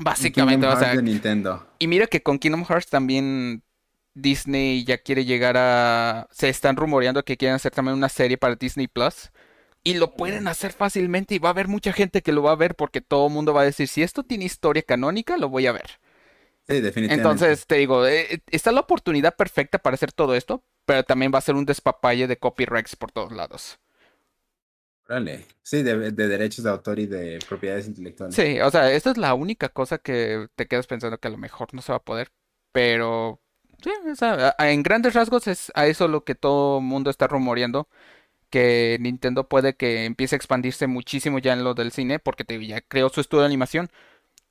Básicamente, 0.00 0.66
Kingdom 0.66 0.76
o 0.76 0.80
sea, 0.80 0.94
de 0.94 1.02
Nintendo. 1.02 1.66
y 1.78 1.86
mira 1.86 2.06
que 2.06 2.22
con 2.22 2.38
Kingdom 2.38 2.64
Hearts 2.64 2.88
también 2.88 3.62
Disney 4.14 4.84
ya 4.84 4.98
quiere 4.98 5.24
llegar 5.24 5.56
a... 5.56 6.28
Se 6.30 6.48
están 6.48 6.76
rumoreando 6.76 7.24
que 7.24 7.36
quieren 7.36 7.56
hacer 7.56 7.72
también 7.72 7.96
una 7.96 8.08
serie 8.08 8.36
para 8.36 8.54
Disney 8.54 8.86
Plus. 8.86 9.30
Y 9.82 9.94
lo 9.94 10.14
pueden 10.14 10.46
hacer 10.48 10.72
fácilmente 10.72 11.34
y 11.34 11.38
va 11.38 11.48
a 11.48 11.52
haber 11.52 11.68
mucha 11.68 11.92
gente 11.92 12.20
que 12.20 12.32
lo 12.32 12.42
va 12.42 12.52
a 12.52 12.56
ver 12.56 12.74
porque 12.74 13.00
todo 13.00 13.28
el 13.28 13.32
mundo 13.32 13.54
va 13.54 13.62
a 13.62 13.64
decir, 13.64 13.88
si 13.88 14.02
esto 14.02 14.22
tiene 14.22 14.44
historia 14.44 14.82
canónica, 14.82 15.38
lo 15.38 15.48
voy 15.48 15.66
a 15.66 15.72
ver. 15.72 15.98
Sí, 16.68 16.80
definitivamente. 16.80 17.14
Entonces, 17.14 17.66
te 17.66 17.76
digo, 17.76 18.06
eh, 18.06 18.42
está 18.50 18.72
la 18.72 18.80
oportunidad 18.80 19.36
perfecta 19.36 19.78
para 19.78 19.94
hacer 19.94 20.12
todo 20.12 20.34
esto, 20.34 20.62
pero 20.84 21.02
también 21.02 21.32
va 21.34 21.38
a 21.38 21.42
ser 21.42 21.54
un 21.54 21.64
despapalle 21.64 22.26
de 22.26 22.38
copyrights 22.38 22.96
por 22.96 23.10
todos 23.10 23.32
lados. 23.32 23.78
Órale. 25.08 25.46
Sí, 25.62 25.82
de, 25.82 26.12
de 26.12 26.28
derechos 26.28 26.64
de 26.64 26.70
autor 26.70 26.98
y 26.98 27.06
de 27.06 27.38
propiedades 27.48 27.86
intelectuales. 27.88 28.34
Sí, 28.34 28.60
o 28.60 28.70
sea, 28.70 28.92
esta 28.92 29.10
es 29.10 29.16
la 29.16 29.32
única 29.34 29.70
cosa 29.70 29.98
que 29.98 30.48
te 30.54 30.66
quedas 30.66 30.86
pensando 30.86 31.18
que 31.18 31.28
a 31.28 31.30
lo 31.30 31.38
mejor 31.38 31.72
no 31.72 31.80
se 31.80 31.92
va 31.92 31.96
a 31.96 32.04
poder, 32.04 32.30
pero 32.72 33.40
sí, 33.82 33.90
o 34.10 34.14
sea, 34.14 34.54
en 34.58 34.82
grandes 34.82 35.14
rasgos 35.14 35.46
es 35.46 35.72
a 35.74 35.86
eso 35.86 36.08
lo 36.08 36.24
que 36.24 36.34
todo 36.34 36.82
mundo 36.82 37.08
está 37.08 37.26
rumoreando, 37.26 37.88
que 38.50 38.98
Nintendo 39.00 39.48
puede 39.48 39.76
que 39.76 40.04
empiece 40.06 40.36
a 40.36 40.38
expandirse 40.38 40.86
muchísimo 40.86 41.38
ya 41.38 41.54
en 41.54 41.64
lo 41.64 41.74
del 41.74 41.92
cine, 41.92 42.18
porque 42.18 42.44
te, 42.44 42.64
ya 42.66 42.80
creó 42.82 43.08
su 43.10 43.20
estudio 43.20 43.42
de 43.42 43.46
animación, 43.46 43.90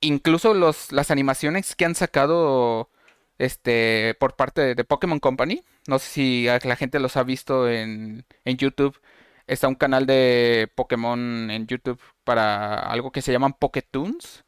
incluso 0.00 0.54
los, 0.54 0.92
las 0.92 1.10
animaciones 1.10 1.74
que 1.76 1.84
han 1.84 1.94
sacado 1.94 2.90
este 3.38 4.14
por 4.18 4.36
parte 4.36 4.74
de, 4.74 4.84
Pokémon 4.84 5.20
Company, 5.20 5.62
no 5.86 5.98
sé 5.98 6.08
si 6.10 6.46
la 6.46 6.76
gente 6.76 6.98
los 7.00 7.16
ha 7.16 7.22
visto 7.24 7.68
en, 7.68 8.26
en 8.44 8.56
YouTube. 8.56 9.00
Está 9.46 9.68
un 9.68 9.76
canal 9.76 10.06
de 10.06 10.70
Pokémon 10.74 11.50
en 11.50 11.66
YouTube 11.66 12.00
para 12.24 12.80
algo 12.80 13.12
que 13.12 13.22
se 13.22 13.32
llaman 13.32 13.54
Pokétoons. 13.54 14.44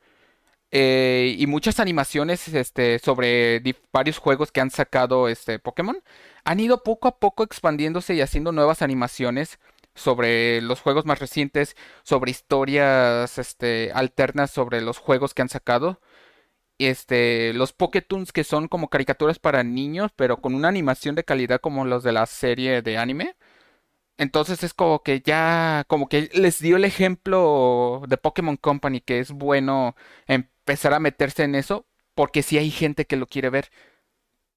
eh, 0.72 1.36
y 1.38 1.46
muchas 1.46 1.80
animaciones 1.80 2.48
este, 2.48 2.98
sobre 3.00 3.62
varios 3.92 4.18
juegos 4.18 4.52
que 4.52 4.60
han 4.60 4.70
sacado 4.70 5.28
este, 5.28 5.58
Pokémon. 5.58 5.98
Han 6.44 6.60
ido 6.60 6.82
poco 6.84 7.08
a 7.08 7.18
poco 7.18 7.44
expandiéndose 7.44 8.14
y 8.14 8.20
haciendo 8.22 8.52
nuevas 8.52 8.82
animaciones 8.82 9.58
sobre 10.00 10.60
los 10.62 10.80
juegos 10.80 11.06
más 11.06 11.18
recientes, 11.20 11.76
sobre 12.02 12.30
historias 12.32 13.38
este, 13.38 13.92
alternas 13.94 14.50
sobre 14.50 14.80
los 14.80 14.98
juegos 14.98 15.34
que 15.34 15.42
han 15.42 15.48
sacado. 15.48 16.00
Este, 16.78 17.52
los 17.54 17.72
Pokétoons 17.74 18.32
que 18.32 18.44
son 18.44 18.68
como 18.68 18.88
caricaturas 18.88 19.38
para 19.38 19.62
niños, 19.64 20.12
pero 20.16 20.40
con 20.40 20.54
una 20.54 20.68
animación 20.68 21.14
de 21.14 21.24
calidad 21.24 21.60
como 21.60 21.84
los 21.84 22.02
de 22.02 22.12
la 22.12 22.26
serie 22.26 22.82
de 22.82 22.98
anime. 22.98 23.36
Entonces 24.18 24.62
es 24.64 24.74
como 24.74 25.02
que 25.02 25.20
ya, 25.22 25.84
como 25.88 26.08
que 26.08 26.28
les 26.34 26.60
dio 26.60 26.76
el 26.76 26.84
ejemplo 26.84 28.02
de 28.08 28.18
Pokémon 28.18 28.56
Company 28.56 29.00
que 29.00 29.18
es 29.20 29.32
bueno 29.32 29.96
empezar 30.26 30.92
a 30.94 31.00
meterse 31.00 31.44
en 31.44 31.54
eso, 31.54 31.86
porque 32.14 32.42
sí 32.42 32.58
hay 32.58 32.70
gente 32.70 33.06
que 33.06 33.16
lo 33.16 33.26
quiere 33.26 33.50
ver. 33.50 33.70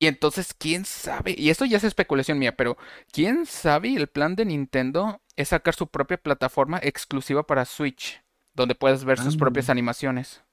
Y 0.03 0.07
entonces, 0.07 0.53
quién 0.53 0.83
sabe, 0.83 1.33
y 1.37 1.49
esto 1.49 1.63
ya 1.63 1.77
es 1.77 1.85
especulación 1.85 2.37
mía, 2.37 2.57
pero 2.57 2.75
quién 3.13 3.45
sabe, 3.45 3.93
el 3.95 4.07
plan 4.07 4.35
de 4.35 4.43
Nintendo 4.43 5.21
es 5.37 5.47
sacar 5.47 5.75
su 5.75 5.87
propia 5.87 6.17
plataforma 6.17 6.77
exclusiva 6.83 7.43
para 7.47 7.63
Switch, 7.63 8.21
donde 8.53 8.75
puedes 8.75 9.05
ver 9.05 9.17
sus 9.17 9.35
Ah. 9.35 9.37
propias 9.39 9.69
animaciones. 9.69 10.43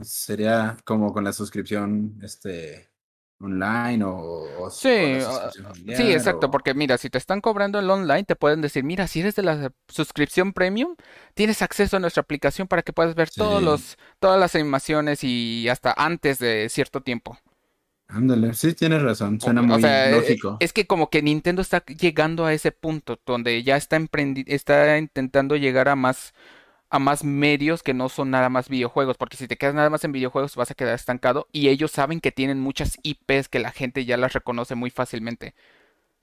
Sería 0.00 0.76
como 0.84 1.12
con 1.12 1.22
la 1.22 1.32
suscripción 1.32 2.18
este 2.20 2.88
online 3.40 4.02
o, 4.04 4.64
o 4.64 4.70
Sí, 4.70 4.88
Sí, 5.96 6.12
exacto, 6.12 6.48
o- 6.48 6.50
porque 6.50 6.74
mira, 6.74 6.98
si 6.98 7.10
te 7.10 7.18
están 7.18 7.40
cobrando 7.40 7.78
el 7.78 7.88
online, 7.88 8.24
te 8.24 8.34
pueden 8.34 8.60
decir, 8.60 8.82
mira, 8.82 9.06
si 9.06 9.20
eres 9.20 9.36
de 9.36 9.44
la 9.44 9.72
suscripción 9.86 10.52
premium, 10.52 10.96
tienes 11.34 11.62
acceso 11.62 11.96
a 11.96 12.00
nuestra 12.00 12.22
aplicación 12.22 12.66
para 12.66 12.82
que 12.82 12.92
puedas 12.92 13.14
ver 13.14 13.30
todos 13.30 13.62
los, 13.62 13.98
todas 14.18 14.40
las 14.40 14.56
animaciones 14.56 15.22
y 15.22 15.68
hasta 15.68 15.92
antes 15.96 16.40
de 16.40 16.68
cierto 16.68 17.02
tiempo. 17.02 17.38
Ándale, 18.10 18.54
sí 18.54 18.72
tienes 18.72 19.02
razón, 19.02 19.38
suena 19.38 19.60
O 19.60 19.64
muy 19.64 19.82
sea, 19.82 20.08
eh, 20.08 20.12
lógico. 20.12 20.56
es 20.60 20.72
que 20.72 20.86
como 20.86 21.10
que 21.10 21.20
Nintendo 21.22 21.60
está 21.60 21.84
llegando 21.84 22.46
a 22.46 22.54
ese 22.54 22.72
punto 22.72 23.20
donde 23.26 23.62
ya 23.62 23.76
está 23.76 23.98
emprendi- 23.98 24.44
está 24.46 24.96
intentando 24.96 25.56
llegar 25.56 25.88
a 25.88 25.96
más 25.96 26.32
a 26.90 26.98
más 26.98 27.22
medios 27.22 27.82
que 27.82 27.92
no 27.92 28.08
son 28.08 28.30
nada 28.30 28.48
más 28.48 28.70
videojuegos, 28.70 29.18
porque 29.18 29.36
si 29.36 29.46
te 29.46 29.56
quedas 29.58 29.74
nada 29.74 29.90
más 29.90 30.04
en 30.04 30.12
videojuegos 30.12 30.56
vas 30.56 30.70
a 30.70 30.74
quedar 30.74 30.94
estancado 30.94 31.46
y 31.52 31.68
ellos 31.68 31.90
saben 31.90 32.20
que 32.20 32.32
tienen 32.32 32.60
muchas 32.60 32.96
IPs 33.02 33.48
que 33.50 33.58
la 33.58 33.72
gente 33.72 34.06
ya 34.06 34.16
las 34.16 34.32
reconoce 34.32 34.74
muy 34.74 34.88
fácilmente. 34.88 35.54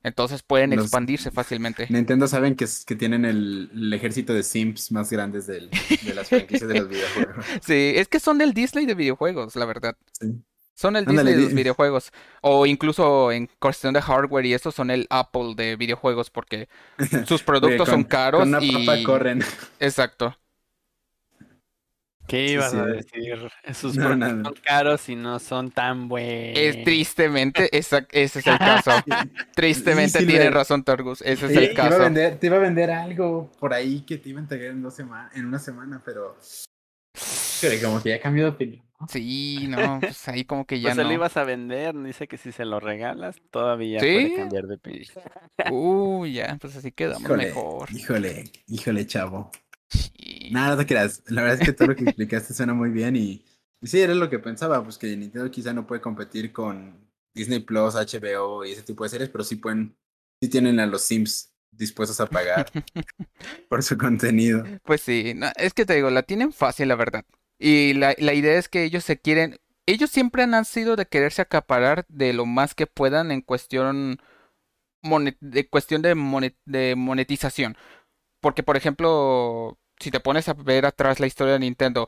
Entonces 0.02 0.41
pueden 0.41 0.72
Los- 0.76 0.86
expandirse 0.86 1.30
fácilmente. 1.30 1.86
Nintendo 1.91 2.28
saben 2.28 2.56
que, 2.56 2.66
que 2.88 2.95
tienen 2.95 3.26
el, 3.26 3.70
el 3.76 3.94
ejército 3.94 4.34
de 4.34 4.41
simps 4.41 4.91
más 4.91 5.12
grandes 5.12 5.45
del- 5.45 5.70
de 6.03 6.14
las 6.16 6.30
franquicias 6.30 6.68
de 6.68 6.80
los 6.80 6.90
videojuegos. 6.90 7.45
Sí, 7.64 7.94
es 7.95 8.07
que 8.07 8.20
son 8.20 8.41
el 8.41 8.53
Disney 8.56 8.88
de 8.88 8.95
videojuegos, 8.95 9.56
la 9.56 9.66
verdad. 9.66 9.95
Sí. 10.20 10.34
Son 10.76 10.95
el 10.97 11.06
Disney 11.06 11.34
de 11.34 11.41
los 11.41 11.53
videojuegos. 11.53 12.11
O 12.41 12.65
incluso 12.65 13.31
en 13.31 13.49
cuestión 13.60 13.93
de 13.93 14.02
hardware 14.02 14.45
y 14.45 14.53
eso 14.53 14.72
son 14.72 14.91
el 14.91 15.07
Apple 15.10 15.53
de 15.56 15.76
videojuegos 15.77 16.30
porque 16.30 16.68
sus 17.26 17.41
productos 17.43 17.88
Oye, 17.88 17.91
son 17.91 18.03
caros 18.03 18.41
Con 18.41 18.49
una 18.49 18.60
papa 18.60 18.97
y... 18.97 19.03
corren. 19.03 19.39
Exacto. 19.80 20.38
¿Qué 22.27 22.47
ibas 22.53 22.72
sí, 22.72 22.77
a 22.77 22.85
decir? 22.88 23.49
Sus 23.76 23.95
No, 23.97 24.06
productos 24.06 24.18
nada. 24.34 24.43
son 24.43 24.53
caros 24.64 25.10
y 25.10 25.15
no 25.15 25.38
son 25.39 25.69
tan 25.72 26.07
buenos. 26.10 26.57
Es 26.57 26.84
tristemente, 26.84 27.69
esa- 27.77 28.07
ese 28.11 28.39
es 28.39 28.47
el 28.47 28.57
caso. 28.57 28.91
Tristemente 29.53 30.19
Sí, 30.19 30.26
sí, 30.26 30.31
tiene 30.31 30.49
razón 30.49 30.84
Torgus, 30.84 31.22
ese 31.22 31.45
es 31.45 31.52
el 31.56 31.68
te 31.68 31.73
iba 31.73 31.85
a 31.85 31.89
caso. 31.89 31.99
vender, 31.99 32.39
te 32.39 32.47
iba 32.47 32.56
a 32.57 32.60
vender 32.60 32.89
algo 32.89 33.52
por 33.60 33.73
ahí 33.76 34.02
que 34.02 34.18
te 34.18 34.30
iba 34.30 34.39
a 34.39 34.43
entregar 34.43 34.72
en 34.72 34.81
dos 34.81 34.95
semanas, 34.95 35.35
en 35.35 35.45
una 35.45 35.60
semana, 35.60 36.02
pero 36.03 36.35
pero 37.61 37.81
como 37.88 38.02
que 38.02 38.10
ya 38.10 38.19
cambió 38.19 38.45
de 38.45 38.49
opinión. 38.49 38.81
¿No? 39.07 39.11
Sí, 39.11 39.68
no, 39.69 40.03
pues 40.06 40.27
ahí 40.27 40.45
como 40.45 40.65
que 40.65 40.80
ya 40.82 40.91
Pues 40.91 40.95
se 40.95 41.03
lo 41.03 41.10
no. 41.10 41.14
ibas 41.14 41.38
a 41.38 41.44
vender, 41.44 41.95
dice 42.02 42.27
que 42.27 42.38
si 42.38 42.52
se 42.52 42.65
lo 42.65 42.80
regalas, 42.80 43.41
todavía 43.52 44.03
¿Sí? 44.03 44.07
puede 44.07 44.32
cambiar 44.32 44.68
de 44.68 44.76
opinión. 44.76 45.10
Uy, 45.64 46.34
ya, 46.34 46.57
pues 46.61 46.76
así 46.76 46.91
quedamos 46.91 47.22
Híjole, 47.22 47.36
mejor. 47.36 47.90
híjole, 47.90 48.44
híjole, 48.68 49.07
chavo. 49.07 49.52
Sí. 49.90 50.10
Nada, 50.49 50.72
no 50.72 50.77
te 50.77 50.86
creas. 50.88 51.23
La 51.27 51.41
verdad 51.41 51.57
es 51.57 51.64
que 51.64 51.73
todo 51.73 51.90
lo 51.90 51.95
que 51.95 52.06
explicaste 52.06 52.53
suena 52.53 52.73
muy 52.73 52.90
bien 52.91 53.15
y, 53.15 53.45
y 53.82 53.88
sí, 53.88 54.02
era 54.02 54.15
lo 54.15 54.30
que 54.30 54.40
pensaba, 54.40 54.84
pues 54.84 54.98
que 54.98 55.15
Nintendo 55.18 55.49
quizá 55.52 55.73
no 55.73 55.88
puede 55.88 56.02
competir 56.02 56.52
con 56.53 57.10
Disney 57.34 57.60
Plus, 57.60 57.95
HBO 57.95 58.65
y 58.65 58.72
ese 58.73 58.84
tipo 58.84 59.03
de 59.03 59.10
series, 59.10 59.30
pero 59.30 59.44
sí 59.44 59.57
pueden, 59.57 59.98
sí 60.41 60.49
tienen 60.49 60.80
a 60.80 60.88
los 60.88 61.03
Sims 61.03 61.53
dispuestos 61.72 62.19
a 62.22 62.27
pagar 62.30 62.72
por 63.69 63.84
su 63.84 63.98
contenido. 63.98 64.69
Pues 64.84 65.02
sí, 65.02 65.34
no, 65.36 65.48
es 65.57 65.73
que 65.73 65.86
te 65.86 65.95
digo, 65.95 66.10
la 66.10 66.23
tienen 66.23 66.52
fácil, 66.53 66.88
la 66.88 66.95
verdad. 66.95 67.26
Y 67.60 67.94
la, 67.94 68.15
la 68.18 68.34
idea 68.34 68.57
es 68.57 68.69
que 68.69 68.84
ellos 68.84 69.03
se 69.03 69.19
quieren, 69.19 69.57
ellos 69.86 70.10
siempre 70.11 70.44
han 70.44 70.65
sido 70.65 70.95
de 70.95 71.06
quererse 71.07 71.41
acaparar 71.41 72.06
de 72.10 72.34
lo 72.34 72.45
más 72.45 72.76
que 72.76 72.88
puedan 72.88 73.32
en 73.32 73.41
cuestión, 73.41 74.19
monet- 75.03 75.38
de 75.41 75.69
cuestión 75.69 76.02
de, 76.02 76.15
monet- 76.15 76.57
de 76.65 76.95
monetización. 76.95 77.77
Porque, 78.41 78.64
por 78.64 78.77
ejemplo, 78.77 79.80
si 79.99 80.11
te 80.11 80.19
pones 80.22 80.49
a 80.49 80.53
ver 80.53 80.86
atrás 80.88 81.19
la 81.19 81.27
historia 81.27 81.53
de 81.56 81.60
Nintendo, 81.61 82.07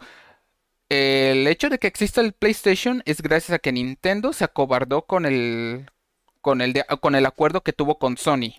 el 0.90 1.48
hecho 1.48 1.70
de 1.70 1.80
que 1.80 1.88
exista 1.88 2.22
el 2.22 2.34
PlayStation 2.34 3.02
es 3.06 3.22
gracias 3.22 3.56
a 3.56 3.60
que 3.60 3.72
Nintendo 3.72 4.34
se 4.34 4.44
acobardó 4.46 5.06
con 5.06 5.26
el, 5.26 5.88
con 6.42 6.62
el, 6.62 6.74
de- 6.74 6.86
con 7.02 7.16
el 7.16 7.26
acuerdo 7.26 7.64
que 7.64 7.74
tuvo 7.74 8.00
con 8.00 8.18
Sony. 8.18 8.56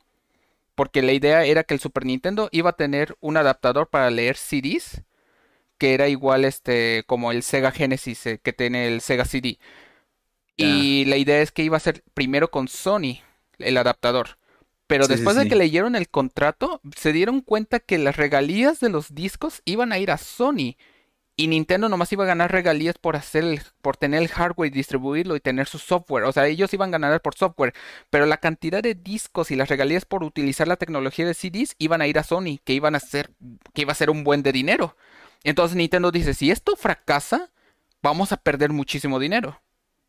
Porque 0.74 1.02
la 1.02 1.12
idea 1.12 1.44
era 1.44 1.65
que 1.65 1.74
el 1.74 1.81
Super 1.81 2.05
Nintendo 2.06 2.48
iba 2.52 2.70
a 2.70 2.77
tener 2.77 3.16
un 3.20 3.36
adaptador 3.36 3.89
para 3.90 4.10
leer 4.10 4.36
CDs, 4.36 5.02
que 5.78 5.94
era 5.94 6.09
igual 6.09 6.44
este 6.44 7.05
como 7.06 7.32
el 7.32 7.42
Sega 7.42 7.72
Genesis 7.72 8.26
eh, 8.26 8.40
que 8.42 8.52
tiene 8.52 8.88
el 8.88 9.00
Sega 9.00 9.24
CD. 9.24 9.59
Y 10.56 11.05
la 11.06 11.16
idea 11.16 11.40
es 11.42 11.52
que 11.52 11.62
iba 11.64 11.76
a 11.76 11.80
ser 11.80 12.05
primero 12.14 12.50
con 12.50 12.68
Sony 12.68 13.20
el 13.59 13.76
adaptador. 13.76 14.38
Pero 14.86 15.06
Sí, 15.06 15.16
sí, 15.16 15.16
después 15.16 15.36
de 15.36 15.46
sí. 15.46 15.48
que 15.48 15.56
leyeron 15.56 15.96
el 15.96 16.09
contrato, 16.09 16.80
se 16.96 17.12
dieron 17.12 17.42
cuenta 17.42 17.78
que 17.80 17.98
las 17.98 18.16
regalías 18.16 18.80
de 18.80 18.88
los 18.90 19.14
discos 19.14 19.62
iban 19.66 19.92
a 19.92 19.98
ir 19.98 20.10
a 20.10 20.18
Sony. 20.18 20.76
Y 21.36 21.46
Nintendo 21.46 21.88
nomás 21.88 22.12
iba 22.12 22.24
a 22.24 22.26
ganar 22.26 22.50
regalías 22.50 22.98
por 22.98 23.14
hacer 23.14 23.44
el- 23.44 23.62
por 23.80 23.96
tener 23.96 24.20
el 24.22 24.28
hardware 24.28 24.68
y 24.68 24.76
distribuirlo 24.76 25.36
y 25.36 25.40
tener 25.40 25.68
su 25.68 25.78
software. 25.78 26.24
O 26.24 26.32
sea, 26.32 26.48
ellos 26.48 26.74
iban 26.74 26.88
a 26.90 26.98
ganar 26.98 27.22
por 27.22 27.36
software. 27.36 27.74
Pero 28.10 28.26
la 28.26 28.38
cantidad 28.38 28.82
de 28.82 28.94
discos 28.96 29.50
y 29.52 29.56
las 29.56 29.68
regalías 29.68 30.05
por 30.05 30.24
utilizar 30.24 30.66
la 30.66 30.76
tecnología 30.76 31.26
de 31.26 31.34
CDs 31.34 31.76
iban 31.78 32.02
a 32.02 32.09
ir 32.09 32.18
a 32.18 32.24
Sony, 32.24 32.59
que 32.64 32.72
iban 32.72 32.96
a 32.96 33.00
ser, 33.00 33.30
que 33.72 33.82
iba 33.82 33.92
a 33.92 33.94
ser 33.94 34.10
un 34.10 34.24
buen 34.24 34.42
de 34.42 34.52
dinero. 34.52 34.96
Entonces 35.44 35.77
Nintendo 35.77 36.10
dice, 36.10 36.35
si 36.35 36.51
esto 36.51 36.77
fracasa, 36.77 37.51
vamos 38.02 38.32
a 38.32 38.36
perder 38.36 38.70
muchísimo 38.70 39.19
dinero. 39.19 39.60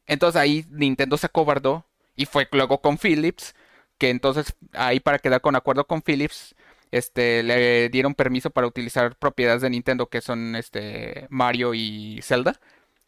Entonces 0.08 0.42
ahí 0.42 0.66
Nintendo 0.70 1.18
se 1.18 1.28
acobardó 1.28 1.86
y 2.16 2.26
fue 2.26 2.48
luego 2.52 2.82
con 2.82 2.98
Philips, 2.98 3.56
que 3.98 4.10
entonces 4.10 4.56
ahí 4.74 5.00
para 5.00 5.20
quedar 5.20 5.42
con 5.42 5.56
acuerdo 5.56 5.86
con 5.86 6.02
Philips, 6.02 6.56
este, 6.92 7.44
le 7.44 7.90
dieron 7.90 8.16
permiso 8.16 8.50
para 8.50 8.68
utilizar 8.68 9.16
propiedades 9.16 9.62
de 9.62 9.70
Nintendo 9.70 10.08
que 10.08 10.22
son 10.22 10.56
este, 10.56 11.28
Mario 11.30 11.74
y 11.74 12.20
Zelda, 12.24 12.60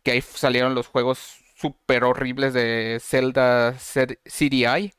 que 0.04 0.12
ahí 0.12 0.22
salieron 0.22 0.76
los 0.76 0.88
juegos 0.88 1.40
súper 1.56 2.04
horribles 2.04 2.54
de 2.54 3.00
Zelda 3.02 3.74
CDI, 3.74 4.94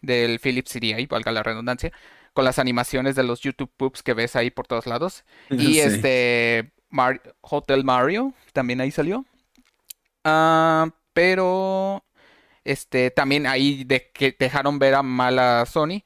del 0.00 0.40
Philips 0.40 0.72
CDI, 0.72 1.06
valga 1.06 1.32
la 1.32 1.42
redundancia, 1.42 1.92
con 2.32 2.44
las 2.44 2.58
animaciones 2.58 3.16
de 3.16 3.22
los 3.24 3.40
YouTube 3.40 3.70
poops 3.76 4.02
que 4.02 4.14
ves 4.14 4.36
ahí 4.36 4.50
por 4.50 4.66
todos 4.66 4.86
lados. 4.86 5.24
Y 5.50 5.74
Sí. 5.74 5.80
este 5.80 6.72
Mar- 6.88 7.22
Hotel 7.40 7.84
Mario 7.84 8.32
también 8.52 8.80
ahí 8.80 8.90
salió. 8.90 9.24
Ah, 10.24 10.90
pero 11.12 12.04
este 12.64 13.10
también 13.10 13.46
ahí 13.46 13.84
de 13.84 14.10
que 14.12 14.36
dejaron 14.38 14.78
ver 14.78 14.94
a 14.94 15.02
mala 15.02 15.64
Sony. 15.66 16.02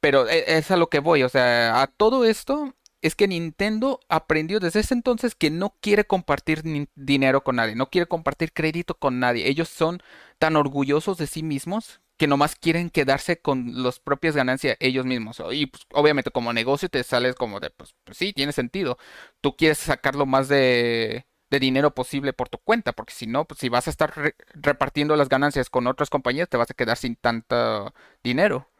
Pero 0.00 0.28
e- 0.28 0.58
es 0.58 0.70
a 0.70 0.76
lo 0.76 0.88
que 0.88 0.98
voy. 1.00 1.22
O 1.22 1.28
sea, 1.28 1.80
a 1.82 1.86
todo 1.86 2.24
esto 2.24 2.74
es 3.00 3.14
que 3.14 3.28
Nintendo 3.28 4.00
aprendió 4.08 4.60
desde 4.60 4.80
ese 4.80 4.94
entonces 4.94 5.34
que 5.34 5.50
no 5.50 5.74
quiere 5.80 6.04
compartir 6.06 6.62
dinero 6.94 7.44
con 7.44 7.56
nadie, 7.56 7.74
no 7.74 7.90
quiere 7.90 8.06
compartir 8.06 8.52
crédito 8.52 8.94
con 8.98 9.18
nadie. 9.20 9.48
Ellos 9.48 9.68
son 9.68 10.02
tan 10.38 10.56
orgullosos 10.56 11.18
de 11.18 11.26
sí 11.26 11.42
mismos 11.42 12.00
que 12.16 12.26
nomás 12.26 12.54
quieren 12.56 12.90
quedarse 12.90 13.40
con 13.40 13.82
las 13.82 14.00
propias 14.00 14.36
ganancias 14.36 14.76
ellos 14.80 15.06
mismos. 15.06 15.42
Y 15.52 15.66
pues, 15.66 15.82
obviamente 15.92 16.30
como 16.30 16.52
negocio 16.52 16.88
te 16.88 17.02
sales 17.04 17.34
como 17.34 17.60
de, 17.60 17.70
pues, 17.70 17.94
pues 18.04 18.16
sí, 18.18 18.32
tiene 18.32 18.52
sentido. 18.52 18.98
Tú 19.40 19.56
quieres 19.56 19.78
sacar 19.78 20.14
lo 20.14 20.26
más 20.26 20.48
de, 20.48 21.26
de 21.50 21.60
dinero 21.60 21.94
posible 21.94 22.32
por 22.32 22.48
tu 22.48 22.58
cuenta, 22.58 22.92
porque 22.92 23.12
si 23.14 23.26
no, 23.26 23.44
pues 23.46 23.60
si 23.60 23.68
vas 23.68 23.86
a 23.88 23.90
estar 23.90 24.16
re- 24.16 24.36
repartiendo 24.54 25.16
las 25.16 25.28
ganancias 25.28 25.70
con 25.70 25.86
otras 25.86 26.10
compañías, 26.10 26.48
te 26.48 26.56
vas 26.56 26.70
a 26.70 26.74
quedar 26.74 26.96
sin 26.96 27.16
tanto 27.16 27.92
dinero. 28.22 28.70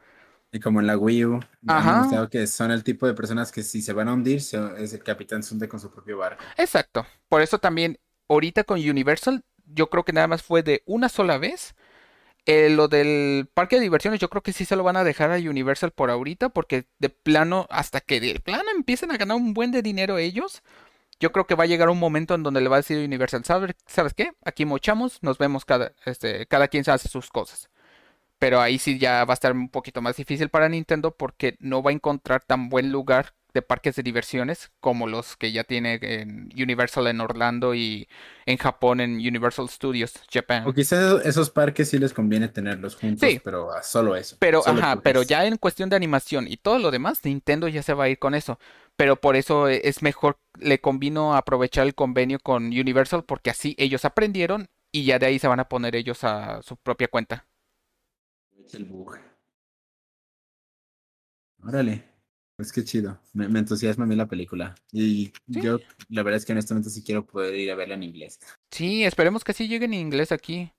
Y 0.52 0.60
como 0.60 0.80
en 0.80 0.86
la 0.86 0.96
Wii 0.96 1.24
U, 1.24 1.40
han 1.66 2.28
que 2.30 2.46
son 2.46 2.70
el 2.70 2.84
tipo 2.84 3.06
de 3.06 3.14
personas 3.14 3.50
que 3.50 3.62
si 3.64 3.82
se 3.82 3.92
van 3.92 4.08
a 4.08 4.14
hundir, 4.14 4.40
se- 4.40 4.58
es 4.82 4.92
el 4.92 5.02
capitán 5.02 5.42
se 5.42 5.52
hunde 5.54 5.68
con 5.68 5.80
su 5.80 5.90
propio 5.90 6.18
barco. 6.18 6.44
Exacto. 6.56 7.06
Por 7.28 7.42
eso 7.42 7.58
también, 7.58 7.98
ahorita 8.28 8.64
con 8.64 8.78
Universal, 8.78 9.44
yo 9.66 9.88
creo 9.90 10.04
que 10.04 10.12
nada 10.12 10.28
más 10.28 10.42
fue 10.42 10.62
de 10.62 10.82
una 10.86 11.08
sola 11.08 11.38
vez. 11.38 11.74
Eh, 12.46 12.68
lo 12.68 12.88
del 12.88 13.48
parque 13.54 13.76
de 13.76 13.82
diversiones, 13.82 14.20
yo 14.20 14.28
creo 14.28 14.42
que 14.42 14.52
sí 14.52 14.66
se 14.66 14.76
lo 14.76 14.82
van 14.82 14.96
a 14.98 15.04
dejar 15.04 15.30
a 15.30 15.36
Universal 15.36 15.92
por 15.92 16.10
ahorita, 16.10 16.50
porque 16.50 16.86
de 16.98 17.08
plano, 17.08 17.66
hasta 17.70 18.00
que 18.00 18.20
de 18.20 18.38
plano 18.40 18.64
empiecen 18.76 19.10
a 19.10 19.16
ganar 19.16 19.36
un 19.38 19.54
buen 19.54 19.70
de 19.72 19.80
dinero 19.80 20.18
ellos, 20.18 20.62
yo 21.20 21.32
creo 21.32 21.46
que 21.46 21.54
va 21.54 21.64
a 21.64 21.66
llegar 21.66 21.88
un 21.88 21.98
momento 21.98 22.34
en 22.34 22.42
donde 22.42 22.60
le 22.60 22.68
va 22.68 22.76
a 22.76 22.80
decir 22.80 22.98
Universal, 22.98 23.44
¿sabes, 23.44 23.74
¿sabes 23.86 24.14
qué? 24.14 24.32
Aquí 24.44 24.66
mochamos, 24.66 25.22
nos 25.22 25.38
vemos 25.38 25.64
cada, 25.64 25.92
este, 26.04 26.46
cada 26.46 26.68
quien 26.68 26.84
hace 26.88 27.08
sus 27.08 27.30
cosas. 27.30 27.70
Pero 28.38 28.60
ahí 28.60 28.78
sí 28.78 28.98
ya 28.98 29.24
va 29.24 29.32
a 29.32 29.36
estar 29.36 29.52
un 29.52 29.70
poquito 29.70 30.02
más 30.02 30.16
difícil 30.16 30.50
para 30.50 30.68
Nintendo 30.68 31.16
porque 31.16 31.56
no 31.60 31.82
va 31.82 31.90
a 31.90 31.94
encontrar 31.94 32.44
tan 32.44 32.68
buen 32.68 32.92
lugar 32.92 33.34
de 33.54 33.62
parques 33.62 33.94
de 33.96 34.02
diversiones 34.02 34.70
como 34.80 35.06
los 35.06 35.36
que 35.36 35.52
ya 35.52 35.64
tiene 35.64 35.98
en 36.02 36.50
Universal 36.54 37.06
en 37.06 37.20
Orlando 37.20 37.74
y 37.74 38.08
en 38.46 38.58
Japón 38.58 39.00
en 39.00 39.14
Universal 39.14 39.68
Studios 39.68 40.12
Japan. 40.30 40.66
O 40.66 40.72
quizás 40.74 41.24
esos 41.24 41.48
parques 41.50 41.88
sí 41.88 41.98
les 41.98 42.12
conviene 42.12 42.48
tenerlos 42.48 42.96
juntos, 42.96 43.28
Sí. 43.30 43.40
pero 43.42 43.70
solo 43.82 44.16
eso. 44.16 44.36
Pero, 44.40 44.60
solo 44.62 44.80
ajá, 44.80 45.00
pero 45.00 45.22
ya 45.22 45.46
en 45.46 45.56
cuestión 45.56 45.88
de 45.88 45.96
animación 45.96 46.46
y 46.48 46.56
todo 46.56 46.78
lo 46.78 46.90
demás, 46.90 47.20
Nintendo 47.24 47.68
ya 47.68 47.82
se 47.82 47.94
va 47.94 48.04
a 48.04 48.08
ir 48.08 48.18
con 48.18 48.34
eso. 48.34 48.58
Pero 48.96 49.16
por 49.16 49.36
eso 49.36 49.68
e- 49.68 49.80
es 49.84 50.02
mejor, 50.02 50.38
le 50.58 50.80
convino 50.80 51.34
aprovechar 51.34 51.86
el 51.86 51.94
convenio 51.94 52.38
con 52.40 52.66
Universal 52.66 53.24
porque 53.24 53.50
así 53.50 53.74
ellos 53.78 54.04
aprendieron 54.04 54.68
y 54.92 55.04
ya 55.04 55.18
de 55.18 55.26
ahí 55.26 55.38
se 55.38 55.48
van 55.48 55.60
a 55.60 55.68
poner 55.68 55.96
ellos 55.96 56.22
a 56.24 56.60
su 56.62 56.76
propia 56.76 57.08
cuenta. 57.08 57.46
Es 58.64 58.74
el 58.74 58.84
bug. 58.84 59.16
Órale, 61.66 62.04
pues 62.56 62.72
qué 62.72 62.84
chido. 62.84 63.18
Me, 63.32 63.48
me 63.48 63.58
entusiasma 63.58 64.04
a 64.04 64.06
mí 64.06 64.14
la 64.16 64.26
película. 64.26 64.74
Y 64.92 65.32
Sí. 65.52 65.60
yo, 65.60 65.78
la 66.08 66.22
verdad 66.22 66.38
es 66.38 66.46
que 66.46 66.52
honestamente 66.52 66.90
sí 66.90 67.02
quiero 67.02 67.26
poder 67.26 67.54
ir 67.54 67.70
a 67.70 67.74
verla 67.74 67.94
en 67.94 68.02
inglés. 68.04 68.38
Sí, 68.70 69.04
esperemos 69.04 69.42
que 69.44 69.52
sí 69.52 69.68
llegue 69.68 69.86
en 69.86 69.94
inglés 69.94 70.32
aquí. 70.32 70.72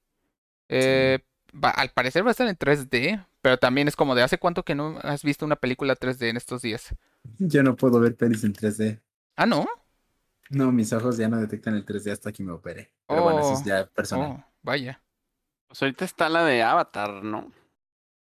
Eh, 0.69 1.19
va- 1.53 1.69
al 1.71 1.89
parecer 1.91 2.23
va 2.25 2.29
a 2.29 2.31
estar 2.31 2.47
en 2.47 2.55
3D, 2.57 3.23
pero 3.41 3.57
también 3.57 3.87
es 3.87 3.95
como 3.95 4.15
de 4.15 4.23
hace 4.23 4.37
cuánto 4.37 4.63
que 4.63 4.75
no 4.75 4.97
has 5.03 5.23
visto 5.23 5.45
una 5.45 5.55
película 5.57 5.95
3D 5.95 6.29
en 6.29 6.37
estos 6.37 6.61
días. 6.61 6.95
Yo 7.39 7.61
no 7.63 7.75
puedo 7.75 7.99
ver 7.99 8.15
pelis 8.15 8.43
en 8.43 8.53
3D. 8.53 8.99
Ah, 9.35 9.45
¿no? 9.45 9.67
No, 10.49 10.71
mis 10.71 10.93
ojos 10.93 11.17
ya 11.17 11.27
no 11.27 11.37
detectan 11.39 11.75
el 11.75 11.85
3D 11.85 12.11
hasta 12.11 12.31
que 12.31 12.43
me 12.43 12.51
opere. 12.51 12.91
Pero 13.07 13.23
bueno, 13.23 13.39
eso 13.39 13.53
es 13.53 13.59
Oh, 13.61 13.65
ya 13.65 13.85
personal. 13.87 14.31
Oh, 14.31 14.45
vaya. 14.61 15.01
Pues 15.67 15.81
ahorita 15.81 16.05
está 16.05 16.29
la 16.29 16.45
de 16.45 16.61
Avatar, 16.63 17.23
¿no? 17.23 17.51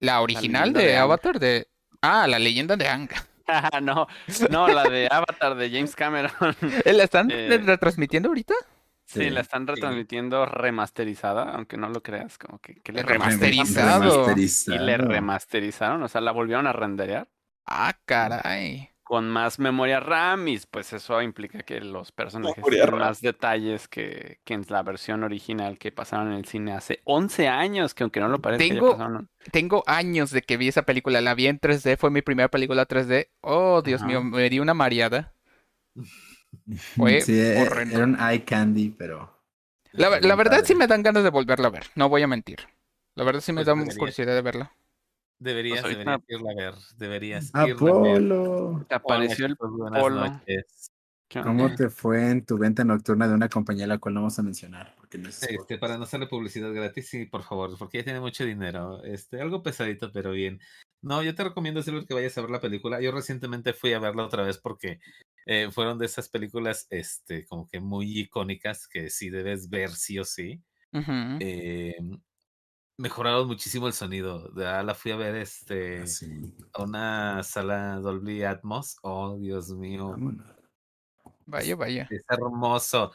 La 0.00 0.20
original 0.22 0.72
de. 0.72 0.96
Avatar 0.96 1.38
de... 1.38 1.68
Ah, 2.00 2.26
la 2.26 2.38
leyenda 2.38 2.76
de 2.76 2.86
Aang. 2.88 3.08
No, 3.82 4.06
no, 4.50 4.68
la 4.68 4.84
de 4.84 5.08
Avatar 5.10 5.54
de 5.54 5.70
James 5.70 5.94
Cameron. 5.96 6.30
¿Eh, 6.84 6.92
¿La 6.92 7.04
están 7.04 7.30
Eh, 7.30 7.60
retransmitiendo 7.64 8.28
ahorita? 8.28 8.54
Sí, 9.04 9.20
Sí, 9.20 9.30
la 9.30 9.40
están 9.40 9.66
retransmitiendo 9.66 10.44
remasterizada, 10.44 11.54
aunque 11.54 11.78
no 11.78 11.88
lo 11.88 12.02
creas, 12.02 12.36
como 12.36 12.58
que, 12.58 12.74
que 12.82 12.92
le 12.92 13.02
Remasterizado. 13.02 14.34
Y 14.36 14.78
le 14.78 14.98
remasterizaron, 14.98 16.02
o 16.02 16.08
sea, 16.08 16.20
la 16.20 16.32
volvieron 16.32 16.66
a 16.66 16.72
renderear 16.72 17.28
Ah, 17.64 17.94
caray. 18.04 18.90
Con 19.08 19.26
más 19.30 19.58
memoria 19.58 20.00
RAM 20.00 20.48
y 20.48 20.58
pues 20.70 20.92
eso 20.92 21.22
implica 21.22 21.62
que 21.62 21.80
los 21.80 22.12
personajes 22.12 22.62
tienen 22.62 22.94
más 22.98 23.22
detalles 23.22 23.88
que, 23.88 24.38
que 24.44 24.52
en 24.52 24.66
la 24.68 24.82
versión 24.82 25.24
original 25.24 25.78
que 25.78 25.90
pasaron 25.90 26.28
en 26.28 26.34
el 26.34 26.44
cine 26.44 26.74
hace 26.74 27.00
11 27.04 27.48
años, 27.48 27.94
que 27.94 28.02
aunque 28.04 28.20
no 28.20 28.28
lo 28.28 28.38
parezca, 28.40 28.62
Tengo- 28.68 28.92
pasaron- 28.98 29.28
Tengo 29.50 29.82
años 29.86 30.30
de 30.30 30.42
que 30.42 30.58
vi 30.58 30.68
esa 30.68 30.82
película. 30.82 31.22
La 31.22 31.34
vi 31.34 31.46
en 31.46 31.58
3D, 31.58 31.96
fue 31.96 32.10
mi 32.10 32.20
primera 32.20 32.48
película 32.50 32.84
3D. 32.86 33.30
Oh, 33.40 33.80
Dios 33.80 34.02
Ajá. 34.02 34.08
mío, 34.08 34.22
me 34.22 34.50
di 34.50 34.60
una 34.60 34.74
mareada. 34.74 35.32
Fue 36.96 37.20
Sí, 37.22 37.38
e- 37.40 37.62
horrendo. 37.62 37.96
era 37.96 38.04
un 38.04 38.18
eye 38.20 38.44
candy, 38.44 38.90
pero. 38.90 39.34
La, 39.92 40.10
verdad 40.36 40.62
sí 40.64 40.74
me 40.74 40.86
dan 40.86 41.02
ganas 41.02 41.24
de 41.24 41.30
volverla 41.30 41.68
a 41.68 41.70
ver, 41.70 41.86
no 41.94 42.08
voy 42.10 42.22
a 42.22 42.26
mentir. 42.26 42.58
La 43.14 43.24
verdad 43.24 43.40
sí 43.40 43.52
me 43.52 43.64
Pues 43.64 43.66
da 43.88 43.96
curiosidad 43.96 44.34
de 44.34 44.42
verla. 44.42 44.72
Deberías, 45.38 45.82
Pues 45.82 45.96
deberías 45.96 46.20
irla 46.28 46.50
a 46.50 46.54
ver. 46.54 46.74
Deberías 46.96 47.52
irla 47.54 47.62
a 47.62 47.66
ver. 47.66 48.16
Apolo. 48.16 48.86
Apareció 48.90 49.46
el 49.46 49.52
chicos, 49.52 49.70
buenas 49.72 50.00
polo. 50.00 50.20
noches. 50.20 50.90
¿Qué 51.28 51.38
onda? 51.38 51.52
¿Cómo 51.52 51.74
te 51.74 51.90
fue 51.90 52.30
en 52.30 52.44
tu 52.44 52.58
venta 52.58 52.84
nocturna 52.84 53.28
de 53.28 53.34
una 53.34 53.48
compañía 53.48 53.84
a 53.84 53.88
la 53.88 53.98
cual 53.98 54.14
no 54.14 54.20
vamos 54.22 54.38
a 54.38 54.42
mencionar? 54.42 54.94
Porque 54.96 55.18
no 55.18 55.28
es 55.28 55.42
Este, 55.42 55.78
para 55.78 55.96
no 55.96 56.04
hacerle 56.04 56.26
publicidad 56.26 56.72
gratis, 56.72 57.08
sí, 57.08 57.26
por 57.26 57.42
favor, 57.42 57.76
porque 57.78 57.98
ya 57.98 58.04
tiene 58.04 58.20
mucho 58.20 58.44
dinero. 58.44 59.04
Este, 59.04 59.40
algo 59.40 59.62
pesadito, 59.62 60.10
pero 60.10 60.32
bien. 60.32 60.58
No, 61.02 61.22
yo 61.22 61.34
te 61.34 61.44
recomiendo, 61.44 61.82
Silver, 61.82 62.06
que 62.06 62.14
vayas 62.14 62.36
a 62.38 62.40
ver 62.40 62.50
la 62.50 62.60
película. 62.60 63.00
Yo 63.00 63.12
recientemente 63.12 63.72
fui 63.72 63.92
a 63.92 64.00
verla 64.00 64.24
otra 64.24 64.42
vez 64.42 64.58
porque 64.58 64.98
eh, 65.46 65.70
fueron 65.70 65.98
de 65.98 66.06
esas 66.06 66.28
películas, 66.28 66.86
este, 66.90 67.46
como 67.46 67.68
que 67.68 67.78
muy 67.78 68.18
icónicas 68.18 68.88
que 68.88 69.10
sí 69.10 69.30
debes 69.30 69.68
ver 69.68 69.90
sí 69.90 70.18
o 70.18 70.24
sí. 70.24 70.60
Ujú. 70.92 71.12
Eh, 71.40 71.94
mejoraron 72.98 73.46
muchísimo 73.46 73.86
el 73.86 73.92
sonido. 73.92 74.52
Ya 74.54 74.82
la 74.82 74.94
fui 74.94 75.12
a 75.12 75.16
ver, 75.16 75.36
este, 75.36 76.02
Ah, 76.02 76.06
sí. 76.06 76.54
a 76.72 76.82
una 76.82 77.42
sala 77.42 77.96
Dolby 77.96 78.42
Atmos. 78.42 78.98
Oh, 79.02 79.36
Dios 79.38 79.70
mío. 79.70 80.10
Vámonos. 80.10 80.46
Vaya, 81.46 81.76
vaya. 81.76 82.06
Es 82.10 82.22
hermoso. 82.28 83.12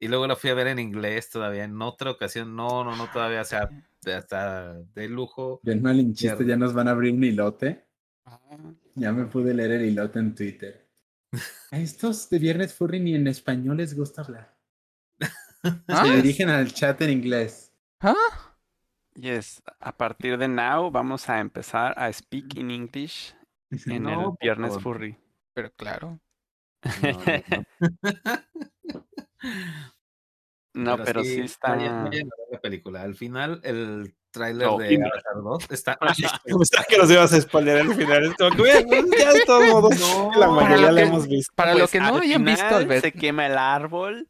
Y 0.00 0.08
luego 0.08 0.26
la 0.26 0.36
fui 0.36 0.50
a 0.50 0.54
ver 0.54 0.66
en 0.66 0.78
inglés 0.78 1.30
todavía, 1.30 1.64
en 1.64 1.80
otra 1.80 2.10
ocasión. 2.10 2.54
No, 2.56 2.82
no, 2.84 2.96
no, 2.96 3.08
todavía, 3.10 3.42
o 3.42 3.44
sea, 3.44 3.68
de- 4.02 4.14
hasta 4.14 4.74
de 4.74 5.08
lujo. 5.08 5.60
Bien 5.62 5.80
malinchiste, 5.82 6.44
ya 6.44 6.56
nos 6.56 6.74
van 6.74 6.88
a 6.88 6.90
abrir 6.90 7.12
un 7.14 7.22
hilote. 7.24 7.86
Ah, 8.24 8.40
Ya 8.94 9.12
me 9.12 9.26
pude 9.26 9.54
leer 9.54 9.72
el 9.72 9.84
hilote 9.86 10.18
en 10.18 10.34
Twitter. 10.34 10.86
A 11.70 11.78
estos 11.78 12.28
de 12.30 12.38
Viernes 12.38 12.74
Furry 12.74 13.00
ni 13.00 13.14
en 13.14 13.26
español 13.26 13.76
les 13.78 13.94
gusta 13.96 14.22
hablar. 14.22 14.56
¿Ah? 15.88 16.04
Se 16.04 16.12
dirigen 16.16 16.48
al 16.48 16.72
chat 16.72 17.00
en 17.02 17.10
inglés. 17.10 17.72
¿Ah? 18.00 18.14
Yes, 19.18 19.62
a 19.80 19.96
partir 19.96 20.36
de 20.38 20.46
now 20.48 20.90
vamos 20.90 21.28
a 21.28 21.40
empezar 21.40 21.94
a 21.98 22.12
speak 22.12 22.56
in 22.56 22.70
English 22.70 23.34
en 23.86 24.02
No, 24.02 24.10
el 24.10 24.16
por 24.26 24.38
Viernes 24.40 24.68
favor. 24.68 24.82
Furry. 24.82 25.16
Pero 25.54 25.70
claro. 25.72 26.20
No, 27.02 27.12
no, 27.12 28.42
No, 30.74 30.96
pero 31.04 31.22
sí 31.24 31.40
está. 31.40 31.72
A 31.72 32.08
ver 32.10 32.24
la 32.50 32.60
película. 32.60 33.02
Al 33.02 33.14
final, 33.14 33.60
el 33.64 34.14
tráiler 34.30 34.66
No, 34.66 34.76
de. 34.78 34.96
Avatar 34.96 35.42
2 35.42 35.66
está. 35.70 35.98
Pensaba 36.44 36.84
que 36.88 36.98
nos 36.98 37.10
ibas 37.10 37.32
a 37.32 37.40
spoiler 37.40 37.78
al 37.78 37.94
final. 37.94 38.24
Es 38.24 38.34
como 38.34 38.50
que, 38.50 38.62
"Bueno, 38.62 38.86
pues, 39.08 39.20
ya 39.22 39.32
de 39.32 39.44
todos 39.46 39.68
modos, 39.68 39.98
No, 40.00 40.30
la 40.38 40.48
mayoría 40.48 40.92
la 40.92 41.00
hemos 41.00 41.26
visto. 41.26 41.52
Para 41.54 41.72
Pues, 41.72 41.82
lo 41.82 41.88
que 41.88 42.00
no 42.00 42.18
hayan 42.18 42.44
visto. 42.44 42.80
Se 43.00 43.12
quema 43.12 43.46
el 43.46 43.56
árbol 43.56 44.28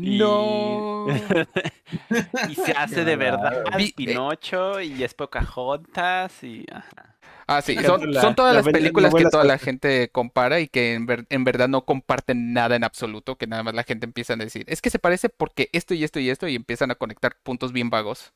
No. 0.00 1.06
y 2.48 2.54
se 2.54 2.72
hace 2.72 3.04
de 3.04 3.16
verdad 3.16 3.64
Vi- 3.76 3.86
eh, 3.86 3.92
Pinocho 3.96 4.80
y 4.80 5.02
es 5.02 5.14
Pocahontas 5.14 6.42
y 6.44 6.64
ajá. 6.72 7.16
Ah, 7.50 7.62
sí, 7.62 7.76
son, 7.76 8.12
todas 8.34 8.52
la 8.54 8.60
las 8.60 8.68
películas 8.70 9.14
que 9.14 9.24
toda 9.24 9.44
la 9.44 9.56
gente 9.56 10.10
compara 10.10 10.60
y 10.60 10.68
que 10.68 10.92
en, 10.92 11.06
ver- 11.06 11.26
en 11.30 11.44
verdad 11.44 11.66
no 11.66 11.86
comparten 11.86 12.52
nada 12.52 12.76
en 12.76 12.84
absoluto, 12.84 13.36
que 13.36 13.46
nada 13.46 13.62
más 13.62 13.74
la 13.74 13.84
gente 13.84 14.04
empieza 14.04 14.34
a 14.34 14.36
decir, 14.36 14.66
es 14.68 14.82
que 14.82 14.90
se 14.90 14.98
parece 14.98 15.30
porque 15.30 15.70
esto 15.72 15.94
y 15.94 16.04
esto 16.04 16.20
y 16.20 16.28
esto 16.28 16.46
y 16.46 16.54
empiezan 16.56 16.90
a 16.90 16.94
conectar 16.96 17.36
puntos 17.42 17.72
bien 17.72 17.88
vagos. 17.88 18.34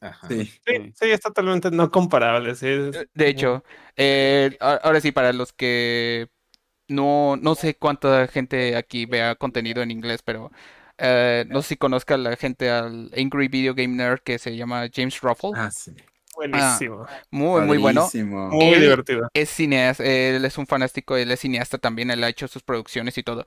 Ajá. 0.00 0.28
Sí. 0.28 0.44
Sí, 0.44 0.92
sí, 0.94 1.10
es 1.10 1.20
totalmente 1.20 1.72
no 1.72 1.90
comparable. 1.90 2.54
sí, 2.54 2.68
es- 2.68 3.08
De 3.12 3.28
hecho, 3.28 3.64
eh, 3.96 4.56
ahora 4.60 5.00
sí, 5.00 5.10
para 5.10 5.32
los 5.32 5.52
que 5.52 6.28
no, 6.86 7.36
no 7.36 7.56
sé 7.56 7.74
cuánta 7.76 8.28
gente 8.28 8.76
aquí 8.76 9.06
vea 9.06 9.34
contenido 9.34 9.82
en 9.82 9.90
inglés, 9.90 10.22
pero 10.22 10.52
eh, 11.02 11.44
no 11.48 11.62
sé 11.62 11.70
si 11.70 11.76
conozca 11.76 12.16
la 12.16 12.36
gente 12.36 12.70
al 12.70 13.10
Angry 13.16 13.48
Video 13.48 13.74
Game 13.74 13.96
Nerd 13.96 14.20
que 14.20 14.38
se 14.38 14.56
llama 14.56 14.86
James 14.92 15.20
Ruffle. 15.20 15.50
Ah, 15.56 15.70
sí. 15.70 15.92
Buenísimo. 16.34 17.06
Muy, 17.30 17.60
muy 17.62 17.76
bueno. 17.78 18.08
Muy 18.50 18.74
Él- 18.74 18.80
divertido. 18.80 19.28
Es 19.34 19.50
cineasta, 19.50 20.04
él 20.04 20.44
es 20.44 20.56
un 20.56 20.66
fanático, 20.66 21.16
él 21.16 21.30
es 21.30 21.40
cineasta 21.40 21.76
también, 21.78 22.10
él 22.10 22.24
ha 22.24 22.28
hecho 22.28 22.48
sus 22.48 22.62
producciones 22.62 23.18
y 23.18 23.22
todo. 23.22 23.44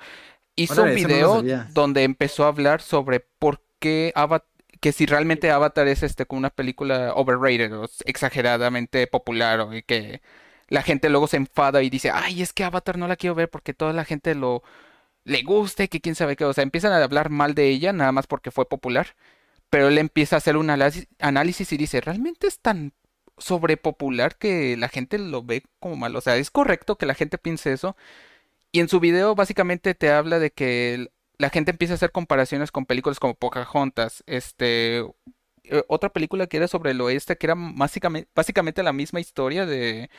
Hizo 0.55 0.83
Órale, 0.83 0.95
un 0.95 1.01
no 1.01 1.07
video 1.07 1.43
donde 1.73 2.03
empezó 2.03 2.45
a 2.45 2.49
hablar 2.49 2.81
sobre 2.81 3.19
por 3.21 3.61
qué 3.79 4.11
Avatar, 4.15 4.47
que 4.81 4.91
si 4.91 5.05
realmente 5.07 5.49
Avatar 5.51 5.87
es 5.87 6.03
este 6.03 6.25
como 6.27 6.39
una 6.39 6.51
película 6.51 7.13
overrated 7.15 7.73
o 7.75 7.87
exageradamente 8.05 9.07
popular 9.07 9.61
o 9.61 9.73
y 9.73 9.81
que 9.81 10.21
la 10.69 10.81
gente 10.83 11.09
luego 11.09 11.27
se 11.27 11.37
enfada 11.37 11.81
y 11.83 11.89
dice, 11.89 12.11
ay, 12.11 12.41
es 12.41 12.53
que 12.53 12.63
Avatar 12.63 12.97
no 12.97 13.07
la 13.07 13.15
quiero 13.15 13.35
ver 13.35 13.49
porque 13.49 13.73
toda 13.73 13.93
la 13.93 14.05
gente 14.05 14.35
lo 14.35 14.63
le 15.25 15.43
gusta 15.43 15.83
y 15.83 15.87
que 15.89 16.01
quién 16.01 16.15
sabe 16.15 16.35
qué, 16.37 16.45
o 16.45 16.53
sea, 16.53 16.63
empiezan 16.63 16.93
a 16.93 17.03
hablar 17.03 17.29
mal 17.29 17.55
de 17.55 17.69
ella 17.69 17.93
nada 17.93 18.11
más 18.11 18.27
porque 18.27 18.51
fue 18.51 18.69
popular, 18.69 19.15
pero 19.69 19.89
él 19.89 19.97
empieza 19.97 20.35
a 20.35 20.39
hacer 20.39 20.57
un 20.57 20.69
análisis, 20.69 21.73
y 21.73 21.77
dice, 21.77 22.01
¿realmente 22.01 22.47
es 22.47 22.59
tan 22.59 22.93
sobrepopular 23.37 24.37
que 24.37 24.77
la 24.77 24.89
gente 24.89 25.17
lo 25.19 25.43
ve 25.43 25.63
como 25.79 25.97
mal? 25.97 26.15
O 26.15 26.21
sea, 26.21 26.37
¿es 26.37 26.51
correcto 26.51 26.97
que 26.97 27.07
la 27.07 27.15
gente 27.15 27.37
piense 27.37 27.73
eso? 27.73 27.97
Y 28.71 28.81
en 28.81 28.89
su 28.89 28.99
video 28.99 29.35
básicamente 29.35 29.95
te 29.95 30.11
habla 30.11 30.39
de 30.39 30.51
que 30.51 31.11
la 31.37 31.49
gente 31.49 31.71
empieza 31.71 31.95
a 31.95 31.95
hacer 31.95 32.11
comparaciones 32.11 32.71
con 32.71 32.85
películas 32.85 33.19
como 33.19 33.35
Pocahontas, 33.35 34.23
este, 34.27 34.99
eh, 35.63 35.83
otra 35.87 36.09
película 36.13 36.47
que 36.47 36.57
era 36.57 36.67
sobre 36.67 36.91
el 36.91 37.01
oeste, 37.01 37.37
que 37.37 37.47
era 37.47 37.55
básicamente, 37.57 38.29
básicamente 38.35 38.83
la 38.83 38.93
misma 38.93 39.19
historia 39.19 39.65
de, 39.65 40.09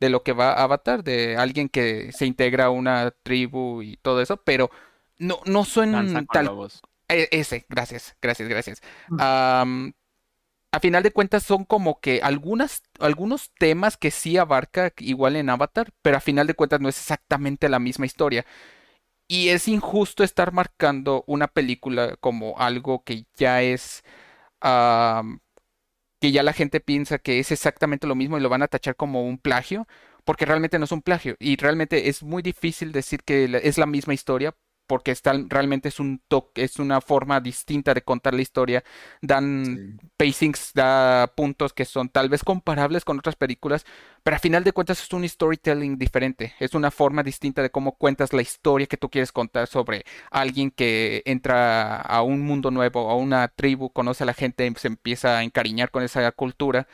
de 0.00 0.08
lo 0.10 0.22
que 0.22 0.32
va 0.32 0.52
a 0.52 0.62
Avatar, 0.64 1.04
de 1.04 1.36
alguien 1.36 1.68
que 1.68 2.12
se 2.12 2.26
integra 2.26 2.66
a 2.66 2.70
una 2.70 3.10
tribu 3.22 3.82
y 3.82 3.96
todo 3.98 4.20
eso, 4.22 4.36
pero 4.38 4.70
no, 5.18 5.40
no 5.46 5.64
son 5.64 6.28
tal 6.30 6.46
lobos. 6.46 6.82
e- 7.08 7.28
Ese, 7.32 7.66
gracias, 7.68 8.16
gracias, 8.22 8.48
gracias. 8.48 8.82
Am, 9.16 9.92
a 10.72 10.80
final 10.80 11.02
de 11.04 11.12
cuentas 11.12 11.44
son 11.44 11.64
como 11.64 12.00
que 12.00 12.20
algunas, 12.22 12.82
algunos 13.00 13.52
temas 13.58 13.96
que 13.96 14.10
sí 14.10 14.38
abarca 14.38 14.92
igual 14.98 15.36
en 15.36 15.50
Avatar, 15.50 15.92
pero 16.02 16.16
a 16.18 16.20
final 16.20 16.46
de 16.48 16.54
cuentas 16.54 16.80
no 16.80 16.88
es 16.88 16.98
exactamente 16.98 17.68
la 17.68 17.78
misma 17.78 18.06
historia. 18.06 18.44
Y 19.28 19.48
es 19.50 19.68
injusto 19.68 20.24
estar 20.24 20.52
marcando 20.52 21.24
una 21.26 21.48
película 21.48 22.16
como 22.18 22.58
algo 22.58 23.04
que 23.04 23.26
ya 23.36 23.62
es, 23.62 24.04
que 26.24 26.32
ya 26.32 26.42
la 26.42 26.54
gente 26.54 26.80
piensa 26.80 27.18
que 27.18 27.38
es 27.38 27.52
exactamente 27.52 28.06
lo 28.06 28.14
mismo 28.14 28.38
y 28.38 28.40
lo 28.40 28.48
van 28.48 28.62
a 28.62 28.68
tachar 28.68 28.96
como 28.96 29.24
un 29.24 29.36
plagio, 29.36 29.86
porque 30.24 30.46
realmente 30.46 30.78
no 30.78 30.86
es 30.86 30.92
un 30.92 31.02
plagio. 31.02 31.36
Y 31.38 31.56
realmente 31.56 32.08
es 32.08 32.22
muy 32.22 32.42
difícil 32.42 32.92
decir 32.92 33.22
que 33.24 33.60
es 33.62 33.76
la 33.76 33.84
misma 33.84 34.14
historia, 34.14 34.56
porque 34.86 35.10
está, 35.12 35.32
realmente 35.48 35.88
es 35.88 36.00
un 36.00 36.22
toque, 36.28 36.62
es 36.64 36.78
una 36.78 37.00
forma 37.00 37.40
distinta 37.40 37.94
de 37.94 38.02
contar 38.02 38.34
la 38.34 38.42
historia. 38.42 38.84
Dan 39.20 39.64
Sí. 39.64 39.96
pacings, 40.16 40.72
da 40.74 41.32
puntos 41.36 41.72
que 41.72 41.84
son 41.84 42.08
tal 42.08 42.28
vez 42.28 42.44
comparables 42.44 43.04
con 43.04 43.18
otras 43.18 43.36
películas, 43.36 43.84
pero 44.22 44.36
a 44.36 44.38
final 44.38 44.64
de 44.64 44.72
cuentas 44.72 45.02
es 45.02 45.12
un 45.12 45.28
storytelling 45.28 45.98
diferente. 45.98 46.54
Es 46.60 46.74
una 46.74 46.90
forma 46.90 47.22
distinta 47.22 47.62
de 47.62 47.70
cómo 47.70 47.96
cuentas 47.96 48.32
la 48.32 48.42
historia 48.42 48.86
que 48.86 48.96
tú 48.96 49.10
quieres 49.10 49.32
contar 49.32 49.66
sobre 49.66 50.04
alguien 50.30 50.70
que 50.70 51.22
entra 51.26 52.00
a 52.00 52.22
un 52.22 52.42
mundo 52.42 52.70
nuevo, 52.70 53.10
a 53.10 53.16
una 53.16 53.48
tribu, 53.48 53.90
conoce 53.90 54.22
a 54.24 54.26
la 54.26 54.34
gente, 54.34 54.72
se 54.76 54.88
empieza 54.88 55.38
a 55.38 55.42
encariñar 55.44 55.90
con 55.90 56.02
esa 56.02 56.30
cultura 56.32 56.86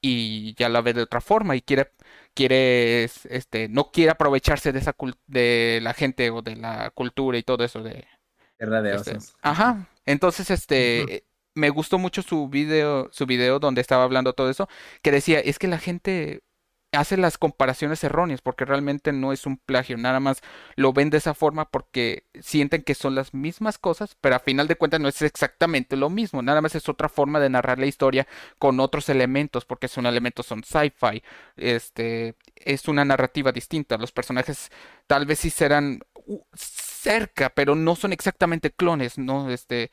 y 0.00 0.54
ya 0.56 0.68
la 0.68 0.80
ve 0.80 0.94
de 0.94 1.02
otra 1.02 1.20
forma 1.20 1.56
y 1.56 1.62
quiere 1.62 1.92
quiere 2.34 3.04
es- 3.04 3.26
este 3.26 3.68
no 3.68 3.90
quiere 3.90 4.10
aprovecharse 4.12 4.72
de 4.72 4.78
esa 4.80 4.94
de 5.26 5.80
la 5.82 5.94
gente 5.94 6.30
o 6.30 6.42
de 6.42 6.56
la 6.56 6.90
cultura 6.90 7.38
y 7.38 7.42
todo 7.42 7.64
eso 7.64 7.82
de 7.82 8.06
Guerra 8.58 8.82
de 8.82 8.94
este, 8.94 9.16
osos. 9.16 9.34
ajá. 9.42 9.88
Entonces, 10.04 10.50
este, 10.50 11.24
me 11.54 11.70
gustó 11.70 11.98
mucho 11.98 12.22
su 12.22 12.48
video, 12.48 13.08
su 13.12 13.26
video 13.26 13.58
donde 13.58 13.80
estaba 13.80 14.04
hablando 14.04 14.32
todo 14.34 14.50
eso, 14.50 14.68
que 15.02 15.10
decía, 15.12 15.40
es 15.40 15.58
que 15.58 15.68
la 15.68 15.78
gente 15.78 16.42
hace 16.92 17.16
las 17.16 17.38
comparaciones 17.38 18.04
erróneas 18.04 18.42
porque 18.42 18.64
realmente 18.64 19.12
no 19.12 19.32
es 19.32 19.46
un 19.46 19.56
plagio, 19.56 19.96
nada 19.96 20.20
más 20.20 20.42
lo 20.76 20.92
ven 20.92 21.10
de 21.10 21.18
esa 21.18 21.34
forma 21.34 21.64
porque 21.70 22.24
sienten 22.40 22.82
que 22.82 22.94
son 22.94 23.14
las 23.14 23.32
mismas 23.32 23.78
cosas, 23.78 24.16
pero 24.20 24.36
a 24.36 24.40
final 24.40 24.68
de 24.68 24.76
cuentas 24.76 25.00
no 25.00 25.08
es 25.08 25.22
exactamente 25.22 25.96
lo 25.96 26.10
mismo, 26.10 26.42
nada 26.42 26.60
más 26.60 26.74
es 26.74 26.88
otra 26.88 27.08
forma 27.08 27.40
de 27.40 27.48
narrar 27.48 27.78
la 27.78 27.86
historia 27.86 28.26
con 28.58 28.78
otros 28.78 29.08
elementos, 29.08 29.64
porque 29.64 29.88
son 29.88 30.06
elementos 30.06 30.46
son 30.46 30.62
sci-fi, 30.62 31.22
este, 31.56 32.34
es 32.56 32.86
una 32.88 33.04
narrativa 33.04 33.52
distinta, 33.52 33.96
los 33.96 34.12
personajes 34.12 34.70
tal 35.06 35.24
vez 35.24 35.40
sí 35.40 35.50
serán 35.50 36.00
cerca, 36.54 37.50
pero 37.50 37.74
no 37.74 37.96
son 37.96 38.12
exactamente 38.12 38.70
clones, 38.70 39.18
¿no? 39.18 39.50
Este, 39.50 39.90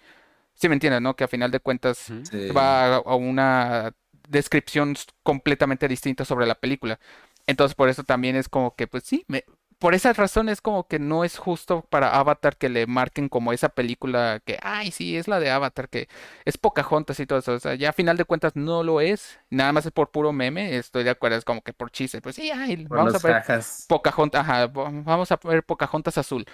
sí 0.54 0.68
me 0.68 0.76
entiendes, 0.76 1.02
¿no? 1.02 1.16
Que 1.16 1.24
a 1.24 1.28
final 1.28 1.52
de 1.52 1.60
cuentas. 1.60 1.98
Sí. 2.30 2.50
va 2.50 2.96
a 2.96 2.98
a 2.98 3.16
una 3.16 3.94
descripción 4.30 4.96
completamente 5.24 5.88
distinta 5.88 6.26
sobre 6.26 6.46
la 6.46 6.56
película. 6.56 7.00
Entonces, 7.48 7.76
por 7.76 7.90
eso 7.90 8.04
también 8.04 8.36
es 8.36 8.50
como 8.50 8.76
que, 8.76 8.88
pues 8.88 9.04
sí, 9.04 9.26
me, 9.28 9.44
por 9.80 9.96
esa 9.96 10.14
razón 10.14 10.50
es 10.50 10.62
como 10.62 10.88
que 10.88 11.00
no 11.00 11.24
es 11.24 11.38
justo 11.38 11.82
para 11.90 12.18
Avatar 12.20 12.58
que 12.58 12.70
le 12.70 12.86
marquen 12.88 13.30
como 13.30 13.54
esa 13.54 13.70
película 13.70 14.42
que, 14.46 14.60
ay, 14.62 14.92
sí, 14.92 15.18
es 15.18 15.28
la 15.28 15.40
de 15.40 15.50
Avatar, 15.52 15.90
que 15.90 16.10
es 16.46 16.58
Pocahontas 16.58 17.20
y 17.20 17.26
todo 17.26 17.40
eso. 17.40 17.54
O 17.54 17.60
sea, 17.60 17.76
ya 17.76 17.90
a 17.90 17.94
final 17.94 18.18
de 18.18 18.26
cuentas 18.26 18.56
no 18.56 18.84
lo 18.84 19.02
es, 19.02 19.40
nada 19.50 19.72
más 19.74 19.86
es 19.86 19.92
por 19.94 20.12
puro 20.12 20.34
meme, 20.34 20.78
estoy 20.78 21.04
de 21.06 21.12
acuerdo, 21.12 21.38
es 21.38 21.46
como 21.46 21.62
que 21.62 21.74
por 21.74 21.92
chiste, 21.92 22.22
pues 22.22 22.36
sí, 22.36 22.52
ay, 22.52 22.88
Por 22.88 22.98
vamos 22.98 23.16
a 23.16 23.20
ver. 23.20 23.40
Pocahontas, 23.88 24.42
ajá, 24.42 24.68
va- 24.68 24.90
vamos 24.92 25.32
a 25.32 25.38
ver 25.44 25.64
Pocahontas 25.64 26.18
azul, 26.18 26.46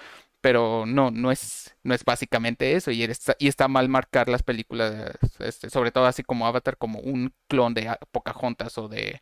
pero 0.41 0.85
no, 0.85 1.11
no 1.11 1.31
es, 1.31 1.76
no 1.84 1.93
es 1.93 2.03
básicamente 2.06 2.73
eso 2.76 2.91
y 2.91 3.03
está, 3.03 3.35
y 3.39 3.47
está 3.47 3.68
mal 3.68 3.89
marcar 3.89 4.30
las 4.30 4.43
películas, 4.43 5.11
este, 5.39 5.69
sobre 5.69 5.91
todo 5.91 6.06
así 6.06 6.23
como 6.23 6.47
Avatar, 6.47 6.77
como 6.77 6.99
un 6.99 7.34
clon 7.47 7.73
de 7.73 7.97
Pocahontas 8.11 8.77
o 8.77 8.88
de, 8.88 9.22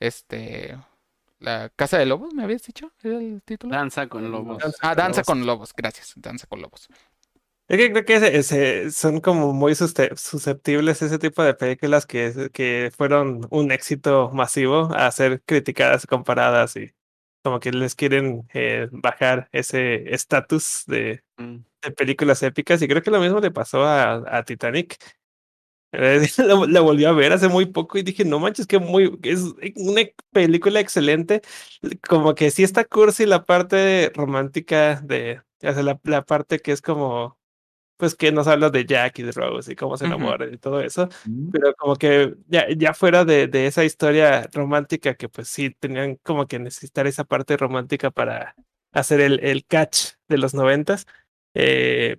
este, 0.00 0.78
la 1.40 1.70
Casa 1.74 1.98
de 1.98 2.06
Lobos, 2.06 2.32
¿me 2.34 2.44
habías 2.44 2.62
dicho? 2.62 2.92
¿Era 3.02 3.18
el 3.18 3.42
título? 3.42 3.74
Danza 3.74 4.06
con 4.08 4.30
lobos. 4.30 4.58
Danza 4.58 4.78
Ah, 4.82 4.88
con 4.90 4.96
Danza 4.96 5.18
Lobos. 5.20 5.26
con 5.26 5.46
Lobos, 5.46 5.72
gracias, 5.76 6.12
Danza 6.16 6.46
con 6.46 6.62
Lobos. 6.62 6.88
Es 7.68 7.76
que 7.78 7.92
creo 7.92 8.04
que 8.04 8.16
ese- 8.16 8.36
ese- 8.36 8.90
son 8.90 9.20
como 9.20 9.52
muy 9.52 9.74
susceptibles 9.76 11.02
ese 11.02 11.18
tipo 11.18 11.42
de 11.42 11.54
películas 11.54 12.04
que, 12.06 12.50
que 12.52 12.90
fueron 12.96 13.46
un 13.50 13.70
éxito 13.72 14.30
masivo 14.32 14.88
a 14.94 15.10
ser 15.12 15.40
criticadas, 15.42 16.06
comparadas 16.06 16.76
y 16.76 16.92
como 17.44 17.60
que 17.60 17.70
les 17.72 17.94
quieren 17.94 18.46
eh, 18.52 18.88
bajar 18.92 19.48
ese 19.52 20.12
estatus 20.14 20.84
de, 20.86 21.22
Mm. 21.38 21.58
de 21.82 21.90
películas 21.92 22.42
épicas 22.42 22.82
y 22.82 22.88
creo 22.88 23.02
que 23.02 23.10
lo 23.10 23.20
mismo 23.20 23.40
le 23.40 23.50
pasó 23.50 23.84
a, 23.84 24.14
a 24.38 24.42
Titanic. 24.44 24.96
La, 26.38 26.54
la 26.68 26.80
volví 26.80 27.04
a 27.04 27.12
ver 27.12 27.32
hace 27.32 27.48
muy 27.48 27.66
poco 27.66 27.98
y 27.98 28.02
dije, 28.02 28.24
no 28.24 28.38
manches, 28.38 28.66
que 28.66 28.78
muy, 28.78 29.18
es 29.22 29.40
una 29.76 30.02
película 30.32 30.80
excelente. 30.80 31.42
Como 32.08 32.34
que 32.34 32.50
sí 32.50 32.62
está 32.62 32.84
cursi 32.84 33.26
la 33.26 33.44
parte 33.44 34.12
romántica 34.14 35.00
de, 35.02 35.40
o 35.62 35.72
sea, 35.72 35.82
la, 35.82 35.98
la 36.04 36.22
parte 36.24 36.60
que 36.60 36.72
es 36.72 36.80
como, 36.80 37.38
pues 37.96 38.14
que 38.14 38.32
nos 38.32 38.46
habla 38.46 38.70
de 38.70 38.86
Jack 38.86 39.18
y 39.18 39.22
de 39.24 39.32
Rose 39.32 39.72
y 39.72 39.76
cómo 39.76 39.96
se 39.96 40.06
enamoran 40.06 40.54
y 40.54 40.58
todo 40.58 40.80
eso. 40.80 41.08
Mm. 41.26 41.50
Pero 41.50 41.74
como 41.74 41.96
que 41.96 42.34
ya, 42.46 42.66
ya 42.76 42.94
fuera 42.94 43.24
de, 43.24 43.48
de 43.48 43.66
esa 43.66 43.84
historia 43.84 44.48
romántica 44.52 45.14
que 45.16 45.28
pues 45.28 45.48
sí 45.48 45.70
tenían 45.70 46.16
como 46.22 46.46
que 46.46 46.58
necesitar 46.58 47.06
esa 47.06 47.24
parte 47.24 47.56
romántica 47.56 48.10
para 48.10 48.54
hacer 48.92 49.20
el, 49.20 49.40
el 49.40 49.66
catch 49.66 50.12
de 50.28 50.38
los 50.38 50.54
noventas. 50.54 51.06
Eh, 51.54 52.18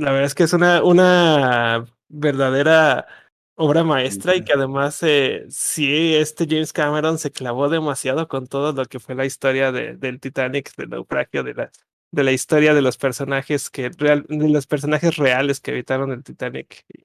la 0.00 0.12
verdad 0.12 0.26
es 0.26 0.34
que 0.34 0.44
es 0.44 0.52
una, 0.52 0.82
una 0.82 1.84
verdadera 2.08 3.06
obra 3.54 3.84
maestra 3.84 4.34
y 4.34 4.42
que 4.42 4.54
además 4.54 5.02
eh, 5.02 5.44
sí, 5.50 6.14
este 6.16 6.46
James 6.48 6.72
Cameron 6.72 7.18
se 7.18 7.30
clavó 7.30 7.68
demasiado 7.68 8.26
con 8.26 8.46
todo 8.46 8.72
lo 8.72 8.86
que 8.86 8.98
fue 8.98 9.14
la 9.14 9.26
historia 9.26 9.70
de, 9.72 9.96
del 9.96 10.18
Titanic, 10.18 10.74
del 10.76 10.88
naufragio, 10.88 11.42
de 11.44 11.54
la, 11.54 11.70
de 12.10 12.24
la 12.24 12.32
historia 12.32 12.72
de 12.72 12.80
los 12.82 12.96
personajes 12.96 13.68
que 13.68 13.90
real, 13.90 14.24
de 14.28 14.48
los 14.48 14.66
personajes 14.66 15.16
reales 15.16 15.60
que 15.60 15.72
habitaron 15.72 16.12
el 16.12 16.24
Titanic. 16.24 16.84
Y 16.88 17.04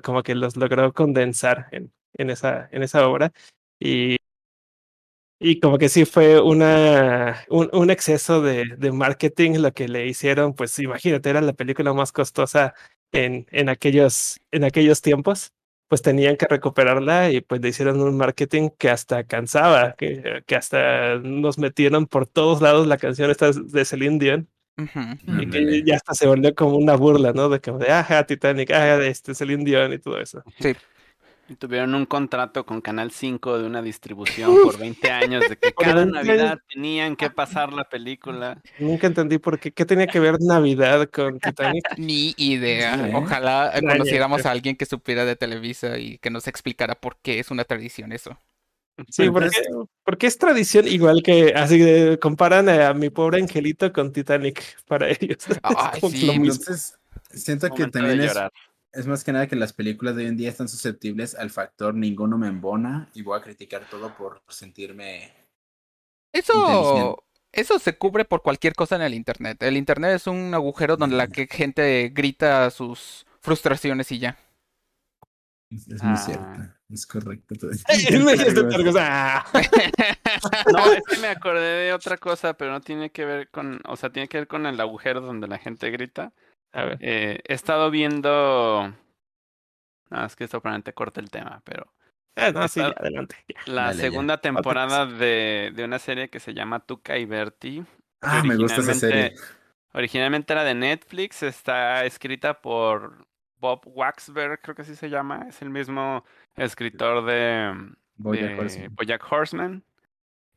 como 0.00 0.22
que 0.22 0.34
los 0.34 0.56
logró 0.56 0.92
condensar 0.92 1.68
en, 1.70 1.92
en 2.14 2.30
esa, 2.30 2.68
en 2.72 2.82
esa 2.82 3.06
obra. 3.08 3.32
Y 3.80 4.16
y 5.40 5.60
como 5.60 5.78
que 5.78 5.88
sí 5.88 6.04
fue 6.04 6.40
una, 6.40 7.44
un, 7.48 7.70
un 7.72 7.90
exceso 7.90 8.42
de, 8.42 8.64
de 8.76 8.92
marketing 8.92 9.58
lo 9.58 9.72
que 9.72 9.88
le 9.88 10.06
hicieron, 10.06 10.54
pues 10.54 10.78
imagínate, 10.78 11.30
era 11.30 11.40
la 11.40 11.52
película 11.52 11.92
más 11.92 12.12
costosa 12.12 12.74
en, 13.12 13.46
en, 13.50 13.68
aquellos, 13.68 14.40
en 14.50 14.64
aquellos 14.64 15.00
tiempos, 15.00 15.52
pues 15.88 16.02
tenían 16.02 16.36
que 16.36 16.46
recuperarla 16.46 17.30
y 17.30 17.40
pues 17.40 17.60
le 17.60 17.68
hicieron 17.68 18.00
un 18.00 18.16
marketing 18.16 18.70
que 18.76 18.90
hasta 18.90 19.24
cansaba, 19.24 19.94
que, 19.96 20.42
que 20.46 20.56
hasta 20.56 21.16
nos 21.16 21.58
metieron 21.58 22.06
por 22.06 22.26
todos 22.26 22.60
lados 22.60 22.86
la 22.86 22.98
canción 22.98 23.30
esta 23.30 23.50
de 23.52 23.84
Celine 23.84 24.18
Dion 24.18 24.48
Ujú. 24.76 25.40
y 25.42 25.50
que 25.50 25.82
ya 25.84 25.96
hasta 25.96 26.14
se 26.14 26.26
volvió 26.26 26.54
como 26.54 26.76
una 26.76 26.94
burla, 26.94 27.32
¿no? 27.32 27.48
De 27.48 27.60
que, 27.60 27.72
de, 27.72 27.90
ajá, 27.90 28.24
Titanic, 28.26 28.70
ajá, 28.70 29.04
este 29.04 29.34
Celine 29.34 29.64
Dion 29.64 29.92
y 29.92 29.98
todo 29.98 30.20
eso. 30.20 30.42
Sí. 30.60 30.74
Tuvieron 31.56 31.94
un 31.94 32.06
contrato 32.06 32.66
con 32.66 32.80
Canal 32.80 33.10
5 33.10 33.58
de 33.58 33.66
una 33.66 33.82
distribución 33.82 34.54
por 34.62 34.78
20 34.78 35.10
años 35.10 35.48
de 35.48 35.56
que 35.56 35.72
cada 35.72 36.04
20 36.04 36.18
años. 36.18 36.26
Navidad 36.26 36.58
tenían 36.72 37.16
que 37.16 37.30
pasar 37.30 37.72
la 37.72 37.84
película. 37.84 38.60
Nunca 38.78 39.06
entendí 39.06 39.38
por 39.38 39.58
qué. 39.58 39.72
¿Qué 39.72 39.84
tenía 39.86 40.06
que 40.06 40.20
ver 40.20 40.36
Navidad 40.40 41.08
con 41.10 41.38
Titanic? 41.38 41.84
Ni 41.96 42.34
idea. 42.36 43.08
¿eh? 43.08 43.12
Ojalá 43.14 43.66
eh, 43.66 43.78
Extraño, 43.78 43.98
conociéramos 43.98 44.46
a 44.46 44.50
alguien 44.50 44.76
que 44.76 44.86
supiera 44.86 45.24
de 45.24 45.36
Televisa 45.36 45.98
y 45.98 46.18
que 46.18 46.30
nos 46.30 46.46
explicara 46.46 46.94
por 46.94 47.16
qué 47.22 47.38
es 47.38 47.50
una 47.50 47.64
tradición 47.64 48.12
eso. 48.12 48.38
Sí, 49.08 49.30
porque, 49.30 49.56
porque 50.02 50.26
es 50.26 50.38
tradición 50.38 50.88
igual 50.88 51.22
que 51.22 51.52
así 51.54 51.78
de, 51.78 52.18
comparan 52.18 52.68
a 52.68 52.92
mi 52.94 53.10
pobre 53.10 53.40
angelito 53.40 53.92
con 53.92 54.12
Titanic 54.12 54.62
para 54.86 55.08
ellos. 55.08 55.38
Ay, 55.62 56.00
sí, 56.10 56.26
lo 56.26 56.32
mismo. 56.34 56.54
Entonces, 56.54 56.98
siento 57.30 57.70
que 57.70 57.86
también 57.86 58.20
es, 58.20 58.26
llorar. 58.26 58.52
Es 58.92 59.06
más 59.06 59.24
que 59.24 59.32
nada 59.32 59.46
que 59.46 59.56
las 59.56 59.72
películas 59.72 60.16
de 60.16 60.22
hoy 60.22 60.28
en 60.28 60.36
día 60.36 60.48
están 60.48 60.68
susceptibles 60.68 61.34
al 61.34 61.50
factor 61.50 61.94
ninguno 61.94 62.38
me 62.38 62.48
embona 62.48 63.08
y 63.14 63.22
voy 63.22 63.38
a 63.38 63.42
criticar 63.42 63.88
todo 63.88 64.14
por 64.16 64.42
sentirme... 64.48 65.32
Eso, 66.32 67.24
eso 67.52 67.78
se 67.78 67.96
cubre 67.96 68.24
por 68.24 68.42
cualquier 68.42 68.74
cosa 68.74 68.96
en 68.96 69.02
el 69.02 69.14
internet. 69.14 69.62
El 69.62 69.76
internet 69.76 70.14
es 70.14 70.26
un 70.26 70.54
agujero 70.54 70.96
donde 70.96 71.16
la 71.16 71.26
que 71.26 71.46
gente 71.46 72.10
grita 72.14 72.70
sus 72.70 73.26
frustraciones 73.40 74.12
y 74.12 74.18
ya. 74.18 74.38
Es, 75.70 76.02
muy 76.02 76.14
Ah. 76.14 76.16
cierto, 76.16 76.74
es 76.90 77.06
correcto. 77.06 77.54
todo. 77.58 77.70
No, 80.72 80.92
es 80.92 81.02
que 81.08 81.16
me 81.18 81.28
acordé 81.28 81.84
de 81.86 81.92
otra 81.92 82.16
cosa, 82.16 82.54
pero 82.54 82.70
no 82.72 82.80
tiene 82.80 83.10
que 83.10 83.24
ver 83.24 83.50
con, 83.50 83.80
o 83.86 83.96
sea, 83.96 84.10
tiene 84.10 84.28
que 84.28 84.38
ver 84.38 84.46
con 84.48 84.66
el 84.66 84.80
agujero 84.80 85.20
donde 85.20 85.48
la 85.48 85.58
gente 85.58 85.90
grita. 85.90 86.32
A 86.72 86.84
ver. 86.84 86.98
Eh, 87.00 87.40
he 87.46 87.54
estado 87.54 87.90
viendo. 87.90 88.92
No, 90.10 90.24
es 90.24 90.36
que 90.36 90.44
esto 90.44 90.60
probablemente 90.60 90.92
corta 90.94 91.20
el 91.20 91.30
tema, 91.30 91.60
pero 91.64 91.92
Ah, 92.36 92.50
no, 92.52 92.68
sí, 92.68 92.80
adelante. 92.80 93.36
ya. 93.48 93.60
la 93.66 93.82
Dale, 93.86 93.96
ya. 93.96 94.00
segunda 94.02 94.40
temporada 94.40 95.06
de, 95.06 95.72
de 95.74 95.84
una 95.84 95.98
serie 95.98 96.28
que 96.30 96.40
se 96.40 96.54
llama 96.54 96.80
Tuca 96.80 97.18
y 97.18 97.24
Bertie. 97.24 97.84
Ah, 98.22 98.42
me 98.44 98.56
gusta 98.56 98.80
esa 98.80 98.94
serie. 98.94 99.26
originalmente- 99.34 99.58
Originalmente 99.94 100.52
era 100.52 100.64
de 100.64 100.74
Netflix, 100.74 101.42
está 101.42 102.04
escrita 102.04 102.60
por 102.60 103.26
Bob 103.58 103.80
Waxberg, 103.86 104.60
creo 104.60 104.74
que 104.76 104.82
así 104.82 104.94
se 104.94 105.08
llama. 105.10 105.46
Es 105.48 105.62
el 105.62 105.70
mismo 105.70 106.24
escritor 106.54 107.24
de, 107.24 107.74
Bojack 108.16 108.50
de 108.50 108.58
Horseman. 108.60 108.94
BoJack 108.94 109.32
Horseman. 109.32 109.84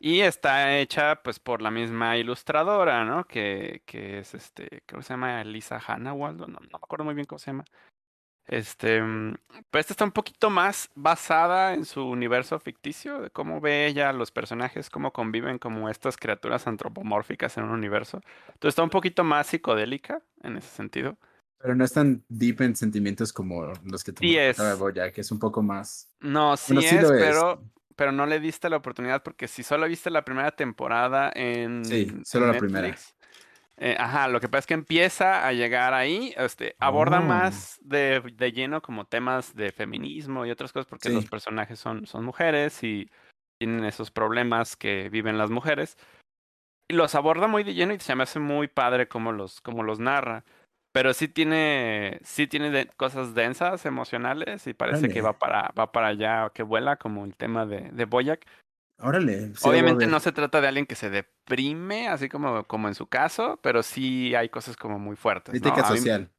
Y 0.04 0.22
está 0.22 0.80
hecha 0.80 1.22
pues 1.22 1.40
por 1.40 1.62
la 1.62 1.70
misma 1.70 2.18
ilustradora, 2.18 3.06
¿no? 3.06 3.26
Que, 3.26 3.84
que 3.86 4.18
es 4.18 4.34
este, 4.34 4.82
que 4.88 5.00
se 5.04 5.14
llama 5.14 5.44
Lisa 5.44 5.80
Hanna 5.86 6.12
o 6.14 6.26
algo, 6.26 6.48
no, 6.48 6.54
no 6.60 6.60
me 6.60 6.76
acuerdo 6.76 7.06
muy 7.06 7.14
bien 7.14 7.28
cómo 7.28 7.38
se 7.38 7.52
llama. 7.52 7.66
Este, 8.48 9.00
mm, 9.00 9.36
pero 9.70 9.80
esta 9.80 9.94
está 9.94 10.04
un 10.04 10.12
poquito 10.12 10.50
más 10.50 10.90
basada 10.96 11.76
en 11.76 11.86
su 11.86 12.04
universo 12.04 12.60
ficticio, 12.60 13.22
de 13.22 13.30
cómo 13.30 13.62
ve 13.62 13.86
ella 13.86 14.10
a 14.10 14.14
los 14.14 14.32
personajes, 14.32 14.90
cómo 14.90 15.14
conviven 15.14 15.60
como 15.60 15.88
estas 15.88 16.18
criaturas 16.18 16.66
antropomórficas 16.66 17.58
en 17.58 17.66
un 17.66 17.70
universo. 17.70 18.22
Entonces 18.48 18.70
está 18.70 18.82
un 18.82 18.90
poquito 18.90 19.24
más 19.24 19.46
psicodélica 19.46 20.24
en 20.42 20.58
ese 20.58 20.70
sentido. 20.70 21.16
Pero 21.60 21.76
no 21.76 21.86
es 21.86 21.94
tan 21.94 22.24
deep 22.28 22.62
en 22.62 22.76
sentimientos 22.76 23.32
como 23.32 23.72
los 23.86 24.04
que 24.04 24.14
Sí 24.20 24.36
es. 24.36 24.58
tocaba 24.58 24.74
Bojack, 24.74 25.16
es 25.20 25.32
un 25.32 25.38
poco 25.38 25.62
más... 25.62 26.10
No, 26.20 26.58
sí 26.58 26.74
Bueno, 26.74 26.90
sí 26.90 26.96
es, 26.96 27.04
es. 27.04 27.38
Pero, 27.96 28.12
no 28.12 28.26
le 28.26 28.40
diste 28.40 28.70
la 28.70 28.78
oportunidad 28.78 29.24
porque 29.24 29.48
si 29.48 29.64
solo 29.64 29.88
viste 29.88 30.10
la 30.10 30.24
primera 30.24 30.52
temporada 30.52 31.32
en, 31.34 31.86
Sí, 31.86 32.12
solo 32.24 32.48
en 32.48 32.52
la 32.54 32.58
primera. 32.58 32.96
Eh, 33.78 33.96
ajá, 33.98 34.28
lo 34.28 34.40
que 34.40 34.48
pasa 34.48 34.60
es 34.60 34.68
que 34.68 34.74
empieza 34.76 35.48
a 35.48 35.54
llegar 35.54 35.94
ahí, 35.96 36.34
este, 36.38 36.76
aborda 36.80 37.20
Oh. 37.20 37.24
más 37.24 37.80
de, 37.82 38.22
de 38.36 38.52
lleno 38.52 38.82
como 38.82 39.06
temas 39.06 39.56
de 39.56 39.72
feminismo 39.72 40.46
y 40.46 40.52
otras 40.52 40.72
cosas 40.72 40.86
porque 40.88 41.10
los 41.10 41.26
personajes 41.26 41.80
son, 41.80 42.06
son 42.06 42.24
mujeres 42.24 42.84
y 42.84 43.10
tienen 43.60 43.84
esos 43.86 44.12
problemas 44.12 44.76
que 44.76 45.10
viven 45.10 45.38
las 45.38 45.50
mujeres. 45.50 45.98
Y 46.90 46.94
los 46.94 47.16
aborda 47.16 47.48
muy 47.48 47.64
de 47.64 47.74
lleno 47.74 47.94
y 47.94 48.00
se 48.00 48.14
me 48.16 48.24
hace 48.24 48.40
muy 48.40 48.68
padre 48.68 49.08
como 49.08 49.32
los, 49.32 49.62
como 49.62 49.82
los 49.82 50.00
narra. 50.00 50.44
Pero 50.94 51.14
sí 51.14 51.28
tiene, 51.28 52.20
sí 52.24 52.48
tiene 52.48 52.70
de- 52.70 52.88
cosas 52.98 53.34
densas, 53.34 53.86
emocionales, 53.86 54.68
y 54.68 54.74
parece 54.74 55.08
que 55.10 55.22
va 55.22 55.34
para, 55.40 55.72
va 55.78 55.92
para 55.92 56.08
allá, 56.08 56.50
que 56.54 56.64
vuela, 56.64 56.98
como 56.98 57.24
el 57.26 57.36
tema 57.36 57.66
de, 57.66 57.90
de 57.92 58.06
Boyac. 58.06 58.46
Órale. 59.00 59.56
sí 59.56 59.68
Obviamente 59.68 60.06
no 60.06 60.20
se 60.20 60.32
trata 60.32 60.62
de 60.62 60.68
alguien 60.68 60.86
que 60.86 60.96
se 60.96 61.10
deprime, 61.10 62.08
así 62.10 62.30
como, 62.30 62.66
como 62.66 62.88
en 62.88 62.96
su 62.96 63.08
caso, 63.08 63.58
pero 63.64 63.84
sí 63.84 64.36
hay 64.36 64.50
cosas 64.50 64.76
como 64.78 65.00
muy 65.00 65.16
fuertes. 65.16 65.54
¿no? 65.54 65.60
Crítica 65.62 65.90
mí- 65.90 65.98
social. 65.98 66.30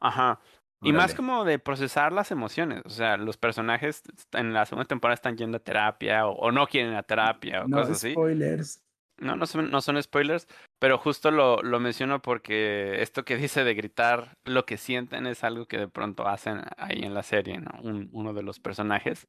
Ajá. 0.00 0.38
Y 0.82 0.92
más 0.92 1.14
como 1.14 1.44
de 1.46 1.58
procesar 1.58 2.12
las 2.12 2.30
emociones. 2.30 2.82
O 2.84 2.90
sea, 2.90 3.16
los 3.16 3.38
personajes 3.38 4.02
en 4.32 4.52
la 4.52 4.66
segunda 4.66 4.86
temporada 4.86 5.14
están 5.14 5.38
yendo 5.38 5.56
a 5.56 5.60
terapia 5.60 6.26
o, 6.26 6.32
o 6.34 6.52
no 6.52 6.66
quieren 6.66 6.94
a 6.94 7.02
terapia 7.02 7.64
o 7.64 7.68
No, 7.68 7.78
cosas 7.78 7.96
así. 7.96 8.12
spoilers. 8.12 8.83
No, 9.18 9.36
no 9.36 9.46
son, 9.46 9.70
no 9.70 9.80
son 9.80 10.02
spoilers, 10.02 10.48
pero 10.80 10.98
justo 10.98 11.30
lo, 11.30 11.62
lo 11.62 11.78
menciono 11.80 12.20
porque 12.20 13.00
esto 13.00 13.24
que 13.24 13.36
dice 13.36 13.62
de 13.64 13.74
gritar 13.74 14.36
lo 14.44 14.66
que 14.66 14.76
sienten 14.76 15.26
es 15.26 15.44
algo 15.44 15.66
que 15.66 15.78
de 15.78 15.88
pronto 15.88 16.26
hacen 16.26 16.62
ahí 16.76 17.02
en 17.02 17.14
la 17.14 17.22
serie, 17.22 17.58
¿no? 17.58 17.70
Un- 17.82 18.08
uno 18.12 18.34
de 18.34 18.42
los 18.42 18.58
personajes. 18.58 19.26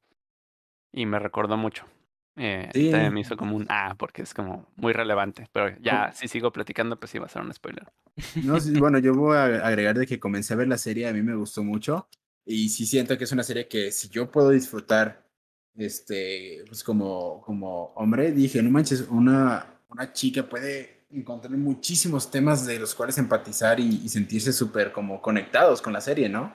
Y 0.92 1.06
me 1.06 1.20
recordó 1.20 1.58
mucho. 1.58 1.86
Eh, 2.38 2.70
Sí. 2.74 2.90
también 2.92 3.14
me 3.14 3.22
hizo 3.22 3.38
como 3.38 3.56
un 3.56 3.66
ah, 3.70 3.96
porque 3.98 4.22
es 4.24 4.34
como 4.34 4.68
muy 4.76 4.92
relevante. 4.92 5.48
Pero 5.52 5.78
ya, 5.80 6.12
si 6.14 6.28
sigo 6.28 6.52
platicando, 6.52 7.00
pues 7.00 7.12
sí 7.12 7.20
va 7.20 7.28
a 7.28 7.30
ser 7.30 7.42
un 7.44 7.54
spoiler. 7.54 7.88
No, 8.44 8.60
sí, 8.60 8.78
bueno, 8.80 8.98
yo 9.00 9.14
voy 9.14 9.38
a 9.38 9.44
agregar 9.66 9.98
de 9.98 10.08
que 10.08 10.20
comencé 10.20 10.54
a 10.54 10.58
ver 10.58 10.68
la 10.68 10.78
serie, 10.78 11.08
a 11.08 11.14
mí 11.14 11.22
me 11.22 11.36
gustó 11.36 11.64
mucho 11.64 12.08
y 12.46 12.70
sí 12.70 12.86
siento 12.86 13.18
que 13.18 13.24
es 13.26 13.32
una 13.32 13.44
serie 13.44 13.68
que 13.68 13.92
si 13.92 14.08
yo 14.10 14.30
puedo 14.32 14.50
disfrutar, 14.52 15.26
este, 15.76 16.64
pues 16.68 16.84
como, 16.84 17.42
como 17.42 17.88
hombre, 17.96 18.32
dije, 18.32 18.62
no 18.64 18.70
manches, 18.70 19.02
una, 19.10 19.75
una 19.96 20.12
chica 20.12 20.44
puede 20.44 21.06
encontrar 21.10 21.54
muchísimos 21.54 22.30
temas 22.30 22.66
de 22.66 22.80
los 22.80 22.94
cuales 22.94 23.18
empatizar 23.18 23.80
y, 23.80 24.02
y 24.04 24.10
sentirse 24.10 24.52
súper 24.52 24.92
como 24.92 25.22
conectados 25.22 25.82
con 25.82 25.94
la 25.94 26.02
serie, 26.02 26.28
¿no? 26.28 26.54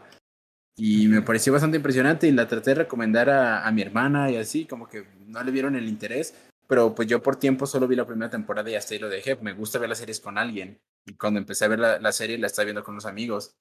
Y 0.76 1.08
me 1.08 1.22
pareció 1.22 1.52
bastante 1.52 1.78
impresionante 1.78 2.28
y 2.28 2.32
la 2.32 2.46
traté 2.46 2.70
de 2.70 2.82
recomendar 2.82 3.30
a, 3.30 3.66
a 3.66 3.72
mi 3.72 3.80
hermana 3.80 4.30
y 4.30 4.36
así, 4.36 4.66
como 4.66 4.86
que 4.86 5.06
no 5.26 5.42
le 5.42 5.50
vieron 5.50 5.74
el 5.74 5.88
interés, 5.88 6.34
pero 6.66 6.94
pues 6.94 7.08
yo 7.08 7.22
por 7.22 7.36
tiempo 7.36 7.66
solo 7.66 7.88
vi 7.88 7.96
la 7.96 8.06
primera 8.06 8.30
temporada 8.30 8.70
y 8.70 8.74
hasta 8.74 8.94
ahí 8.94 9.00
lo 9.00 9.08
dejé. 9.08 9.36
Me 9.36 9.54
gusta 9.54 9.78
ver 9.78 9.88
las 9.88 9.98
series 9.98 10.20
con 10.20 10.38
alguien. 10.38 10.80
Y 11.06 11.14
cuando 11.14 11.40
empecé 11.40 11.64
a 11.64 11.68
ver 11.68 11.78
la, 11.78 11.98
la 11.98 12.12
serie 12.12 12.38
la 12.38 12.46
estaba 12.46 12.64
viendo 12.64 12.84
con 12.84 12.94
unos 12.94 13.06
amigos. 13.06 13.56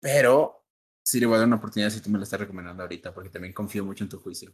Pero 0.00 0.66
sí 1.04 1.20
le 1.20 1.26
voy 1.26 1.36
a 1.36 1.38
dar 1.38 1.46
una 1.46 1.56
oportunidad 1.56 1.90
si 1.90 2.00
tú 2.00 2.10
me 2.10 2.18
la 2.18 2.24
estás 2.24 2.40
recomendando 2.40 2.82
ahorita, 2.82 3.14
porque 3.14 3.30
también 3.30 3.54
confío 3.54 3.84
mucho 3.84 4.04
en 4.04 4.10
tu 4.10 4.18
juicio. 4.18 4.52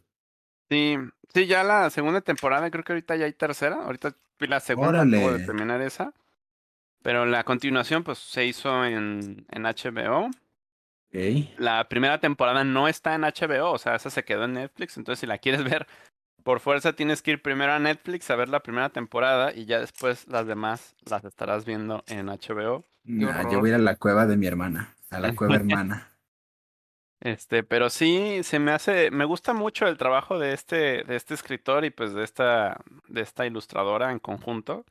Sí, 0.71 0.97
sí, 1.33 1.47
ya 1.47 1.65
la 1.65 1.89
segunda 1.89 2.21
temporada, 2.21 2.71
creo 2.71 2.85
que 2.85 2.93
ahorita 2.93 3.17
ya 3.17 3.25
hay 3.25 3.33
tercera. 3.33 3.83
Ahorita 3.83 4.15
la 4.39 4.61
segunda, 4.61 5.01
acabo 5.01 5.33
de 5.33 5.45
terminar 5.45 5.81
esa. 5.81 6.13
Pero 7.03 7.25
la 7.25 7.43
continuación, 7.43 8.05
pues, 8.05 8.19
se 8.19 8.45
hizo 8.45 8.85
en, 8.85 9.45
en 9.51 9.63
HBO. 9.63 10.27
Ok. 10.27 11.49
La 11.57 11.89
primera 11.89 12.21
temporada 12.21 12.63
no 12.63 12.87
está 12.87 13.15
en 13.15 13.23
HBO, 13.23 13.71
o 13.71 13.77
sea, 13.77 13.95
esa 13.95 14.09
se 14.09 14.23
quedó 14.23 14.45
en 14.45 14.53
Netflix. 14.53 14.95
Entonces, 14.95 15.19
si 15.19 15.27
la 15.27 15.39
quieres 15.39 15.63
ver 15.69 15.87
por 16.41 16.61
fuerza, 16.61 16.93
tienes 16.93 17.21
que 17.21 17.31
ir 17.31 17.41
primero 17.41 17.73
a 17.73 17.79
Netflix 17.79 18.29
a 18.31 18.37
ver 18.37 18.47
la 18.47 18.61
primera 18.61 18.87
temporada 18.89 19.51
y 19.53 19.65
ya 19.65 19.81
después 19.81 20.25
las 20.29 20.47
demás 20.47 20.95
las 21.03 21.25
estarás 21.25 21.65
viendo 21.65 22.01
en 22.07 22.27
HBO. 22.27 22.85
Nah, 23.03 23.51
yo 23.51 23.59
voy 23.59 23.71
a 23.71 23.73
ir 23.73 23.75
a 23.75 23.83
la 23.83 23.97
cueva 23.97 24.25
de 24.25 24.37
mi 24.37 24.47
hermana, 24.47 24.95
a 25.09 25.19
la 25.19 25.35
cueva 25.35 25.55
hermana. 25.57 26.10
Este, 27.21 27.63
pero 27.63 27.91
sí, 27.91 28.41
se 28.43 28.57
me 28.57 28.71
hace, 28.71 29.11
me 29.11 29.25
gusta 29.25 29.53
mucho 29.53 29.87
el 29.87 29.97
trabajo 29.97 30.39
de 30.39 30.53
este, 30.53 31.03
de 31.03 31.15
este 31.15 31.35
escritor 31.35 31.85
y 31.85 31.91
pues 31.91 32.13
de 32.13 32.23
esta, 32.23 32.81
de 33.07 33.21
esta 33.21 33.45
ilustradora 33.45 34.11
en 34.11 34.19
conjunto. 34.19 34.85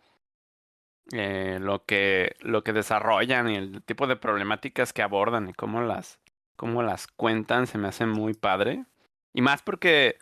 Eh, 1.13 1.59
lo 1.61 1.85
que, 1.85 2.37
lo 2.41 2.63
que 2.63 2.73
desarrollan 2.73 3.51
y 3.51 3.57
el 3.57 3.83
tipo 3.83 4.07
de 4.07 4.15
problemáticas 4.15 4.93
que 4.93 5.03
abordan 5.03 5.49
y 5.49 5.55
cómo 5.55 5.83
las, 5.83 6.21
cómo 6.55 6.85
las 6.85 7.09
cuentan 7.09 7.67
se 7.67 7.79
me 7.79 7.89
hace 7.89 8.07
muy 8.07 8.35
padre. 8.35 8.85
Y 9.35 9.43
más 9.43 9.63
porque 9.63 10.17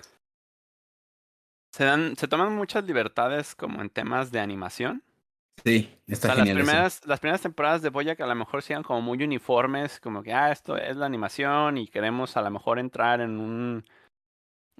se 1.72 1.84
dan, 1.84 2.16
se 2.16 2.26
toman 2.26 2.54
muchas 2.56 2.84
libertades 2.84 3.54
como 3.54 3.82
en 3.82 3.90
temas 3.90 4.32
de 4.32 4.40
animación. 4.40 5.02
Sí, 5.64 5.90
O 6.08 6.12
está 6.12 6.28
sea, 6.28 6.36
las 6.36 6.46
genial. 6.46 6.58
eso. 6.58 6.66
primeras, 6.66 7.06
las 7.06 7.20
primeras 7.20 7.40
temporadas 7.42 7.82
de 7.82 7.90
Boyac 7.90 8.20
a 8.20 8.26
lo 8.26 8.34
mejor 8.34 8.62
sean 8.62 8.82
como 8.82 9.00
muy 9.02 9.22
uniformes, 9.22 10.00
como 10.00 10.22
que, 10.22 10.32
ah, 10.32 10.52
esto 10.52 10.76
es 10.76 10.96
la 10.96 11.06
animación 11.06 11.78
y 11.78 11.88
queremos 11.88 12.36
a 12.36 12.42
lo 12.42 12.50
mejor 12.50 12.78
entrar 12.78 13.20
en 13.20 13.38
un, 13.40 13.84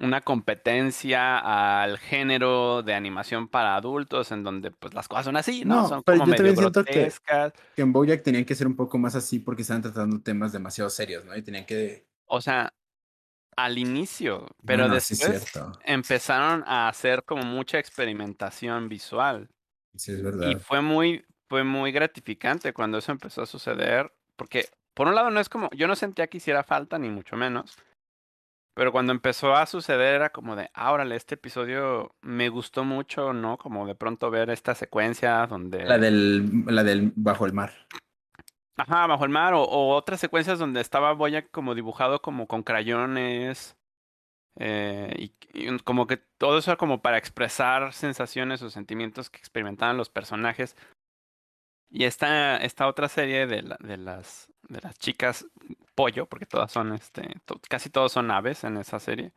una 0.00 0.20
competencia 0.20 1.80
al 1.82 1.98
género 1.98 2.82
de 2.84 2.94
animación 2.94 3.48
para 3.48 3.74
adultos, 3.74 4.30
en 4.30 4.44
donde 4.44 4.70
pues 4.70 4.94
las 4.94 5.08
cosas 5.08 5.24
son 5.24 5.36
así, 5.36 5.64
¿no? 5.64 5.82
No, 5.82 5.88
son 5.88 6.02
pero 6.04 6.18
como 6.18 6.34
yo 6.34 6.42
medio 6.42 6.54
siento 6.56 6.84
que- 6.84 6.92
grotescas. 6.92 7.52
Que 7.74 7.82
en 7.82 7.92
Bojack 7.92 8.22
tenían 8.22 8.44
que 8.44 8.54
ser 8.54 8.66
un 8.68 8.76
poco 8.76 8.96
más 8.98 9.14
así 9.16 9.40
porque 9.40 9.62
estaban 9.62 9.82
tratando 9.82 10.20
temas 10.20 10.52
demasiado 10.52 10.88
serios, 10.90 11.24
¿no? 11.24 11.36
Y 11.36 11.42
tenían 11.42 11.66
que... 11.66 12.06
O 12.26 12.40
sea, 12.40 12.72
al 13.56 13.76
inicio, 13.78 14.46
pero 14.64 14.88
después 14.88 15.50
empezaron 15.84 16.62
a 16.64 16.88
hacer 16.88 17.24
como 17.24 17.42
mucha 17.42 17.80
experimentación 17.80 18.88
visual. 18.88 19.48
Sí, 19.98 20.12
es 20.12 20.20
Y 20.20 20.22
verdad. 20.22 20.58
fue 20.60 20.80
muy, 20.80 21.24
fue 21.48 21.64
muy 21.64 21.92
gratificante 21.92 22.72
cuando 22.72 22.98
eso 22.98 23.12
empezó 23.12 23.42
a 23.42 23.46
suceder, 23.46 24.12
porque 24.36 24.66
por 24.94 25.08
un 25.08 25.14
lado 25.14 25.30
no 25.30 25.40
es 25.40 25.48
como, 25.48 25.70
yo 25.72 25.86
no 25.88 25.96
sentía 25.96 26.28
que 26.28 26.38
hiciera 26.38 26.62
falta, 26.64 26.98
ni 26.98 27.10
mucho 27.10 27.36
menos, 27.36 27.76
Pero 28.74 28.92
cuando 28.92 29.12
empezó 29.12 29.54
a 29.56 29.66
suceder 29.66 30.14
era 30.14 30.30
como 30.30 30.54
de, 30.54 30.70
ah, 30.72 30.92
órale, 30.92 31.16
este 31.16 31.34
episodio 31.34 32.14
me 32.22 32.48
gustó 32.48 32.84
mucho, 32.84 33.32
¿no? 33.32 33.58
Como 33.58 33.86
de 33.88 33.96
pronto 33.96 34.30
ver 34.30 34.50
esta 34.50 34.74
secuencia 34.76 35.46
donde... 35.48 35.84
La 35.84 35.98
del, 35.98 36.64
la 36.66 36.84
del 36.84 37.12
bajo 37.16 37.44
el 37.46 37.52
mar. 37.54 37.72
Ajá, 38.76 39.08
bajo 39.08 39.24
el 39.24 39.30
mar, 39.30 39.54
o, 39.54 39.62
o 39.64 39.94
otras 39.96 40.20
secuencias 40.20 40.60
donde 40.60 40.80
estaba 40.80 41.12
Boya 41.12 41.48
como 41.48 41.74
dibujado 41.74 42.22
como 42.22 42.46
con 42.46 42.62
crayones. 42.62 43.76
Eh, 44.58 45.14
y, 45.54 45.78
como 45.84 46.06
que 46.06 46.16
todo 46.16 46.58
eso 46.58 46.72
era 46.72 46.78
como 46.78 47.00
para 47.00 47.16
expresar 47.16 47.92
sensaciones 47.92 48.60
o 48.62 48.70
sentimientos 48.70 49.30
que 49.30 49.38
experimentaban 49.38 49.96
los 49.96 50.10
personajes. 50.10 50.76
Y 51.90 52.04
esta, 52.04 52.58
esta 52.58 52.86
otra 52.86 53.08
serie 53.08 53.46
de, 53.46 53.62
la- 53.62 53.78
de 53.80 53.96
las 53.96 54.52
de 54.68 54.80
las 54.82 54.98
chicas 54.98 55.46
pollo, 55.94 56.26
porque 56.26 56.44
todas 56.44 56.70
son 56.70 56.92
este, 56.92 57.22
to- 57.46 57.60
casi 57.68 57.88
todos 57.88 58.12
son 58.12 58.30
aves 58.30 58.64
en 58.64 58.76
esa 58.76 59.00
serie. 59.00 59.32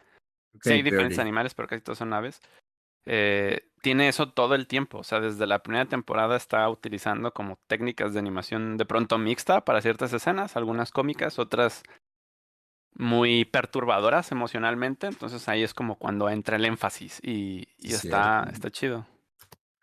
Sí, 0.62 0.72
hay 0.74 0.82
diferentes 0.82 1.20
animales, 1.20 1.54
pero 1.54 1.68
casi 1.70 1.82
todos 1.82 2.00
son 2.00 2.12
aves. 2.14 2.42
Eh, 3.06 3.70
tiene 3.82 4.10
eso 4.10 4.32
todo 4.34 4.56
el 4.56 4.68
tiempo. 4.68 5.00
O 5.00 5.04
sea, 5.04 5.22
desde 5.22 5.48
la 5.48 5.64
primera 5.64 5.86
temporada 5.86 6.36
está 6.36 6.68
utilizando 6.70 7.32
como 7.32 7.58
técnicas 7.68 8.14
de 8.14 8.20
animación 8.20 8.78
de 8.78 8.86
pronto 8.86 9.18
mixta 9.18 9.64
para 9.64 9.82
ciertas 9.82 10.12
escenas, 10.12 10.58
algunas 10.58 10.92
cómicas, 10.92 11.40
otras 11.40 11.84
muy 12.96 13.46
perturbadoras 13.46 14.32
emocionalmente. 14.32 15.08
Entonces 15.08 15.48
ahí 15.48 15.64
es 15.64 15.74
como 15.74 15.98
cuando 15.98 16.30
entra 16.30 16.58
el 16.58 16.66
énfasis 16.66 17.20
y, 17.24 17.68
y 17.78 17.94
está, 17.94 18.50
está 18.52 18.70
chido. 18.72 19.06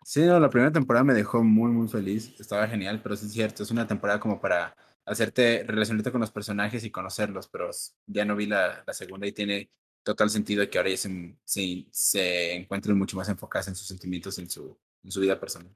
Sí, 0.03 0.21
no, 0.21 0.39
la 0.39 0.49
primera 0.49 0.71
temporada 0.71 1.03
me 1.03 1.13
dejó 1.13 1.43
muy, 1.43 1.71
muy 1.71 1.87
feliz. 1.87 2.39
Estaba 2.39 2.67
genial, 2.67 3.01
pero 3.01 3.15
sí 3.15 3.27
es 3.27 3.33
cierto, 3.33 3.63
es 3.63 3.71
una 3.71 3.85
temporada 3.87 4.19
como 4.19 4.41
para 4.41 4.75
hacerte, 5.05 5.63
relacionarte 5.67 6.11
con 6.11 6.21
los 6.21 6.31
personajes 6.31 6.83
y 6.83 6.91
conocerlos, 6.91 7.47
pero 7.47 7.69
ya 8.07 8.25
no 8.25 8.35
vi 8.35 8.45
la, 8.47 8.83
la 8.85 8.93
segunda 8.93 9.27
y 9.27 9.31
tiene 9.31 9.71
total 10.03 10.29
sentido 10.29 10.67
que 10.69 10.77
ahora 10.77 10.89
ya 10.89 10.97
se, 10.97 11.37
se, 11.43 11.87
se 11.91 12.55
encuentren 12.55 12.97
mucho 12.97 13.17
más 13.17 13.29
enfocadas 13.29 13.67
en 13.67 13.75
sus 13.75 13.87
sentimientos, 13.87 14.39
en 14.39 14.49
su, 14.49 14.79
en 15.03 15.11
su 15.11 15.19
vida 15.19 15.39
personal. 15.39 15.75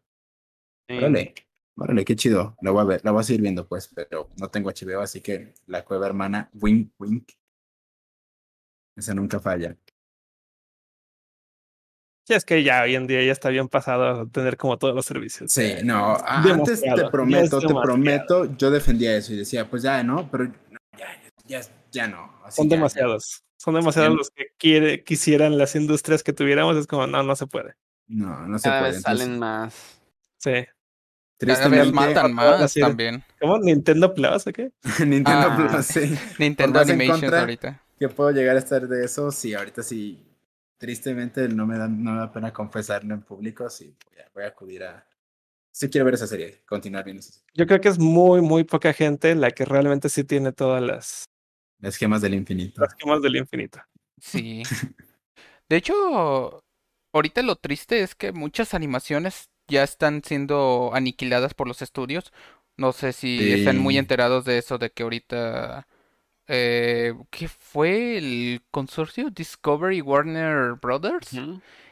Sí. 0.88 0.95
Órale, 1.76 2.06
qué 2.06 2.16
chido. 2.16 2.56
La 2.62 2.72
voy 2.72 2.82
a 2.82 2.86
ver, 2.86 3.02
la 3.04 3.12
voy 3.12 3.22
a 3.22 3.24
seguir 3.24 3.41
viendo, 3.41 3.68
pues, 3.68 3.88
pero 3.88 4.30
no 4.38 4.50
tengo 4.50 4.70
HBO, 4.70 5.02
así 5.02 5.22
que 5.22 5.54
la 5.68 5.84
cueva 5.84 6.06
hermana, 6.06 6.50
wink, 6.54 6.91
wink. 7.00 7.32
Esa 8.95 9.14
nunca 9.16 9.40
falla. 9.40 9.76
Sí, 12.26 12.34
es 12.36 12.45
que 12.45 12.64
ya 12.64 12.84
hoy 12.84 12.95
en 12.95 13.06
día 13.06 13.22
ya 13.24 13.34
está 13.34 13.50
bien 13.50 13.68
pasado 13.68 14.22
a 14.22 14.26
tener 14.30 14.56
como 14.56 14.78
todos 14.78 14.95
los 14.95 15.06
servicios. 15.06 15.52
Sí, 15.52 15.74
no, 15.84 16.16
antes 16.26 16.82
te 16.82 17.10
prometo, 17.10 17.60
te 17.60 17.68
prometo, 17.74 18.56
yo 18.56 18.72
defendía 18.72 19.18
eso 19.18 19.34
y 19.34 19.38
decía, 19.38 19.70
pues 19.70 19.84
ya, 19.84 20.02
¿no? 20.04 20.30
Pero 20.32 20.45
no, 20.45 20.80
ya, 20.98 21.08
ya, 21.45 21.62
ya 21.91 22.08
no. 22.08 22.40
así 22.45 22.58
Son 22.58 22.68
ya, 22.68 22.70
ya. 22.72 22.76
demasiados. 22.78 23.44
Son 23.58 23.74
demasiados 23.76 24.12
Ya- 24.12 24.18
los 24.18 24.30
que 24.30 24.45
quiere, 24.58 25.04
quisieran 25.04 25.58
las 25.58 25.76
industrias 25.76 26.24
que 26.24 26.32
tuviéramos. 26.34 26.78
Es 26.78 26.88
como, 26.88 27.08
no, 27.08 27.24
no 27.24 27.36
se 27.36 27.48
puede. 27.48 27.76
No, 28.08 28.48
no 28.48 28.58
se 28.60 28.70
Cada 28.70 28.82
puede. 28.82 28.94
vez 28.94 29.02
salen 29.02 29.40
más. 29.40 30.00
Sí. 30.38 30.66
Cada 31.45 31.68
vez 31.70 31.80
tristemente, 31.82 32.14
matan 32.14 32.34
más 32.34 32.74
también. 32.74 33.24
¿Cómo? 33.40 33.60
¿Nintendo 33.60 34.14
Plus 34.14 34.48
o 34.48 34.52
qué? 34.53 34.72
Nintendo 35.06 35.48
Ah. 35.49 35.68
Plus, 35.70 35.86
sí. 35.86 36.15
Nintendo 36.40 36.82
en 36.82 36.90
Animations 36.91 37.34
ahorita. 37.34 37.82
que 37.99 38.10
puedo 38.10 38.32
llegar 38.32 38.56
a 38.56 38.60
estar 38.60 38.88
de 38.88 39.06
eso, 39.06 39.32
sí, 39.32 39.53
ahorita 39.53 39.84
sí. 39.84 40.24
Tristemente 40.78 41.48
no 41.48 41.65
me 41.65 41.78
da, 41.78 41.88
no 41.88 42.11
me 42.11 42.20
da 42.20 42.32
pena 42.32 42.52
confesarlo 42.52 43.14
en 43.14 43.22
público, 43.22 43.70
sí, 43.70 43.95
voy 44.11 44.20
a, 44.22 44.30
voy 44.34 44.44
a 44.44 44.48
acudir 44.48 44.84
a... 44.84 45.07
Sí 45.72 45.90
quiero 45.90 46.06
ver 46.06 46.15
esa 46.15 46.28
serie, 46.28 46.61
continuar 46.68 47.03
viendo 47.06 47.22
esa 47.22 47.32
serie. 47.32 47.45
Yo 47.56 47.65
creo 47.65 47.80
que 47.82 47.88
es 47.90 47.98
muy, 47.98 48.41
muy 48.41 48.64
poca 48.64 48.91
gente 48.94 49.34
la 49.34 49.49
que 49.52 49.65
realmente 49.65 50.10
sí 50.10 50.24
tiene 50.24 50.52
todas 50.52 50.84
las, 50.84 51.24
Las 51.80 51.95
gemas 51.95 52.22
del 52.22 52.34
infinito. 52.34 52.82
las 52.82 52.94
gemas 52.95 53.22
del 53.22 53.38
infinito. 53.38 53.80
Sí. 54.20 54.61
De 55.70 55.78
hecho, 55.78 56.61
ahorita 57.14 57.41
lo 57.41 57.56
triste 57.56 58.02
es 58.02 58.14
que 58.14 58.32
muchas 58.34 58.74
animaciones 58.74 59.45
ya 59.74 59.84
están 59.84 60.22
siendo 60.24 60.91
aniquiladas 60.94 61.54
por 61.54 61.68
los 61.68 61.82
estudios. 61.82 62.32
No 62.78 62.91
sé 62.94 63.12
si 63.12 63.52
están 63.52 63.78
muy 63.78 63.98
enterados 63.98 64.45
de 64.45 64.58
eso, 64.58 64.78
de 64.78 64.91
que 64.91 65.04
ahorita... 65.04 65.88
Eh, 66.48 67.14
¿qué 67.30 67.48
fue 67.48 68.18
el 68.18 68.62
consorcio? 68.70 69.30
Discovery 69.30 70.02
Warner 70.02 70.74
Brothers. 70.74 71.32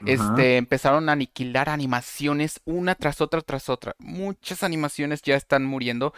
Este, 0.06 0.58
empezaron 0.58 1.08
a 1.08 1.14
aniquilar 1.14 1.70
animaciones 1.70 2.60
una 2.66 2.96
tras 2.96 3.22
otra 3.22 3.42
tras 3.42 3.70
otra. 3.70 3.96
Muchas 3.98 4.64
animaciones 4.64 5.22
ya 5.22 5.36
están 5.36 5.64
muriendo. 5.64 6.14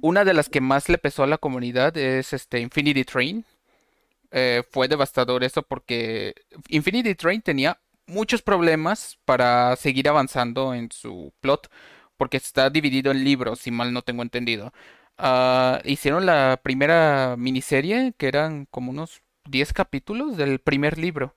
Una 0.00 0.24
de 0.24 0.32
las 0.32 0.48
que 0.48 0.60
más 0.60 0.88
le 0.88 0.98
pesó 0.98 1.24
a 1.24 1.26
la 1.26 1.38
comunidad 1.38 1.96
es 1.96 2.32
este 2.32 2.60
Infinity 2.60 3.04
Train. 3.04 3.44
Eh, 4.30 4.62
fue 4.70 4.88
devastador 4.88 5.44
eso 5.44 5.62
porque 5.62 6.34
Infinity 6.68 7.14
Train 7.14 7.42
tenía 7.42 7.78
muchos 8.06 8.42
problemas 8.42 9.18
para 9.24 9.76
seguir 9.76 10.08
avanzando 10.08 10.74
en 10.74 10.90
su 10.90 11.32
plot 11.40 11.70
porque 12.16 12.36
está 12.36 12.70
dividido 12.70 13.10
en 13.10 13.24
libros, 13.24 13.60
si 13.60 13.70
mal 13.70 13.92
no 13.92 14.02
tengo 14.02 14.22
entendido. 14.22 14.72
Ah, 15.18 15.80
hicieron 15.84 16.26
la 16.26 16.60
primera 16.62 17.36
miniserie 17.38 18.14
que 18.16 18.28
eran 18.28 18.66
como 18.66 18.90
unos 18.90 19.22
10 19.48 19.72
capítulos 19.72 20.36
del 20.36 20.60
primer 20.60 20.98
libro. 20.98 21.34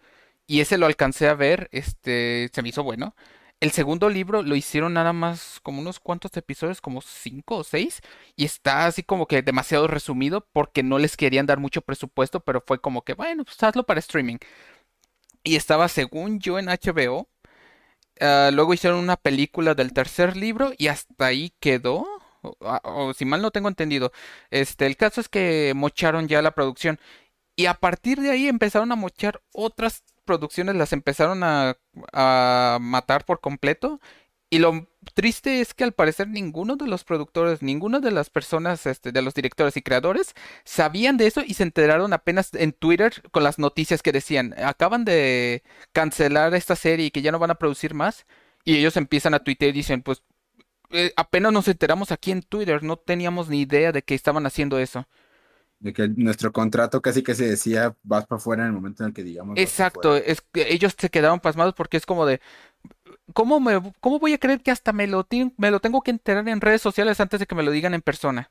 Y 0.47 0.61
ese 0.61 0.77
lo 0.77 0.85
alcancé 0.85 1.27
a 1.27 1.33
ver, 1.33 1.69
este, 1.71 2.49
se 2.53 2.61
me 2.61 2.69
hizo 2.69 2.83
bueno. 2.83 3.15
El 3.61 3.71
segundo 3.71 4.09
libro 4.09 4.43
lo 4.43 4.55
hicieron 4.55 4.93
nada 4.93 5.13
más 5.13 5.59
como 5.63 5.81
unos 5.81 5.99
cuantos 5.99 6.35
episodios, 6.37 6.81
como 6.81 7.01
cinco 7.01 7.57
o 7.57 7.63
seis, 7.63 8.01
y 8.35 8.45
está 8.45 8.85
así 8.85 9.01
como 9.01 9.27
que 9.27 9.41
demasiado 9.41 9.87
resumido 9.87 10.45
porque 10.53 10.83
no 10.83 10.99
les 10.99 11.17
querían 11.17 11.45
dar 11.45 11.59
mucho 11.59 11.81
presupuesto, 11.81 12.41
pero 12.41 12.61
fue 12.65 12.79
como 12.79 13.03
que, 13.03 13.13
bueno, 13.13 13.43
pues 13.45 13.61
hazlo 13.63 13.85
para 13.85 13.99
streaming. 13.99 14.37
Y 15.45 15.55
estaba, 15.57 15.88
según 15.89 16.39
yo, 16.41 16.59
en 16.59 16.69
HBO. 16.69 17.30
Ah, 18.22 18.51
luego 18.53 18.73
hicieron 18.73 18.99
una 18.99 19.17
película 19.17 19.76
del 19.76 19.93
tercer 19.93 20.38
libro 20.38 20.72
y 20.77 20.88
hasta 20.88 21.27
ahí 21.27 21.53
quedó. 21.59 22.05
O, 22.41 22.55
ah, 22.61 22.81
o 22.85 23.13
si 23.13 23.26
mal 23.26 23.41
no 23.41 23.51
tengo 23.51 23.69
entendido. 23.69 24.11
Este, 24.51 24.85
el 24.88 24.97
caso 24.97 25.22
es 25.22 25.30
que 25.30 25.73
mocharon 25.76 26.27
ya 26.27 26.41
la 26.41 26.51
producción. 26.51 26.99
Y 27.55 27.67
a 27.67 27.76
partir 27.76 28.19
de 28.22 28.31
ahí 28.31 28.47
empezaron 28.47 28.91
a 28.91 28.95
mochar 28.97 29.41
otras 29.53 30.03
producciones, 30.26 30.76
las 30.76 30.93
empezaron 30.93 31.43
a, 31.43 31.77
a 32.13 32.80
matar 32.81 33.26
por 33.26 33.41
completo. 33.41 34.01
Y 34.49 34.59
lo 34.59 34.88
triste 35.15 35.59
es 35.61 35.73
que 35.73 35.84
al 35.84 35.93
parecer 35.93 36.27
ninguno 36.27 36.76
de 36.76 36.88
los 36.88 37.03
productores, 37.03 37.61
ninguna 37.61 37.99
de 37.99 38.11
las 38.11 38.30
personas, 38.30 38.85
este, 38.85 39.11
de 39.11 39.22
los 39.22 39.34
directores 39.34 39.76
y 39.77 39.81
creadores, 39.81 40.34
sabían 40.63 41.17
de 41.17 41.27
eso 41.27 41.41
y 41.45 41.55
se 41.55 41.63
enteraron 41.63 42.13
apenas 42.13 42.53
en 42.53 42.72
Twitter 42.72 43.23
con 43.31 43.43
las 43.43 43.59
noticias 43.59 44.01
que 44.01 44.11
decían, 44.11 44.53
acaban 44.63 45.03
de 45.05 45.63
cancelar 45.93 46.53
esta 46.55 46.76
serie 46.76 47.07
y 47.07 47.11
que 47.11 47.22
ya 47.22 47.31
no 47.31 47.39
van 47.39 47.51
a 47.51 47.55
producir 47.55 47.93
más. 47.93 48.26
Y 48.63 48.77
ellos 48.77 48.97
empiezan 48.97 49.34
a 49.34 49.39
tuitear 49.43 49.69
y 49.69 49.73
dicen, 49.73 50.01
pues 50.03 50.23
eh, 50.91 51.11
apenas 51.17 51.51
nos 51.51 51.67
enteramos 51.67 52.11
aquí 52.11 52.31
en 52.31 52.41
Twitter, 52.43 52.84
no 52.84 52.97
teníamos 52.97 53.49
ni 53.49 53.61
idea 53.61 53.91
de 53.91 54.03
que 54.03 54.15
estaban 54.15 54.45
haciendo 54.45 54.80
eso. 54.80 55.07
De 55.85 55.93
que 55.93 56.07
nuestro 56.07 56.51
contrato 56.51 56.99
casi 56.99 57.21
que 57.21 57.35
se 57.35 57.47
decía, 57.47 57.95
vas 58.01 58.25
para 58.25 58.39
afuera 58.39 58.63
en 58.63 58.69
el 58.69 58.73
momento 58.73 59.03
en 59.03 59.09
el 59.09 59.13
que 59.13 59.23
digamos. 59.23 59.55
Exacto, 59.59 60.09
fuera". 60.09 60.25
es 60.25 60.41
que 60.41 60.73
ellos 60.73 60.95
se 60.97 61.11
quedaron 61.11 61.39
pasmados 61.39 61.75
porque 61.75 61.97
es 61.97 62.07
como 62.07 62.25
de, 62.25 62.41
¿cómo 63.33 63.59
me, 63.59 63.79
cómo 63.99 64.17
voy 64.17 64.33
a 64.33 64.39
creer 64.39 64.61
que 64.61 64.71
hasta 64.71 64.93
me 64.93 65.05
lo, 65.05 65.27
me 65.57 65.69
lo 65.69 65.79
tengo 65.79 66.01
que 66.01 66.09
enterar 66.09 66.49
en 66.49 66.59
redes 66.59 66.81
sociales 66.81 67.19
antes 67.19 67.39
de 67.39 67.45
que 67.45 67.53
me 67.53 67.61
lo 67.61 67.69
digan 67.69 67.93
en 67.93 68.01
persona? 68.01 68.49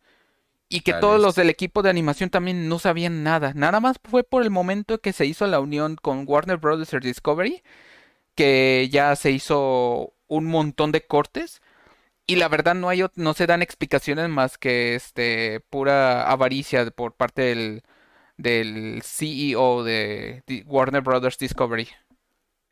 Y 0.68 0.82
que 0.82 0.92
todos 0.94 1.20
los 1.20 1.34
del 1.34 1.50
equipo 1.50 1.82
de 1.82 1.90
animación 1.90 2.30
también 2.30 2.68
no 2.68 2.78
sabían 2.78 3.24
nada. 3.24 3.52
Nada 3.54 3.80
más 3.80 3.96
fue 4.02 4.22
por 4.22 4.44
el 4.44 4.50
momento 4.50 5.00
que 5.00 5.12
se 5.12 5.26
hizo 5.26 5.44
la 5.48 5.58
unión 5.58 5.96
con 5.96 6.24
Warner 6.26 6.56
Brothers 6.56 7.02
Discovery, 7.02 7.62
que 8.36 8.88
ya 8.92 9.16
se 9.16 9.32
hizo 9.32 10.14
un 10.28 10.46
montón 10.46 10.92
de 10.92 11.06
cortes. 11.06 11.60
Y 12.26 12.36
la 12.36 12.48
verdad 12.48 12.74
no 12.74 12.88
hay, 12.88 13.04
no 13.16 13.34
se 13.34 13.46
dan 13.46 13.62
explicaciones 13.62 14.28
más 14.28 14.56
que 14.56 14.94
este 14.94 15.60
pura 15.68 16.30
avaricia 16.30 16.90
por 16.90 17.14
parte 17.14 17.42
del, 17.42 17.82
del 18.36 19.02
CEO 19.02 19.84
de 19.84 20.42
Warner 20.66 21.02
Brothers 21.02 21.38
Discovery. 21.38 21.88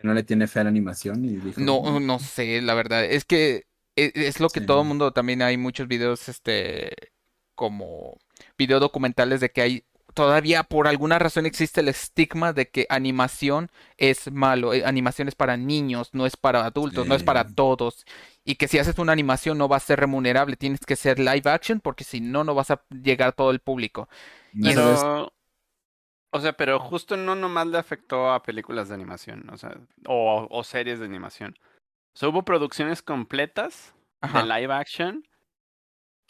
No 0.02 0.14
le 0.14 0.22
tiene 0.22 0.46
fe 0.48 0.60
a 0.60 0.64
la 0.64 0.70
animación 0.70 1.24
y 1.24 1.36
dijo, 1.36 1.60
No, 1.60 2.00
no 2.00 2.18
sé, 2.18 2.60
la 2.62 2.74
verdad. 2.74 3.04
Es 3.04 3.24
que 3.24 3.66
e- 3.94 4.12
es, 4.14 4.40
lo 4.40 4.48
que 4.48 4.60
Sí. 4.60 4.66
todo 4.66 4.82
el 4.82 4.88
mundo 4.88 5.12
también 5.12 5.42
hay 5.42 5.56
muchos 5.56 5.86
videos, 5.86 6.28
este, 6.28 6.92
como 7.54 8.16
video 8.58 8.80
documentales 8.80 9.40
de 9.40 9.50
que 9.50 9.62
hay 9.62 9.84
todavía 10.14 10.64
por 10.64 10.88
alguna 10.88 11.18
razón 11.18 11.46
existe 11.46 11.80
el 11.80 11.88
estigma 11.88 12.52
de 12.52 12.68
que 12.68 12.86
animación 12.88 13.70
es 13.96 14.30
malo, 14.30 14.74
eh, 14.74 14.84
animación 14.84 15.28
es 15.28 15.34
para 15.34 15.56
niños, 15.56 16.10
no 16.12 16.26
es 16.26 16.36
para 16.36 16.64
adultos, 16.64 17.06
no 17.06 17.14
es 17.14 17.22
para 17.22 17.44
todos. 17.44 18.04
Y 18.44 18.56
que 18.56 18.68
si 18.68 18.78
haces 18.78 18.98
una 18.98 19.12
animación 19.12 19.58
no 19.58 19.68
va 19.68 19.76
a 19.76 19.80
ser 19.80 20.00
remunerable, 20.00 20.56
tienes 20.56 20.80
que 20.86 20.96
ser 20.96 21.18
live 21.18 21.50
action 21.50 21.80
porque 21.80 22.04
si 22.04 22.20
no, 22.20 22.44
no 22.44 22.54
vas 22.54 22.70
a 22.70 22.82
llegar 22.90 23.28
a 23.28 23.32
todo 23.32 23.50
el 23.50 23.60
público. 23.60 24.08
No 24.52 24.70
Y 24.70 24.74
Pero, 24.74 25.32
o 26.30 26.40
sea, 26.40 26.54
pero 26.54 26.78
justo 26.80 27.16
no 27.16 27.34
nomás 27.34 27.66
le 27.66 27.78
afectó 27.78 28.32
a 28.32 28.42
películas 28.42 28.88
de 28.88 28.94
animación, 28.94 29.48
o 29.50 29.56
sea, 29.58 29.78
o, 30.06 30.46
o 30.50 30.64
series 30.64 30.98
de 30.98 31.06
animación. 31.06 31.58
O 32.14 32.18
sea, 32.18 32.28
hubo 32.28 32.44
producciones 32.44 33.02
completas 33.02 33.94
Ajá. 34.20 34.42
de 34.42 34.42
live 34.42 34.72
action 34.72 35.26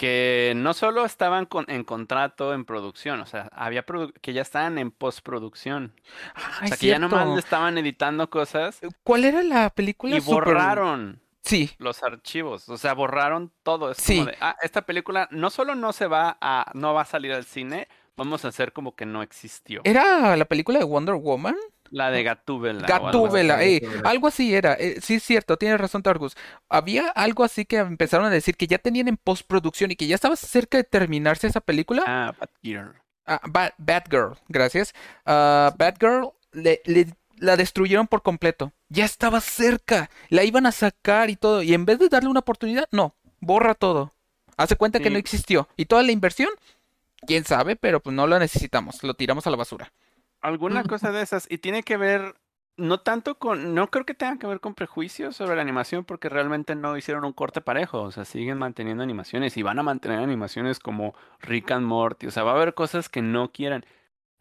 que 0.03 0.53
no 0.57 0.75
solo 0.75 1.05
estaban 1.05 1.47
con- 1.47 1.65
en 1.69 1.85
contrato 1.85 2.55
en 2.55 2.65
producción, 2.65 3.21
o 3.21 3.27
sea, 3.27 3.49
había 3.53 3.87
produ- 3.87 4.13
que 4.21 4.33
ya 4.33 4.43
estaban 4.43 4.77
en 4.79 4.91
postproducción. 4.91 5.93
Ah, 6.35 6.63
O 6.65 6.67
sea, 6.67 6.77
que 6.77 6.89
ya 6.89 6.99
nomás 6.99 7.29
le 7.29 7.39
estaban 7.39 7.79
editando 7.79 8.29
cosas 8.29 8.81
¿Cuál 9.05 9.25
era 9.27 9.45
la 9.45 9.71
película? 9.71 10.17
y 10.17 10.21
Super- 10.21 10.35
borraron 10.55 11.21
Sí, 11.45 11.71
los 11.79 12.03
archivos, 12.03 12.69
o 12.69 12.77
sea, 12.79 12.95
borraron 12.95 13.53
todo. 13.63 13.93
Es 13.93 13.99
Sí. 13.99 14.17
como 14.19 14.31
de, 14.33 14.37
ah, 14.41 14.57
esta 14.63 14.83
película 14.83 15.29
no 15.31 15.51
solo 15.51 15.77
no 15.77 15.93
se 15.93 16.09
va 16.09 16.37
a, 16.41 16.73
no 16.75 16.95
va 16.95 17.03
a 17.03 17.05
salir 17.05 17.33
al 17.33 17.45
cine, 17.45 17.87
vamos 18.17 18.45
a 18.45 18.49
hacer 18.49 18.73
como 18.73 18.97
que 18.97 19.07
no 19.07 19.23
existió. 19.23 19.83
era 19.85 20.37
la 20.37 20.45
película 20.47 20.81
de 20.81 20.85
Wonder 20.85 21.15
Woman. 21.15 21.55
La 21.93 22.11
de 22.11 22.23
Gatúbela. 22.23 22.87
algo. 22.87 23.07
Gatúbela, 23.07 23.55
así, 23.57 23.77
eh, 23.83 24.01
algo 24.05 24.27
así 24.27 24.55
era. 24.55 24.73
eh, 24.75 24.99
sí, 25.01 25.15
es 25.15 25.23
cierto, 25.23 25.57
tienes 25.57 25.81
razón, 25.81 26.03
Targus. 26.03 26.35
Había 26.69 27.09
algo 27.11 27.45
así 27.45 27.65
que 27.65 27.77
empezaron 27.77 28.27
a 28.27 28.31
decir 28.31 28.57
que 28.57 28.67
ya 28.67 28.79
tenían 28.79 29.09
en 29.09 29.17
postproducción 29.19 29.91
y 29.91 29.97
que 29.97 30.07
ya 30.07 30.15
estaba 30.15 30.35
cerca 30.37 30.79
de 30.79 30.85
terminarse 30.85 31.47
esa 31.47 31.61
película. 31.61 32.03
Ah, 32.07 32.35
Batgirl. 32.39 32.95
Ah, 33.27 33.41
Ba- 33.49 33.75
Batgirl, 33.79 34.37
gracias. 34.49 34.95
Ah, 35.27 35.73
Batgirl 35.79 36.31
le, 36.53 36.81
le- 36.87 37.15
la 37.37 37.57
destruyeron 37.57 38.07
por 38.07 38.23
completo. 38.23 38.73
Ya 38.89 39.05
estaba 39.05 39.41
cerca. 39.41 40.11
La 40.31 40.45
iban 40.45 40.65
a 40.67 40.73
sacar 40.73 41.29
y 41.31 41.37
todo. 41.37 41.63
Y 41.63 41.75
en 41.75 41.85
vez 41.85 41.99
de 41.99 42.09
darle 42.09 42.29
una 42.31 42.41
oportunidad, 42.41 42.89
no. 42.91 43.15
Borra 43.41 43.75
todo. 43.75 44.13
Hace 44.57 44.77
cuenta 44.77 44.99
que 45.01 45.11
no 45.11 45.19
existió. 45.19 45.69
Y 45.77 45.87
toda 45.87 46.03
la 46.03 46.13
inversión, 46.13 46.51
quién 47.27 47.45
sabe, 47.45 47.75
pero 47.77 48.01
pues 48.01 48.15
no 48.15 48.27
la 48.27 48.39
necesitamos. 48.39 49.03
Lo 49.03 49.15
tiramos 49.15 49.47
a 49.47 49.51
la 49.51 49.57
basura. 49.57 49.93
Alguna 50.43 50.85
cosa 50.85 51.13
de 51.13 51.23
esas. 51.23 51.47
Y 51.51 51.59
tiene 51.59 51.83
que 51.83 51.97
ver, 51.97 52.35
no 52.77 53.01
tanto 53.01 53.39
con, 53.39 53.75
no 53.75 53.91
creo 53.91 54.05
que 54.05 54.15
tenga 54.15 54.39
que 54.39 54.47
ver 54.47 54.61
con 54.61 54.75
prejuicios 54.75 55.37
sobre 55.37 55.57
la 55.57 55.63
animación, 55.63 56.05
porque 56.05 56.29
realmente 56.29 56.75
no 56.75 56.97
hicieron 56.97 57.25
un 57.25 57.33
corte 57.33 57.61
parejo. 57.61 58.03
O 58.03 58.11
sea, 58.11 58.25
siguen 58.25 58.59
manteniendo 58.59 59.03
animaciones 59.03 59.57
y 59.57 59.63
van 59.63 59.79
a 59.79 59.83
mantener 59.83 60.19
animaciones 60.19 60.79
como 60.81 61.15
Rick 61.41 61.71
and 61.71 61.87
Morty. 61.87 62.27
O 62.27 62.31
sea, 62.31 62.43
va 62.43 62.53
a 62.53 62.57
haber 62.57 62.75
cosas 62.75 63.09
que 63.09 63.23
no 63.23 63.53
quieran. 63.53 63.85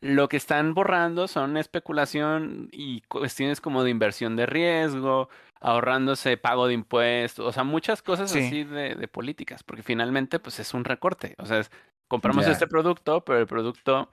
Lo 0.03 0.27
que 0.29 0.37
están 0.37 0.73
borrando 0.73 1.27
son 1.27 1.57
especulación 1.57 2.69
y 2.71 3.01
cuestiones 3.01 3.61
como 3.61 3.83
de 3.83 3.91
inversión 3.91 4.35
de 4.35 4.47
riesgo, 4.47 5.29
ahorrándose 5.59 6.37
pago 6.37 6.65
de 6.65 6.73
impuestos, 6.73 7.45
o 7.45 7.51
sea, 7.51 7.63
muchas 7.63 8.01
cosas 8.01 8.31
Sí. 8.31 8.39
así 8.39 8.63
de, 8.63 8.95
de 8.95 9.07
políticas, 9.07 9.61
porque 9.61 9.83
finalmente 9.83 10.39
pues 10.39 10.59
es 10.59 10.73
un 10.73 10.85
recorte. 10.85 11.35
O 11.37 11.45
sea, 11.45 11.59
es- 11.59 11.69
compramos 12.07 12.47
este 12.47 12.65
producto, 12.67 13.23
pero 13.23 13.37
el 13.39 13.45
producto 13.45 14.09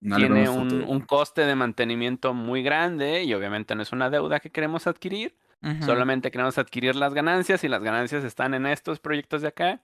No 0.00 0.16
tiene 0.16 0.48
un, 0.48 0.82
un 0.86 1.00
coste 1.00 1.42
de 1.44 1.54
mantenimiento 1.54 2.32
muy 2.34 2.62
grande 2.62 3.22
y 3.24 3.34
obviamente 3.34 3.74
no 3.74 3.82
es 3.82 3.92
una 3.92 4.08
deuda 4.10 4.40
que 4.40 4.50
queremos 4.50 4.86
adquirir, 4.86 5.36
solamente 5.84 6.30
queremos 6.30 6.56
adquirir 6.56 6.96
las 6.96 7.12
ganancias 7.12 7.62
y 7.64 7.68
las 7.68 7.82
ganancias 7.82 8.24
están 8.24 8.54
en 8.54 8.64
estos 8.66 8.98
proyectos 8.98 9.42
de 9.42 9.48
acá. 9.48 9.80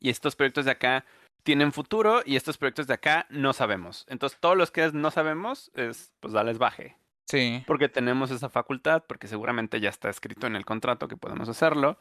Y 0.00 0.10
estos 0.10 0.34
proyectos 0.34 0.64
de 0.64 0.72
acá 0.72 1.04
tienen 1.44 1.70
futuro 1.70 2.22
y 2.26 2.34
estos 2.34 2.58
proyectos 2.58 2.88
de 2.88 2.94
acá 2.94 3.26
no 3.30 3.52
sabemos. 3.52 4.04
Entonces 4.08 4.36
todos 4.40 4.56
los 4.56 4.72
que 4.72 4.90
no 4.92 5.12
sabemos 5.12 5.70
es 5.74 6.12
pues 6.18 6.32
darles 6.32 6.58
baje, 6.58 6.96
Sí. 7.30 7.62
porque 7.68 7.88
tenemos 7.88 8.32
esa 8.32 8.48
facultad, 8.48 9.04
porque 9.06 9.28
seguramente 9.28 9.78
ya 9.80 9.90
está 9.90 10.10
escrito 10.10 10.48
en 10.48 10.56
el 10.56 10.64
contrato 10.64 11.06
que 11.06 11.16
podemos 11.16 11.48
hacerlo, 11.48 11.98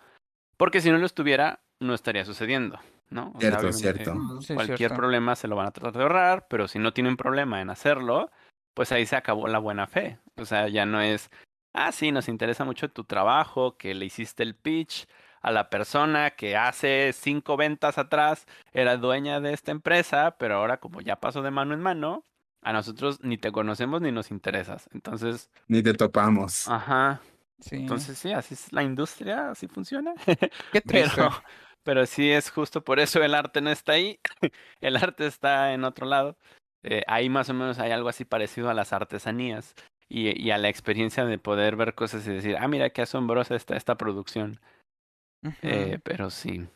porque 0.57 0.81
si 0.81 0.89
no 0.89 0.97
lo 0.97 1.05
estuviera 1.05 1.59
no 1.79 1.93
estaría 1.93 2.25
sucediendo, 2.25 2.79
¿no? 3.09 3.31
O 3.35 3.39
Cierto, 3.39 3.71
cierto. 3.73 4.15
Sí, 4.41 4.53
Cualquier 4.53 4.77
cierto. 4.77 4.95
problema 4.97 5.35
se 5.35 5.47
lo 5.47 5.55
van 5.55 5.67
a 5.67 5.71
tratar 5.71 5.93
de 5.93 6.03
ahorrar, 6.03 6.47
pero 6.49 6.67
si 6.67 6.79
no 6.79 6.93
tienen 6.93 7.17
problema 7.17 7.61
en 7.61 7.69
hacerlo, 7.69 8.31
pues 8.73 8.91
ahí 8.91 9.05
se 9.05 9.15
acabó 9.15 9.47
la 9.47 9.59
buena 9.59 9.87
fe. 9.87 10.19
O 10.37 10.45
sea, 10.45 10.67
ya 10.67 10.85
no 10.85 11.01
es, 11.01 11.29
ah, 11.73 11.91
sí, 11.91 12.11
nos 12.11 12.27
interesa 12.27 12.65
mucho 12.65 12.89
tu 12.89 13.03
trabajo, 13.03 13.77
que 13.77 13.93
le 13.93 14.05
hiciste 14.05 14.43
el 14.43 14.55
pitch 14.55 15.05
a 15.41 15.51
la 15.51 15.69
persona 15.69 16.31
que 16.31 16.57
hace 16.57 17.11
cinco 17.13 17.55
ventas 17.55 17.97
atrás 17.99 18.45
era 18.73 18.97
dueña 18.97 19.39
de 19.39 19.53
esta 19.53 19.71
empresa, 19.71 20.35
pero 20.39 20.55
ahora 20.55 20.77
como 20.77 21.01
ya 21.01 21.17
pasó 21.17 21.41
de 21.43 21.51
mano 21.51 21.73
en 21.75 21.81
mano, 21.81 22.23
a 22.63 22.73
nosotros 22.73 23.19
ni 23.21 23.37
te 23.37 23.51
conocemos 23.51 24.01
ni 24.01 24.11
nos 24.11 24.31
interesas. 24.31 24.89
Entonces, 24.91 25.51
Ni 25.67 25.83
te 25.83 25.93
topamos. 25.93 26.67
ajá, 26.67 27.21
Sí. 27.59 27.75
entonces 27.77 28.17
sí, 28.17 28.33
así 28.33 28.55
es 28.55 28.73
la 28.73 28.83
industria, 28.83 29.51
así 29.51 29.67
funciona. 29.67 30.13
Qué 30.71 30.81
triste. 30.81 31.11
Pero, 31.15 31.29
pero 31.85 32.05
sí 32.05 32.31
es 32.31 32.49
justo 32.49 32.83
por 32.83 32.99
eso 32.99 33.23
el 33.23 33.35
arte 33.35 33.61
no 33.61 33.69
está 33.69 33.93
ahí. 33.93 34.19
El 34.81 34.97
arte 34.97 35.27
está 35.27 35.73
en 35.73 35.85
otro 35.85 36.05
lado. 36.05 36.37
Eh, 36.83 37.03
ahí 37.07 37.29
más 37.29 37.49
o 37.49 37.53
menos 37.53 37.79
hay 37.79 37.91
algo 37.91 38.09
así 38.09 38.25
parecido 38.25 38.69
a 38.69 38.73
las 38.73 38.93
artesanías 38.93 39.75
y, 40.09 40.39
y 40.41 40.51
a 40.51 40.57
la 40.57 40.69
experiencia 40.69 41.25
de 41.25 41.39
poder 41.39 41.75
ver 41.75 41.95
cosas 41.95 42.27
y 42.27 42.31
decir, 42.31 42.57
ah, 42.59 42.67
mira 42.67 42.89
qué 42.89 43.03
asombrosa 43.03 43.55
está 43.55 43.77
esta 43.77 43.95
producción. 43.95 44.59
Eh, 45.61 45.99
pero 46.03 46.29
sí. 46.29 46.67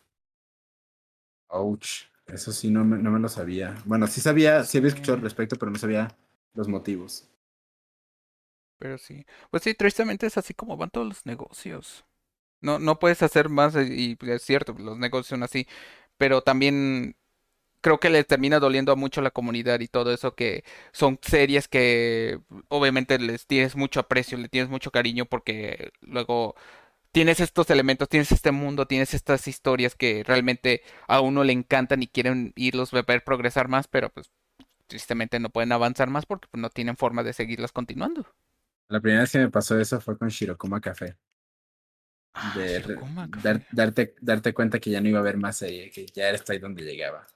Ouch. 1.50 2.06
Eso 2.28 2.52
sí, 2.52 2.70
no 2.70 2.86
me, 2.86 2.98
no 2.98 3.12
me 3.12 3.20
lo 3.20 3.28
sabía. 3.28 3.76
Bueno, 3.86 4.06
sí 4.06 4.22
sabía, 4.22 4.64
sí 4.64 4.78
había 4.78 4.90
escuchado 4.90 5.18
al 5.18 5.24
respecto, 5.24 5.56
pero 5.58 5.72
no 5.72 5.80
sabía 5.80 6.16
los 6.54 6.68
motivos. 6.68 7.28
Pero 8.78 8.98
sí. 8.98 9.26
Pues 9.52 9.64
sí, 9.64 9.74
tristemente 9.74 10.26
es 10.28 10.38
así 10.38 10.54
como 10.54 10.78
van 10.78 10.90
todos 10.90 11.08
los 11.08 11.26
negocios. 11.26 12.06
No, 12.62 12.80
no 12.80 13.00
puedes 13.00 13.22
hacer 13.24 13.50
más 13.50 13.76
y 13.76 14.18
es 14.22 14.44
cierto, 14.44 14.74
los 14.78 14.98
negocios 14.98 15.28
son 15.28 15.44
así. 15.44 15.68
Pero 16.18 16.42
también 16.42 17.16
creo 17.82 18.00
que 18.00 18.10
le 18.10 18.24
termina 18.24 18.60
doliendo 18.60 18.92
a 18.92 18.96
mucho 18.96 19.22
la 19.22 19.32
comunidad 19.32 19.80
y 19.80 19.88
todo 19.88 20.14
eso 20.14 20.36
que 20.36 20.64
son 20.92 21.20
series 21.22 21.68
que 21.68 22.40
obviamente 22.70 23.20
les 23.20 23.48
tienes 23.48 23.76
mucho 23.76 24.00
aprecio, 24.02 24.38
le 24.38 24.50
tienes 24.50 24.70
mucho 24.70 24.92
cariño 24.92 25.26
porque 25.26 25.92
luego 26.02 26.56
tienes 27.12 27.40
estos 27.40 27.70
elementos, 27.70 28.10
tienes 28.10 28.32
este 28.32 28.52
mundo, 28.52 28.88
tienes 28.88 29.14
estas 29.14 29.48
historias 29.48 29.96
que 29.96 30.24
realmente 30.26 30.84
a 31.08 31.22
uno 31.22 31.44
le 31.44 31.54
encantan 31.54 32.04
y 32.04 32.08
quieren 32.08 32.54
irlos 32.56 32.94
a 32.94 33.02
ver 33.02 33.24
progresar 33.24 33.68
más, 33.68 33.88
pero 33.88 34.10
pues 34.10 34.30
tristemente 34.88 35.40
no 35.40 35.50
pueden 35.50 35.72
avanzar 35.72 36.10
más 36.10 36.26
porque 36.26 36.48
pues, 36.52 36.62
no 36.62 36.70
tienen 36.70 36.98
forma 36.98 37.24
de 37.24 37.34
seguirlas 37.34 37.72
continuando. 37.72 38.26
La 38.90 39.00
primera 39.00 39.22
vez 39.22 39.32
que 39.32 39.40
me 39.40 39.50
pasó 39.50 39.80
eso 39.80 40.02
fue 40.02 40.18
con 40.18 40.30
Shirokuma 40.30 40.82
Café. 40.82 41.16
Ah, 42.42 42.54
De 42.56 42.80
dar- 43.44 43.66
darte, 43.72 44.16
darte 44.22 44.54
cuenta 44.54 44.80
que 44.80 44.90
ya 44.92 45.02
no 45.02 45.10
iba 45.10 45.18
a 45.20 45.22
haber 45.22 45.38
más 45.38 45.58
serie, 45.58 45.92
que 45.92 46.06
ya 46.08 46.30
era 46.30 46.38
hasta 46.38 46.54
ahí 46.54 46.60
donde 46.60 46.84
llegaba. 46.84 47.28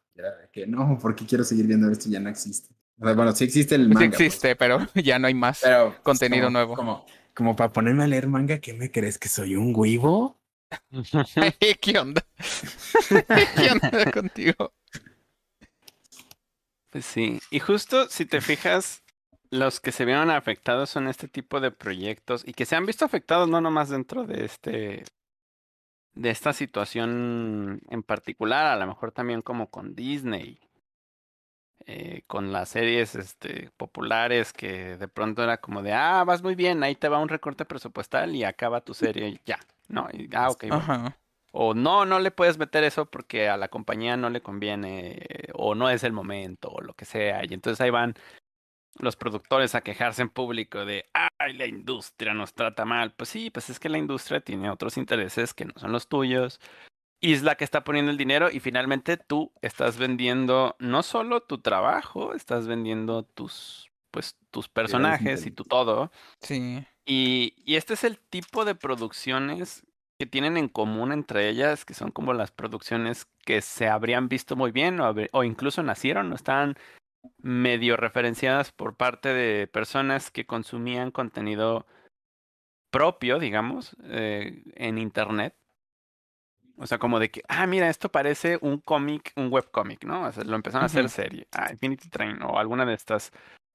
Que 0.52 0.66
no, 0.68 0.98
porque 1.02 1.26
quiero 1.26 1.44
seguir 1.44 1.68
viendo 1.68 1.92
esto? 1.92 2.10
Ya 2.10 2.20
no 2.20 2.30
existe. 2.30 2.74
O 3.00 3.06
sea, 3.06 3.14
bueno, 3.16 3.32
sí 3.34 3.44
existe 3.44 3.76
el 3.76 3.88
Sí 3.88 3.94
manga. 3.94 4.10
pues, 4.12 4.22
existe, 4.22 4.56
pero 4.56 4.80
ya 4.96 5.20
no 5.20 5.28
hay 5.28 5.34
más. 5.34 5.60
pero 5.62 5.90
pues, 5.90 6.00
contenido 6.02 6.46
como- 6.46 6.52
nuevo. 6.58 6.76
Como, 6.76 7.06
como 7.34 7.56
para 7.56 7.74
ponerme 7.74 8.04
a 8.04 8.08
leer 8.08 8.28
manga, 8.28 8.60
¿qué 8.60 8.74
me 8.74 8.92
crees? 8.92 9.18
¿Que 9.18 9.28
soy 9.30 9.56
un 9.56 9.74
huevo? 9.76 10.40
¿Qué 11.82 12.00
onda? 12.00 12.26
¿Qué 13.10 13.72
onda 13.72 14.12
contigo? 14.12 14.74
Pues 16.90 17.06
sí. 17.06 17.40
Y 17.52 17.60
justo 17.60 18.08
si 18.10 18.26
te 18.26 18.40
fijas, 18.42 19.03
los 19.54 19.80
que 19.80 19.92
se 19.92 20.06
vieron 20.06 20.32
afectados 20.32 20.90
son 20.90 21.08
este 21.08 21.28
tipo 21.28 21.60
de 21.60 21.72
proyectos 21.72 22.44
y 22.46 22.54
que 22.54 22.66
se 22.66 22.76
han 22.76 22.86
visto 22.86 23.06
afectados 23.06 23.48
no 23.48 23.62
nomás 23.62 23.90
dentro 23.90 24.26
de 24.26 24.46
este 24.46 25.04
de 26.16 26.30
esta 26.30 26.54
situación 26.54 27.82
en 27.90 28.04
particular, 28.04 28.68
a 28.68 28.76
lo 28.76 28.88
mejor 28.88 29.12
también 29.12 29.42
como 29.42 29.70
con 29.70 29.96
Disney, 29.96 30.60
eh, 31.86 32.22
con 32.28 32.52
las 32.52 32.70
series 32.70 33.16
este, 33.16 33.72
populares 33.78 34.54
que 34.54 34.98
de 34.98 35.08
pronto 35.08 35.44
era 35.44 35.58
como 35.58 35.82
de, 35.82 35.94
ah, 35.94 36.24
vas 36.24 36.44
muy 36.44 36.56
bien, 36.56 36.84
ahí 36.84 36.96
te 36.96 37.10
va 37.10 37.20
un 37.20 37.30
recorte 37.30 37.66
presupuestal 37.66 38.36
y 38.36 38.44
acaba 38.44 38.82
tu 38.82 38.94
serie 38.94 39.28
y 39.30 39.40
ya, 39.46 39.60
¿no? 39.88 40.08
Y, 40.14 40.30
ah, 40.36 40.50
ok, 40.50 40.66
bueno. 40.68 40.76
Ajá. 40.78 41.18
O 41.52 41.76
no, 41.76 42.06
no 42.06 42.20
le 42.20 42.32
puedes 42.32 42.58
meter 42.58 42.84
eso 42.84 43.06
porque 43.06 43.48
a 43.48 43.58
la 43.58 43.68
compañía 43.68 44.18
no 44.18 44.32
le 44.32 44.42
conviene, 44.42 45.24
o 45.54 45.76
no 45.76 45.88
es 45.90 46.04
el 46.04 46.12
momento, 46.12 46.70
o 46.70 46.82
lo 46.82 46.96
que 46.96 47.06
sea. 47.06 47.44
Y 47.46 47.54
entonces 47.54 47.80
ahí 47.80 47.92
van 47.92 48.16
los 49.00 49.16
productores 49.16 49.76
a 49.76 49.82
quejarse 49.82 50.22
en 50.22 50.30
público 50.30 50.86
de, 50.86 51.10
ay, 51.14 51.54
la 51.54 51.66
industria 51.66 52.34
nos 52.34 52.54
trata 52.54 52.86
mal. 52.86 53.14
Pues 53.14 53.30
sí, 53.30 53.50
pues 53.50 53.70
es 53.70 53.80
que 53.80 53.90
la 53.90 53.98
industria 53.98 54.42
tiene 54.42 54.70
otros 54.70 54.98
intereses 54.98 55.54
que 55.54 55.66
no 55.66 55.74
son 55.78 55.92
los 55.92 56.08
tuyos. 56.08 56.60
Y 57.20 57.34
es 57.34 57.42
la 57.42 57.56
que 57.56 57.64
está 57.64 57.84
poniendo 57.84 58.12
el 58.12 58.18
dinero 58.18 58.50
y 58.52 58.60
finalmente 58.60 59.16
tú 59.16 59.52
estás 59.62 59.98
vendiendo 59.98 60.76
no 60.80 61.04
solo 61.04 61.42
tu 61.42 61.60
trabajo, 61.60 62.34
estás 62.34 62.68
vendiendo 62.68 63.24
tus, 63.24 63.90
pues, 64.12 64.36
tus 64.52 64.68
personajes 64.68 65.46
y 65.46 65.52
tu 65.52 65.64
todo. 65.64 66.12
Sí. 66.42 66.86
Y, 67.06 67.54
y 67.66 67.76
este 67.76 67.94
es 67.94 68.04
el 68.04 68.20
tipo 68.20 68.66
de 68.66 68.76
producciones 68.76 69.86
que 70.20 70.26
tienen 70.26 70.58
en 70.58 70.68
común 70.68 71.12
entre 71.12 71.50
ellas, 71.50 71.86
que 71.86 71.94
son 71.94 72.12
como 72.12 72.34
las 72.34 72.52
producciones 72.52 73.26
que 73.46 73.62
se 73.62 73.88
habrían 73.88 74.28
visto 74.28 74.56
muy 74.56 74.72
bien 74.72 75.00
o, 75.00 75.16
o 75.32 75.44
incluso 75.44 75.82
nacieron 75.82 76.32
o 76.32 76.36
están 76.36 76.76
medio 77.38 77.98
referenciadas 77.98 78.72
por 78.72 78.96
parte 78.96 79.30
de 79.34 79.68
personas 79.68 80.32
que 80.32 80.46
consumían 80.46 81.12
contenido 81.12 81.86
propio, 82.92 83.40
digamos, 83.40 83.96
eh, 84.04 84.64
en 84.76 84.98
Internet. 84.98 85.56
O 86.78 86.88
sea, 86.88 86.98
como 86.98 87.20
de 87.20 87.30
que, 87.30 87.44
ah, 87.48 87.68
mira, 87.68 87.90
esto 87.90 88.10
parece 88.10 88.58
un 88.62 88.80
cómic, 88.80 89.32
un 89.36 89.52
webcómic, 89.52 90.04
¿no? 90.06 90.26
O 90.26 90.32
sea, 90.32 90.44
lo 90.44 90.56
empezaron 90.56 90.84
a 90.84 90.86
hacer 90.88 91.08
serie. 91.10 91.48
Ah, 91.52 91.70
Infinity 91.72 92.10
Train 92.10 92.42
o 92.42 92.58
alguna 92.58 92.86
de 92.86 92.96
estas 92.96 93.32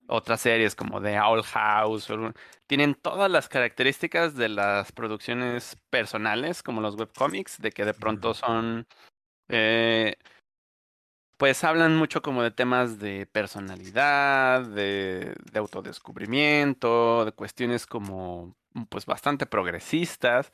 otras 0.09 0.41
series 0.41 0.75
como 0.75 1.01
The 1.01 1.21
Owl 1.21 1.43
House. 1.43 2.11
o 2.11 2.33
tienen 2.67 2.95
todas 2.95 3.31
las 3.31 3.49
características 3.49 4.35
de 4.35 4.49
las 4.49 4.91
producciones 4.93 5.77
personales, 5.91 6.63
como 6.63 6.81
los 6.81 6.97
webcomics, 6.97 7.61
de 7.61 7.71
que 7.71 7.85
de 7.85 7.95
pronto 7.95 8.35
son 8.35 8.87
eh, 9.49 10.17
pues 11.39 11.65
hablan 11.65 11.97
mucho 11.97 12.23
como 12.23 12.43
de 12.43 12.51
temas 12.51 12.99
de 12.99 13.27
personalidad, 13.27 14.63
de, 14.67 15.35
de 15.53 15.59
autodescubrimiento, 15.61 17.25
de 17.25 17.33
cuestiones 17.33 17.87
como 17.87 18.57
pues 18.91 19.07
bastante 19.07 19.47
progresistas. 19.47 20.53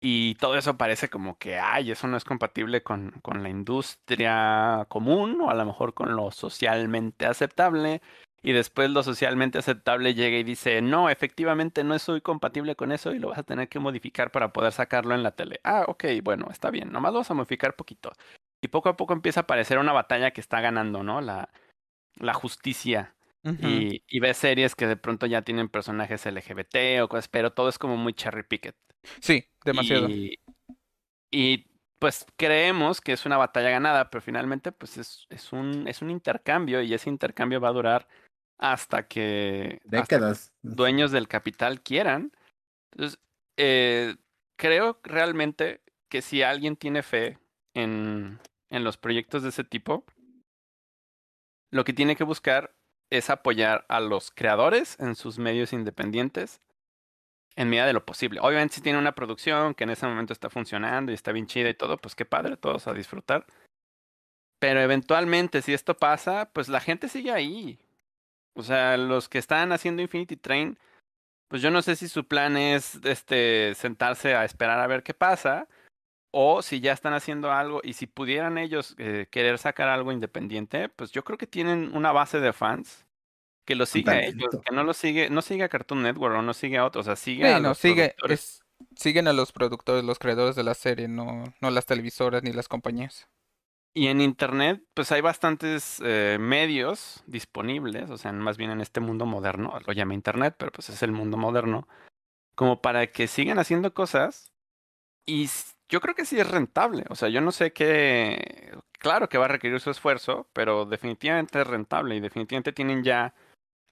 Y 0.00 0.34
todo 0.36 0.56
eso 0.58 0.76
parece 0.76 1.08
como 1.08 1.38
que, 1.38 1.58
ay, 1.58 1.90
eso 1.90 2.08
no 2.08 2.16
es 2.18 2.24
compatible 2.24 2.82
con, 2.82 3.12
con 3.22 3.42
la 3.42 3.48
industria 3.48 4.86
común 4.90 5.40
o 5.40 5.50
a 5.50 5.54
lo 5.54 5.64
mejor 5.64 5.94
con 5.94 6.14
lo 6.16 6.30
socialmente 6.30 7.26
aceptable. 7.26 8.02
Y 8.42 8.52
después 8.52 8.90
lo 8.90 9.02
socialmente 9.02 9.58
aceptable 9.58 10.14
llega 10.14 10.36
y 10.38 10.44
dice, 10.44 10.82
no, 10.82 11.08
efectivamente 11.10 11.82
no 11.84 11.98
soy 11.98 12.20
compatible 12.20 12.76
con 12.76 12.92
eso 12.92 13.12
y 13.14 13.18
lo 13.18 13.30
vas 13.30 13.38
a 13.38 13.42
tener 13.44 13.68
que 13.70 13.78
modificar 13.78 14.30
para 14.30 14.52
poder 14.52 14.72
sacarlo 14.72 15.14
en 15.14 15.22
la 15.22 15.32
tele. 15.32 15.60
Ah, 15.64 15.84
ok, 15.88 16.04
bueno, 16.22 16.48
está 16.50 16.70
bien, 16.70 16.92
nomás 16.92 17.12
lo 17.12 17.16
vamos 17.20 17.30
a 17.30 17.34
modificar 17.34 17.74
poquito. 17.74 18.12
Y 18.64 18.68
poco 18.68 18.88
a 18.88 18.96
poco 18.96 19.12
empieza 19.12 19.40
a 19.40 19.42
aparecer 19.42 19.78
una 19.78 19.92
batalla 19.92 20.30
que 20.30 20.40
está 20.40 20.62
ganando, 20.62 21.02
¿no? 21.02 21.20
La, 21.20 21.50
la 22.16 22.32
justicia. 22.32 23.14
Y, 23.60 24.02
y 24.08 24.20
ves 24.20 24.38
series 24.38 24.74
que 24.74 24.86
de 24.86 24.96
pronto 24.96 25.26
ya 25.26 25.42
tienen 25.42 25.68
personajes 25.68 26.24
LGBT 26.24 27.02
o 27.02 27.08
cosas, 27.08 27.28
pero 27.28 27.52
todo 27.52 27.68
es 27.68 27.78
como 27.78 27.98
muy 27.98 28.14
cherry 28.14 28.42
picket. 28.42 28.74
Sí, 29.20 29.44
demasiado. 29.62 30.08
Y, 30.08 30.38
y, 31.30 31.66
pues 31.98 32.24
creemos 32.36 33.02
que 33.02 33.12
es 33.12 33.26
una 33.26 33.36
batalla 33.36 33.68
ganada, 33.68 34.08
pero 34.08 34.22
finalmente 34.22 34.72
pues 34.72 34.96
es, 34.96 35.26
es 35.28 35.52
un, 35.52 35.86
es 35.86 36.00
un 36.00 36.10
intercambio 36.10 36.80
y 36.80 36.94
ese 36.94 37.10
intercambio 37.10 37.60
va 37.60 37.68
a 37.68 37.72
durar 37.72 38.08
hasta 38.56 39.06
que 39.06 39.80
hasta 39.84 39.98
Décadas. 39.98 40.54
dueños 40.62 41.12
del 41.12 41.28
capital 41.28 41.82
quieran. 41.82 42.32
Entonces, 42.92 43.20
eh, 43.58 44.16
creo 44.56 45.00
realmente 45.02 45.82
que 46.08 46.22
si 46.22 46.42
alguien 46.42 46.76
tiene 46.76 47.02
fe 47.02 47.38
en, 47.74 48.38
en 48.74 48.84
los 48.84 48.96
proyectos 48.96 49.42
de 49.42 49.50
ese 49.50 49.64
tipo, 49.64 50.04
lo 51.70 51.84
que 51.84 51.92
tiene 51.92 52.16
que 52.16 52.24
buscar 52.24 52.74
es 53.10 53.30
apoyar 53.30 53.84
a 53.88 54.00
los 54.00 54.30
creadores 54.30 54.98
en 54.98 55.14
sus 55.14 55.38
medios 55.38 55.72
independientes 55.72 56.60
en 57.56 57.70
medida 57.70 57.86
de 57.86 57.92
lo 57.92 58.04
posible. 58.04 58.40
Obviamente 58.42 58.74
si 58.74 58.80
tiene 58.80 58.98
una 58.98 59.14
producción 59.14 59.74
que 59.74 59.84
en 59.84 59.90
ese 59.90 60.06
momento 60.06 60.32
está 60.32 60.50
funcionando 60.50 61.12
y 61.12 61.14
está 61.14 61.30
bien 61.30 61.46
chida 61.46 61.68
y 61.68 61.74
todo, 61.74 61.98
pues 61.98 62.16
qué 62.16 62.24
padre, 62.24 62.56
todos 62.56 62.88
a 62.88 62.94
disfrutar. 62.94 63.46
Pero 64.58 64.80
eventualmente 64.80 65.62
si 65.62 65.72
esto 65.72 65.94
pasa, 65.94 66.50
pues 66.52 66.68
la 66.68 66.80
gente 66.80 67.08
sigue 67.08 67.30
ahí. 67.30 67.78
O 68.56 68.62
sea, 68.62 68.96
los 68.96 69.28
que 69.28 69.38
están 69.38 69.70
haciendo 69.70 70.02
Infinity 70.02 70.36
Train, 70.36 70.78
pues 71.48 71.62
yo 71.62 71.70
no 71.70 71.82
sé 71.82 71.94
si 71.94 72.08
su 72.08 72.26
plan 72.26 72.56
es 72.56 72.96
este 73.04 73.74
sentarse 73.76 74.34
a 74.34 74.44
esperar 74.44 74.80
a 74.80 74.86
ver 74.88 75.04
qué 75.04 75.14
pasa 75.14 75.68
o 76.36 76.62
si 76.62 76.80
ya 76.80 76.92
están 76.92 77.14
haciendo 77.14 77.52
algo 77.52 77.80
y 77.84 77.92
si 77.92 78.08
pudieran 78.08 78.58
ellos 78.58 78.96
eh, 78.98 79.28
querer 79.30 79.56
sacar 79.56 79.88
algo 79.88 80.10
independiente, 80.10 80.88
pues 80.88 81.12
yo 81.12 81.22
creo 81.22 81.38
que 81.38 81.46
tienen 81.46 81.92
una 81.94 82.10
base 82.10 82.40
de 82.40 82.52
fans 82.52 83.06
que 83.64 83.76
lo 83.76 83.86
sigue 83.86 84.10
a 84.10 84.20
ellos, 84.24 84.48
que 84.66 84.74
no 84.74 84.82
lo 84.82 84.94
sigue, 84.94 85.30
no 85.30 85.42
sigue 85.42 85.62
a 85.62 85.68
Cartoon 85.68 86.02
Network 86.02 86.36
o 86.36 86.42
no 86.42 86.52
sigue 86.52 86.76
a 86.76 86.84
otros, 86.84 87.06
o 87.06 87.08
sea, 87.08 87.16
sigue 87.16 87.44
Sí, 87.44 87.52
a 87.52 87.60
no, 87.60 87.68
los 87.68 87.78
sigue, 87.78 88.16
es, 88.28 88.64
siguen 88.96 89.28
a 89.28 89.32
los 89.32 89.52
productores, 89.52 90.02
los 90.02 90.18
creadores 90.18 90.56
de 90.56 90.64
la 90.64 90.74
serie, 90.74 91.06
no, 91.06 91.44
no 91.60 91.70
las 91.70 91.86
televisoras 91.86 92.42
ni 92.42 92.52
las 92.52 92.66
compañías. 92.66 93.28
Y 93.94 94.08
en 94.08 94.20
internet, 94.20 94.82
pues 94.92 95.12
hay 95.12 95.20
bastantes 95.20 96.02
eh, 96.04 96.36
medios 96.40 97.22
disponibles, 97.28 98.10
o 98.10 98.18
sea, 98.18 98.32
más 98.32 98.56
bien 98.56 98.72
en 98.72 98.80
este 98.80 98.98
mundo 98.98 99.24
moderno, 99.24 99.78
lo 99.86 99.92
llama 99.92 100.14
internet, 100.14 100.56
pero 100.58 100.72
pues 100.72 100.88
es 100.88 101.00
el 101.04 101.12
mundo 101.12 101.36
moderno, 101.36 101.86
como 102.56 102.82
para 102.82 103.06
que 103.06 103.28
sigan 103.28 103.60
haciendo 103.60 103.94
cosas. 103.94 104.50
Y 105.26 105.48
yo 105.88 106.00
creo 106.00 106.14
que 106.14 106.24
sí 106.24 106.38
es 106.38 106.48
rentable, 106.50 107.04
o 107.08 107.14
sea, 107.14 107.28
yo 107.28 107.40
no 107.40 107.52
sé 107.52 107.72
qué, 107.72 108.76
claro 108.98 109.28
que 109.28 109.38
va 109.38 109.44
a 109.46 109.48
requerir 109.48 109.80
su 109.80 109.90
esfuerzo, 109.90 110.48
pero 110.52 110.86
definitivamente 110.86 111.60
es 111.60 111.66
rentable 111.66 112.16
y 112.16 112.20
definitivamente 112.20 112.72
tienen 112.72 113.04
ya 113.04 113.34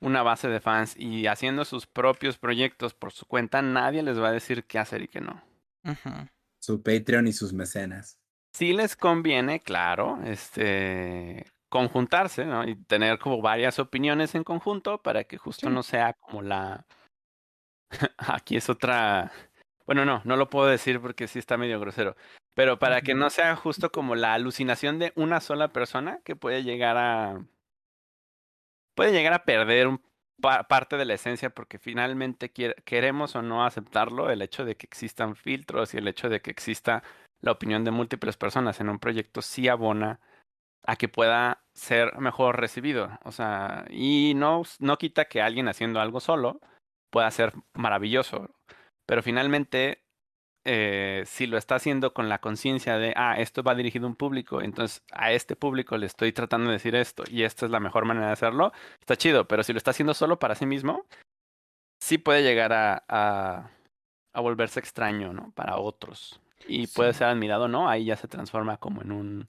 una 0.00 0.22
base 0.22 0.48
de 0.48 0.60
fans 0.60 0.96
y 0.96 1.26
haciendo 1.26 1.64
sus 1.64 1.86
propios 1.86 2.38
proyectos 2.38 2.94
por 2.94 3.12
su 3.12 3.26
cuenta, 3.26 3.62
nadie 3.62 4.02
les 4.02 4.20
va 4.20 4.28
a 4.28 4.32
decir 4.32 4.64
qué 4.64 4.78
hacer 4.78 5.02
y 5.02 5.08
qué 5.08 5.20
no. 5.20 5.42
Su 6.60 6.82
Patreon 6.82 7.28
y 7.28 7.32
sus 7.32 7.52
mecenas. 7.52 8.18
Sí 8.54 8.72
les 8.72 8.96
conviene, 8.96 9.60
claro, 9.60 10.18
este, 10.24 11.46
conjuntarse, 11.70 12.44
¿no? 12.44 12.68
Y 12.68 12.74
tener 12.76 13.18
como 13.18 13.40
varias 13.40 13.78
opiniones 13.78 14.34
en 14.34 14.44
conjunto 14.44 15.00
para 15.02 15.24
que 15.24 15.38
justo 15.38 15.68
Sí. 15.68 15.72
no 15.72 15.82
sea 15.82 16.12
como 16.14 16.42
la... 16.42 16.84
Aquí 18.18 18.56
es 18.56 18.68
otra... 18.68 19.32
Bueno, 19.92 20.06
no, 20.06 20.22
no 20.24 20.36
lo 20.36 20.48
puedo 20.48 20.68
decir 20.68 21.02
porque 21.02 21.28
sí 21.28 21.38
está 21.38 21.58
medio 21.58 21.78
grosero, 21.78 22.16
pero 22.54 22.78
para 22.78 23.02
que 23.02 23.12
no 23.14 23.28
sea 23.28 23.54
justo 23.56 23.92
como 23.92 24.14
la 24.14 24.32
alucinación 24.32 24.98
de 24.98 25.12
una 25.16 25.38
sola 25.42 25.68
persona 25.68 26.20
que 26.24 26.34
puede 26.34 26.62
llegar 26.64 26.96
a... 26.96 27.44
puede 28.94 29.12
llegar 29.12 29.32
a 29.32 29.44
perder 29.44 29.86
un 29.86 30.02
pa- 30.40 30.64
parte 30.64 30.96
de 30.96 31.04
la 31.04 31.14
esencia 31.14 31.50
porque 31.50 31.78
finalmente 31.78 32.50
queremos 32.50 33.36
o 33.36 33.42
no 33.42 33.64
aceptarlo, 33.64 34.30
el 34.30 34.42
hecho 34.42 34.64
de 34.64 34.76
que 34.76 34.86
existan 34.86 35.36
filtros 35.36 35.94
y 35.94 35.98
el 35.98 36.08
hecho 36.08 36.28
de 36.28 36.40
que 36.40 36.50
exista 36.50 37.02
la 37.40 37.52
opinión 37.52 37.84
de 37.84 37.90
múltiples 37.90 38.36
personas 38.36 38.80
en 38.80 38.88
un 38.88 38.98
proyecto 38.98 39.42
sí 39.42 39.68
abona 39.68 40.20
a 40.84 40.96
que 40.96 41.08
pueda 41.08 41.64
ser 41.74 42.18
mejor 42.18 42.60
recibido. 42.60 43.10
O 43.24 43.32
sea, 43.32 43.86
y 43.90 44.34
no, 44.36 44.62
no 44.80 44.98
quita 44.98 45.26
que 45.26 45.42
alguien 45.42 45.68
haciendo 45.68 46.00
algo 46.00 46.20
solo 46.20 46.60
pueda 47.10 47.30
ser 47.30 47.54
maravilloso. 47.74 48.50
Pero 49.06 49.22
finalmente, 49.22 50.02
eh, 50.64 51.24
si 51.26 51.46
lo 51.46 51.58
está 51.58 51.74
haciendo 51.76 52.14
con 52.14 52.28
la 52.28 52.40
conciencia 52.40 52.98
de, 52.98 53.12
ah, 53.16 53.34
esto 53.38 53.62
va 53.62 53.74
dirigido 53.74 54.06
a 54.06 54.10
un 54.10 54.16
público, 54.16 54.62
entonces 54.62 55.02
a 55.12 55.32
este 55.32 55.56
público 55.56 55.96
le 55.98 56.06
estoy 56.06 56.32
tratando 56.32 56.68
de 56.68 56.74
decir 56.74 56.94
esto 56.94 57.24
y 57.28 57.42
esta 57.42 57.66
es 57.66 57.72
la 57.72 57.80
mejor 57.80 58.04
manera 58.04 58.26
de 58.26 58.32
hacerlo, 58.32 58.72
está 59.00 59.16
chido. 59.16 59.48
Pero 59.48 59.62
si 59.62 59.72
lo 59.72 59.78
está 59.78 59.90
haciendo 59.90 60.14
solo 60.14 60.38
para 60.38 60.54
sí 60.54 60.66
mismo, 60.66 61.06
sí 62.00 62.18
puede 62.18 62.42
llegar 62.42 62.72
a, 62.72 63.04
a, 63.08 63.70
a 64.32 64.40
volverse 64.40 64.80
extraño, 64.80 65.32
¿no? 65.32 65.52
Para 65.52 65.78
otros. 65.78 66.40
Y 66.68 66.86
puede 66.86 67.12
ser 67.12 67.28
admirado, 67.28 67.68
¿no? 67.68 67.88
Ahí 67.88 68.04
ya 68.04 68.16
se 68.16 68.28
transforma 68.28 68.76
como 68.76 69.02
en 69.02 69.12
un, 69.12 69.48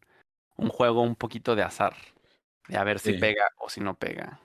un 0.55 0.69
juego 0.69 1.01
un 1.01 1.15
poquito 1.15 1.55
de 1.55 1.63
azar. 1.63 1.95
De 2.67 2.77
a 2.77 2.83
ver 2.83 2.99
si 2.99 3.13
pega 3.13 3.45
o 3.57 3.69
si 3.69 3.81
no 3.81 3.95
pega. 3.95 4.39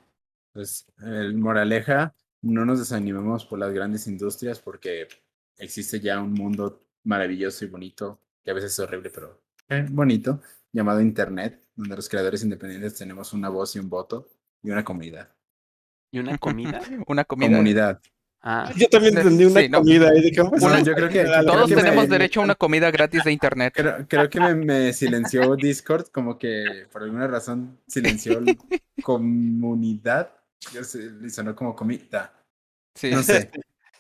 Pues, 0.53 0.87
el 0.99 1.37
moraleja, 1.37 2.15
no 2.43 2.65
nos 2.65 2.79
desanimemos 2.79 3.45
por 3.45 3.59
las 3.59 3.73
grandes 3.73 4.07
industrias 4.07 4.59
porque 4.61 5.09
existe 5.57 6.01
ya 6.01 6.21
un 6.21 6.33
mundo 6.35 6.85
maravilloso 7.05 7.65
y 7.65 7.69
bonito, 7.69 8.21
que 8.45 8.51
a 8.51 8.55
veces 8.55 8.73
es 8.73 8.79
horrible, 8.79 9.11
pero 9.11 9.41
eh, 9.69 9.87
bonito, 9.91 10.41
llamado 10.73 11.01
Internet, 11.01 11.63
donde 11.75 11.97
los 11.97 12.09
creadores 12.09 12.43
independientes 12.43 12.95
tenemos 12.95 13.33
una 13.33 13.49
voz 13.49 13.75
y 13.77 13.79
un 13.79 13.89
voto 13.89 14.29
y 14.63 14.71
una 14.71 14.85
comunidad. 14.85 15.29
¿Y 16.11 16.19
una 16.21 16.39
comida? 16.39 16.81
Una 17.07 17.25
comida. 17.25 17.51
Comunidad. 17.51 18.01
Ah, 18.41 18.73
Yo 18.77 18.89
también 18.89 19.19
entendí 19.19 19.45
una 19.45 19.61
sí, 19.61 19.69
no. 19.69 19.79
comida 19.79 20.17
y 20.17 20.23
dije, 20.23 20.45
pues, 20.45 20.63
Bueno, 20.63 20.77
sí, 20.79 20.85
yo 20.85 20.95
creo 20.95 21.09
que- 21.09 21.25
Todos 21.45 21.69
me- 21.71 21.77
tenemos 21.77 22.09
derecho 22.09 22.41
a 22.41 22.45
una 22.45 22.55
comida 22.55 22.91
gratis 22.93 23.25
de 23.25 23.33
internet. 23.33 23.73
Creo, 23.77 24.07
creo 24.09 24.31
que 24.31 24.39
me, 24.41 24.55
me 24.55 24.93
silenció 24.93 25.57
Discord, 25.57 26.07
como 26.13 26.39
que 26.39 26.87
por 26.93 27.03
alguna 27.03 27.27
razón 27.27 27.79
silenció 27.89 28.41
la 28.41 28.55
comunidad. 29.03 30.31
Yo 30.73 30.85
sé, 30.85 31.11
le 31.11 31.31
sonó 31.31 31.55
como 31.55 31.75
comida. 31.75 32.33
Sí, 32.95 33.11
No 33.11 33.23
sé. 33.23 33.51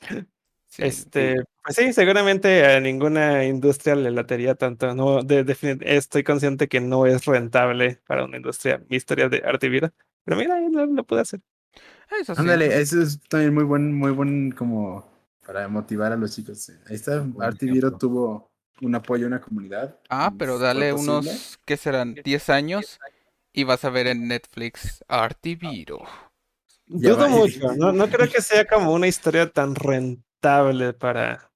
sí. 0.68 0.82
Este, 0.82 1.36
pues 1.62 1.76
sí, 1.76 1.92
seguramente 1.92 2.64
a 2.66 2.80
ninguna 2.80 3.44
industria 3.44 3.94
le 3.94 4.10
latería 4.10 4.54
tanto. 4.54 4.94
No, 4.94 5.22
de, 5.22 5.44
defini- 5.44 5.82
estoy 5.84 6.24
consciente 6.24 6.68
que 6.68 6.80
no 6.80 7.06
es 7.06 7.24
rentable 7.24 8.00
para 8.06 8.24
una 8.24 8.36
industria 8.36 8.82
mi 8.88 8.96
historia 8.96 9.28
de 9.28 9.42
arte 9.44 9.66
y 9.66 9.70
vida. 9.70 9.92
Pero 10.24 10.36
mira, 10.36 10.56
ahí 10.56 10.68
lo, 10.70 10.86
lo 10.86 11.04
pude 11.04 11.20
hacer. 11.20 11.40
Eso 12.20 12.34
sí. 12.34 12.40
Ándale, 12.40 12.80
eso 12.80 13.00
es 13.02 13.20
también 13.28 13.54
muy 13.54 13.64
buen, 13.64 13.94
muy 13.94 14.12
buen 14.12 14.52
como 14.52 15.10
para 15.46 15.68
motivar 15.68 16.12
a 16.12 16.16
los 16.16 16.34
chicos. 16.34 16.70
Ahí 16.86 16.96
está, 16.96 17.20
Buen 17.20 17.48
Artiviro 17.48 17.88
ejemplo. 17.88 17.98
tuvo 17.98 18.50
un 18.82 18.94
apoyo, 18.94 19.26
una 19.26 19.40
comunidad. 19.40 19.98
Ah, 20.10 20.32
y 20.34 20.38
pero 20.38 20.58
dale 20.58 20.92
posible. 20.92 21.20
unos, 21.20 21.58
¿qué 21.64 21.76
serán? 21.76 22.14
10 22.14 22.48
años 22.48 22.98
y 23.52 23.64
vas 23.64 23.84
a 23.84 23.90
ver 23.90 24.06
en 24.06 24.28
Netflix 24.28 25.04
Artiviro. 25.08 25.98
Dudo 26.88 27.28
mucho. 27.28 27.74
No, 27.76 27.92
no 27.92 28.08
creo 28.08 28.28
que 28.28 28.40
sea 28.40 28.64
como 28.64 28.92
una 28.92 29.06
historia 29.06 29.50
tan 29.50 29.74
rentable 29.74 30.94
para, 30.94 31.50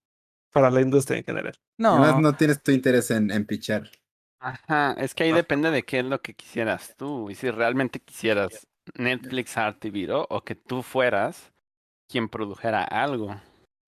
para 0.53 0.71
la 0.71 0.81
industria 0.81 1.19
en 1.19 1.25
general. 1.25 1.55
Además, 1.79 2.15
No, 2.15 2.21
no 2.21 2.37
tienes 2.37 2.63
tu 2.63 2.71
interés 2.71 3.11
en, 3.11 3.31
en 3.31 3.47
pichar. 3.47 3.91
Ajá, 4.39 4.95
es 4.99 5.15
que 5.15 5.25
ahí 5.25 5.33
depende 5.33 5.71
de 5.71 5.85
qué 5.85 6.01
es 6.01 6.05
lo 6.05 6.21
que 6.21 6.35
quisieras 6.35 6.95
tú. 6.97 7.31
Y 7.31 7.35
si 7.35 7.51
realmente 7.51 8.01
quisieras 8.01 8.67
Netflix 8.95 9.57
Art 9.57 9.83
Video 9.85 10.27
o 10.29 10.43
que 10.43 10.55
tú 10.55 10.83
fueras 10.83 11.53
quien 12.09 12.29
produjera 12.29 12.85
algo. 12.85 13.41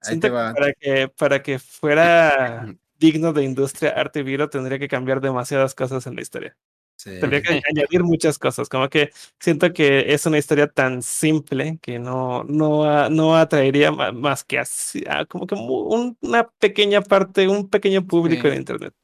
Ahí 0.02 0.20
que 0.20 0.30
para 0.30 0.72
que, 0.72 1.08
para 1.08 1.42
que 1.42 1.58
fuera 1.58 2.66
digno 2.98 3.32
de 3.32 3.42
industria 3.42 3.90
arte 3.90 4.20
y 4.20 4.22
viro 4.22 4.48
tendría 4.48 4.78
que 4.78 4.88
cambiar 4.88 5.20
demasiadas 5.20 5.74
cosas 5.74 6.06
en 6.06 6.14
la 6.14 6.22
historia. 6.22 6.56
Sí. 6.96 7.10
Tendría 7.20 7.42
que 7.42 7.60
añadir 7.70 8.02
muchas 8.04 8.38
cosas, 8.38 8.68
como 8.68 8.88
que 8.88 9.10
siento 9.40 9.72
que 9.72 10.12
es 10.14 10.24
una 10.26 10.38
historia 10.38 10.68
tan 10.68 11.02
simple 11.02 11.78
que 11.82 11.98
no, 11.98 12.44
no, 12.44 12.84
a- 12.84 13.10
no 13.10 13.36
atraería 13.36 13.90
más 13.92 14.44
que 14.44 14.58
así, 14.58 15.04
a 15.08 15.24
como 15.26 15.46
que 15.46 15.54
una 15.56 16.48
pequeña 16.58 17.00
parte, 17.02 17.48
un 17.48 17.68
pequeño 17.68 18.06
público 18.06 18.48
Sí. 18.48 18.48
en 18.48 18.54
internet. 18.54 18.94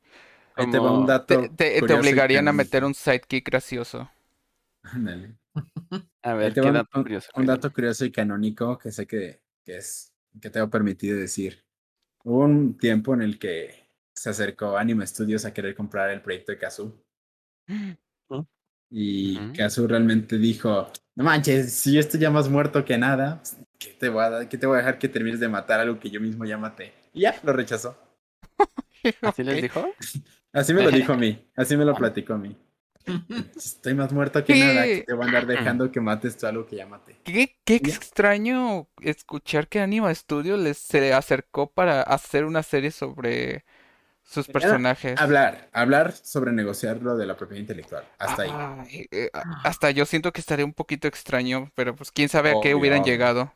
Ahí 0.55 0.69
te 0.69 0.79
va 0.79 0.93
un 0.93 1.05
como... 1.05 1.07
dato 1.07 1.27
Te, 1.27 1.49
te- 1.51 1.83
te 1.83 1.95
obligarían 1.95 2.49
a 2.49 2.53
canónico. 2.53 2.57
meter 2.65 2.85
un 2.85 2.95
sidekick 2.95 3.47
gracioso. 3.47 4.09
Ándale. 4.83 5.37
A 6.23 6.35
Ahí 6.39 6.39
ver, 6.39 6.53
te 6.53 6.61
qué 6.61 6.69
va 6.69 6.71
un- 6.71 6.75
dato 6.75 6.99
un, 6.99 7.03
curioso. 7.03 7.31
un 7.35 7.47
dato 7.47 7.73
curioso 7.73 8.05
y 8.05 8.13
canónico 8.13 8.79
que 8.79 8.93
sé 8.93 9.07
que, 9.07 9.43
que 9.65 9.77
es 9.79 10.13
que 10.41 10.51
te 10.51 10.59
ha 10.59 10.67
permitido 10.69 11.19
decir. 11.19 11.65
Hubo 12.25 12.45
un 12.45 12.79
tiempo 12.79 13.15
en 13.15 13.23
el 13.23 13.39
que 13.39 13.89
se 14.15 14.31
acercó 14.31 14.77
Anime 14.79 15.07
Studios 15.07 15.45
a 15.45 15.53
querer 15.55 15.75
comprar 15.75 16.11
el 16.11 16.23
proyecto 16.23 16.53
de 16.53 16.59
Y 18.91 19.41
Ujú. 19.41 19.53
Kazu 19.53 19.87
realmente 19.87 20.37
dijo, 20.39 20.89
no 21.15 21.25
manches, 21.25 21.73
si 21.73 21.93
yo 21.95 22.01
estoy 22.01 22.21
ya 22.21 22.31
más 22.31 22.49
muerto 22.49 22.85
que 22.85 22.99
nada, 22.99 23.43
¿qué 23.79 23.91
te 23.93 24.09
voy 24.09 24.25
a, 24.25 24.31
dar- 24.31 24.49
qué 24.49 24.59
te 24.59 24.67
voy 24.67 24.77
a 24.77 24.79
dejar 24.79 24.99
que 24.99 25.09
termines 25.09 25.41
de 25.41 25.49
matar 25.49 25.81
algo 25.81 25.99
que 26.01 26.11
yo 26.11 26.21
mismo 26.21 26.45
ya 26.45 26.59
maté? 26.59 26.93
Y 27.13 27.23
ya, 27.23 27.35
lo 27.45 27.53
rechazó. 27.53 27.97
¿Así 29.23 29.43
les 29.45 29.61
dijo? 29.61 29.97
Así 30.53 30.75
me 30.75 30.83
lo 30.83 30.91
dijo 30.93 31.13
a 31.13 31.17
mí, 31.17 31.49
así 31.57 31.77
me 31.77 31.85
lo 31.85 31.97
platicó 31.97 32.35
a 32.35 32.39
mí. 32.39 32.57
Estoy 33.57 33.95
más 33.95 34.13
muerto 34.13 34.45
que 34.45 34.57
nada, 34.57 34.93
que 34.93 35.01
¿Qué? 35.01 35.07
te 35.07 35.13
voy 35.15 35.23
a 35.23 35.27
andar 35.27 35.47
dejando 35.47 35.91
que 35.93 36.01
mates 36.01 36.37
tú 36.37 36.47
algo 36.47 36.67
que 36.67 36.77
ya 36.77 36.87
maté. 36.87 37.17
Qué, 37.23 37.59
qué 37.65 37.77
extraño 37.77 38.89
escuchar 39.03 39.69
que 39.69 39.81
Anima 39.81 40.15
Studio 40.15 40.57
les 40.57 40.79
se 40.79 41.13
acercó 41.13 41.73
para 41.73 42.03
hacer 42.03 42.45
una 42.45 42.63
serie 42.63 42.91
sobre 42.91 43.65
sus 44.31 44.47
personajes. 44.47 45.21
Hablar, 45.21 45.69
hablar 45.73 46.13
sobre 46.13 46.53
negociar 46.53 47.03
lo 47.03 47.17
de 47.17 47.27
la 47.27 47.37
propiedad 47.37 47.61
intelectual. 47.61 48.05
Hasta 48.19 48.43
ahí. 48.43 48.51
Ay, 48.53 49.07
eh, 49.11 49.31
a- 49.33 49.63
hasta 49.69 49.91
yo 49.91 50.07
siento 50.07 50.33
que 50.33 50.41
estaría 50.41 50.65
un 50.65 50.73
poquito 50.73 51.09
extraño, 51.09 51.71
pero 51.75 51.97
pues 51.97 52.13
quién 52.13 52.29
sabe 52.29 52.51
a 52.51 52.55
qué 52.63 52.75
hubieran 52.75 53.03
llegado. 53.03 53.53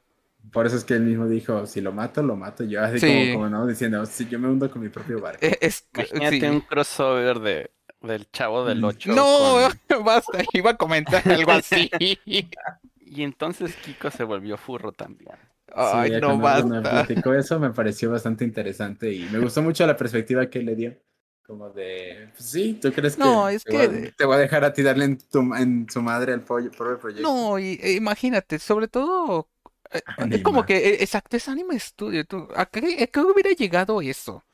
Por 0.52 0.66
eso 0.66 0.76
es 0.76 0.84
que 0.84 0.94
él 0.94 1.02
mismo 1.02 1.26
dijo, 1.26 1.66
si 1.66 1.80
lo 1.80 1.92
mato, 1.92 2.22
lo 2.22 2.36
mato 2.36 2.64
yo. 2.64 2.82
Así 2.82 2.98
Sí. 2.98 3.06
como, 3.32 3.34
como 3.34 3.48
no, 3.50 3.66
diciendo, 3.66 4.04
si 4.04 4.26
yo 4.28 4.38
me 4.38 4.48
hundo 4.48 4.70
con 4.70 4.82
mi 4.82 4.88
propio 4.88 5.20
barco. 5.20 5.38
Eh, 5.46 5.56
Es, 5.60 5.82
que- 5.92 6.02
Imagínate 6.12 6.40
sí. 6.40 6.46
un 6.46 6.60
crossover 6.60 7.38
de, 7.40 7.70
del 8.02 8.30
Chavo 8.30 8.64
del 8.66 8.80
Mm. 8.80 8.84
8 8.84 9.12
No, 9.14 9.68
con- 9.88 10.04
basta, 10.04 10.38
iba 10.52 10.72
a 10.72 10.76
comentar 10.76 11.22
algo 11.28 11.52
así. 11.52 11.88
Y 13.06 13.22
entonces 13.22 13.76
Kiko 13.76 14.10
se 14.10 14.24
volvió 14.24 14.56
furro 14.56 14.90
también. 14.90 15.36
Ay, 15.72 16.10
Sí, 16.10 16.20
no 16.20 16.38
cuando 16.38 16.64
me 16.64 16.82
basta. 16.82 16.82
platicó 16.82 17.34
eso 17.34 17.58
me 17.58 17.70
pareció 17.72 18.10
bastante 18.10 18.44
interesante 18.44 19.12
y 19.12 19.28
me 19.28 19.38
gustó 19.38 19.62
mucho 19.62 19.86
la 19.86 19.96
perspectiva 19.96 20.48
que 20.48 20.60
le 20.62 20.74
dio. 20.76 20.96
Como 21.46 21.68
de, 21.70 22.30
pues 22.32 22.50
sí, 22.50 22.78
¿tú 22.80 22.92
crees 22.92 23.16
que, 23.18 23.30
No, 23.34 23.48
es 23.48 23.64
te, 23.64 23.70
voy 23.72 23.82
a, 23.82 23.90
que- 23.90 24.14
te 24.16 24.24
voy 24.24 24.36
a 24.36 24.38
dejar 24.38 24.64
a 24.64 24.72
ti 24.72 24.82
darle 24.82 25.04
en, 25.04 25.18
tu, 25.18 25.54
en 25.54 25.86
su 25.90 26.00
madre 26.02 26.32
el 26.32 26.40
pollo, 26.42 26.70
propio 26.70 26.98
proyecto? 26.98 27.34
No, 27.36 27.58
y, 27.58 27.78
e 27.82 27.92
imagínate, 27.92 28.58
sobre 28.58 28.88
todo, 28.88 29.48
eh, 29.92 30.02
Anima. 30.16 30.40
como 30.42 30.64
que, 30.64 30.76
eh, 30.78 31.02
exacto, 31.02 31.36
es 31.36 31.48
Anime 31.48 31.78
Studio. 31.78 32.24
tú, 32.26 32.48
¿a 32.56 32.66
qué, 32.66 33.02
a 33.04 33.06
qué 33.06 33.20
hubiera 33.20 33.52
llegado 33.52 34.00
eso? 34.02 34.44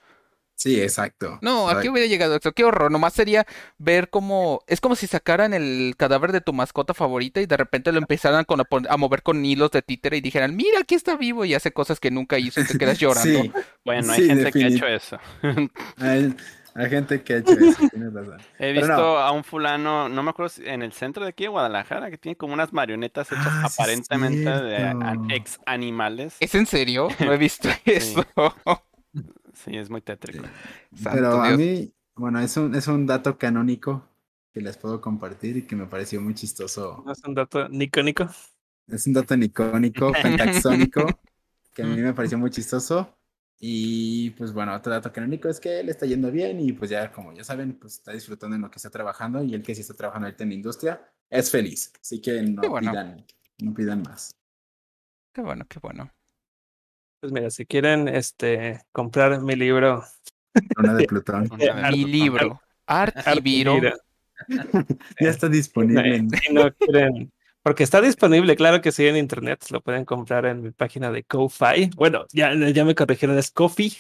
Sí, 0.61 0.79
exacto. 0.79 1.39
No, 1.41 1.71
¿a 1.71 1.81
qué 1.81 1.89
hubiera 1.89 2.07
llegado 2.07 2.37
eso? 2.37 2.53
Qué 2.53 2.65
horror, 2.65 2.93
nomás 2.93 3.15
sería 3.15 3.47
ver 3.79 4.11
cómo, 4.11 4.61
es 4.67 4.83
como 4.83 4.95
si 4.95 5.07
sacaran 5.07 5.55
el 5.55 5.95
cadáver 5.97 6.33
de 6.33 6.43
tu 6.43 6.53
mascota 6.53 6.93
favorita 6.93 7.41
y 7.41 7.47
de 7.47 7.57
repente 7.57 7.93
lo 7.93 7.99
empezaran 7.99 8.45
con, 8.45 8.61
a, 8.61 8.65
pon- 8.65 8.87
a 8.91 8.99
mover 8.99 9.23
con 9.23 9.43
hilos 9.43 9.71
de 9.71 9.81
títere 9.81 10.19
y 10.19 10.21
dijeran, 10.21 10.55
mira, 10.55 10.81
aquí 10.81 10.95
está 10.95 11.17
vivo 11.17 11.47
y 11.47 11.55
hace 11.55 11.73
cosas 11.73 11.99
que 11.99 12.11
nunca 12.11 12.39
hizo 12.39 12.61
y 12.61 12.67
te 12.67 12.77
quedas 12.77 12.99
llorando. 13.01 13.43
Sí, 13.43 13.53
Bueno, 13.87 14.13
hay 14.13 14.21
Sí, 14.21 14.27
gente 14.27 14.53
que 14.53 14.65
ha 14.65 14.69
hecho 14.69 14.87
eso. 14.87 15.19
hay, 15.97 16.35
hay 16.75 16.91
gente 16.91 17.23
que 17.23 17.33
ha 17.33 17.37
hecho 17.39 17.53
eso, 17.53 17.89
tienes 17.91 18.13
razón. 18.13 18.39
He 18.59 18.73
visto 18.73 18.89
no. 18.89 19.17
a 19.19 19.33
un 19.33 19.45
fulano, 19.45 20.11
no 20.11 20.23
me 20.23 20.29
acuerdo 20.29 20.51
si 20.51 20.67
en 20.69 20.83
el 20.83 20.93
centro 20.93 21.23
de 21.25 21.31
aquí 21.31 21.45
de 21.45 21.49
Guadalajara, 21.49 22.11
que 22.11 22.19
tiene 22.19 22.37
como 22.37 22.53
unas 22.53 22.75
marionetas 22.75 23.33
hechas 23.33 23.47
Ah, 23.49 23.65
aparentemente 23.65 24.51
de 24.51 24.95
ex 25.35 25.59
animales. 25.65 26.37
¿Es 26.39 26.55
en 26.55 26.67
serio? 26.67 27.09
No 27.21 27.33
he 27.33 27.39
visto 27.39 27.71
eso. 27.87 28.27
Sí, 29.65 29.77
es 29.77 29.91
muy 29.91 30.01
tétrico. 30.01 30.45
Santo 30.95 31.11
Pero 31.13 31.43
a 31.43 31.57
mí, 31.57 31.93
bueno, 32.15 32.41
es 32.41 32.57
un, 32.57 32.75
es 32.75 32.87
un 32.89 33.07
dato 33.07 33.37
canónico 33.37 34.09
que 34.53 34.61
les 34.61 34.77
puedo 34.77 35.01
compartir 35.01 35.57
y 35.59 35.63
que 35.63 35.77
me 35.77 35.87
pareció 35.87 36.21
muy 36.21 36.35
chistoso. 36.35 37.03
No 37.05 37.13
es 37.13 37.23
un 37.25 37.35
dato 37.35 37.69
nicónico. 37.69 38.29
Es 38.87 39.07
un 39.07 39.13
dato 39.13 39.37
nicónico, 39.37 40.13
pentaxónico, 40.23 41.07
que 41.75 41.83
a 41.83 41.87
mí 41.87 42.01
me 42.01 42.15
pareció 42.15 42.39
muy 42.39 42.51
chistoso. 42.51 43.17
Y 43.59 44.31
pues 44.31 44.55
bueno, 44.55 44.75
otro 44.75 44.91
dato 44.91 45.13
canónico 45.13 45.49
es 45.49 45.61
que 45.61 45.83
le 45.83 45.91
está 45.91 46.07
yendo 46.07 46.31
bien 46.31 46.59
y 46.61 46.73
pues 46.73 46.91
ya 46.91 47.13
como 47.13 47.35
ya 47.35 47.45
saben, 47.45 47.75
pues 47.79 47.97
está 47.97 48.13
disfrutando 48.13 48.57
en 48.57 48.63
lo 48.63 48.71
que 48.71 48.77
está 48.77 48.89
trabajando 48.89 49.45
y 49.45 49.55
el 49.55 49.63
que 49.63 49.75
sí 49.75 49.83
está 49.83 49.93
trabajando 49.93 50.27
ahorita 50.27 50.45
en 50.45 50.49
la 50.49 50.55
industria 50.55 51.13
es 51.29 51.51
feliz. 51.51 51.93
Así 52.01 52.23
que 52.23 52.43
no 52.43 52.63
bueno. 52.63 52.91
pidan, 52.91 53.27
no 53.59 53.75
pidan 53.75 54.03
más. 54.03 54.35
Qué 55.35 55.43
bueno, 55.43 55.67
qué 55.69 55.79
bueno. 55.79 56.11
Pues 57.21 57.33
mira, 57.33 57.51
si 57.51 57.67
quieren 57.67 58.09
este 58.09 58.81
comprar 58.93 59.41
mi 59.43 59.55
libro 59.55 60.03
Luna 60.77 60.95
de 60.95 61.05
Plutón. 61.07 61.49
Una 61.53 61.65
de 61.65 61.71
Art- 61.71 61.95
Mi 61.97 62.05
libro, 62.07 62.61
Artiviro. 62.87 63.73
Artiviro, 63.77 63.93
Ya 65.21 65.29
está 65.29 65.49
disponible 65.51 66.27
si 66.43 66.53
no 66.55 66.73
quieren, 66.73 67.31
porque 67.63 67.83
está 67.83 68.01
disponible, 68.01 68.57
claro 68.57 68.81
que 68.81 68.91
sí, 68.91 69.07
en 69.07 69.19
internet, 69.19 69.67
lo 69.71 69.83
pueden 69.83 70.07
comprar 70.07 70.47
en 70.47 70.63
mi 70.63 70.71
página 70.71 71.11
de 71.13 71.25
Ko-Fi. 71.25 71.91
Bueno, 71.95 72.25
ya, 72.33 72.55
ya 72.55 72.85
me 72.87 72.95
corrigieron, 72.95 73.37
es 73.39 73.51
Kofi. 73.51 73.91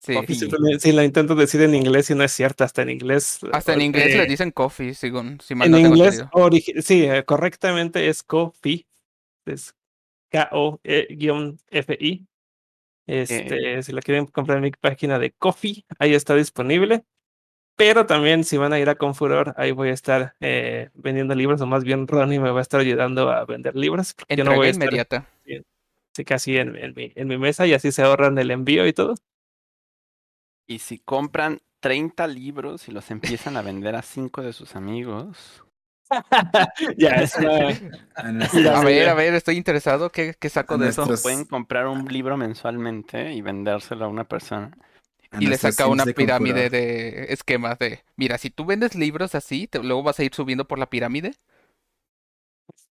Sí. 0.00 0.14
Coffee. 0.14 0.34
Si, 0.36 0.48
lo- 0.48 0.78
si 0.78 0.92
lo 0.92 1.02
intento 1.02 1.34
decir 1.34 1.60
en 1.60 1.74
inglés 1.74 2.08
y 2.10 2.14
no 2.14 2.24
es 2.24 2.32
cierto, 2.32 2.64
hasta 2.64 2.80
en 2.82 2.90
inglés. 2.90 3.40
Hasta 3.52 3.74
en 3.74 3.82
inglés 3.82 4.14
eh, 4.14 4.18
le 4.18 4.26
dicen 4.26 4.50
coffee, 4.50 4.94
según, 4.94 5.38
si 5.42 5.54
mal 5.54 5.66
En 5.66 5.72
no 5.72 5.78
tengo 5.78 5.94
inglés, 5.96 6.24
sí, 6.86 7.04
eh, 7.04 7.22
correctamente 7.24 8.08
es 8.08 8.22
Kofi. 8.22 8.86
Es 9.44 9.74
K-O-E-F-I. 10.30 12.26
Este, 13.06 13.82
si 13.82 13.92
la 13.92 14.02
quieren 14.02 14.26
comprar 14.26 14.58
en 14.58 14.64
mi 14.64 14.70
página 14.72 15.18
de 15.18 15.30
Kofi, 15.32 15.84
ahí 15.98 16.14
está 16.14 16.34
disponible. 16.34 17.04
Pero 17.76 18.06
también 18.06 18.44
si 18.44 18.56
van 18.56 18.72
a 18.72 18.78
ir 18.78 18.88
a 18.88 18.94
Confuror, 18.94 19.54
ahí 19.58 19.70
voy 19.70 19.90
a 19.90 19.92
estar 19.92 20.34
eh, 20.40 20.88
vendiendo 20.94 21.34
libros, 21.34 21.60
o 21.60 21.66
más 21.66 21.84
bien 21.84 22.08
Ronnie 22.08 22.40
me 22.40 22.50
va 22.50 22.60
a 22.60 22.62
estar 22.62 22.80
ayudando 22.80 23.30
a 23.30 23.44
vender 23.44 23.76
libros. 23.76 24.14
yo 24.28 24.44
no 24.44 24.54
voy 24.54 24.68
a 24.68 24.70
estar 24.70 24.88
inmediata. 24.88 25.28
así 26.14 26.24
casi 26.24 26.56
en, 26.56 26.74
en 26.76 26.94
mi, 26.96 27.12
en 27.14 27.28
mi 27.28 27.36
mesa 27.36 27.66
y 27.66 27.74
así 27.74 27.92
se 27.92 28.02
ahorran 28.02 28.38
el 28.38 28.50
envío 28.50 28.86
y 28.86 28.94
todo. 28.94 29.14
Y 30.66 30.78
si 30.78 30.98
compran 30.98 31.60
30 31.80 32.26
libros 32.28 32.88
y 32.88 32.92
los 32.92 33.10
empiezan 33.10 33.58
a 33.58 33.62
vender 33.62 33.94
a 33.94 34.02
5 34.02 34.42
de 34.42 34.54
sus 34.54 34.74
amigos, 34.74 35.65
ya, 36.96 37.16
es 37.16 37.34
una- 37.36 38.78
a 38.78 38.84
ver, 38.84 39.08
a 39.08 39.14
ver, 39.14 39.34
estoy 39.34 39.56
interesado. 39.56 40.10
¿Qué, 40.10 40.34
qué 40.38 40.48
saco 40.48 40.74
A 40.74 40.78
de 40.78 40.88
eso? 40.88 41.06
pueden 41.22 41.44
comprar 41.44 41.86
un 41.88 42.06
libro 42.06 42.36
mensualmente 42.36 43.32
y 43.32 43.42
vendérselo 43.42 44.04
a 44.04 44.08
una 44.08 44.24
persona. 44.24 44.70
a 45.30 45.42
Y 45.42 45.46
le 45.46 45.56
saca 45.58 45.86
una 45.88 46.04
de 46.04 46.14
pirámide 46.14 46.70
de 46.70 47.26
esquemas 47.32 47.78
de, 47.78 48.04
mira, 48.16 48.38
si 48.38 48.50
tú 48.50 48.64
vendes 48.64 48.94
libros 48.94 49.34
así, 49.34 49.66
te- 49.66 49.82
luego 49.82 50.02
vas 50.02 50.18
a 50.18 50.24
ir 50.24 50.34
subiendo 50.34 50.66
por 50.68 50.78
la 50.78 50.88
pirámide. 50.88 51.32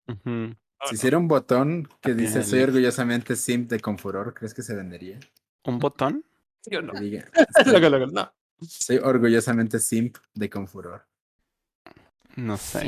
Ujú. 0.08 0.56
Si 0.88 0.96
hiciera 0.96 1.18
un 1.18 1.28
botón 1.28 1.88
que 2.02 2.16
dice 2.16 2.44
soy 2.44 2.62
orgullosamente 2.62 3.36
simp 3.36 3.70
de 3.70 3.80
Confuror, 3.80 4.34
¿crees 4.34 4.54
que 4.54 4.64
se 4.64 4.76
vendería? 4.76 5.20
¿Un 5.66 5.78
botón? 5.78 6.26
Yo 6.66 6.82
no. 6.82 6.94
Diga, 7.00 7.26
Luego, 7.66 7.90
luego, 7.90 8.08
no. 8.08 8.34
soy 8.62 8.98
orgullosamente 8.98 9.80
simp 9.80 10.18
de 10.34 10.50
Confuror. 10.50 11.06
No 12.36 12.58
sé. 12.58 12.80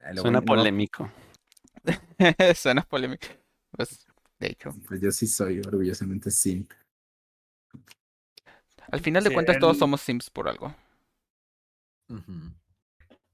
Ah, 0.00 0.14
Suena 0.14 0.40
bueno- 0.40 0.42
polémico. 0.44 1.10
Suena 2.56 2.82
polémico. 2.82 3.26
Pues, 3.70 4.06
de 4.38 4.46
hecho, 4.48 4.70
Pues 4.86 5.00
yo 5.00 5.10
sí 5.12 5.26
soy 5.26 5.60
orgullosamente 5.60 6.30
simp. 6.30 6.72
al 8.90 9.00
final 9.00 9.22
de 9.24 9.30
Sí, 9.30 9.34
cuentas 9.34 9.58
todos 9.58 9.78
somos 9.78 10.00
Sims 10.00 10.28
por 10.30 10.48
algo. 10.48 10.74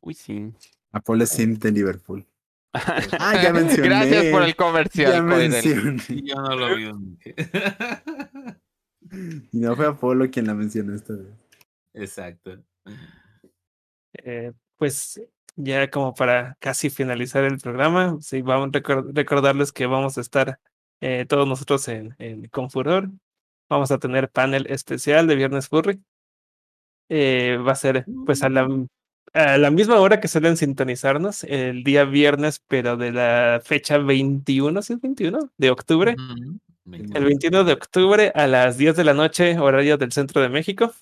Uy, 0.01 0.15
sí. 0.15 0.53
Apolo 0.93 1.25
es 1.25 1.31
simp 1.31 1.61
de 1.63 1.73
Liverpool. 1.73 2.27
Ah, 3.19 3.43
ya 3.43 3.53
mencioné. 3.53 3.89
Gracias 3.89 4.27
por 4.27 4.43
el 4.43 4.51
Ya 4.51 4.55
comercial, 4.57 5.27
Coidel. 5.27 5.51
mencioné. 5.51 6.23
Yo 6.23 6.35
no 6.37 6.55
lo 6.55 6.77
vi. 6.77 7.19
Y 9.53 9.59
no 9.59 9.75
fue 9.75 9.87
Apolo 9.87 10.31
quien 10.31 10.47
la 10.47 10.53
mencionó 10.55 10.95
esta 10.95 11.15
vez. 11.15 11.27
Exacto. 11.95 12.63
Eh, 14.15 14.53
pues 14.77 15.21
ya 15.57 15.91
como 15.91 16.15
para 16.15 16.57
casi 16.61 16.89
finalizar 16.91 17.45
el 17.45 17.59
programa, 17.59 18.17
sí, 18.21 18.43
vamos 18.43 18.69
a 18.69 18.71
recor- 18.81 19.13
recordarles 19.15 19.73
que 19.73 19.87
vamos 19.87 20.19
a 20.19 20.21
estar 20.21 20.59
eh, 21.01 21.27
todos 21.29 21.47
nosotros 21.49 21.87
en, 21.89 22.15
en 22.19 22.47
Confuror. 22.49 23.11
Vamos 23.69 23.91
a 23.91 23.99
tener 23.99 24.31
panel 24.31 24.67
especial 24.69 25.27
de 25.27 25.37
Viernes 25.37 25.69
Furry. 25.69 26.01
Eh, 27.09 27.59
va 27.67 27.73
a 27.73 27.77
ser 27.77 28.05
pues 28.27 28.43
a 28.43 28.49
la, 28.51 28.69
a 29.33 29.59
la 29.59 29.71
misma 29.71 29.99
hora 30.01 30.21
que 30.21 30.29
suelen 30.29 30.57
sintonizarnos, 30.57 31.45
el 31.45 31.83
día 31.83 32.05
viernes, 32.05 32.63
pero 32.69 32.97
de 32.97 33.13
la 33.13 33.61
fecha 33.65 33.99
21, 33.99 34.83
¿sí 34.83 34.93
es 34.95 35.01
21? 35.01 35.51
De 35.57 35.71
octubre. 35.71 36.15
El 37.15 37.25
21 37.25 37.65
de 37.65 37.73
octubre 37.75 38.33
a 38.35 38.47
las 38.47 38.79
10 38.79 38.97
de 38.97 39.05
la 39.05 39.15
noche, 39.15 39.59
horario 39.59 39.99
del 39.99 40.13
centro 40.13 40.41
de 40.41 40.49
México. 40.49 40.93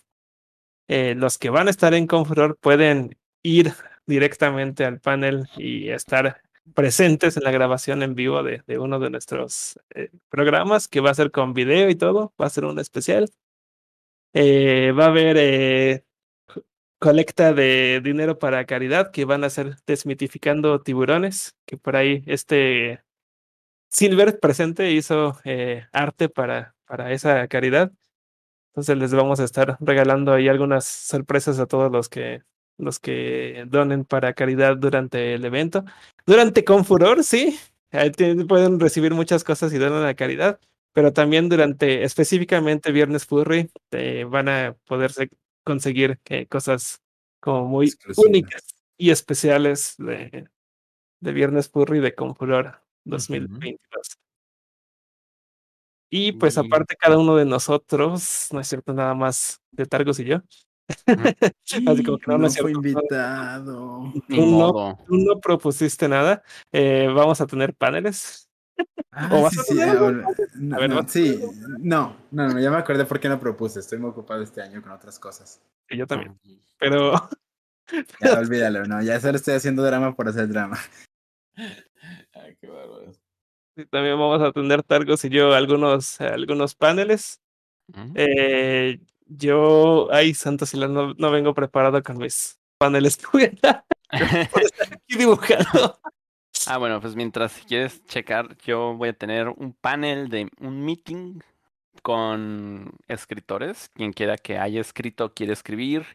Eh, 0.89 1.15
los 1.17 1.39
que 1.39 1.51
van 1.51 1.67
a 1.67 1.71
estar 1.71 1.95
en 1.95 2.07
Confuror 2.07 2.57
pueden 2.59 3.17
ir 3.43 3.73
directamente 4.07 4.85
al 4.85 5.01
panel 5.01 5.49
y 5.57 5.89
estar 5.91 6.41
presentes 6.75 7.37
en 7.37 7.45
la 7.45 7.51
grabación 7.51 8.03
en 8.03 8.15
vivo 8.15 8.43
de, 8.43 8.63
de 8.67 8.79
uno 8.79 8.99
de 8.99 9.11
nuestros 9.11 9.79
eh, 9.95 10.11
programas, 10.29 10.89
que 10.89 11.01
va 11.01 11.11
a 11.11 11.15
ser 11.15 11.31
con 11.31 11.55
video 11.55 11.91
y 11.91 11.95
todo, 11.95 12.33
va 12.41 12.47
a 12.47 12.51
ser 12.51 12.65
un 12.65 12.79
especial. 12.79 13.29
Eh, 14.33 14.93
va 14.93 15.05
a 15.05 15.09
haber 15.09 15.37
eh, 15.39 16.05
co- 16.47 16.65
colecta 16.99 17.53
de 17.53 18.01
dinero 18.03 18.39
para 18.39 18.67
caridad 18.67 19.11
que 19.11 19.25
van 19.25 19.45
a 19.45 19.47
hacer 19.49 19.77
desmitificando 19.87 20.81
tiburones, 20.83 21.57
que 21.67 21.77
por 21.77 21.97
ahí 21.97 22.23
este 22.27 23.03
Silver 23.91 24.39
presente 24.41 24.91
hizo 24.91 25.39
eh, 25.45 25.87
arte 25.93 26.29
para, 26.29 26.75
para 26.85 27.13
esa 27.13 27.47
caridad. 27.49 27.93
Entonces 28.77 28.98
les 28.98 29.15
vamos 29.15 29.40
a 29.40 29.44
estar 29.44 29.78
regalando 29.81 30.35
ahí 30.35 30.48
algunas 30.48 30.85
sorpresas 30.85 31.59
a 31.59 31.66
todos 31.66 31.90
los 31.90 32.11
que 32.11 32.43
los 32.78 32.98
que 32.98 33.65
donen 33.69 34.05
para 34.05 34.35
caridad 34.35 34.77
durante 34.77 35.32
el 35.32 35.47
evento. 35.47 35.82
Durante 36.27 36.62
Confuror, 36.62 37.24
sí, 37.24 37.59
ahí 37.90 38.11
tienen- 38.11 38.47
pueden 38.47 38.78
recibir 38.78 39.15
muchas 39.15 39.44
cosas 39.44 39.73
y 39.73 39.78
donan 39.78 40.05
a 40.05 40.12
caridad, 40.15 40.61
pero 40.93 41.11
también 41.15 41.48
durante 41.48 42.03
específicamente 42.05 42.93
Viernes 42.93 43.24
Furry 43.24 43.70
eh, 43.93 44.24
van 44.28 44.51
a 44.51 44.77
poderse 44.86 45.31
conseguir 45.65 46.20
eh, 46.27 46.47
cosas 46.47 47.01
como 47.40 47.65
muy 47.65 47.86
únicas 48.27 48.62
y 48.98 49.09
especiales 49.11 49.94
de, 49.97 50.48
de 51.20 51.32
Viernes 51.32 51.70
Furry 51.70 52.01
de 52.01 52.15
Confuror 52.15 52.82
2022. 53.05 54.19
Y 56.11 56.33
pues 56.33 56.57
aparte 56.57 56.97
cada 56.97 57.19
uno 57.19 57.37
de 57.37 57.45
nosotros, 57.45 58.49
no 58.53 58.61
es 58.61 58.69
cierto 58.69 58.93
nada 58.93 59.15
más 59.15 59.61
de 59.73 59.87
Targos 59.87 60.19
y 60.20 60.24
yo. 60.24 60.41
Así 61.87 62.05
como 62.05 62.19
que 62.19 62.27
no, 62.28 62.39
no 62.39 62.47
no 62.47 62.51
fue 62.51 62.73
invitado. 62.73 64.12
Tú 64.28 64.37
no, 64.37 64.73
modo. 64.73 64.99
tú 65.07 65.16
no 65.16 65.41
propusiste 65.41 66.09
nada. 66.09 66.43
Eh, 66.73 67.09
vamos 67.15 67.41
a 67.41 67.47
tener 67.47 67.74
paneles. 67.74 68.43
Ah, 69.19 69.31
¿O 69.33 69.41
vas 69.43 69.55
sí, 69.55 69.61
a 69.61 69.62
sí, 69.62 69.81
ahora- 69.81 70.28
no, 70.57 70.77
A 70.77 70.78
ver, 70.78 70.91
no, 70.91 70.97
¿vas 70.97 71.07
a 71.07 71.09
sí, 71.09 71.41
no, 71.78 72.16
no, 72.31 72.49
no, 72.49 72.61
ya 72.61 72.70
me 72.70 72.77
acordé 72.77 73.07
por 73.07 73.19
qué 73.19 73.31
no 73.31 73.41
propuse. 73.41 73.81
Estoy 73.81 73.99
muy 73.99 74.11
ocupado 74.11 74.43
este 74.43 74.61
año 74.61 74.83
con 74.83 74.93
otras 74.93 75.19
cosas. 75.19 75.62
Y 75.89 75.97
yo 75.97 76.07
también. 76.07 76.39
Pero 76.78 77.12
Ya 78.20 78.39
olvídalo, 78.39 78.85
no, 78.85 79.01
ya 79.01 79.19
solo 79.19 79.37
estoy 79.37 79.55
haciendo 79.55 79.83
drama 79.83 80.15
por 80.15 80.28
hacer 80.28 80.49
drama. 80.49 80.78
Ay, 81.57 82.57
qué 82.61 82.66
bárbaro. 82.66 83.12
También 83.85 84.19
vamos 84.19 84.43
a 84.43 84.53
tener 84.53 84.82
Targos 84.82 85.24
y 85.24 85.28
yo 85.28 85.55
algunos, 85.55 86.20
algunos 86.20 86.74
paneles. 86.74 87.40
Eh, 88.15 88.98
yo, 89.27 90.09
ay, 90.12 90.35
santo 90.35 90.66
si 90.66 90.78
no, 90.78 91.15
no 91.15 91.31
vengo 91.31 91.55
preparado 91.55 92.03
con 92.03 92.19
mis 92.19 92.59
paneles. 92.78 93.19
Voy 93.32 93.44
a 93.44 93.47
estar 93.51 94.93
aquí 94.93 95.16
dibujando. 95.19 95.98
Ah, 96.66 96.78
bueno, 96.78 97.01
pues 97.01 97.15
mientras 97.15 97.53
quieres 97.66 98.05
checar, 98.07 98.57
yo 98.65 98.94
voy 98.94 99.11
a 99.11 99.12
tener 99.12 99.48
un 99.48 99.73
panel 99.73 100.28
de 100.28 100.48
un 100.59 100.85
meeting 100.85 101.39
con 102.03 102.90
escritores. 103.07 103.89
Quien 103.94 104.12
quiera 104.12 104.36
que 104.36 104.59
haya 104.59 104.81
escrito, 104.81 105.32
quiere 105.32 105.53
escribir. 105.53 106.07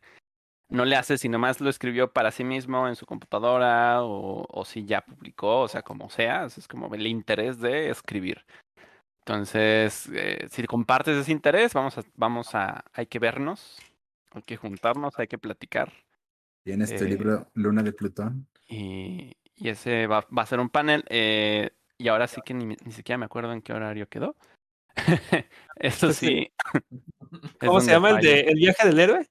No 0.71 0.85
le 0.85 0.95
hace 0.95 1.17
si 1.17 1.27
nomás 1.29 1.59
lo 1.59 1.69
escribió 1.69 2.11
para 2.11 2.31
sí 2.31 2.43
mismo 2.43 2.87
en 2.87 2.95
su 2.95 3.05
computadora 3.05 4.03
o, 4.03 4.45
o 4.49 4.65
si 4.65 4.85
ya 4.85 5.01
publicó, 5.01 5.59
o 5.61 5.67
sea, 5.67 5.81
como 5.81 6.09
sea. 6.09 6.45
Es 6.45 6.67
como 6.67 6.93
el 6.95 7.05
interés 7.05 7.59
de 7.59 7.89
escribir. 7.89 8.45
Entonces, 9.19 10.09
eh, 10.13 10.47
si 10.49 10.65
compartes 10.65 11.17
ese 11.17 11.31
interés, 11.31 11.73
vamos 11.73 11.97
a, 11.97 12.03
vamos 12.15 12.55
a, 12.55 12.85
hay 12.93 13.05
que 13.05 13.19
vernos, 13.19 13.79
hay 14.31 14.41
que 14.41 14.57
juntarnos, 14.57 15.19
hay 15.19 15.27
que 15.27 15.37
platicar. 15.37 15.91
¿Tienes 16.63 16.95
tu 16.95 17.03
Eh, 17.03 17.09
libro 17.09 17.47
Luna 17.53 17.83
de 17.83 17.91
Plutón? 17.93 18.47
Y, 18.67 19.35
y 19.55 19.69
ese 19.69 20.07
va, 20.07 20.25
va 20.35 20.43
a 20.43 20.47
ser 20.47 20.59
un 20.59 20.69
panel. 20.69 21.03
eh, 21.09 21.71
y 21.97 22.07
ahora 22.07 22.27
sí 22.27 22.41
que 22.43 22.55
ni, 22.55 22.65
ni 22.65 22.91
siquiera 22.91 23.19
me 23.19 23.25
acuerdo 23.25 23.53
en 23.53 23.61
qué 23.61 23.73
horario 23.73 24.07
quedó. 24.07 24.35
Eso 25.75 26.07
Pues 26.07 26.17
sí. 26.17 26.51
¿Cómo 27.59 27.79
se 27.79 27.91
llama 27.91 28.11
el 28.11 28.21
de 28.21 28.39
El 28.41 28.55
viaje 28.55 28.87
del 28.87 28.99
héroe? 28.99 29.27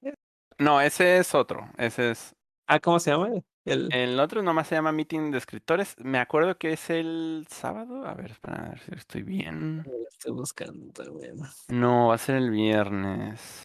No, 0.61 0.79
ese 0.79 1.17
es 1.17 1.33
otro. 1.33 1.67
Ese 1.79 2.11
es. 2.11 2.35
Ah, 2.67 2.79
¿cómo 2.79 2.99
se 2.99 3.09
llama? 3.09 3.29
El, 3.65 3.91
El 3.91 4.19
otro 4.19 4.43
nomás 4.43 4.67
se 4.67 4.75
llama 4.75 4.91
Meeting 4.91 5.31
de 5.31 5.39
Escritores. 5.39 5.95
Me 5.97 6.19
acuerdo 6.19 6.55
que 6.55 6.73
es 6.73 6.91
el 6.91 7.47
sábado. 7.49 8.05
A 8.05 8.13
ver, 8.13 8.37
para 8.41 8.69
ver 8.69 8.79
si 8.79 8.93
estoy 8.93 9.23
bien. 9.23 9.83
Estoy 10.11 10.33
buscando 10.33 10.93
también. 10.93 11.37
No, 11.69 12.09
va 12.09 12.13
a 12.15 12.17
ser 12.19 12.35
el 12.35 12.51
viernes. 12.51 13.63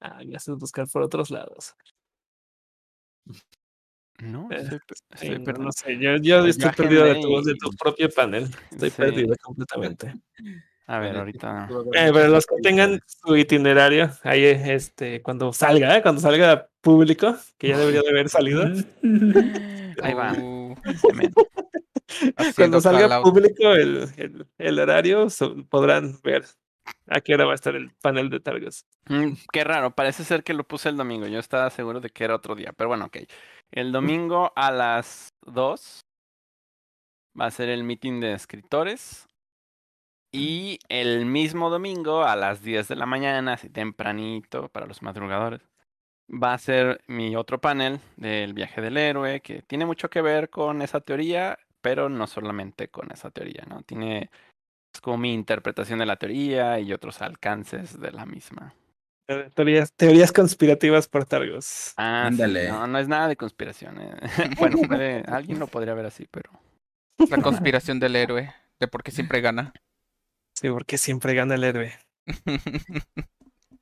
Ah, 0.00 0.20
ya 0.26 0.40
sé 0.40 0.50
buscar 0.54 0.88
por 0.92 1.02
otros 1.02 1.30
lados. 1.30 1.76
No, 4.18 4.48
Eh, 4.50 4.56
estoy, 4.62 4.78
Sí, 4.80 4.96
estoy 5.12 5.38
no, 5.38 5.44
perdido. 5.44 5.64
no 5.66 5.72
sé, 5.72 5.96
yo, 6.00 6.16
yo 6.16 6.44
estoy 6.44 6.70
perdido 6.72 7.04
de 7.04 7.20
tu, 7.20 7.40
de 7.44 7.54
tu 7.54 7.70
propio 7.78 8.10
panel. 8.10 8.50
Estoy 8.72 8.90
Sí. 8.90 8.96
perdido 8.96 9.36
completamente. 9.40 10.12
A 10.88 11.00
ver, 11.00 11.16
ahorita. 11.16 11.68
Eh, 11.94 12.10
pero 12.12 12.28
los 12.28 12.46
que 12.46 12.56
tengan 12.62 13.00
su 13.06 13.36
itinerario, 13.36 14.10
ahí 14.22 14.44
este, 14.44 15.20
cuando 15.20 15.52
salga, 15.52 15.96
¿eh? 15.96 16.02
cuando 16.02 16.20
salga 16.20 16.68
público, 16.80 17.34
que 17.58 17.68
ya 17.68 17.78
debería 17.78 18.02
de 18.02 18.10
haber 18.10 18.28
salido, 18.28 18.62
Ahí 20.02 20.14
va. 20.14 20.32
Cuando 22.56 22.80
salga 22.80 23.20
público 23.22 23.72
el, 23.72 24.08
el, 24.16 24.46
el 24.58 24.78
horario, 24.78 25.28
so- 25.28 25.56
podrán 25.68 26.18
ver 26.22 26.44
a 27.08 27.20
qué 27.20 27.34
hora 27.34 27.46
va 27.46 27.52
a 27.52 27.56
estar 27.56 27.74
el 27.74 27.90
panel 28.00 28.30
de 28.30 28.38
Targos. 28.40 28.84
Mm, 29.08 29.32
qué 29.52 29.64
raro, 29.64 29.90
parece 29.94 30.22
ser 30.22 30.44
que 30.44 30.54
lo 30.54 30.62
puse 30.64 30.88
el 30.88 30.96
domingo. 30.96 31.26
Yo 31.26 31.40
estaba 31.40 31.68
seguro 31.70 32.00
de 32.00 32.10
que 32.10 32.22
era 32.24 32.36
otro 32.36 32.54
día, 32.54 32.72
pero 32.76 32.88
bueno, 32.88 33.06
ok. 33.06 33.18
El 33.72 33.90
domingo 33.90 34.52
a 34.54 34.70
las 34.70 35.30
2 35.44 36.00
va 37.38 37.46
a 37.46 37.50
ser 37.50 37.68
el 37.70 37.82
meeting 37.82 38.20
de 38.20 38.34
escritores. 38.34 39.26
Y 40.36 40.78
el 40.88 41.26
mismo 41.26 41.70
domingo 41.70 42.24
a 42.24 42.36
las 42.36 42.62
10 42.62 42.88
de 42.88 42.96
la 42.96 43.06
mañana, 43.06 43.54
así 43.54 43.68
tempranito 43.68 44.68
para 44.68 44.86
los 44.86 45.02
madrugadores, 45.02 45.60
va 46.30 46.54
a 46.54 46.58
ser 46.58 47.00
mi 47.06 47.36
otro 47.36 47.60
panel 47.60 48.00
del 48.16 48.52
viaje 48.52 48.80
del 48.80 48.96
héroe, 48.96 49.40
que 49.40 49.62
tiene 49.62 49.86
mucho 49.86 50.10
que 50.10 50.20
ver 50.22 50.50
con 50.50 50.82
esa 50.82 51.00
teoría, 51.00 51.58
pero 51.80 52.08
no 52.08 52.26
solamente 52.26 52.88
con 52.88 53.10
esa 53.12 53.30
teoría, 53.30 53.64
¿no? 53.68 53.82
Tiene 53.82 54.30
es 54.94 55.00
como 55.02 55.18
mi 55.18 55.32
interpretación 55.34 55.98
de 55.98 56.06
la 56.06 56.16
teoría 56.16 56.80
y 56.80 56.92
otros 56.92 57.20
alcances 57.20 58.00
de 58.00 58.12
la 58.12 58.24
misma. 58.24 58.74
Teorías, 59.54 59.92
teorías 59.92 60.32
conspirativas 60.32 61.08
por 61.08 61.24
Targos. 61.26 61.92
Ah, 61.96 62.28
sí, 62.30 62.42
Ándale. 62.42 62.68
no, 62.68 62.86
no 62.86 62.98
es 62.98 63.08
nada 63.08 63.28
de 63.28 63.36
conspiración. 63.36 64.00
eh. 64.00 64.14
bueno, 64.58 64.76
puede- 64.86 65.22
alguien 65.26 65.58
lo 65.58 65.66
podría 65.66 65.94
ver 65.94 66.06
así, 66.06 66.26
pero 66.30 66.50
la 67.28 67.42
conspiración 67.42 68.00
del 68.00 68.16
héroe, 68.16 68.54
de 68.80 68.88
por 68.88 69.02
qué 69.02 69.10
siempre 69.10 69.40
gana. 69.40 69.72
Sí, 70.58 70.68
porque 70.70 70.96
siempre 70.98 71.34
gana 71.34 71.54
el 71.54 71.64
héroe. 71.64 71.92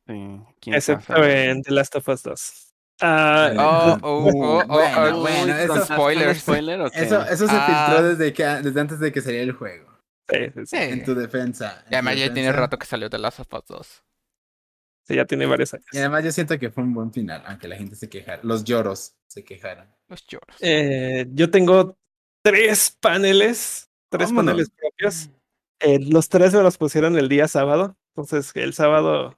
sí, 0.07 0.41
Excepto 0.73 1.07
sabe. 1.15 1.51
en 1.51 1.63
The 1.63 1.71
Last 1.73 1.95
of 1.97 2.09
Us 2.09 2.23
2. 2.23 2.71
Ah, 3.01 3.51
Oh, 3.57 3.99
oh, 4.03 4.29
oh, 4.29 4.59
oh, 4.59 4.67
Bueno, 4.67 5.17
oh, 5.17 5.21
bueno, 5.21 5.57
eso- 5.57 5.69
con 5.69 5.77
¿Lanzaste 5.79 5.93
un 5.93 5.99
spoilers. 5.99 6.39
spoiler 6.41 6.81
o 6.81 6.91
qué? 6.91 7.01
Eso, 7.03 7.23
eso 7.27 7.47
se 7.49 7.55
Ah. 7.57 7.87
filtró 7.89 8.09
desde, 8.09 8.33
que, 8.33 8.45
desde 8.45 8.81
antes 8.81 9.01
de 9.01 9.13
que 9.13 9.21
saliera 9.21 9.45
el 9.45 9.53
juego. 9.53 9.91
sí, 10.29 10.39
sí. 10.67 10.77
En 10.77 11.05
tu 11.05 11.15
defensa. 11.15 11.83
en 11.87 11.93
Y 11.93 11.95
además 11.97 12.15
tu 12.15 12.21
ya 12.21 12.33
tiene 12.35 12.53
rato 12.53 12.79
que 12.79 12.87
salió 12.87 13.09
de 13.09 13.19
Last 13.19 13.41
of 13.41 13.53
Us 13.53 13.65
2. 13.67 14.05
Sí, 15.07 15.17
ya 15.17 15.27
tiene 15.27 15.45
varios 15.45 15.75
años. 15.75 15.87
Y 15.93 15.99
además 15.99 16.25
yo 16.25 16.33
siento 16.33 16.59
que 16.59 16.71
fue 16.71 16.83
un 16.83 16.95
buen 16.95 17.13
final, 17.13 17.43
aunque 17.47 17.69
la 17.69 17.77
gente 17.77 17.95
se 17.95 18.09
quejara. 18.09 18.41
Los 18.43 18.65
lloros 18.65 19.17
se 19.29 19.45
quejaran. 19.45 19.95
Los 20.09 20.27
lloros. 20.27 20.57
Eh, 20.61 21.27
yo 21.33 21.51
tengo 21.51 21.99
tres 22.43 22.97
paneles, 23.01 23.91
tres 24.11 24.29
Vámonos. 24.31 24.53
paneles 24.53 24.71
propios. 24.71 25.31
Eh, 25.81 25.99
los 26.01 26.29
tres 26.29 26.55
me 26.55 26.63
los 26.63 26.79
pusieron 26.79 27.17
el 27.19 27.29
día 27.29 27.49
sábado. 27.49 27.97
Entonces, 28.17 28.53
el 28.55 28.75
sábado, 28.75 29.37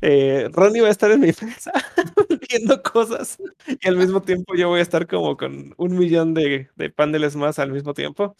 eh, 0.00 0.48
Ronnie 0.52 0.82
va 0.82 0.88
a 0.88 0.90
estar 0.90 1.10
en 1.10 1.20
mi 1.20 1.28
mesa 1.42 1.72
viendo 2.50 2.82
cosas. 2.82 3.38
Y 3.66 3.88
al 3.88 3.96
mismo 3.96 4.22
tiempo, 4.22 4.54
yo 4.56 4.68
voy 4.68 4.80
a 4.80 4.82
estar 4.82 5.06
como 5.06 5.36
con 5.36 5.74
un 5.76 5.98
millón 5.98 6.34
de, 6.34 6.70
de 6.76 6.90
paneles 6.90 7.36
más 7.36 7.58
al 7.58 7.72
mismo 7.72 7.94
tiempo. 7.94 8.36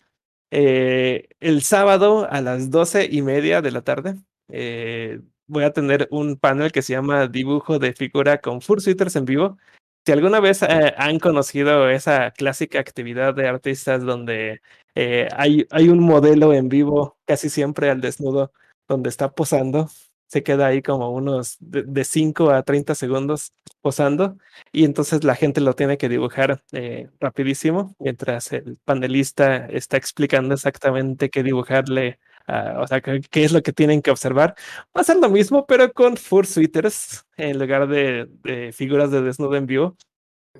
Eh, 0.54 1.28
el 1.40 1.62
sábado 1.62 2.28
a 2.30 2.42
las 2.42 2.70
doce 2.70 3.08
y 3.10 3.22
media 3.22 3.62
de 3.62 3.70
la 3.70 3.80
tarde, 3.82 4.16
eh, 4.48 5.20
voy 5.46 5.64
a 5.64 5.72
tener 5.72 6.08
un 6.10 6.36
panel 6.36 6.72
que 6.72 6.82
se 6.82 6.92
llama 6.92 7.26
Dibujo 7.26 7.78
de 7.78 7.94
figura 7.94 8.38
con 8.42 8.60
Fursuiters 8.60 9.16
en 9.16 9.24
vivo. 9.24 9.56
Si 10.04 10.10
alguna 10.10 10.40
vez 10.40 10.62
eh, 10.62 10.94
han 10.96 11.20
conocido 11.20 11.88
esa 11.88 12.32
clásica 12.32 12.80
actividad 12.80 13.34
de 13.34 13.46
artistas 13.46 14.02
donde 14.02 14.60
eh, 14.96 15.28
hay, 15.36 15.66
hay 15.70 15.88
un 15.90 16.00
modelo 16.00 16.52
en 16.52 16.68
vivo, 16.68 17.16
casi 17.24 17.48
siempre 17.48 17.88
al 17.88 18.00
desnudo, 18.00 18.52
donde 18.88 19.10
está 19.10 19.30
posando, 19.32 19.88
se 20.26 20.42
queda 20.42 20.66
ahí 20.66 20.82
como 20.82 21.10
unos 21.10 21.56
de, 21.60 21.84
de 21.84 22.04
5 22.04 22.50
a 22.50 22.62
30 22.64 22.96
segundos 22.96 23.52
posando, 23.80 24.38
y 24.72 24.84
entonces 24.84 25.22
la 25.22 25.36
gente 25.36 25.60
lo 25.60 25.74
tiene 25.74 25.98
que 25.98 26.08
dibujar 26.08 26.62
eh, 26.72 27.08
rapidísimo, 27.20 27.94
mientras 28.00 28.52
el 28.52 28.78
panelista 28.84 29.66
está 29.66 29.98
explicando 29.98 30.54
exactamente 30.54 31.30
qué 31.30 31.44
dibujarle, 31.44 32.18
ah, 32.46 32.78
o 32.80 32.86
sea, 32.86 33.00
qué, 33.00 33.20
qué 33.30 33.44
es 33.44 33.52
lo 33.52 33.62
que 33.62 33.72
tienen 33.72 34.02
que 34.02 34.10
observar. 34.10 34.54
Va 34.96 35.00
a 35.02 35.04
ser 35.04 35.16
lo 35.16 35.28
mismo, 35.30 35.66
pero 35.66 35.92
con 35.92 36.16
fursuiters 36.16 37.26
en 37.36 37.58
lugar 37.58 37.88
de, 37.88 38.28
de 38.42 38.72
figuras 38.72 39.10
de 39.10 39.22
desnudo 39.22 39.56
en 39.56 39.66
vivo. 39.66 39.96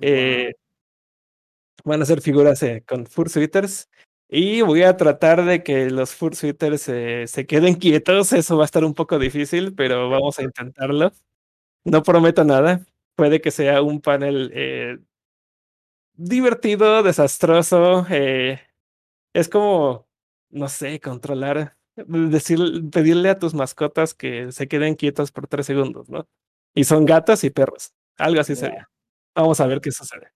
Eh, 0.01 0.53
van 1.83 2.01
a 2.01 2.05
ser 2.05 2.21
figuras 2.21 2.61
eh, 2.63 2.83
con 2.87 3.05
fursuiters. 3.07 3.89
Y 4.29 4.61
voy 4.61 4.83
a 4.83 4.97
tratar 4.97 5.45
de 5.45 5.63
que 5.63 5.89
los 5.91 6.15
fursuiters 6.15 6.89
eh, 6.89 7.25
se 7.27 7.45
queden 7.45 7.75
quietos. 7.79 8.33
Eso 8.33 8.57
va 8.57 8.63
a 8.63 8.65
estar 8.65 8.83
un 8.85 8.93
poco 8.93 9.19
difícil, 9.19 9.73
pero 9.75 10.09
vamos 10.09 10.39
a 10.39 10.43
intentarlo. 10.43 11.11
No 11.85 12.03
prometo 12.03 12.43
nada. 12.45 12.85
Puede 13.15 13.41
que 13.41 13.51
sea 13.51 13.81
un 13.83 14.01
panel 14.01 14.51
eh, 14.55 14.99
divertido, 16.13 17.03
desastroso. 17.03 18.05
eh, 18.09 18.61
es 19.33 19.49
como, 19.49 20.07
no 20.53 20.69
sé, 20.69 20.99
controlar, 20.99 21.77
decir, 21.95 22.59
pedirle 22.91 23.29
a 23.29 23.39
tus 23.39 23.53
mascotas 23.53 24.13
que 24.13 24.51
se 24.51 24.67
queden 24.67 24.95
quietos 24.95 25.31
por 25.31 25.47
tres 25.47 25.65
segundos, 25.65 26.09
¿no? 26.09 26.27
Y 26.75 26.85
son 26.85 27.05
gatos 27.05 27.43
y 27.43 27.49
perros. 27.49 27.93
Algo 28.17 28.41
así 28.41 28.55
sería. 28.55 28.89
Vamos 29.35 29.59
a 29.59 29.67
ver 29.67 29.81
qué 29.81 29.91
sucede. 29.91 30.31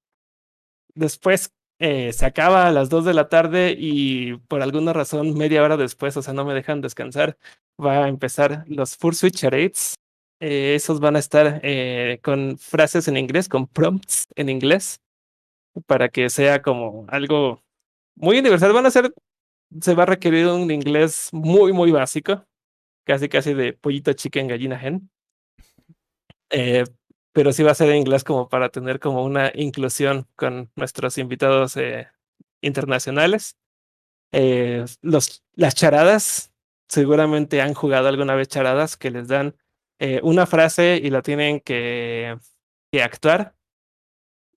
Después 0.95 1.51
eh, 1.79 2.11
se 2.13 2.25
acaba 2.25 2.67
a 2.67 2.71
las 2.71 2.89
2 2.89 3.05
de 3.05 3.13
la 3.13 3.29
tarde 3.29 3.75
y 3.77 4.37
por 4.47 4.61
alguna 4.61 4.93
razón, 4.93 5.35
media 5.35 5.63
hora 5.63 5.77
después, 5.77 6.17
o 6.17 6.23
sea, 6.23 6.33
no 6.33 6.43
me 6.45 6.55
dejan 6.55 6.81
descansar, 6.81 7.37
va 7.83 8.05
a 8.05 8.07
empezar 8.07 8.65
los 8.67 8.97
Fursuit 8.97 9.35
Charades. 9.35 9.95
Eh, 10.39 10.75
esos 10.75 10.99
van 10.99 11.15
a 11.15 11.19
estar 11.19 11.61
eh, 11.63 12.19
con 12.23 12.57
frases 12.57 13.07
en 13.07 13.17
inglés, 13.17 13.49
con 13.49 13.67
prompts 13.67 14.27
en 14.35 14.49
inglés, 14.49 15.01
para 15.87 16.09
que 16.09 16.29
sea 16.29 16.61
como 16.61 17.05
algo 17.09 17.63
muy 18.15 18.39
universal. 18.39 18.73
Van 18.73 18.85
a 18.85 18.91
ser, 18.91 19.13
se 19.81 19.93
va 19.95 20.03
a 20.03 20.05
requerir 20.07 20.47
un 20.47 20.71
inglés 20.71 21.29
muy, 21.31 21.73
muy 21.73 21.91
básico, 21.91 22.45
casi, 23.05 23.29
casi 23.29 23.53
de 23.53 23.73
pollito 23.73 24.13
chicken, 24.13 24.47
gallina 24.47 24.81
hen. 24.81 25.09
Eh, 26.49 26.85
pero 27.33 27.51
sí 27.53 27.63
va 27.63 27.71
a 27.71 27.75
ser 27.75 27.89
en 27.89 27.97
inglés 27.97 28.23
como 28.23 28.49
para 28.49 28.69
tener 28.69 28.99
como 28.99 29.23
una 29.23 29.51
inclusión 29.53 30.27
con 30.35 30.71
nuestros 30.75 31.17
invitados 31.17 31.77
eh, 31.77 32.07
internacionales. 32.61 33.57
Eh, 34.31 34.85
los, 35.01 35.43
las 35.53 35.75
charadas, 35.75 36.51
seguramente 36.87 37.61
han 37.61 37.73
jugado 37.73 38.07
alguna 38.07 38.35
vez 38.35 38.47
charadas 38.47 38.97
que 38.97 39.11
les 39.11 39.27
dan 39.27 39.55
una 40.21 40.45
frase 40.45 41.01
y 41.03 41.09
la 41.09 41.23
tienen 41.23 41.59
que, 41.59 42.37
que 42.91 43.01
actuar 43.01 43.56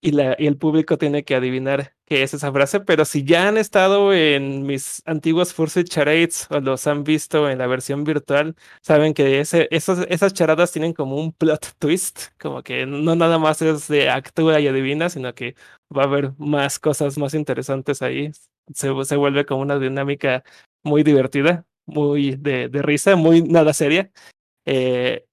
y, 0.01 0.13
la, 0.13 0.35
y 0.39 0.47
el 0.47 0.57
público 0.57 0.99
tiene 0.99 1.25
que 1.25 1.35
adivinar 1.35 1.95
qué 2.07 2.23
es 2.23 2.35
esa 2.35 2.53
frase, 2.53 2.81
pero 2.81 3.05
si 3.05 3.25
ya 3.25 3.49
han 3.49 3.59
estado 3.59 4.13
en 4.13 4.65
mis 4.67 5.03
antiguos 5.07 5.53
Fursuit 5.53 5.89
Charades 5.89 6.47
o 6.51 6.61
los 6.61 6.87
han 6.87 7.05
visto 7.05 7.51
en 7.51 7.59
la 7.59 7.67
versión 7.67 8.05
virtual, 8.05 8.57
saben 8.83 9.15
que 9.15 9.41
ese, 9.41 9.69
esos, 9.71 10.07
esas 10.09 10.33
charadas 10.33 10.73
tienen 10.73 10.93
como 10.95 11.17
un 11.17 11.33
plot 11.33 11.75
twist, 11.79 12.29
como 12.39 12.63
que 12.63 12.87
no 12.87 13.15
nada 13.15 13.39
más 13.39 13.63
es 13.63 13.89
de 13.89 14.09
actúa 14.11 14.61
y 14.61 14.69
adivina, 14.69 15.11
sino 15.11 15.35
que 15.35 15.55
va 15.97 16.03
a 16.03 16.07
haber 16.07 16.33
más 16.39 16.79
cosas 16.79 17.19
más 17.19 17.35
interesantes 17.35 18.03
ahí. 18.03 18.33
Se, 18.75 18.89
se 19.05 19.17
vuelve 19.17 19.45
como 19.47 19.63
una 19.63 19.79
dinámica 19.79 20.45
muy 20.83 21.03
divertida, 21.03 21.65
muy 21.87 22.37
de, 22.37 22.69
de 22.69 22.83
risa, 22.83 23.17
muy 23.17 23.43
nada 23.43 23.73
seria. 23.75 24.11
Eh, 24.67 25.27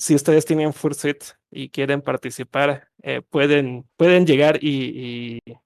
si 0.00 0.14
ustedes 0.14 0.46
tienen 0.46 0.72
Fursuit 0.72 1.22
y 1.50 1.68
quieren 1.68 2.00
participar, 2.00 2.88
eh, 3.02 3.20
pueden, 3.20 3.86
pueden 3.96 4.26
llegar 4.26 4.58
y, 4.62 5.40
y, 5.46 5.58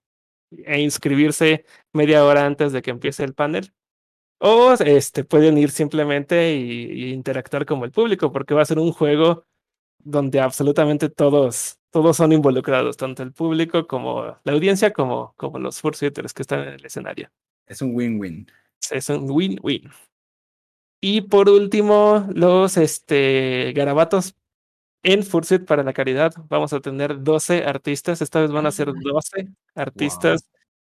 e 0.64 0.80
inscribirse 0.80 1.64
media 1.92 2.24
hora 2.24 2.44
antes 2.44 2.72
de 2.72 2.82
que 2.82 2.90
empiece 2.90 3.22
el 3.22 3.34
panel. 3.34 3.72
O 4.38 4.74
este, 4.74 5.24
pueden 5.24 5.56
ir 5.56 5.70
simplemente 5.70 6.54
y, 6.56 7.10
y, 7.10 7.12
interactuar 7.12 7.64
como 7.64 7.84
el 7.84 7.92
público, 7.92 8.32
porque 8.32 8.54
va 8.54 8.62
a 8.62 8.66
ser 8.66 8.80
un 8.80 8.92
juego 8.92 9.46
donde 10.00 10.40
absolutamente 10.40 11.08
todos, 11.08 11.78
todos 11.90 12.16
son 12.16 12.32
involucrados, 12.32 12.96
tanto 12.96 13.22
el 13.22 13.32
público 13.32 13.86
como 13.86 14.36
la 14.42 14.52
audiencia, 14.52 14.92
como, 14.92 15.32
como 15.36 15.60
los 15.60 15.80
Fursuiters 15.80 16.34
que 16.34 16.42
están 16.42 16.62
en 16.62 16.74
el 16.74 16.84
escenario. 16.84 17.30
Es 17.66 17.80
un 17.80 17.94
win-win. 17.94 18.50
Es 18.90 19.08
un 19.08 19.30
win-win. 19.30 19.90
Y 21.06 21.20
por 21.20 21.50
último, 21.50 22.26
los 22.32 22.78
este, 22.78 23.74
garabatos 23.76 24.36
en 25.02 25.22
Fursuit 25.22 25.66
para 25.66 25.82
la 25.82 25.92
caridad. 25.92 26.32
Vamos 26.48 26.72
a 26.72 26.80
tener 26.80 27.22
12 27.22 27.64
artistas. 27.66 28.22
Esta 28.22 28.40
vez 28.40 28.50
van 28.50 28.64
a 28.64 28.70
ser 28.70 28.90
12 28.90 29.48
artistas. 29.74 30.48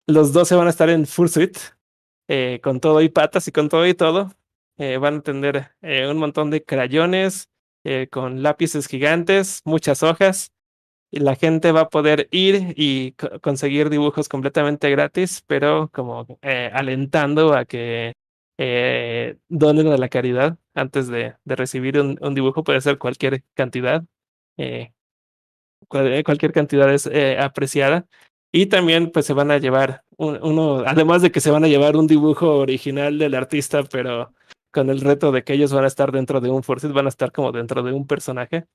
Wow. 0.06 0.14
Los 0.14 0.32
12 0.32 0.54
van 0.54 0.68
a 0.68 0.70
estar 0.70 0.90
en 0.90 1.06
Fursuit, 1.06 1.58
eh, 2.28 2.60
con 2.62 2.78
todo 2.78 3.02
y 3.02 3.08
patas 3.08 3.48
y 3.48 3.52
con 3.52 3.68
todo 3.68 3.84
y 3.84 3.94
todo. 3.94 4.30
Eh, 4.78 4.98
van 4.98 5.16
a 5.16 5.22
tener 5.22 5.72
eh, 5.82 6.06
un 6.08 6.18
montón 6.18 6.50
de 6.50 6.62
crayones, 6.62 7.48
eh, 7.82 8.06
con 8.08 8.44
lápices 8.44 8.86
gigantes, 8.86 9.60
muchas 9.64 10.04
hojas. 10.04 10.52
Y 11.10 11.18
la 11.18 11.34
gente 11.34 11.72
va 11.72 11.80
a 11.80 11.88
poder 11.88 12.28
ir 12.30 12.74
y 12.76 13.14
co 13.14 13.40
conseguir 13.40 13.90
dibujos 13.90 14.28
completamente 14.28 14.88
gratis, 14.88 15.42
pero 15.48 15.90
como 15.92 16.28
alentando 16.72 17.54
a 17.54 17.64
que 17.64 18.12
eh, 18.58 19.36
donen 19.48 19.88
a 19.88 19.96
la 19.98 20.08
caridad 20.08 20.58
antes 20.74 21.08
de, 21.08 21.36
recibir 21.44 22.00
un, 22.00 22.34
dibujo, 22.34 22.64
puede 22.64 22.80
ser 22.80 22.98
cualquier 22.98 23.44
cantidad, 23.54 24.04
eh, 24.56 24.92
cual, 25.88 26.22
cualquier 26.24 26.52
cantidad 26.52 26.92
es 26.92 27.06
eh, 27.06 27.38
apreciada. 27.38 28.06
Y 28.52 28.66
también 28.66 29.10
pues 29.10 29.26
se 29.26 29.34
van 29.34 29.50
a 29.50 29.58
llevar 29.58 30.04
un, 30.16 30.38
uno, 30.42 30.78
además 30.86 31.22
de 31.22 31.30
que 31.30 31.40
se 31.40 31.50
van 31.50 31.64
a 31.64 31.68
llevar 31.68 31.96
un 31.96 32.06
dibujo 32.06 32.56
original 32.58 33.18
del 33.18 33.34
artista, 33.34 33.82
pero 33.84 34.32
con 34.72 34.90
el 34.90 35.00
reto 35.00 35.32
de 35.32 35.44
que 35.44 35.54
ellos 35.54 35.72
van 35.72 35.84
a 35.84 35.88
estar 35.88 36.12
dentro 36.12 36.40
de 36.40 36.50
un 36.50 36.62
Forces, 36.62 36.92
van 36.92 37.06
a 37.06 37.10
estar 37.10 37.32
como 37.32 37.52
dentro 37.52 37.82
de 37.82 37.92
un 37.92 38.06
personaje. 38.06 38.66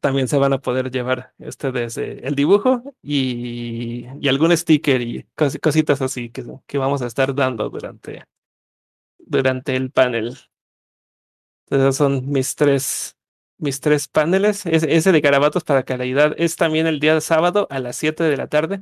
También 0.00 0.28
se 0.28 0.38
van 0.38 0.52
a 0.52 0.58
poder 0.60 0.90
llevar 0.90 1.34
ustedes 1.38 1.96
eh, 1.98 2.20
el 2.24 2.34
dibujo 2.34 2.82
y, 3.02 4.06
y, 4.20 4.28
algún 4.28 4.56
sticker 4.56 5.00
y 5.02 5.26
cos 5.34 5.58
cositas 5.60 6.02
así 6.02 6.30
que, 6.30 6.44
que 6.66 6.78
vamos 6.78 7.02
a 7.02 7.06
estar 7.06 7.34
dando 7.34 7.68
durante, 7.70 8.24
durante 9.28 9.76
el 9.76 9.90
panel. 9.90 10.38
Esos 11.70 11.96
son 11.96 12.30
mis 12.30 12.54
tres, 12.54 13.16
mis 13.58 13.80
tres 13.80 14.08
paneles. 14.08 14.66
Ese, 14.66 14.94
ese 14.94 15.12
de 15.12 15.22
Carabatos 15.22 15.64
para 15.64 15.82
calidad 15.84 16.34
es 16.38 16.56
también 16.56 16.86
el 16.86 17.00
día 17.00 17.14
de 17.14 17.20
sábado 17.20 17.66
a 17.70 17.78
las 17.78 17.96
7 17.96 18.24
de 18.24 18.36
la 18.36 18.48
tarde. 18.48 18.80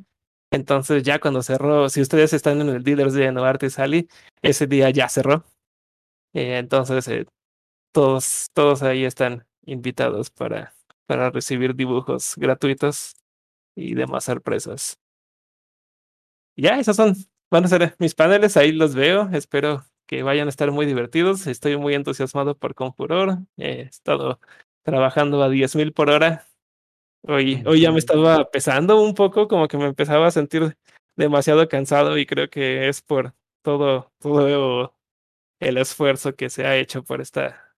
Entonces 0.51 1.03
ya 1.03 1.19
cuando 1.19 1.43
cerró, 1.43 1.89
si 1.89 2.01
ustedes 2.01 2.33
están 2.33 2.61
en 2.61 2.69
el 2.69 2.85
Dealers 2.85 3.15
de 3.15 3.33
Novartis 3.33 3.75
Sally, 3.75 4.09
ese 4.43 4.67
día 4.67 4.91
ya 4.91 5.09
cerró. 5.09 5.45
Eh, 6.35 6.59
entonces 6.59 7.09
eh, 7.09 7.27
todos, 7.93 8.49
todos 8.55 8.83
ahí 8.83 9.05
están 9.05 9.47
invitados 9.65 10.31
para, 10.31 10.75
para 11.07 11.31
recibir 11.31 11.75
dibujos 11.75 12.35
gratuitos 12.37 13.15
y 13.75 13.95
demás 13.95 14.25
sorpresas. 14.25 14.99
Ya, 16.57 16.79
esos 16.79 16.97
son, 16.97 17.15
van 17.51 17.65
a 17.65 17.69
ser 17.69 17.97
mis 17.99 18.15
paneles, 18.15 18.57
ahí 18.57 18.73
los 18.73 18.95
veo, 18.95 19.29
espero 19.33 19.85
que 20.07 20.23
vayan 20.23 20.47
a 20.47 20.51
estar 20.51 20.71
muy 20.71 20.87
divertidos. 20.87 21.47
Estoy 21.47 21.77
muy 21.77 21.95
entusiasmado 21.95 22.57
por 22.57 22.75
Confuror. 22.75 23.39
He 23.57 23.83
estado 23.83 24.41
trabajando 24.83 25.43
a 25.43 25.49
10.000 25.49 25.93
por 25.93 26.11
hora. 26.11 26.47
Hoy, 27.23 27.63
hoy 27.67 27.81
ya 27.81 27.91
me 27.91 27.99
estaba 27.99 28.49
pesando 28.51 29.03
un 29.03 29.15
poco, 29.15 29.49
como 29.49 29.67
que 29.67 29.77
me 29.77 29.87
empezaba 29.87 30.29
a 30.29 30.31
sentir 30.31 30.77
demasiado 31.17 31.67
cansado 31.69 32.19
y 32.19 32.27
creo 32.27 32.49
que 32.49 32.89
es 32.89 33.03
por 33.03 33.35
todo, 33.63 34.13
todo 34.21 34.95
el 35.59 35.79
esfuerzo 35.79 36.37
que 36.37 36.51
se 36.51 36.67
ha 36.67 36.77
hecho 36.77 37.03
por 37.03 37.21
esta, 37.21 37.75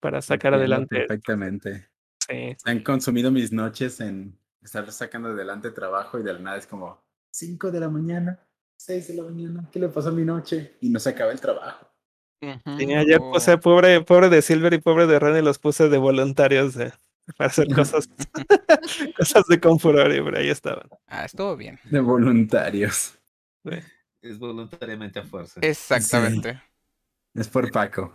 para 0.00 0.22
sacar 0.22 0.54
adelante. 0.54 0.96
Perfectamente. 0.96 1.88
Sí. 2.26 2.56
Han 2.64 2.82
consumido 2.82 3.30
mis 3.30 3.52
noches 3.52 4.00
en 4.00 4.38
estar 4.62 4.90
sacando 4.92 5.28
adelante 5.28 5.70
trabajo 5.70 6.18
y 6.18 6.22
de 6.22 6.32
la 6.32 6.38
nada 6.38 6.56
es 6.56 6.66
como 6.66 7.02
5 7.32 7.70
de 7.70 7.80
la 7.80 7.90
mañana, 7.90 8.40
6 8.76 9.08
de 9.08 9.14
la 9.14 9.22
mañana, 9.24 9.68
¿qué 9.72 9.78
le 9.78 9.88
pasó 9.88 10.08
a 10.08 10.12
mi 10.12 10.24
noche? 10.24 10.76
Y 10.80 10.90
no 10.90 10.98
se 10.98 11.10
acaba 11.10 11.32
el 11.32 11.40
trabajo. 11.40 11.86
Uh 12.42 12.46
-huh. 12.46 12.78
Sí, 12.78 12.92
ayer 12.92 13.18
puse 13.18 13.56
pobre, 13.58 14.00
pobre 14.02 14.28
de 14.28 14.42
Silver 14.42 14.74
y 14.74 14.78
pobre 14.78 15.06
de 15.06 15.18
Ren 15.18 15.36
y 15.36 15.42
los 15.42 15.58
puse 15.58 15.88
de 15.88 15.98
voluntarios 15.98 16.74
de, 16.74 16.92
para 17.36 17.48
hacer 17.48 17.68
cosas, 17.74 18.08
cosas 19.16 19.46
de 19.46 19.60
confuror 19.60 20.14
y 20.14 20.20
por 20.20 20.36
ahí 20.36 20.50
estaban. 20.50 20.88
Ah, 21.06 21.24
estuvo 21.24 21.56
bien. 21.56 21.78
De 21.84 22.00
voluntarios. 22.00 23.18
Sí. 23.64 23.78
Es 24.20 24.38
voluntariamente 24.38 25.18
a 25.18 25.22
fuerza. 25.22 25.60
Exactamente. 25.62 26.54
Sí. 26.54 27.40
Es 27.40 27.48
por 27.48 27.70
Paco. 27.70 28.12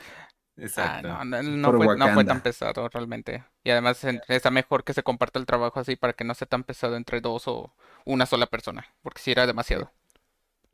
Exacto. 0.57 1.09
Ah, 1.11 1.23
no, 1.23 1.41
no, 1.41 1.71
no, 1.71 1.83
fue, 1.83 1.97
no, 1.97 2.13
fue, 2.13 2.25
tan 2.25 2.41
pesado 2.41 2.87
realmente. 2.89 3.45
Y 3.63 3.71
además 3.71 4.03
está 4.27 4.51
mejor 4.51 4.83
que 4.83 4.93
se 4.93 5.03
comparta 5.03 5.39
el 5.39 5.45
trabajo 5.45 5.79
así 5.79 5.95
para 5.95 6.13
que 6.13 6.23
no 6.23 6.33
sea 6.33 6.47
tan 6.47 6.63
pesado 6.63 6.97
entre 6.97 7.21
dos 7.21 7.47
o 7.47 7.73
una 8.05 8.25
sola 8.25 8.47
persona, 8.47 8.85
porque 9.01 9.21
si 9.21 9.31
era 9.31 9.47
demasiado. 9.47 9.91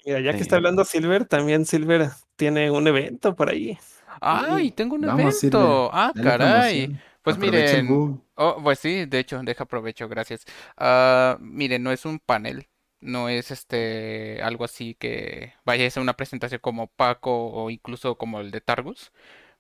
Mira, 0.05 0.19
ya 0.19 0.33
que 0.33 0.41
está 0.41 0.57
hablando 0.57 0.85
Silver, 0.85 1.25
también 1.25 1.65
Silver 1.65 2.09
tiene 2.35 2.69
un 2.69 2.87
evento 2.87 3.35
por 3.35 3.49
ahí. 3.49 3.77
¡Ay! 4.21 4.71
Tengo 4.71 4.95
un 4.95 5.01
Vamos, 5.01 5.43
evento. 5.43 5.59
Silver. 5.59 5.89
Ah, 5.93 6.11
Dale 6.13 6.29
caray. 6.29 6.99
Pues 7.23 7.37
miren. 7.39 8.21
Oh, 8.35 8.61
pues 8.61 8.79
sí, 8.79 9.05
de 9.05 9.19
hecho, 9.19 9.41
deja 9.43 9.63
aprovecho, 9.63 10.07
gracias. 10.07 10.45
Uh, 10.77 11.39
miren, 11.39 11.81
no 11.81 11.91
es 11.91 12.05
un 12.05 12.19
panel. 12.19 12.67
No 13.01 13.29
es 13.29 13.51
este 13.51 14.39
algo 14.43 14.63
así 14.65 14.95
que 14.95 15.53
vaya 15.63 15.85
a 15.85 15.89
ser 15.89 16.01
una 16.01 16.13
presentación 16.15 16.59
como 16.61 16.87
Paco 16.87 17.47
o 17.51 17.69
incluso 17.69 18.15
como 18.17 18.39
el 18.41 18.51
de 18.51 18.61
Targus. 18.61 19.11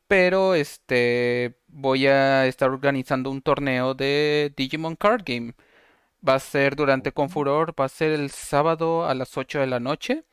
Pero 0.07 0.55
este 0.55 1.57
voy 1.67 2.07
a 2.07 2.45
estar 2.47 2.69
organizando 2.69 3.31
un 3.31 3.41
torneo 3.41 3.93
de 3.95 4.53
Digimon 4.57 4.95
Card 4.95 5.23
Game. 5.25 5.53
Va 6.27 6.35
a 6.35 6.39
ser 6.39 6.75
durante 6.75 7.11
Confuror, 7.13 7.73
va 7.79 7.85
a 7.85 7.89
ser 7.89 8.11
el 8.11 8.31
sábado 8.31 9.05
a 9.07 9.13
las 9.15 9.37
8 9.37 9.59
de 9.59 9.67
la 9.67 9.79
noche. 9.79 10.23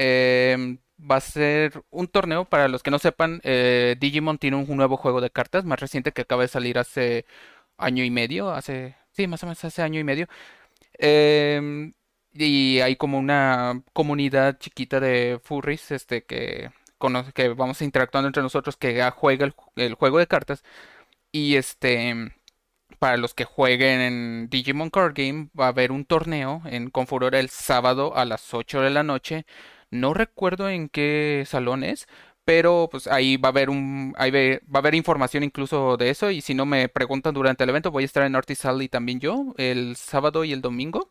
Eh, 0.00 0.78
va 1.00 1.16
a 1.16 1.20
ser 1.20 1.82
un 1.90 2.08
torneo, 2.08 2.46
para 2.46 2.68
los 2.68 2.82
que 2.84 2.90
no 2.92 2.98
sepan, 3.00 3.40
eh, 3.44 3.96
Digimon 4.00 4.38
tiene 4.38 4.56
un 4.58 4.76
nuevo 4.78 4.96
juego 4.96 5.20
de 5.20 5.30
cartas 5.30 5.64
más 5.64 5.80
reciente 5.80 6.12
que 6.12 6.22
acaba 6.22 6.42
de 6.42 6.48
salir 6.48 6.78
hace 6.78 7.26
año 7.78 8.04
y 8.04 8.10
medio, 8.10 8.50
hace, 8.52 8.96
sí, 9.12 9.26
más 9.28 9.42
o 9.44 9.46
menos 9.46 9.64
hace 9.64 9.82
año 9.82 10.00
y 10.00 10.04
medio. 10.04 10.28
Em, 10.98 11.94
y 12.32 12.80
hay 12.80 12.96
como 12.96 13.18
una 13.18 13.82
comunidad 13.92 14.58
chiquita 14.58 15.00
de 15.00 15.40
furries, 15.42 15.90
este, 15.92 16.24
que, 16.24 16.70
cono- 16.98 17.32
que 17.34 17.48
vamos 17.50 17.82
interactuando 17.82 18.28
entre 18.28 18.42
nosotros, 18.42 18.76
que 18.76 19.02
juega 19.12 19.46
el, 19.46 19.54
el 19.76 19.94
juego 19.94 20.18
de 20.18 20.26
cartas. 20.28 20.62
Y 21.32 21.56
este, 21.56 22.32
para 22.98 23.16
los 23.16 23.34
que 23.34 23.44
jueguen 23.44 24.00
en 24.00 24.48
Digimon 24.50 24.90
Card 24.90 25.14
Game, 25.16 25.50
va 25.58 25.66
a 25.66 25.68
haber 25.68 25.92
un 25.92 26.04
torneo 26.04 26.62
en 26.66 26.90
Confurora 26.90 27.40
el 27.40 27.50
sábado 27.50 28.16
a 28.16 28.24
las 28.24 28.54
8 28.54 28.80
de 28.82 28.90
la 28.90 29.02
noche. 29.02 29.46
No 29.90 30.14
recuerdo 30.14 30.68
en 30.68 30.88
qué 30.88 31.44
salón 31.46 31.82
es, 31.84 32.06
pero 32.44 32.88
pues 32.90 33.06
ahí 33.06 33.36
va 33.36 33.48
a 33.48 33.52
haber 33.52 33.70
un, 33.70 34.14
ahí 34.18 34.30
va 34.30 34.78
a 34.78 34.78
haber 34.78 34.94
información 34.94 35.42
incluso 35.44 35.96
de 35.96 36.10
eso. 36.10 36.30
Y 36.30 36.40
si 36.40 36.54
no 36.54 36.66
me 36.66 36.88
preguntan 36.88 37.34
durante 37.34 37.64
el 37.64 37.70
evento, 37.70 37.90
voy 37.90 38.04
a 38.04 38.06
estar 38.06 38.24
en 38.24 38.36
Artis 38.36 38.64
Alley 38.64 38.88
también 38.88 39.20
yo, 39.20 39.54
el 39.58 39.96
sábado 39.96 40.44
y 40.44 40.52
el 40.52 40.60
domingo. 40.62 41.10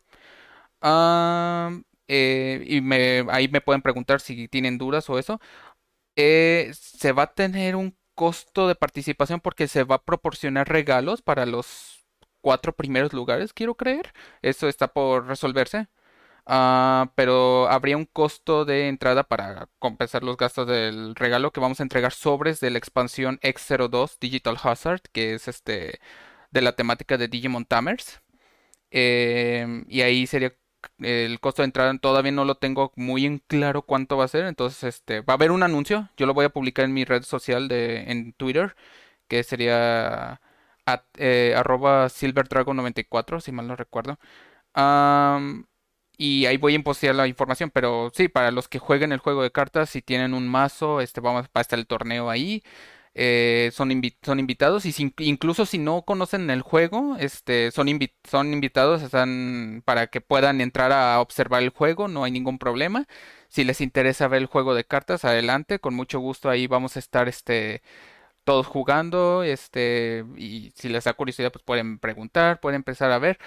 Ah, 0.82 1.72
eh, 2.08 2.64
y 2.66 2.80
me, 2.80 3.24
ahí 3.30 3.48
me 3.48 3.60
pueden 3.60 3.82
preguntar 3.82 4.20
si 4.20 4.48
tienen 4.48 4.78
dudas 4.78 5.08
o 5.10 5.18
eso. 5.18 5.40
Eh, 6.16 6.70
se 6.74 7.12
va 7.12 7.24
a 7.24 7.34
tener 7.34 7.76
un 7.76 7.96
costo 8.14 8.68
de 8.68 8.74
participación 8.74 9.40
porque 9.40 9.68
se 9.68 9.84
va 9.84 9.96
a 9.96 10.04
proporcionar 10.04 10.68
regalos 10.68 11.22
para 11.22 11.46
los 11.46 12.04
cuatro 12.40 12.74
primeros 12.74 13.12
lugares, 13.12 13.52
quiero 13.52 13.76
creer. 13.76 14.12
Eso 14.42 14.68
está 14.68 14.88
por 14.92 15.26
resolverse. 15.26 15.88
Ah, 16.50 17.12
pero 17.14 17.68
habría 17.68 17.96
un 17.98 18.06
costo 18.06 18.64
de 18.64 18.88
entrada 18.88 19.22
para 19.24 19.68
compensar 19.78 20.22
los 20.24 20.38
gastos 20.38 20.66
del 20.66 21.14
regalo 21.14 21.52
que 21.52 21.60
vamos 21.60 21.80
a 21.80 21.82
entregar 21.82 22.12
sobres 22.12 22.58
de 22.60 22.70
la 22.70 22.78
expansión 22.78 23.38
X02 23.42 24.16
Digital 24.18 24.56
Hazard, 24.62 25.02
que 25.12 25.34
es 25.34 25.46
este 25.48 26.00
de 26.50 26.62
la 26.62 26.74
temática 26.74 27.18
de 27.18 27.28
Digimon 27.28 27.66
Tamers. 27.66 28.22
Em, 28.90 29.84
y 29.88 30.02
ahí 30.02 30.26
sería 30.26 30.54
el 31.00 31.40
costo 31.40 31.62
de 31.62 31.66
entrada, 31.66 31.96
todavía 31.98 32.32
no 32.32 32.44
lo 32.46 32.56
tengo 32.56 32.92
muy 32.96 33.26
en 33.26 33.38
claro 33.40 33.82
cuánto 33.82 34.16
va 34.18 34.24
a 34.26 34.28
ser, 34.28 34.46
entonces 34.46 34.84
este 34.84 35.20
va 35.22 35.34
a 35.34 35.36
haber 35.36 35.50
un 35.52 35.62
anuncio, 35.64 36.10
yo 36.16 36.26
lo 36.26 36.34
voy 36.34 36.46
a 36.46 36.50
publicar 36.50 36.84
en 36.86 36.94
mi 36.94 37.04
red 37.04 37.22
social 37.24 37.68
de 37.68 38.10
en 38.12 38.32
Twitter, 38.34 38.76
que 39.28 39.42
sería 39.44 40.40
at- 40.86 41.04
eh, 41.18 41.54
arroba 41.56 42.08
silverdragon94, 42.08 43.40
si 43.40 43.52
mal 43.52 43.68
no 43.68 43.76
recuerdo. 43.76 44.18
Am, 44.74 45.66
y 46.18 46.46
ahí 46.46 46.58
voy 46.58 46.74
a 46.76 46.82
postear 46.82 47.14
la 47.14 47.26
información, 47.28 47.70
pero 47.72 48.10
sí, 48.14 48.28
para 48.28 48.50
los 48.52 48.68
que 48.68 48.78
jueguen 48.80 49.12
el 49.12 49.20
juego 49.20 49.42
de 49.42 49.52
cartas, 49.52 49.90
si 49.90 50.02
tienen 50.02 50.34
un 50.34 50.48
mazo, 50.48 51.00
este 51.00 51.20
vamos 51.22 51.44
va 51.46 51.50
a 51.54 51.60
estar 51.62 51.78
el 51.78 51.86
torneo 51.86 52.30
ahí 52.30 52.62
eh, 53.14 53.70
son, 53.74 53.90
invi- 53.90 54.16
son 54.22 54.38
invitados 54.38 54.86
y 54.86 54.92
si- 54.92 55.12
incluso 55.18 55.66
si 55.66 55.78
no 55.78 56.02
conocen 56.02 56.50
el 56.50 56.62
juego, 56.62 57.16
este, 57.18 57.70
son, 57.72 57.88
invi- 57.88 58.12
son 58.28 58.52
invitados 58.52 59.02
están, 59.02 59.82
para 59.84 60.06
que 60.08 60.20
puedan 60.20 60.60
entrar 60.60 60.92
a 60.92 61.20
observar 61.20 61.62
el 61.62 61.70
juego, 61.70 62.06
no 62.08 62.24
hay 62.24 62.30
ningún 62.32 62.58
problema. 62.58 63.06
Si 63.48 63.64
les 63.64 63.80
interesa 63.80 64.28
ver 64.28 64.42
el 64.42 64.46
juego 64.46 64.74
de 64.74 64.84
cartas, 64.84 65.24
adelante, 65.24 65.78
con 65.80 65.94
mucho 65.94 66.20
gusto 66.20 66.50
ahí 66.50 66.66
vamos 66.66 66.96
a 66.96 66.98
estar 67.00 67.28
este, 67.28 67.82
todos 68.44 68.66
jugando, 68.66 69.42
este, 69.42 70.24
y 70.36 70.72
si 70.76 70.88
les 70.88 71.04
da 71.04 71.12
curiosidad, 71.14 71.52
pues 71.52 71.64
pueden 71.64 71.98
preguntar, 71.98 72.60
pueden 72.60 72.76
empezar 72.76 73.10
a 73.12 73.18
ver. 73.18 73.38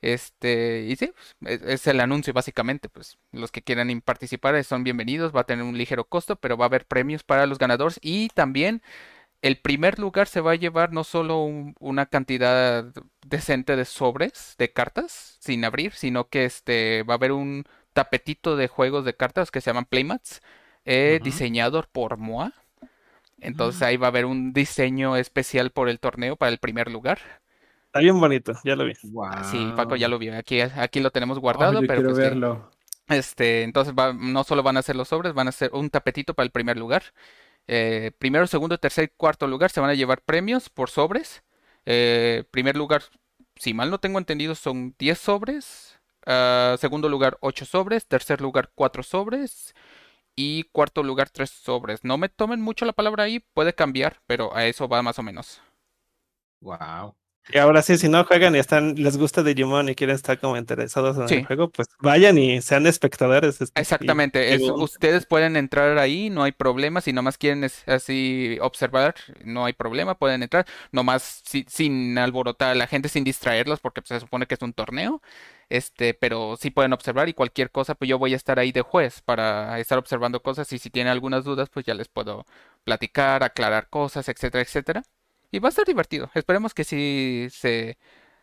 Este, 0.00 0.86
y 0.88 0.94
sí, 0.96 1.12
pues, 1.40 1.60
es, 1.62 1.68
es 1.68 1.86
el 1.88 2.00
anuncio 2.00 2.32
básicamente, 2.32 2.88
pues 2.88 3.18
los 3.32 3.50
que 3.50 3.62
quieran 3.62 4.00
participar 4.00 4.54
eh, 4.54 4.62
son 4.64 4.84
bienvenidos, 4.84 5.34
va 5.34 5.40
a 5.40 5.44
tener 5.44 5.64
un 5.64 5.76
ligero 5.76 6.04
costo, 6.04 6.36
pero 6.36 6.56
va 6.56 6.66
a 6.66 6.68
haber 6.68 6.86
premios 6.86 7.24
para 7.24 7.46
los 7.46 7.58
ganadores 7.58 7.98
y 8.02 8.28
también 8.30 8.82
el 9.42 9.58
primer 9.58 9.98
lugar 9.98 10.28
se 10.28 10.40
va 10.40 10.52
a 10.52 10.56
llevar 10.56 10.92
no 10.92 11.04
solo 11.04 11.42
un- 11.44 11.74
una 11.80 12.06
cantidad 12.06 12.84
decente 13.26 13.76
de 13.76 13.84
sobres 13.84 14.54
de 14.58 14.72
cartas 14.72 15.36
sin 15.40 15.64
abrir, 15.64 15.92
sino 15.94 16.28
que 16.28 16.44
este 16.44 17.02
va 17.04 17.14
a 17.14 17.16
haber 17.16 17.32
un 17.32 17.64
tapetito 17.92 18.56
de 18.56 18.68
juegos 18.68 19.04
de 19.04 19.16
cartas 19.16 19.50
que 19.50 19.60
se 19.60 19.70
llaman 19.70 19.86
Playmats, 19.86 20.40
eh, 20.84 21.20
diseñado 21.22 21.84
por 21.92 22.14
MOA. 22.14 22.52
Entonces 23.40 23.82
Ah. 23.82 23.86
ahí 23.86 23.96
va 23.96 24.08
a 24.08 24.10
haber 24.10 24.26
un 24.26 24.52
diseño 24.52 25.16
especial 25.16 25.70
por 25.70 25.88
el 25.88 26.00
torneo 26.00 26.36
para 26.36 26.50
el 26.52 26.58
primer 26.58 26.90
lugar. 26.90 27.18
Está 27.98 28.04
bien 28.04 28.20
bonito, 28.20 28.52
ya 28.64 28.76
lo 28.76 28.84
vi. 28.84 28.92
Ah, 29.24 29.42
Sí, 29.42 29.72
Paco 29.74 29.96
ya 29.96 30.06
lo 30.06 30.18
vio. 30.18 30.36
Aquí, 30.38 30.60
aquí 30.60 31.00
lo 31.00 31.10
tenemos 31.10 31.38
Oh, 31.38 31.40
guardado, 31.40 31.80
yo 31.80 31.86
pero 31.88 32.00
quiero 32.00 32.14
pues 32.14 32.18
verlo. 32.18 32.70
Este, 33.08 33.62
entonces 33.64 33.92
va- 33.92 34.12
no 34.12 34.44
solo 34.44 34.62
van 34.62 34.76
a 34.76 34.82
ser 34.82 34.94
los 34.94 35.08
sobres, 35.08 35.34
van 35.34 35.48
a 35.48 35.52
ser 35.52 35.70
un 35.72 35.90
tapetito 35.90 36.34
para 36.34 36.44
el 36.44 36.52
primer 36.52 36.76
lugar. 36.76 37.02
Eh, 37.66 38.12
primero, 38.18 38.46
segundo, 38.46 38.78
tercer 38.78 39.04
y 39.04 39.08
cuarto 39.16 39.46
lugar 39.48 39.70
se 39.70 39.80
van 39.80 39.90
a 39.90 39.94
llevar 39.94 40.22
premios 40.22 40.68
por 40.70 40.90
sobres. 40.90 41.42
Eh, 41.86 42.44
primer 42.52 42.76
lugar, 42.76 43.02
si 43.56 43.74
mal 43.74 43.90
no 43.90 43.98
tengo 43.98 44.18
entendido, 44.18 44.54
son 44.54 44.94
10 44.98 45.18
sobres. 45.18 45.98
Ah, 46.26 46.76
segundo 46.78 47.08
lugar, 47.08 47.36
8 47.40 47.64
sobres. 47.64 48.06
Tercer 48.06 48.40
lugar, 48.40 48.70
4 48.76 49.02
sobres. 49.02 49.74
Y 50.36 50.64
cuarto 50.64 51.02
lugar, 51.02 51.30
3 51.30 51.50
sobres. 51.50 52.04
No 52.04 52.16
me 52.18 52.28
tomen 52.28 52.60
mucho 52.60 52.84
la 52.84 52.92
palabra 52.92 53.24
ahí, 53.24 53.40
puede 53.54 53.74
cambiar, 53.74 54.20
pero 54.26 54.54
a 54.54 54.66
eso 54.66 54.86
va 54.88 55.02
más 55.02 55.18
o 55.18 55.22
menos. 55.24 55.60
Wow. 56.60 57.14
Y 57.50 57.58
ahora 57.58 57.80
sí, 57.82 57.96
si 57.96 58.08
no 58.08 58.24
juegan 58.24 58.54
y 58.54 58.58
están, 58.58 58.94
les 58.96 59.16
gusta 59.16 59.42
Digimon 59.42 59.88
y 59.88 59.94
quieren 59.94 60.16
estar 60.16 60.38
como 60.38 60.56
interesados 60.58 61.16
en 61.16 61.28
Sí. 61.28 61.34
el 61.36 61.46
juego, 61.46 61.70
pues 61.70 61.88
vayan 62.00 62.36
y 62.36 62.60
sean 62.60 62.86
espectadores. 62.86 63.60
este, 63.62 63.80
Exactamente, 63.80 64.52
es- 64.54 64.60
ustedes 64.62 65.24
pueden 65.24 65.56
entrar 65.56 65.96
ahí, 65.98 66.28
no 66.30 66.42
hay 66.42 66.52
problema, 66.52 67.00
si 67.00 67.12
nomás 67.12 67.38
quieren 67.38 67.64
es- 67.64 67.86
así 67.88 68.58
observar, 68.60 69.14
no 69.44 69.64
hay 69.64 69.72
problema, 69.72 70.18
pueden 70.18 70.42
entrar, 70.42 70.66
nomás 70.92 71.42
si- 71.44 71.64
sin 71.68 72.18
alborotar 72.18 72.70
a 72.72 72.74
la 72.74 72.86
gente, 72.86 73.08
sin 73.08 73.24
distraerlos, 73.24 73.80
porque 73.80 74.02
pues, 74.02 74.08
se 74.08 74.20
supone 74.20 74.46
que 74.46 74.54
es 74.54 74.62
un 74.62 74.72
torneo, 74.74 75.22
este, 75.70 76.12
pero 76.14 76.56
sí 76.60 76.70
pueden 76.70 76.92
observar 76.92 77.28
y 77.28 77.34
cualquier 77.34 77.70
cosa, 77.70 77.94
pues 77.94 78.08
yo 78.08 78.18
voy 78.18 78.32
a 78.34 78.36
estar 78.36 78.58
ahí 78.58 78.72
de 78.72 78.82
juez 78.82 79.22
para 79.22 79.78
estar 79.80 79.96
observando 79.98 80.42
cosas 80.42 80.70
y 80.72 80.78
si 80.78 80.90
tienen 80.90 81.12
algunas 81.12 81.44
dudas, 81.44 81.68
pues 81.70 81.86
ya 81.86 81.94
les 81.94 82.08
puedo 82.08 82.46
platicar, 82.84 83.42
aclarar 83.42 83.88
cosas, 83.88 84.28
etcétera, 84.28 84.62
etcétera. 84.62 85.02
Y 85.50 85.60
va 85.60 85.68
a 85.68 85.70
estar 85.70 85.86
divertido, 85.86 86.30
esperemos 86.34 86.74
que 86.74 86.84
sí 86.84 87.48
se 87.50 87.98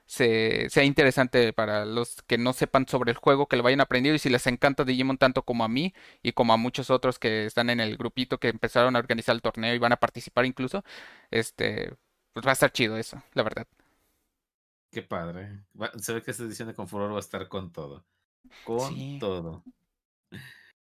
se- 0.10 0.70
sea 0.72 0.86
interesante 0.86 1.52
para 1.54 1.86
los 1.86 2.22
que 2.28 2.38
no 2.38 2.54
sepan 2.54 2.88
sobre 2.88 3.12
el 3.12 3.18
juego, 3.18 3.48
que 3.50 3.58
lo 3.58 3.64
vayan 3.64 3.82
aprendiendo 3.82 4.16
y 4.16 4.20
si 4.20 4.30
les 4.30 4.48
encanta 4.48 4.86
Digimon 4.86 5.18
tanto 5.20 5.44
como 5.44 5.66
a 5.66 5.68
mí 5.70 5.94
y 6.24 6.34
como 6.34 6.54
a 6.54 6.58
muchos 6.58 6.92
otros 6.92 7.20
que 7.20 7.46
están 7.48 7.72
en 7.72 7.80
el 7.82 7.98
grupito 7.98 8.40
que 8.40 8.50
empezaron 8.50 8.96
a 8.96 9.00
organizar 9.00 9.36
el 9.36 9.42
torneo 9.44 9.76
y 9.76 9.80
van 9.80 9.94
a 9.94 9.98
participar 9.98 10.46
incluso, 10.46 10.86
este, 11.32 11.94
pues 12.34 12.48
va 12.48 12.52
a 12.52 12.54
estar 12.54 12.72
chido 12.72 12.98
eso, 12.98 13.22
la 13.34 13.44
verdad. 13.44 13.68
Qué 14.92 15.02
padre. 15.04 15.64
Va- 15.80 15.92
se 16.00 16.14
ve 16.14 16.22
que 16.24 16.32
esta 16.32 16.44
edición 16.44 16.68
de 16.70 16.74
Confuror 16.74 17.12
va 17.14 17.18
a 17.18 17.20
estar 17.20 17.48
con 17.48 17.72
todo. 17.72 18.06
Con 18.64 19.06
Sí. 19.06 19.18
todo. 19.18 19.66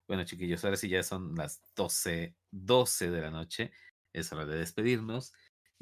Bueno, 0.06 0.24
chiquillos, 0.24 0.64
ahora 0.64 0.76
sí 0.76 0.88
ya 0.88 1.02
son 1.02 1.34
las 1.36 1.62
12, 1.74 2.34
12 2.50 3.10
de 3.10 3.20
la 3.20 3.30
noche. 3.30 3.72
Es 4.12 4.32
hora 4.32 4.44
de 4.44 4.56
despedirnos. 4.58 5.32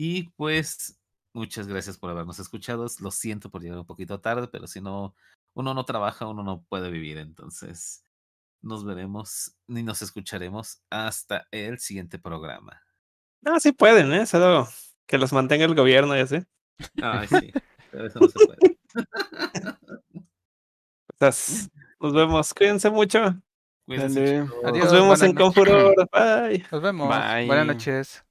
Y 0.03 0.31
pues, 0.31 0.99
muchas 1.35 1.69
gracias 1.69 1.99
por 1.99 2.09
habernos 2.09 2.39
escuchado. 2.39 2.87
Lo 3.01 3.11
siento 3.11 3.51
por 3.51 3.61
llegar 3.61 3.81
un 3.81 3.85
poquito 3.85 4.19
tarde, 4.19 4.49
pero 4.49 4.67
si 4.67 4.81
no, 4.81 5.15
uno 5.53 5.75
no 5.75 5.85
trabaja, 5.85 6.27
uno 6.27 6.43
no 6.43 6.63
puede 6.71 6.91
vivir. 6.91 7.19
Entonces, 7.19 8.03
nos 8.63 8.83
veremos 8.87 9.59
ni 9.67 9.83
nos 9.83 10.01
escucharemos 10.01 10.83
hasta 10.89 11.47
el 11.51 11.81
siguiente 11.81 12.19
programa. 12.19 12.81
No, 13.43 13.61
sí 13.61 13.73
pueden, 13.73 14.11
¿eh? 14.15 14.25
Solo 14.25 14.67
que 15.07 15.19
los 15.19 15.35
mantenga 15.35 15.67
el 15.67 15.75
gobierno 15.75 16.17
y 16.17 16.21
así. 16.21 16.47
Ay, 17.03 17.29
sí, 17.29 17.53
pero 17.91 18.07
eso 18.07 18.21
no 18.21 18.29
se 18.29 18.47
puede. 18.47 18.79
Entonces, 21.11 21.69
nos 22.01 22.15
vemos. 22.15 22.55
Cuídense 22.55 22.89
mucho. 22.89 23.39
Cuídense. 23.85 24.49
Adiós. 24.65 24.85
Nos 24.85 24.93
vemos 24.93 25.09
buenas 25.09 25.23
en. 25.25 25.35
Confuror. 25.35 25.95
Bye. 26.11 26.65
Nos 26.73 26.81
vemos. 26.81 27.07
Bye. 27.07 27.47
Buenas 27.47 27.67
noches. 27.67 28.25